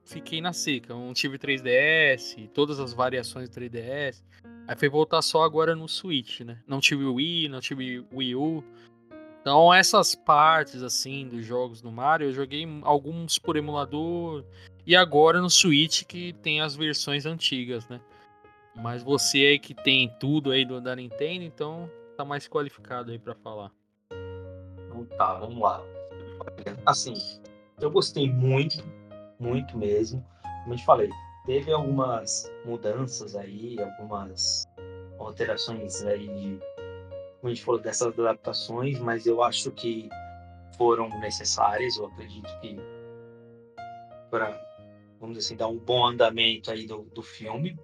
fiquei 0.05 0.40
na 0.40 0.52
seca. 0.52 0.94
Não 0.94 1.12
tive 1.12 1.39
3DS, 1.39 2.48
todas 2.52 2.81
as 2.81 2.93
variações 2.93 3.48
do 3.48 3.61
3DS. 3.61 4.23
Aí 4.66 4.77
foi 4.77 4.89
voltar 4.89 5.23
só 5.23 5.43
agora 5.43 5.74
no 5.74 5.89
Switch, 5.89 6.40
né? 6.40 6.59
Não 6.66 6.81
tive 6.81 7.05
Wii, 7.05 7.48
não 7.48 7.61
tive 7.61 8.05
Wii 8.12 8.35
U. 8.35 8.65
Então 9.40 9.73
essas 9.73 10.15
partes 10.15 10.82
assim 10.82 11.27
dos 11.27 11.47
jogos 11.47 11.81
do 11.81 11.90
Mario, 11.90 12.28
eu 12.28 12.32
joguei 12.32 12.66
alguns 12.82 13.39
por 13.39 13.57
emulador 13.57 14.44
e 14.86 14.94
agora 14.94 15.40
no 15.40 15.48
Switch 15.48 16.05
que 16.05 16.32
tem 16.35 16.61
as 16.61 16.77
versões 16.77 17.27
antigas, 17.27 17.89
né? 17.89 18.01
Mas 18.74 19.02
você 19.02 19.38
aí 19.38 19.59
que 19.59 19.74
tem 19.74 20.09
tudo 20.18 20.51
aí 20.51 20.64
do 20.64 20.80
da 20.80 20.94
Nintendo, 20.94 21.44
então 21.44 21.90
tá 22.16 22.24
mais 22.24 22.48
qualificado 22.48 23.10
aí 23.10 23.18
para 23.18 23.34
falar. 23.34 23.72
Então 24.86 25.05
tá, 25.16 25.34
vamos 25.34 25.60
lá. 25.60 25.82
Assim, 26.86 27.14
eu 27.80 27.90
gostei 27.90 28.30
muito, 28.30 28.84
muito 29.38 29.76
mesmo. 29.76 30.24
Como 30.62 30.74
eu 30.74 30.78
te 30.78 30.84
falei, 30.84 31.10
teve 31.47 31.72
algumas 31.72 32.51
mudanças 32.64 33.34
aí, 33.34 33.80
algumas 33.80 34.66
alterações 35.18 36.02
aí 36.05 36.28
de, 36.28 36.59
como 37.40 37.44
a 37.44 37.48
gente 37.48 37.64
falou, 37.64 37.80
dessas 37.80 38.18
adaptações, 38.18 38.98
mas 38.98 39.26
eu 39.26 39.42
acho 39.42 39.70
que 39.72 40.09
foram 40.76 41.09
necessárias. 41.20 41.97
Eu 41.97 42.06
acredito 42.06 42.48
que 42.60 42.76
para, 44.30 44.51
vamos 45.18 45.36
dizer 45.36 45.48
assim, 45.48 45.56
dar 45.56 45.68
um 45.68 45.78
bom 45.78 46.06
andamento 46.06 46.70
aí 46.70 46.86
do, 46.86 47.02
do 47.14 47.22
filme. 47.22 47.76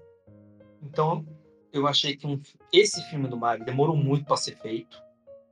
Então, 0.87 1.27
eu 1.73 1.87
achei 1.87 2.17
que 2.17 2.27
um, 2.27 2.41
esse 2.73 3.03
filme 3.11 3.29
do 3.29 3.37
Mario 3.37 3.65
demorou 3.65 3.97
muito 3.97 4.25
para 4.25 4.37
ser 4.37 4.57
feito. 4.57 5.03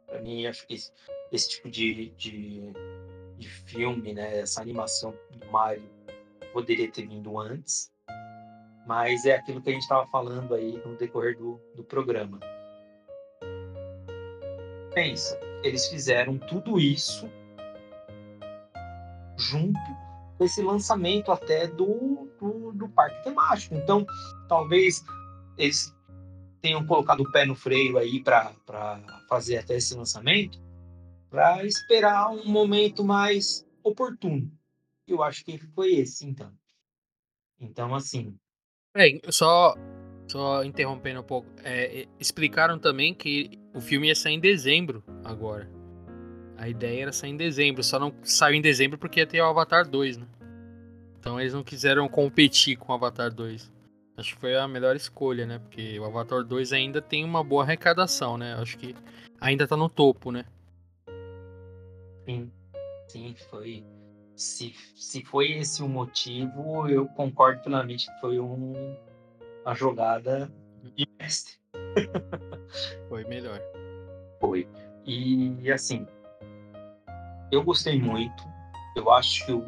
Para 0.07 0.23
mim, 0.23 0.47
acho 0.47 0.67
que 0.67 0.75
esse, 0.75 0.93
esse 1.33 1.51
tipo 1.51 1.69
de, 1.69 2.11
de, 2.11 2.73
de, 3.37 3.49
filme, 3.49 4.15
né, 4.15 4.39
essa 4.39 4.63
animação 4.63 5.13
do 5.33 5.51
Mario 5.51 5.91
poderia 6.53 6.91
ter 6.91 7.07
vindo 7.07 7.39
antes. 7.39 7.93
Mas 8.87 9.25
é 9.25 9.35
aquilo 9.35 9.61
que 9.61 9.71
a 9.71 9.73
gente 9.73 9.83
estava 9.83 10.07
falando 10.07 10.55
aí 10.55 10.81
no 10.87 10.97
decorrer 10.97 11.37
do, 11.37 11.61
do 11.75 11.83
programa. 11.83 12.39
Pensa, 14.95 15.39
eles 15.65 15.89
fizeram 15.89 16.39
tudo 16.39 16.79
isso 16.79 17.29
junto 19.37 19.81
com 20.39 20.45
esse 20.45 20.63
lançamento 20.63 21.33
até 21.33 21.67
do, 21.67 22.29
do, 22.39 22.73
do 22.73 22.89
parque 22.91 23.25
temático. 23.25 23.75
Então, 23.75 24.07
talvez 24.49 25.03
eles 25.57 25.95
tenham 26.61 26.87
colocado 26.87 27.21
o 27.21 27.31
pé 27.31 27.45
no 27.45 27.55
freio 27.55 27.99
aí 27.99 28.23
para 28.23 28.53
fazer 29.29 29.59
até 29.59 29.77
esse 29.77 29.95
lançamento, 29.95 30.59
para 31.29 31.65
esperar 31.65 32.31
um 32.31 32.47
momento 32.47 33.05
mais 33.05 33.67
oportuno. 33.83 34.51
Eu 35.07 35.23
acho 35.23 35.45
que 35.45 35.59
foi 35.59 35.95
esse, 35.95 36.27
então. 36.27 36.51
Então, 37.61 37.95
assim. 37.95 38.35
É, 38.97 39.21
só, 39.31 39.75
só 40.27 40.65
interrompendo 40.65 41.21
um 41.21 41.25
pouco. 41.25 41.49
É, 41.63 42.07
explicaram 42.19 42.79
também 42.79 43.15
que 43.15 43.59
o 43.75 43.81
filme 43.81 44.09
ia 44.09 44.15
sair 44.15 44.35
em 44.35 44.41
dezembro 44.41 45.05
agora. 45.23 45.71
A 46.57 46.69
ideia 46.69 47.03
era 47.03 47.13
sair 47.13 47.31
em 47.31 47.37
dezembro, 47.37 47.83
só 47.83 47.99
não 47.99 48.15
saiu 48.23 48.55
em 48.55 48.63
dezembro 48.63 48.97
porque 48.97 49.21
ia 49.21 49.27
ter 49.27 49.41
o 49.41 49.47
Avatar 49.47 49.87
2, 49.87 50.17
né? 50.17 50.27
Então 51.19 51.41
eles 51.41 51.53
não 51.53 51.65
quiseram 51.65 52.09
competir 52.09 52.77
com 52.77 52.93
o 52.93 52.95
Avatar 52.95 53.33
2. 53.35 53.74
Acho 54.17 54.35
que 54.35 54.41
foi 54.41 54.57
a 54.57 54.69
melhor 54.69 54.95
escolha, 54.95 55.45
né? 55.45 55.59
Porque 55.59 55.99
o 55.99 56.05
Avatar 56.05 56.45
2 56.45 56.73
ainda 56.73 57.03
tem 57.03 57.25
uma 57.25 57.43
boa 57.43 57.65
arrecadação, 57.65 58.39
né? 58.39 58.55
Acho 58.55 58.79
que 58.79 58.95
ainda 59.41 59.67
tá 59.67 59.77
no 59.77 59.89
topo, 59.89 60.31
né? 60.31 60.45
Sim, 62.25 62.51
sim, 63.09 63.35
foi. 63.51 63.85
Se, 64.37 64.75
se 64.95 65.25
foi 65.25 65.53
esse 65.53 65.83
o 65.83 65.89
motivo, 65.89 66.89
eu 66.89 67.07
concordo 67.09 67.63
plenamente 67.63 68.07
que 68.07 68.21
foi 68.21 68.39
um, 68.39 68.97
uma 69.65 69.75
jogada 69.75 70.51
de 70.97 71.09
mestre. 71.19 71.55
foi 73.09 73.25
melhor. 73.25 73.61
Foi. 74.41 74.69
E 75.05 75.71
assim, 75.73 76.07
eu 77.51 77.65
gostei 77.65 78.01
muito. 78.01 78.45
Eu 78.97 79.11
acho 79.11 79.45
que 79.45 79.53
o, 79.53 79.63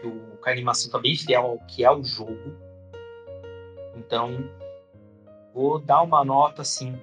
que, 0.00 0.06
o, 0.06 0.36
que 0.42 0.48
a 0.48 0.52
animação 0.52 0.90
tá 0.90 0.98
bem 0.98 1.14
fiel 1.14 1.42
ao 1.42 1.58
que 1.66 1.84
é 1.84 1.90
o 1.90 2.02
jogo 2.02 2.69
então, 4.00 4.30
vou 5.54 5.78
dar 5.78 6.02
uma 6.02 6.24
nota 6.24 6.62
assim 6.62 6.98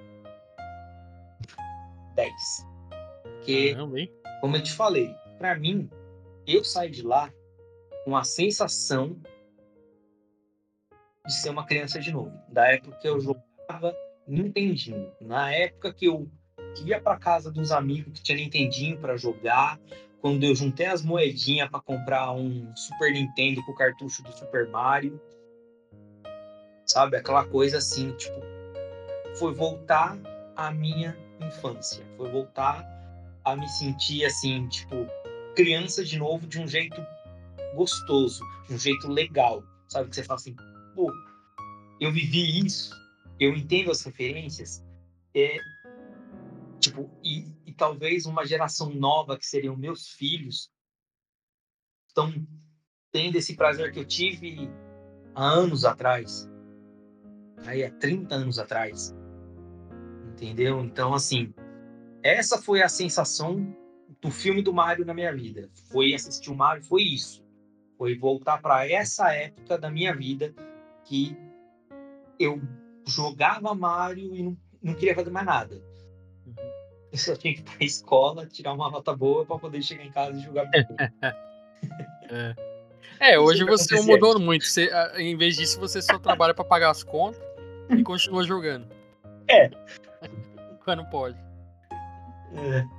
10. 2.14 2.32
Porque, 3.22 3.76
como 4.40 4.56
eu 4.56 4.62
te 4.62 4.72
falei, 4.72 5.14
para 5.38 5.56
mim, 5.56 5.88
eu 6.46 6.64
saí 6.64 6.90
de 6.90 7.02
lá 7.02 7.32
com 8.04 8.16
a 8.16 8.24
sensação 8.24 9.16
de 11.24 11.32
ser 11.32 11.50
uma 11.50 11.64
criança 11.64 12.00
de 12.00 12.10
novo. 12.10 12.32
Da 12.48 12.66
época 12.66 12.98
que 12.98 13.08
eu 13.08 13.20
jogava 13.20 13.94
Nintendinho. 14.26 15.12
Na 15.20 15.52
época 15.54 15.92
que 15.92 16.06
eu 16.06 16.28
ia 16.84 17.00
para 17.00 17.18
casa 17.18 17.50
dos 17.50 17.70
amigos 17.70 18.12
que 18.14 18.22
tinha 18.22 18.38
Nintendinho 18.38 18.98
para 18.98 19.16
jogar, 19.16 19.78
quando 20.20 20.42
eu 20.44 20.54
juntei 20.54 20.86
as 20.86 21.02
moedinhas 21.02 21.70
para 21.70 21.80
comprar 21.80 22.32
um 22.32 22.74
Super 22.74 23.12
Nintendo 23.12 23.64
com 23.64 23.72
o 23.72 23.76
cartucho 23.76 24.22
do 24.22 24.32
Super 24.32 24.68
Mario 24.68 25.20
sabe? 26.88 27.16
Aquela 27.16 27.44
coisa 27.44 27.78
assim, 27.78 28.12
tipo, 28.16 28.40
foi 29.36 29.54
voltar 29.54 30.18
à 30.56 30.72
minha 30.72 31.16
infância, 31.40 32.04
foi 32.16 32.30
voltar 32.30 32.84
a 33.44 33.54
me 33.54 33.68
sentir 33.68 34.24
assim, 34.24 34.66
tipo, 34.68 35.06
criança 35.54 36.04
de 36.04 36.18
novo 36.18 36.46
de 36.46 36.58
um 36.58 36.66
jeito 36.66 37.00
gostoso, 37.74 38.42
de 38.66 38.74
um 38.74 38.78
jeito 38.78 39.08
legal, 39.08 39.62
sabe? 39.88 40.08
Que 40.08 40.16
você 40.16 40.24
fala 40.24 40.38
assim, 40.38 40.56
pô, 40.94 41.12
eu 42.00 42.10
vivi 42.10 42.64
isso, 42.64 42.90
eu 43.38 43.54
entendo 43.54 43.90
as 43.90 44.02
referências, 44.02 44.84
é, 45.34 45.58
tipo, 46.80 47.10
e, 47.22 47.46
e 47.66 47.72
talvez 47.72 48.26
uma 48.26 48.46
geração 48.46 48.90
nova 48.90 49.38
que 49.38 49.46
seriam 49.46 49.76
meus 49.76 50.08
filhos 50.08 50.70
estão 52.08 52.32
tendo 53.12 53.36
esse 53.36 53.54
prazer 53.54 53.92
que 53.92 54.00
eu 54.00 54.04
tive 54.04 54.68
há 55.34 55.44
anos 55.44 55.84
atrás, 55.84 56.48
aí 57.66 57.84
há 57.84 57.90
30 57.90 58.34
anos 58.34 58.58
atrás. 58.58 59.14
Entendeu? 60.32 60.80
Então, 60.80 61.14
assim, 61.14 61.52
essa 62.22 62.60
foi 62.60 62.82
a 62.82 62.88
sensação 62.88 63.74
do 64.20 64.30
filme 64.30 64.62
do 64.62 64.72
Mario 64.72 65.04
na 65.04 65.14
minha 65.14 65.34
vida. 65.34 65.68
Foi 65.90 66.14
assistir 66.14 66.50
o 66.50 66.54
Mario, 66.54 66.82
foi 66.82 67.02
isso. 67.02 67.44
Foi 67.96 68.16
voltar 68.16 68.58
para 68.58 68.88
essa 68.88 69.32
época 69.32 69.76
da 69.76 69.90
minha 69.90 70.14
vida 70.14 70.54
que 71.04 71.36
eu 72.38 72.60
jogava 73.06 73.74
Mario 73.74 74.34
e 74.34 74.42
não, 74.42 74.56
não 74.82 74.94
queria 74.94 75.14
fazer 75.14 75.30
mais 75.30 75.46
nada. 75.46 75.82
Uhum. 76.46 76.54
Eu 77.10 77.18
só 77.18 77.34
tinha 77.34 77.54
que 77.54 77.60
ir 77.60 77.64
para 77.64 77.76
a 77.80 77.84
escola, 77.84 78.46
tirar 78.46 78.72
uma 78.74 78.90
nota 78.90 79.16
boa 79.16 79.44
para 79.44 79.58
poder 79.58 79.82
chegar 79.82 80.04
em 80.04 80.12
casa 80.12 80.38
e 80.38 80.42
jogar. 80.42 80.70
é. 82.30 82.54
é, 83.18 83.38
hoje 83.38 83.64
você 83.64 84.00
mudou 84.02 84.38
muito. 84.38 84.64
Você, 84.64 84.90
em 85.16 85.36
vez 85.36 85.56
disso, 85.56 85.80
você 85.80 86.00
só 86.00 86.18
trabalha 86.18 86.54
para 86.54 86.64
pagar 86.64 86.90
as 86.90 87.02
contas 87.02 87.47
e 87.90 88.02
continua 88.02 88.44
jogando. 88.44 88.88
É. 89.48 89.70
Quando 90.84 91.04
pode. 91.10 91.38
É. 92.54 92.98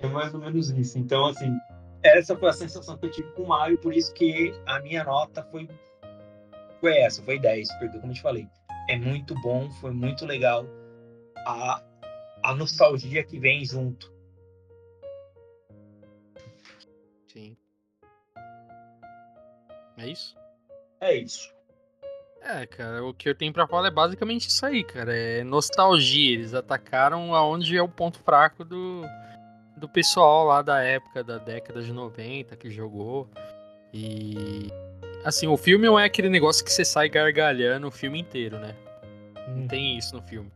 É 0.00 0.06
mais 0.06 0.32
ou 0.32 0.40
menos 0.40 0.70
isso. 0.70 0.98
Então, 0.98 1.26
assim, 1.26 1.54
essa 2.02 2.36
foi 2.36 2.48
a 2.48 2.52
sensação 2.52 2.96
que 2.96 3.06
eu 3.06 3.10
tive 3.10 3.30
com 3.32 3.42
o 3.42 3.48
Mario, 3.48 3.78
por 3.78 3.92
isso 3.92 4.12
que 4.14 4.54
a 4.66 4.80
minha 4.80 5.04
nota 5.04 5.42
foi, 5.50 5.68
foi 6.80 6.96
essa, 6.98 7.22
foi 7.22 7.38
10, 7.38 7.68
porque, 7.78 7.98
como 7.98 8.12
eu 8.12 8.16
te 8.16 8.22
falei, 8.22 8.48
é 8.88 8.96
muito 8.96 9.34
bom, 9.42 9.70
foi 9.72 9.92
muito 9.92 10.24
legal 10.24 10.64
a, 11.46 11.82
a 12.42 12.54
nostalgia 12.54 13.22
que 13.22 13.38
vem 13.38 13.64
junto. 13.64 14.12
Sim. 17.28 17.56
É 19.98 20.08
isso? 20.08 20.34
É 21.00 21.14
isso. 21.14 21.54
É, 22.42 22.66
cara, 22.66 23.04
o 23.04 23.12
que 23.12 23.28
eu 23.28 23.34
tenho 23.34 23.52
pra 23.52 23.66
falar 23.66 23.88
é 23.88 23.90
basicamente 23.90 24.48
isso 24.48 24.64
aí, 24.64 24.82
cara. 24.82 25.14
É 25.14 25.44
nostalgia. 25.44 26.32
Eles 26.32 26.54
atacaram 26.54 27.34
aonde 27.34 27.76
é 27.76 27.82
o 27.82 27.88
ponto 27.88 28.18
fraco 28.18 28.64
do, 28.64 29.02
do 29.76 29.88
pessoal 29.88 30.46
lá 30.46 30.62
da 30.62 30.80
época, 30.80 31.22
da 31.22 31.38
década 31.38 31.82
de 31.82 31.92
90 31.92 32.56
que 32.56 32.70
jogou. 32.70 33.28
E. 33.92 34.68
Assim, 35.22 35.46
o 35.46 35.56
filme 35.56 35.86
não 35.86 35.98
é 35.98 36.04
aquele 36.04 36.30
negócio 36.30 36.64
que 36.64 36.72
você 36.72 36.84
sai 36.84 37.08
gargalhando 37.08 37.86
o 37.88 37.90
filme 37.90 38.18
inteiro, 38.18 38.58
né? 38.58 38.74
Não 39.48 39.68
tem 39.68 39.98
isso 39.98 40.16
no 40.16 40.22
filme. 40.22 40.50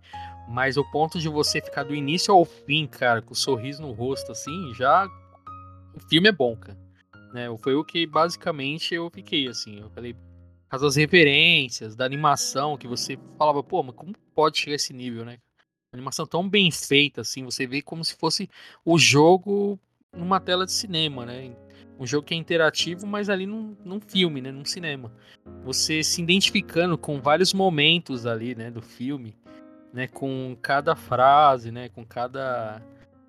Mas 0.48 0.76
o 0.76 0.84
ponto 0.84 1.18
de 1.18 1.28
você 1.28 1.60
ficar 1.60 1.82
do 1.82 1.94
início 1.94 2.32
ao 2.32 2.44
fim, 2.44 2.86
cara, 2.86 3.20
com 3.20 3.30
o 3.30 3.32
um 3.32 3.34
sorriso 3.34 3.82
no 3.82 3.92
rosto, 3.92 4.32
assim, 4.32 4.72
já. 4.74 5.06
O 5.94 6.00
filme 6.08 6.28
é 6.28 6.32
bom, 6.32 6.56
cara. 6.56 6.78
Né? 7.32 7.54
Foi 7.58 7.74
o 7.74 7.84
que 7.84 8.06
basicamente 8.06 8.94
eu 8.94 9.10
fiquei, 9.10 9.48
assim. 9.48 9.80
Eu 9.80 9.90
falei, 9.90 10.16
causa 10.68 10.86
das 10.86 10.96
referências, 10.96 11.94
da 11.94 12.04
animação, 12.04 12.76
que 12.76 12.88
você 12.88 13.18
falava, 13.38 13.62
pô, 13.62 13.82
mas 13.82 13.94
como 13.94 14.14
pode 14.34 14.58
chegar 14.58 14.74
a 14.74 14.76
esse 14.76 14.92
nível, 14.92 15.24
né? 15.24 15.38
animação 15.94 16.26
tão 16.26 16.48
bem 16.48 16.70
feita, 16.70 17.20
assim, 17.20 17.44
você 17.44 17.66
vê 17.66 17.80
como 17.80 18.04
se 18.04 18.14
fosse 18.16 18.50
o 18.84 18.98
jogo 18.98 19.78
numa 20.12 20.40
tela 20.40 20.66
de 20.66 20.72
cinema, 20.72 21.24
né? 21.24 21.52
Um 21.98 22.06
jogo 22.06 22.26
que 22.26 22.34
é 22.34 22.36
interativo, 22.36 23.06
mas 23.06 23.30
ali 23.30 23.46
num, 23.46 23.76
num 23.84 24.00
filme, 24.00 24.40
né? 24.40 24.50
Num 24.50 24.64
cinema. 24.64 25.12
Você 25.64 26.02
se 26.02 26.20
identificando 26.20 26.98
com 26.98 27.20
vários 27.20 27.54
momentos 27.54 28.26
ali, 28.26 28.54
né? 28.54 28.70
Do 28.70 28.82
filme, 28.82 29.36
né? 29.92 30.08
Com 30.08 30.56
cada 30.60 30.96
frase, 30.96 31.70
né? 31.70 31.88
Com 31.88 32.04
cada 32.04 32.82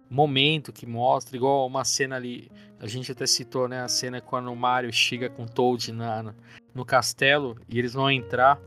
momento 0.10 0.74
que 0.74 0.86
mostra, 0.86 1.36
igual 1.36 1.66
uma 1.68 1.84
cena 1.84 2.16
ali, 2.16 2.50
a 2.80 2.88
gente 2.88 3.12
até 3.12 3.28
citou, 3.28 3.68
né? 3.68 3.82
A 3.82 3.88
cena 3.88 4.20
quando 4.20 4.52
o 4.52 4.56
Mario 4.56 4.92
chega 4.92 5.30
com 5.30 5.44
o 5.44 5.50
Toad 5.50 5.92
na, 5.92 6.34
no 6.76 6.86
castelo 6.86 7.58
e 7.70 7.80
eles 7.80 7.94
vão 7.94 8.12
entrar. 8.12 8.60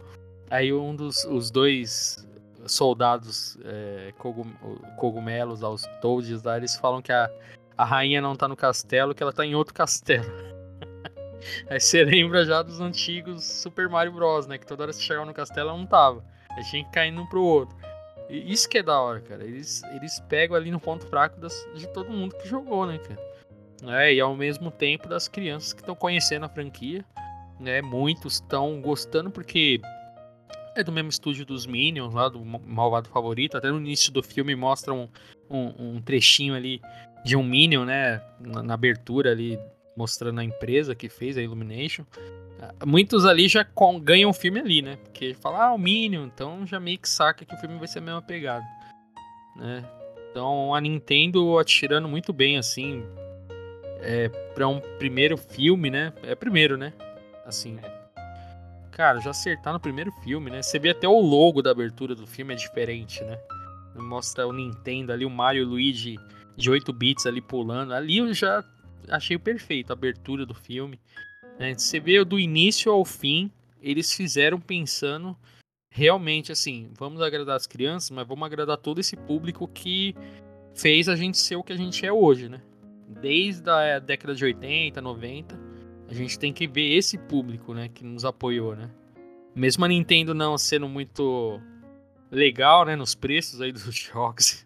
Aí 0.51 0.73
um 0.73 0.97
dos 0.97 1.25
os 1.25 1.51
dois 1.51 2.27
soldados 2.67 3.59
é, 3.65 4.13
cogum, 4.19 4.51
cogumelos, 4.97 5.63
os 5.63 5.83
Toads 6.01 6.43
lá, 6.43 6.57
eles 6.57 6.77
falam 6.77 7.01
que 7.01 7.13
a, 7.13 7.31
a 7.77 7.85
rainha 7.85 8.21
não 8.21 8.35
tá 8.35 8.49
no 8.49 8.57
castelo, 8.57 9.15
que 9.15 9.23
ela 9.23 9.33
tá 9.33 9.45
em 9.45 9.55
outro 9.55 9.75
castelo. 9.75 10.27
Aí 11.71 11.79
você 11.79 12.03
lembra 12.03 12.45
já 12.45 12.63
dos 12.63 12.81
antigos 12.81 13.45
Super 13.45 13.89
Mario 13.89 14.13
Bros, 14.13 14.47
né? 14.47 14.59
Que 14.59 14.67
toda 14.67 14.83
hora 14.83 14.93
que 14.93 14.99
você 14.99 15.05
chegava 15.05 15.27
no 15.27 15.35
castelo 15.35 15.71
ela 15.71 15.79
não 15.79 15.87
tava. 15.87 16.25
Aí 16.51 16.65
tinha 16.65 16.85
que 16.85 16.91
cair 16.91 17.17
um 17.17 17.27
pro 17.27 17.43
outro. 17.43 17.77
E 18.29 18.53
isso 18.53 18.69
que 18.69 18.79
é 18.79 18.83
da 18.83 19.01
hora, 19.01 19.21
cara. 19.21 19.45
Eles, 19.45 19.83
eles 19.95 20.21
pegam 20.29 20.57
ali 20.57 20.71
no 20.71 20.81
ponto 20.81 21.07
fraco 21.07 21.41
das, 21.41 21.55
de 21.75 21.87
todo 21.89 22.11
mundo 22.11 22.35
que 22.37 22.49
jogou, 22.49 22.87
né, 22.87 22.99
cara? 22.99 23.29
É, 23.87 24.13
e 24.13 24.21
ao 24.21 24.35
mesmo 24.35 24.71
tempo 24.71 25.09
das 25.09 25.29
crianças 25.29 25.73
que 25.73 25.81
estão 25.81 25.95
conhecendo 25.95 26.45
a 26.45 26.49
franquia. 26.49 27.05
Né? 27.59 27.83
Muitos 27.83 28.35
estão 28.35 28.81
gostando 28.81 29.31
porque 29.31 29.81
é 30.77 30.85
do 30.85 30.93
mesmo 30.93 31.11
estúdio 31.11 31.45
dos 31.45 31.67
Minions, 31.67 32.15
lá 32.15 32.29
do 32.29 32.45
Malvado 32.45 33.09
Favorito. 33.09 33.57
Até 33.57 33.71
no 33.71 33.79
início 33.79 34.13
do 34.13 34.23
filme 34.23 34.55
mostra 34.55 34.95
um, 34.95 35.09
um, 35.51 35.97
um 35.97 36.01
trechinho 36.01 36.55
ali 36.55 36.81
de 37.25 37.37
um 37.37 37.43
Minion, 37.43 37.85
né? 37.85 38.23
Na, 38.41 38.63
na, 38.63 38.75
abertura 38.75 39.33
ali, 39.33 39.59
mostrando 39.97 40.41
a 40.41 40.45
empresa 40.45 40.95
que 40.95 41.09
fez 41.09 41.37
a 41.37 41.43
Illumination. 41.43 42.05
Muitos 42.87 43.25
ali 43.25 43.49
já 43.49 43.65
com, 43.65 44.01
ganham 44.01 44.31
o 44.31 44.35
filme 44.35 44.61
ali, 44.61 44.83
né? 44.83 44.97
Porque 44.97 45.35
fala, 45.35 45.67
ah, 45.67 45.75
o 45.75 45.79
Minion, 45.79 46.27
então 46.27 46.67
já 46.67 46.79
meio 46.79 46.99
que 46.99 47.09
saca 47.09 47.45
que 47.45 47.55
o 47.55 47.59
filme 47.59 47.79
vai 47.79 47.89
ser 47.89 47.99
a 47.99 48.03
mesma 48.03 48.23
pegada. 48.23 48.65
Né? 49.57 49.85
Então 50.31 50.75
a 50.75 50.81
Nintendo 50.81 51.59
atirando 51.59 52.09
muito 52.09 52.33
bem, 52.33 52.57
assim, 52.57 53.05
é, 54.01 54.29
para 54.55 54.69
um 54.69 54.81
primeiro 54.99 55.37
filme, 55.37 55.91
né? 55.91 56.13
É 56.23 56.35
primeiro, 56.35 56.77
né? 56.77 56.93
Assim, 57.49 57.79
cara, 58.93 59.21
já 59.21 59.31
acertar 59.31 59.73
no 59.73 59.81
primeiro 59.81 60.13
filme, 60.23 60.51
né? 60.51 60.61
Você 60.61 60.79
vê 60.79 60.91
até 60.91 61.09
o 61.09 61.19
logo 61.19 61.63
da 61.63 61.71
abertura 61.71 62.15
do 62.15 62.27
filme 62.27 62.53
é 62.53 62.57
diferente, 62.57 63.25
né? 63.25 63.39
Mostra 63.97 64.47
o 64.47 64.53
Nintendo 64.53 65.13
ali, 65.13 65.25
o 65.25 65.31
Mario 65.31 65.63
e 65.63 65.65
o 65.65 65.69
Luigi 65.69 66.17
de 66.57 66.71
8 66.71 66.93
bits 66.93 67.25
ali 67.25 67.41
pulando. 67.41 67.95
Ali 67.95 68.19
eu 68.19 68.35
já 68.35 68.63
achei 69.09 69.39
perfeito 69.39 69.91
a 69.91 69.95
abertura 69.95 70.45
do 70.45 70.53
filme. 70.53 71.01
Né? 71.59 71.75
Você 71.75 71.99
vê 71.99 72.23
do 72.23 72.39
início 72.39 72.93
ao 72.93 73.05
fim, 73.05 73.51
eles 73.81 74.13
fizeram 74.13 74.61
pensando 74.61 75.37
realmente 75.91 76.53
assim, 76.53 76.91
vamos 76.99 77.23
agradar 77.23 77.57
as 77.57 77.67
crianças, 77.67 78.11
mas 78.11 78.29
vamos 78.29 78.45
agradar 78.45 78.77
todo 78.77 79.01
esse 79.01 79.17
público 79.17 79.67
que 79.67 80.15
fez 80.75 81.09
a 81.09 81.17
gente 81.17 81.39
ser 81.39 81.57
o 81.57 81.63
que 81.63 81.73
a 81.73 81.77
gente 81.77 82.05
é 82.05 82.13
hoje, 82.13 82.49
né? 82.49 82.61
Desde 83.09 83.69
a 83.71 83.99
década 83.99 84.35
de 84.35 84.45
80, 84.45 85.01
90, 85.01 85.68
a 86.09 86.15
gente 86.15 86.39
tem 86.39 86.53
que 86.53 86.67
ver 86.67 86.95
esse 86.95 87.19
público, 87.19 87.75
né, 87.75 87.89
que 87.89 88.03
nos 88.03 88.25
apoiou, 88.25 88.75
né? 88.75 88.91
Mesmo 89.55 89.85
a 89.85 89.89
Nintendo 89.89 90.35
não 90.35 90.57
sendo 90.57 90.89
muito 90.89 91.61
legal, 92.31 92.85
né, 92.85 92.97
nos 92.97 93.15
preços 93.15 93.61
aí 93.61 93.71
dos 93.73 93.95
jogos. 93.95 94.65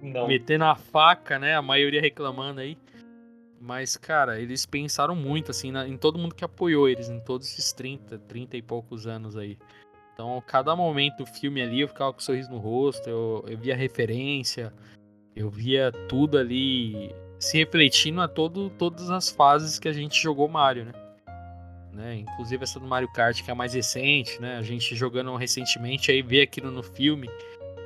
Não. 0.00 0.28
Metendo 0.28 0.64
a 0.64 0.76
faca, 0.76 1.38
né, 1.38 1.56
a 1.56 1.62
maioria 1.62 2.00
reclamando 2.00 2.60
aí. 2.60 2.78
Mas, 3.60 3.96
cara, 3.96 4.38
eles 4.38 4.64
pensaram 4.64 5.16
muito, 5.16 5.50
assim, 5.50 5.72
na, 5.72 5.88
em 5.88 5.96
todo 5.96 6.18
mundo 6.18 6.34
que 6.34 6.44
apoiou 6.44 6.88
eles, 6.88 7.08
em 7.08 7.18
todos 7.18 7.48
esses 7.48 7.72
30, 7.72 8.18
30 8.18 8.56
e 8.56 8.62
poucos 8.62 9.06
anos 9.06 9.36
aí. 9.36 9.58
Então, 10.12 10.42
cada 10.46 10.76
momento 10.76 11.18
do 11.18 11.26
filme 11.26 11.60
ali, 11.60 11.80
eu 11.80 11.88
ficava 11.88 12.12
com 12.12 12.18
um 12.18 12.22
sorriso 12.22 12.50
no 12.50 12.58
rosto, 12.58 13.08
eu, 13.08 13.44
eu 13.48 13.58
via 13.58 13.74
referência, 13.74 14.72
eu 15.34 15.50
via 15.50 15.90
tudo 16.08 16.38
ali 16.38 17.14
se 17.46 17.58
refletindo 17.58 18.20
a 18.20 18.26
todo, 18.26 18.70
todas 18.70 19.08
as 19.08 19.30
fases 19.30 19.78
que 19.78 19.86
a 19.86 19.92
gente 19.92 20.20
jogou 20.20 20.48
Mario, 20.48 20.86
né? 20.86 20.92
né? 21.92 22.16
Inclusive 22.16 22.64
essa 22.64 22.80
do 22.80 22.86
Mario 22.86 23.10
Kart, 23.12 23.40
que 23.40 23.48
é 23.48 23.52
a 23.52 23.54
mais 23.54 23.72
recente, 23.72 24.40
né? 24.42 24.56
A 24.56 24.62
gente 24.62 24.96
jogando 24.96 25.34
recentemente, 25.36 26.10
aí 26.10 26.22
vê 26.22 26.42
aquilo 26.42 26.72
no 26.72 26.82
filme, 26.82 27.30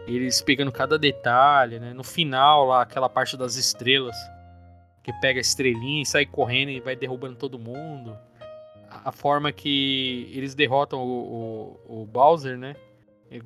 eles 0.07 0.41
pegando 0.41 0.73
cada 0.73 0.99
detalhe, 0.99 1.78
né? 1.78 1.93
No 1.93 2.03
final 2.03 2.65
lá, 2.65 2.81
aquela 2.81 3.09
parte 3.09 3.37
das 3.37 3.57
estrelas, 3.57 4.16
que 5.03 5.12
pega 5.20 5.39
a 5.39 5.43
estrelinha 5.43 6.03
e 6.03 6.07
sai 6.07 6.24
correndo 6.24 6.70
e 6.70 6.81
vai 6.81 6.97
derrubando 6.97 7.37
todo 7.37 7.59
mundo. 7.59 8.16
A 8.89 9.12
forma 9.12 9.53
que 9.53 10.32
eles 10.35 10.55
derrotam 10.55 11.01
o, 11.01 11.77
o, 11.87 12.03
o 12.03 12.07
Bowser, 12.07 12.57
né? 12.57 12.74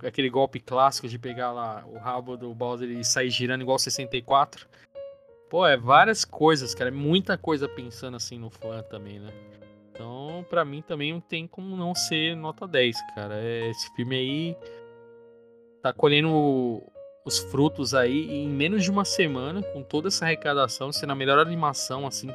Aquele 0.06 0.30
golpe 0.30 0.60
clássico 0.60 1.08
de 1.08 1.18
pegar 1.18 1.50
lá 1.50 1.84
o 1.86 1.98
rabo 1.98 2.36
do 2.36 2.54
Bowser 2.54 2.88
e 2.88 3.04
sair 3.04 3.30
girando 3.30 3.62
igual 3.62 3.80
64. 3.80 4.68
Pô, 5.54 5.64
é 5.64 5.76
várias 5.76 6.24
coisas, 6.24 6.74
cara. 6.74 6.90
É 6.90 6.92
muita 6.92 7.38
coisa 7.38 7.68
pensando 7.68 8.16
assim 8.16 8.36
no 8.36 8.50
fã 8.50 8.82
também, 8.82 9.20
né? 9.20 9.32
Então, 9.88 10.44
para 10.50 10.64
mim 10.64 10.82
também 10.82 11.12
não 11.12 11.20
tem 11.20 11.46
como 11.46 11.76
não 11.76 11.94
ser 11.94 12.34
nota 12.34 12.66
10, 12.66 12.96
cara. 13.14 13.36
É, 13.36 13.70
esse 13.70 13.88
filme 13.94 14.16
aí 14.16 14.56
tá 15.80 15.92
colhendo 15.92 16.82
os 17.24 17.38
frutos 17.38 17.94
aí 17.94 18.28
em 18.32 18.48
menos 18.48 18.82
de 18.82 18.90
uma 18.90 19.04
semana, 19.04 19.62
com 19.62 19.80
toda 19.80 20.08
essa 20.08 20.24
arrecadação, 20.24 20.90
sendo 20.90 21.12
a 21.12 21.14
melhor 21.14 21.38
animação, 21.38 22.04
assim, 22.04 22.30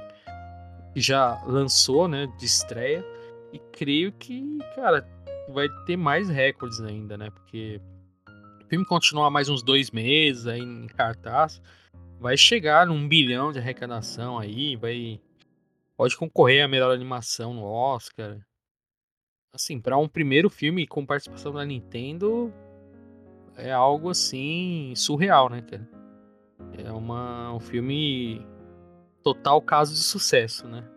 que 0.93 1.01
já 1.01 1.43
lançou, 1.45 2.07
né, 2.07 2.25
de 2.37 2.45
estreia. 2.45 3.05
E 3.51 3.59
creio 3.59 4.13
que, 4.13 4.59
cara, 4.77 5.05
vai 5.49 5.67
ter 5.85 5.97
mais 5.97 6.29
recordes 6.29 6.79
ainda, 6.79 7.17
né? 7.17 7.29
Porque 7.31 7.81
o 8.63 8.69
filme 8.69 8.85
continua 8.85 9.29
mais 9.29 9.49
uns 9.49 9.61
dois 9.61 9.91
meses 9.91 10.47
aí 10.47 10.61
em 10.61 10.87
cartaz 10.87 11.61
vai 12.19 12.35
chegar 12.35 12.85
num 12.85 13.07
bilhão 13.07 13.51
de 13.51 13.59
arrecadação 13.59 14.37
aí, 14.37 14.75
vai 14.75 15.19
pode 15.95 16.15
concorrer 16.17 16.63
a 16.63 16.67
melhor 16.67 16.91
animação 16.91 17.53
no 17.53 17.63
Oscar. 17.63 18.37
Assim, 19.53 19.79
para 19.79 19.97
um 19.97 20.07
primeiro 20.07 20.49
filme 20.49 20.85
com 20.85 21.05
participação 21.05 21.53
da 21.53 21.65
Nintendo 21.65 22.53
é 23.55 23.71
algo 23.71 24.09
assim 24.09 24.93
surreal, 24.95 25.49
né, 25.49 25.61
cara? 25.61 25.89
É 26.77 26.91
uma 26.91 27.53
um 27.53 27.59
filme 27.59 28.45
total 29.23 29.61
caso 29.61 29.93
de 29.93 29.99
sucesso, 30.01 30.67
né? 30.67 30.87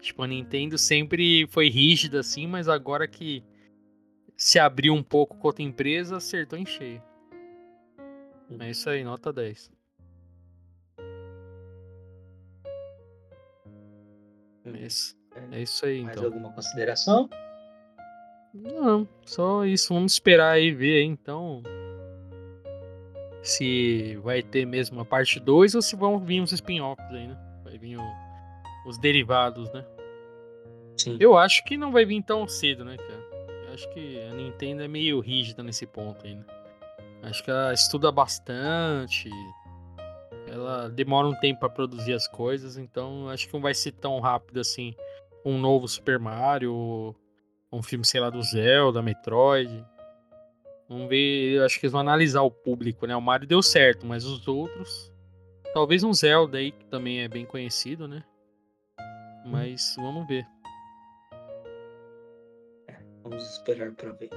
Tipo, 0.00 0.22
a 0.22 0.26
Nintendo 0.26 0.76
sempre 0.76 1.46
foi 1.48 1.68
rígida 1.68 2.20
assim, 2.20 2.46
mas 2.46 2.68
agora 2.68 3.08
que 3.08 3.42
se 4.36 4.58
abriu 4.58 4.94
um 4.94 5.02
pouco 5.02 5.36
com 5.36 5.48
outra 5.48 5.62
empresa, 5.62 6.16
acertou 6.16 6.58
em 6.58 6.66
cheio. 6.66 7.02
É 8.60 8.70
isso 8.70 8.88
aí, 8.88 9.02
nota 9.02 9.32
10. 9.32 9.77
Isso. 14.76 15.16
É, 15.34 15.58
é 15.58 15.62
isso 15.62 15.84
aí, 15.84 16.02
Mais 16.02 16.16
então. 16.16 16.28
alguma 16.28 16.52
consideração? 16.52 17.28
Não, 18.52 19.08
só 19.24 19.64
isso. 19.64 19.94
Vamos 19.94 20.12
esperar 20.12 20.52
aí 20.52 20.72
ver, 20.72 21.02
então. 21.02 21.62
Se 23.42 24.16
vai 24.16 24.42
ter 24.42 24.66
mesmo 24.66 25.00
a 25.00 25.04
parte 25.04 25.38
2 25.38 25.74
ou 25.74 25.82
se 25.82 25.94
vão 25.96 26.18
vir 26.18 26.40
os 26.40 26.52
spin-offs 26.52 27.06
aí, 27.10 27.28
né? 27.28 27.38
Vai 27.64 27.78
vir 27.78 27.96
o, 27.96 28.02
os 28.86 28.98
derivados, 28.98 29.72
né? 29.72 29.84
Sim. 30.96 31.16
Eu 31.20 31.38
acho 31.38 31.64
que 31.64 31.76
não 31.76 31.92
vai 31.92 32.04
vir 32.04 32.22
tão 32.22 32.46
cedo, 32.48 32.84
né, 32.84 32.96
cara? 32.96 33.28
Eu 33.66 33.74
acho 33.74 33.88
que 33.94 34.20
a 34.20 34.34
Nintendo 34.34 34.82
é 34.82 34.88
meio 34.88 35.20
rígida 35.20 35.62
nesse 35.62 35.86
ponto 35.86 36.26
ainda. 36.26 36.44
Acho 37.22 37.42
que 37.44 37.50
ela 37.50 37.72
estuda 37.72 38.10
bastante, 38.10 39.30
ela 40.50 40.88
demora 40.88 41.26
um 41.26 41.34
tempo 41.34 41.60
para 41.60 41.68
produzir 41.68 42.12
as 42.12 42.26
coisas, 42.26 42.76
então 42.76 43.28
acho 43.28 43.46
que 43.46 43.52
não 43.52 43.60
vai 43.60 43.74
ser 43.74 43.92
tão 43.92 44.18
rápido 44.20 44.60
assim 44.60 44.94
um 45.44 45.58
novo 45.58 45.88
Super 45.88 46.18
Mario, 46.18 47.14
um 47.72 47.82
filme, 47.82 48.04
sei 48.04 48.20
lá, 48.20 48.30
do 48.30 48.42
Zelda, 48.42 49.02
Metroid. 49.02 49.84
Vamos 50.88 51.08
ver, 51.08 51.62
acho 51.62 51.78
que 51.78 51.86
eles 51.86 51.92
vão 51.92 52.00
analisar 52.00 52.42
o 52.42 52.50
público, 52.50 53.06
né? 53.06 53.14
O 53.14 53.20
Mario 53.20 53.46
deu 53.46 53.62
certo, 53.62 54.06
mas 54.06 54.24
os 54.24 54.48
outros. 54.48 55.12
Talvez 55.74 56.02
um 56.02 56.12
Zelda 56.12 56.58
aí, 56.58 56.72
que 56.72 56.84
também 56.86 57.20
é 57.20 57.28
bem 57.28 57.44
conhecido, 57.44 58.08
né? 58.08 58.24
Mas 59.44 59.94
vamos 59.96 60.26
ver. 60.26 60.46
É, 62.88 62.96
vamos 63.22 63.42
esperar 63.52 63.92
para 63.92 64.12
ver. 64.12 64.30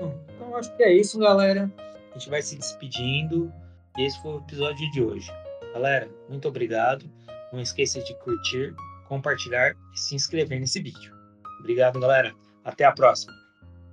Bom, 0.00 0.18
então 0.34 0.56
acho 0.56 0.76
que 0.76 0.82
é 0.82 0.92
isso, 0.92 1.18
galera. 1.18 1.70
A 2.10 2.18
gente 2.18 2.28
vai 2.28 2.42
se 2.42 2.56
despedindo. 2.56 3.52
Esse 3.98 4.20
foi 4.22 4.34
o 4.34 4.38
episódio 4.38 4.90
de 4.92 5.02
hoje. 5.02 5.28
Galera, 5.74 6.08
muito 6.28 6.46
obrigado. 6.46 7.04
Não 7.52 7.60
esqueça 7.60 8.00
de 8.00 8.14
curtir, 8.20 8.72
compartilhar 9.08 9.74
e 9.92 9.98
se 9.98 10.14
inscrever 10.14 10.60
nesse 10.60 10.80
vídeo. 10.80 11.12
Obrigado, 11.58 11.98
galera. 11.98 12.32
Até 12.64 12.84
a 12.84 12.92
próxima. 12.92 13.32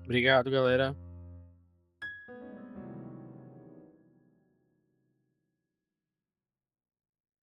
Obrigado, 0.03 0.52
galera. 0.52 0.95